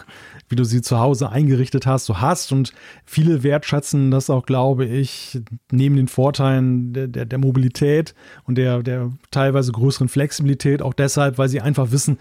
wie 0.48 0.56
du 0.56 0.64
sie 0.64 0.82
zu 0.82 1.00
Hause 1.00 1.30
eingerichtet 1.30 1.86
hast, 1.86 2.06
so 2.06 2.22
hast. 2.22 2.54
Und 2.54 2.74
viele 3.06 3.44
wertschätzen 3.44 4.12
das 4.12 4.30
auch, 4.30 4.46
glaube 4.46 4.86
ich, 4.86 5.42
neben 5.72 5.98
den 5.98 6.08
Vorteilen 6.08 6.94
der, 6.94 7.08
der, 7.08 7.26
der 7.26 7.40
Mobilität 7.40 8.16
und 8.46 8.58
der, 8.58 8.82
der 8.82 9.12
teilweise 9.32 9.74
größeren 9.74 10.08
Flexibilität 10.08 10.82
auch 10.82 10.94
deshalb, 10.94 11.38
weil 11.38 11.50
sie 11.50 11.60
einfach 11.60 11.92
wissen, 11.92 12.18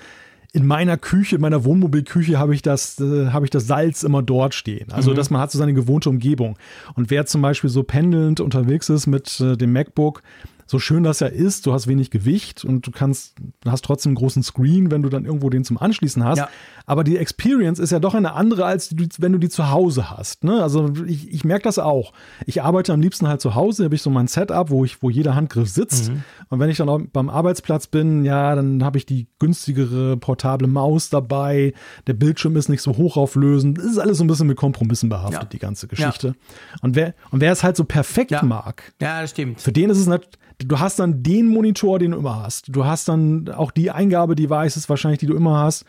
in 0.53 0.67
meiner 0.67 0.99
Küche, 0.99 1.37
in 1.37 1.41
meiner 1.41 1.65
Wohnmobilküche 1.65 2.39
habe 2.39 2.55
ich 2.55 2.61
das, 2.61 3.01
äh, 3.01 3.29
habe 3.29 3.47
ich 3.47 3.51
das 3.51 3.67
Salz 3.67 4.03
immer 4.03 4.23
dort 4.23 4.55
stehen. 4.55 4.93
Also, 4.93 5.13
mhm. 5.13 5.15
dass 5.17 5.31
man 5.31 5.41
hat 5.41 5.51
so 5.51 5.59
seine 5.59 5.73
gewohnte 5.73 6.11
Umgebung. 6.11 6.59
Und 6.95 7.11
wer 7.11 7.25
zum 7.25 7.41
Beispiel 7.41 7.71
so 7.71 7.83
pendelnd 7.83 8.41
unterwegs 8.41 8.91
ist 8.91 9.07
mit 9.07 9.41
äh, 9.41 9.57
dem 9.57 9.73
MacBook, 9.73 10.23
so 10.67 10.79
schön 10.79 11.03
das 11.03 11.21
ja 11.21 11.27
ist, 11.27 11.67
du 11.67 11.73
hast 11.73 11.87
wenig 11.87 12.11
Gewicht 12.11 12.65
und 12.65 12.87
du 12.87 12.91
kannst, 12.91 13.35
hast 13.67 13.85
trotzdem 13.85 14.11
einen 14.11 14.17
großen 14.17 14.43
Screen, 14.43 14.91
wenn 14.91 15.03
du 15.03 15.09
dann 15.09 15.25
irgendwo 15.25 15.51
den 15.51 15.65
zum 15.65 15.79
Anschließen 15.79 16.25
hast. 16.25 16.39
Ja. 16.39 16.49
Aber 16.87 17.05
die 17.05 17.17
Experience 17.17 17.79
ist 17.79 17.91
ja 17.91 18.01
doch 18.01 18.15
eine 18.15 18.33
andere, 18.33 18.65
als 18.65 18.89
die, 18.89 19.09
wenn 19.19 19.33
du 19.33 19.39
die 19.39 19.49
zu 19.49 19.71
Hause 19.71 20.11
hast. 20.11 20.45
Ne? 20.45 20.63
Also 20.63 20.93
ich, 21.07 21.33
ich 21.33 21.45
merke 21.45 21.65
das 21.65 21.79
auch. 21.79 22.13
Ich 22.47 22.63
arbeite 22.63 22.93
am 22.93 23.01
liebsten 23.01 23.29
halt 23.29 23.41
zu 23.41 23.55
Hause, 23.55 23.85
habe 23.85 23.95
ich 23.95 24.03
so 24.03 24.11
mein 24.11 24.27
Setup, 24.27 24.71
wo 24.71 24.85
ich, 24.85 25.03
wo 25.03 25.11
jeder 25.11 25.35
Handgriff 25.35 25.69
sitzt. 25.69 26.11
Mhm. 26.11 26.25
Und 26.49 26.61
wenn 26.61 26.71
ich 26.71 26.79
dann 26.79 26.89
auch 26.89 27.01
beim 27.13 27.31
Arbeitsplatz 27.31 27.87
bin, 27.87 28.25
ja, 28.25 28.55
dann 28.55 28.85
habe 28.85 28.99
ich 28.99 29.07
die 29.07 29.29
günstigere 29.39 30.17
portable 30.17 30.69
Maus 30.69 31.11
dabei. 31.11 31.75
Der 32.07 32.15
Bildschirm 32.15 32.57
ist 32.57 32.69
nicht 32.69 32.83
so 32.83 32.97
hochauflösend. 32.97 33.79
Das 33.79 33.87
ist 33.87 33.99
alles 33.99 34.19
so 34.19 34.25
ein 34.25 34.27
bisschen 34.27 34.47
mit 34.47 34.57
Kompromissen 34.57 35.09
behaftet, 35.09 35.43
ja. 35.43 35.49
die 35.49 35.59
ganze 35.59 35.87
Geschichte. 35.89 36.29
Ja. 36.29 36.35
Und 36.83 36.97
wer, 36.97 37.15
und 37.31 37.41
wer 37.41 37.53
es 37.53 37.63
halt 37.63 37.77
so 37.77 37.85
perfekt 37.85 38.43
mag, 38.43 38.93
ja, 39.01 39.21
das 39.21 39.31
stimmt. 39.31 39.61
Für 39.61 39.73
den 39.73 39.91
ist 39.91 39.99
es 39.99 40.07
nicht, 40.07 40.39
du 40.65 40.79
hast 40.79 40.99
dann 40.99 41.23
den 41.23 41.49
Monitor, 41.49 41.99
den 41.99 42.13
du 42.13 42.19
immer 42.19 42.43
hast. 42.43 42.75
Du 42.75 42.85
hast 42.85 43.09
dann 43.09 43.49
auch 43.49 43.71
die 43.71 43.91
Eingabedevices 43.91 44.89
wahrscheinlich, 44.89 45.21
die 45.21 45.27
du 45.27 45.35
immer 45.35 45.59
hast. 45.59 45.85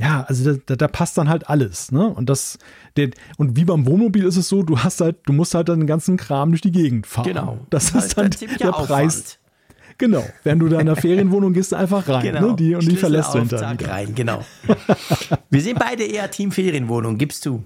Ja, 0.00 0.24
also 0.28 0.54
da, 0.54 0.76
da, 0.76 0.86
passt 0.86 1.18
dann 1.18 1.28
halt 1.28 1.50
alles, 1.50 1.90
ne? 1.90 2.08
Und 2.08 2.30
das, 2.30 2.58
der, 2.96 3.10
und 3.36 3.56
wie 3.56 3.64
beim 3.64 3.84
Wohnmobil 3.84 4.24
ist 4.24 4.36
es 4.36 4.48
so, 4.48 4.62
du 4.62 4.78
hast 4.78 5.00
halt, 5.00 5.16
du 5.26 5.32
musst 5.32 5.56
halt 5.56 5.68
dann 5.68 5.80
den 5.80 5.88
ganzen 5.88 6.16
Kram 6.16 6.50
durch 6.50 6.60
die 6.60 6.70
Gegend 6.70 7.08
fahren. 7.08 7.26
Genau. 7.26 7.58
Das 7.70 7.90
ist 7.90 8.16
dann 8.16 8.30
der 8.30 8.70
Preis. 8.70 9.38
Genau. 9.98 10.24
Wenn 10.44 10.60
du 10.60 10.68
da 10.68 10.78
in 10.78 10.86
der 10.86 10.94
Ferienwohnung 11.04 11.52
gehst, 11.52 11.74
einfach 11.74 12.08
rein. 12.08 12.22
Genau. 12.22 12.50
Ne? 12.50 12.56
Die, 12.56 12.74
und 12.76 12.88
die 12.88 12.96
verlässt 12.96 13.34
du 13.34 13.40
hinterher. 13.40 13.76
rein, 13.88 14.14
genau. 14.14 14.44
Wir 15.50 15.60
sind 15.60 15.80
beide 15.80 16.04
eher 16.04 16.30
Team 16.30 16.52
Ferienwohnung, 16.52 17.18
gibst 17.18 17.44
du. 17.44 17.64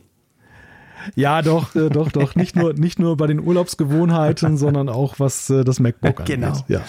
Ja, 1.14 1.42
doch, 1.42 1.74
äh, 1.74 1.88
doch, 1.88 2.10
doch. 2.12 2.34
Nicht 2.42 2.56
nur, 2.56 2.74
nicht 2.74 2.98
nur 2.98 3.16
bei 3.16 3.26
den 3.26 3.40
Urlaubsgewohnheiten, 3.40 4.56
sondern 4.56 4.88
auch 4.88 5.18
was 5.18 5.50
äh, 5.50 5.64
das 5.64 5.80
MacBook 5.80 6.20
angeht. 6.20 6.36
Genau. 6.36 6.64
Ja. 6.68 6.82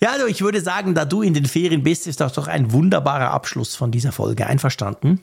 Ja, 0.00 0.10
also 0.10 0.26
ich 0.26 0.42
würde 0.42 0.60
sagen, 0.60 0.94
da 0.96 1.04
du 1.04 1.22
in 1.22 1.32
den 1.32 1.46
Ferien 1.46 1.84
bist, 1.84 2.08
ist 2.08 2.20
das 2.20 2.32
doch 2.32 2.48
ein 2.48 2.72
wunderbarer 2.72 3.30
Abschluss 3.30 3.76
von 3.76 3.92
dieser 3.92 4.10
Folge. 4.10 4.48
Einverstanden? 4.48 5.22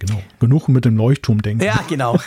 Genau. 0.00 0.22
Genug 0.38 0.68
mit 0.68 0.86
dem 0.86 0.96
Leuchtturm 0.96 1.42
denken. 1.42 1.62
Ja, 1.62 1.84
genau. 1.86 2.18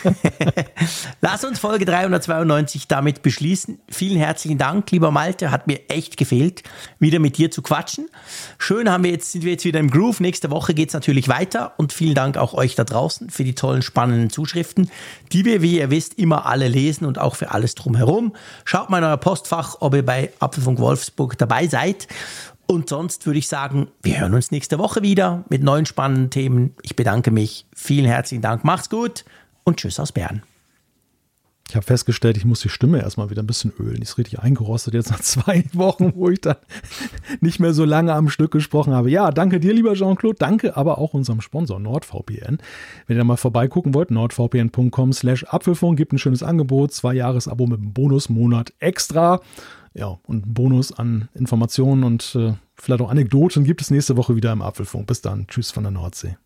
Lass 1.20 1.44
uns 1.44 1.58
Folge 1.58 1.84
392 1.84 2.86
damit 2.86 3.22
beschließen. 3.22 3.80
Vielen 3.88 4.16
herzlichen 4.16 4.58
Dank, 4.58 4.88
lieber 4.92 5.10
Malte. 5.10 5.50
Hat 5.50 5.66
mir 5.66 5.80
echt 5.88 6.16
gefehlt, 6.16 6.62
wieder 7.00 7.18
mit 7.18 7.36
dir 7.36 7.50
zu 7.50 7.62
quatschen. 7.62 8.06
Schön 8.58 8.88
haben 8.88 9.02
wir 9.02 9.10
jetzt, 9.10 9.32
sind 9.32 9.42
wir 9.42 9.50
jetzt 9.52 9.64
wieder 9.64 9.80
im 9.80 9.90
Groove. 9.90 10.20
Nächste 10.20 10.52
Woche 10.52 10.72
geht 10.72 10.90
es 10.90 10.94
natürlich 10.94 11.28
weiter. 11.28 11.72
Und 11.76 11.92
vielen 11.92 12.14
Dank 12.14 12.36
auch 12.36 12.54
euch 12.54 12.76
da 12.76 12.84
draußen 12.84 13.28
für 13.30 13.42
die 13.42 13.56
tollen, 13.56 13.82
spannenden 13.82 14.30
Zuschriften, 14.30 14.88
die 15.32 15.44
wir, 15.44 15.60
wie 15.60 15.78
ihr 15.78 15.90
wisst, 15.90 16.16
immer 16.16 16.46
alle 16.46 16.68
lesen 16.68 17.04
und 17.04 17.18
auch 17.18 17.34
für 17.34 17.50
alles 17.50 17.74
drumherum. 17.74 18.36
Schaut 18.64 18.88
mal 18.88 18.98
in 18.98 19.04
euer 19.04 19.16
Postfach, 19.16 19.78
ob 19.80 19.94
ihr 19.96 20.06
bei 20.06 20.30
Apfelfunk 20.38 20.78
Wolfsburg 20.78 21.36
dabei 21.38 21.66
seid. 21.66 22.06
Und 22.66 22.88
sonst 22.88 23.26
würde 23.26 23.38
ich 23.38 23.48
sagen, 23.48 23.88
wir 24.02 24.20
hören 24.20 24.34
uns 24.34 24.50
nächste 24.50 24.78
Woche 24.78 25.02
wieder 25.02 25.44
mit 25.48 25.62
neuen 25.62 25.86
spannenden 25.86 26.30
Themen. 26.30 26.74
Ich 26.82 26.96
bedanke 26.96 27.30
mich. 27.30 27.66
Vielen 27.74 28.06
herzlichen 28.06 28.42
Dank. 28.42 28.64
Macht's 28.64 28.88
gut 28.88 29.24
und 29.64 29.76
tschüss 29.78 30.00
aus 30.00 30.12
Bern. 30.12 30.42
Ich 31.68 31.76
habe 31.76 31.86
festgestellt, 31.86 32.36
ich 32.36 32.44
muss 32.44 32.60
die 32.60 32.68
Stimme 32.68 33.00
erstmal 33.00 33.30
wieder 33.30 33.42
ein 33.42 33.46
bisschen 33.46 33.72
ölen. 33.78 33.96
Die 33.96 34.02
ist 34.02 34.18
richtig 34.18 34.38
eingerostet 34.38 34.94
jetzt 34.94 35.10
nach 35.10 35.20
zwei 35.22 35.64
Wochen, 35.72 36.12
wo 36.14 36.28
ich 36.28 36.40
dann 36.40 36.56
nicht 37.40 37.58
mehr 37.58 37.72
so 37.72 37.84
lange 37.84 38.12
am 38.12 38.28
Stück 38.28 38.50
gesprochen 38.52 38.92
habe. 38.92 39.10
Ja, 39.10 39.30
danke 39.30 39.60
dir, 39.60 39.72
lieber 39.72 39.94
Jean-Claude. 39.94 40.36
Danke 40.38 40.76
aber 40.76 40.98
auch 40.98 41.14
unserem 41.14 41.40
Sponsor 41.40 41.80
NordVPN. 41.80 42.58
Wenn 43.06 43.16
ihr 43.16 43.24
mal 43.24 43.36
vorbeigucken 43.36 43.94
wollt, 43.94 44.10
nordvpn.com 44.10 45.12
slash 45.12 45.44
Apfelfunk 45.44 45.96
gibt 45.96 46.12
ein 46.12 46.18
schönes 46.18 46.42
Angebot. 46.42 46.92
Zwei 46.92 47.14
Jahres-Abo 47.14 47.66
mit 47.66 47.80
einem 47.80 47.92
Bonusmonat 47.92 48.72
extra. 48.78 49.40
Ja, 49.94 50.18
und 50.26 50.54
Bonus 50.54 50.90
an 50.90 51.28
Informationen 51.34 52.02
und 52.02 52.34
äh, 52.34 52.54
vielleicht 52.74 53.00
auch 53.00 53.10
Anekdoten 53.10 53.62
gibt 53.62 53.80
es 53.80 53.90
nächste 53.90 54.16
Woche 54.16 54.34
wieder 54.34 54.52
im 54.52 54.60
Apfelfunk. 54.60 55.06
Bis 55.06 55.20
dann. 55.22 55.46
Tschüss 55.46 55.70
von 55.70 55.84
der 55.84 55.92
Nordsee. 55.92 56.36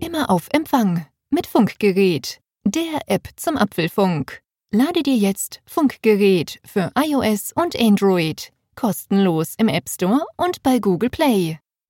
Immer 0.00 0.30
auf 0.30 0.48
Empfang 0.52 1.04
mit 1.28 1.46
Funkgerät, 1.46 2.40
der 2.64 3.00
App 3.08 3.28
zum 3.36 3.58
Apfelfunk. 3.58 4.40
Lade 4.72 5.02
dir 5.02 5.16
jetzt 5.16 5.60
Funkgerät 5.66 6.60
für 6.64 6.90
iOS 6.98 7.52
und 7.52 7.78
Android 7.78 8.52
kostenlos 8.74 9.54
im 9.58 9.68
App 9.68 9.88
Store 9.88 10.24
und 10.36 10.62
bei 10.62 10.78
Google 10.78 11.10
Play. 11.10 11.58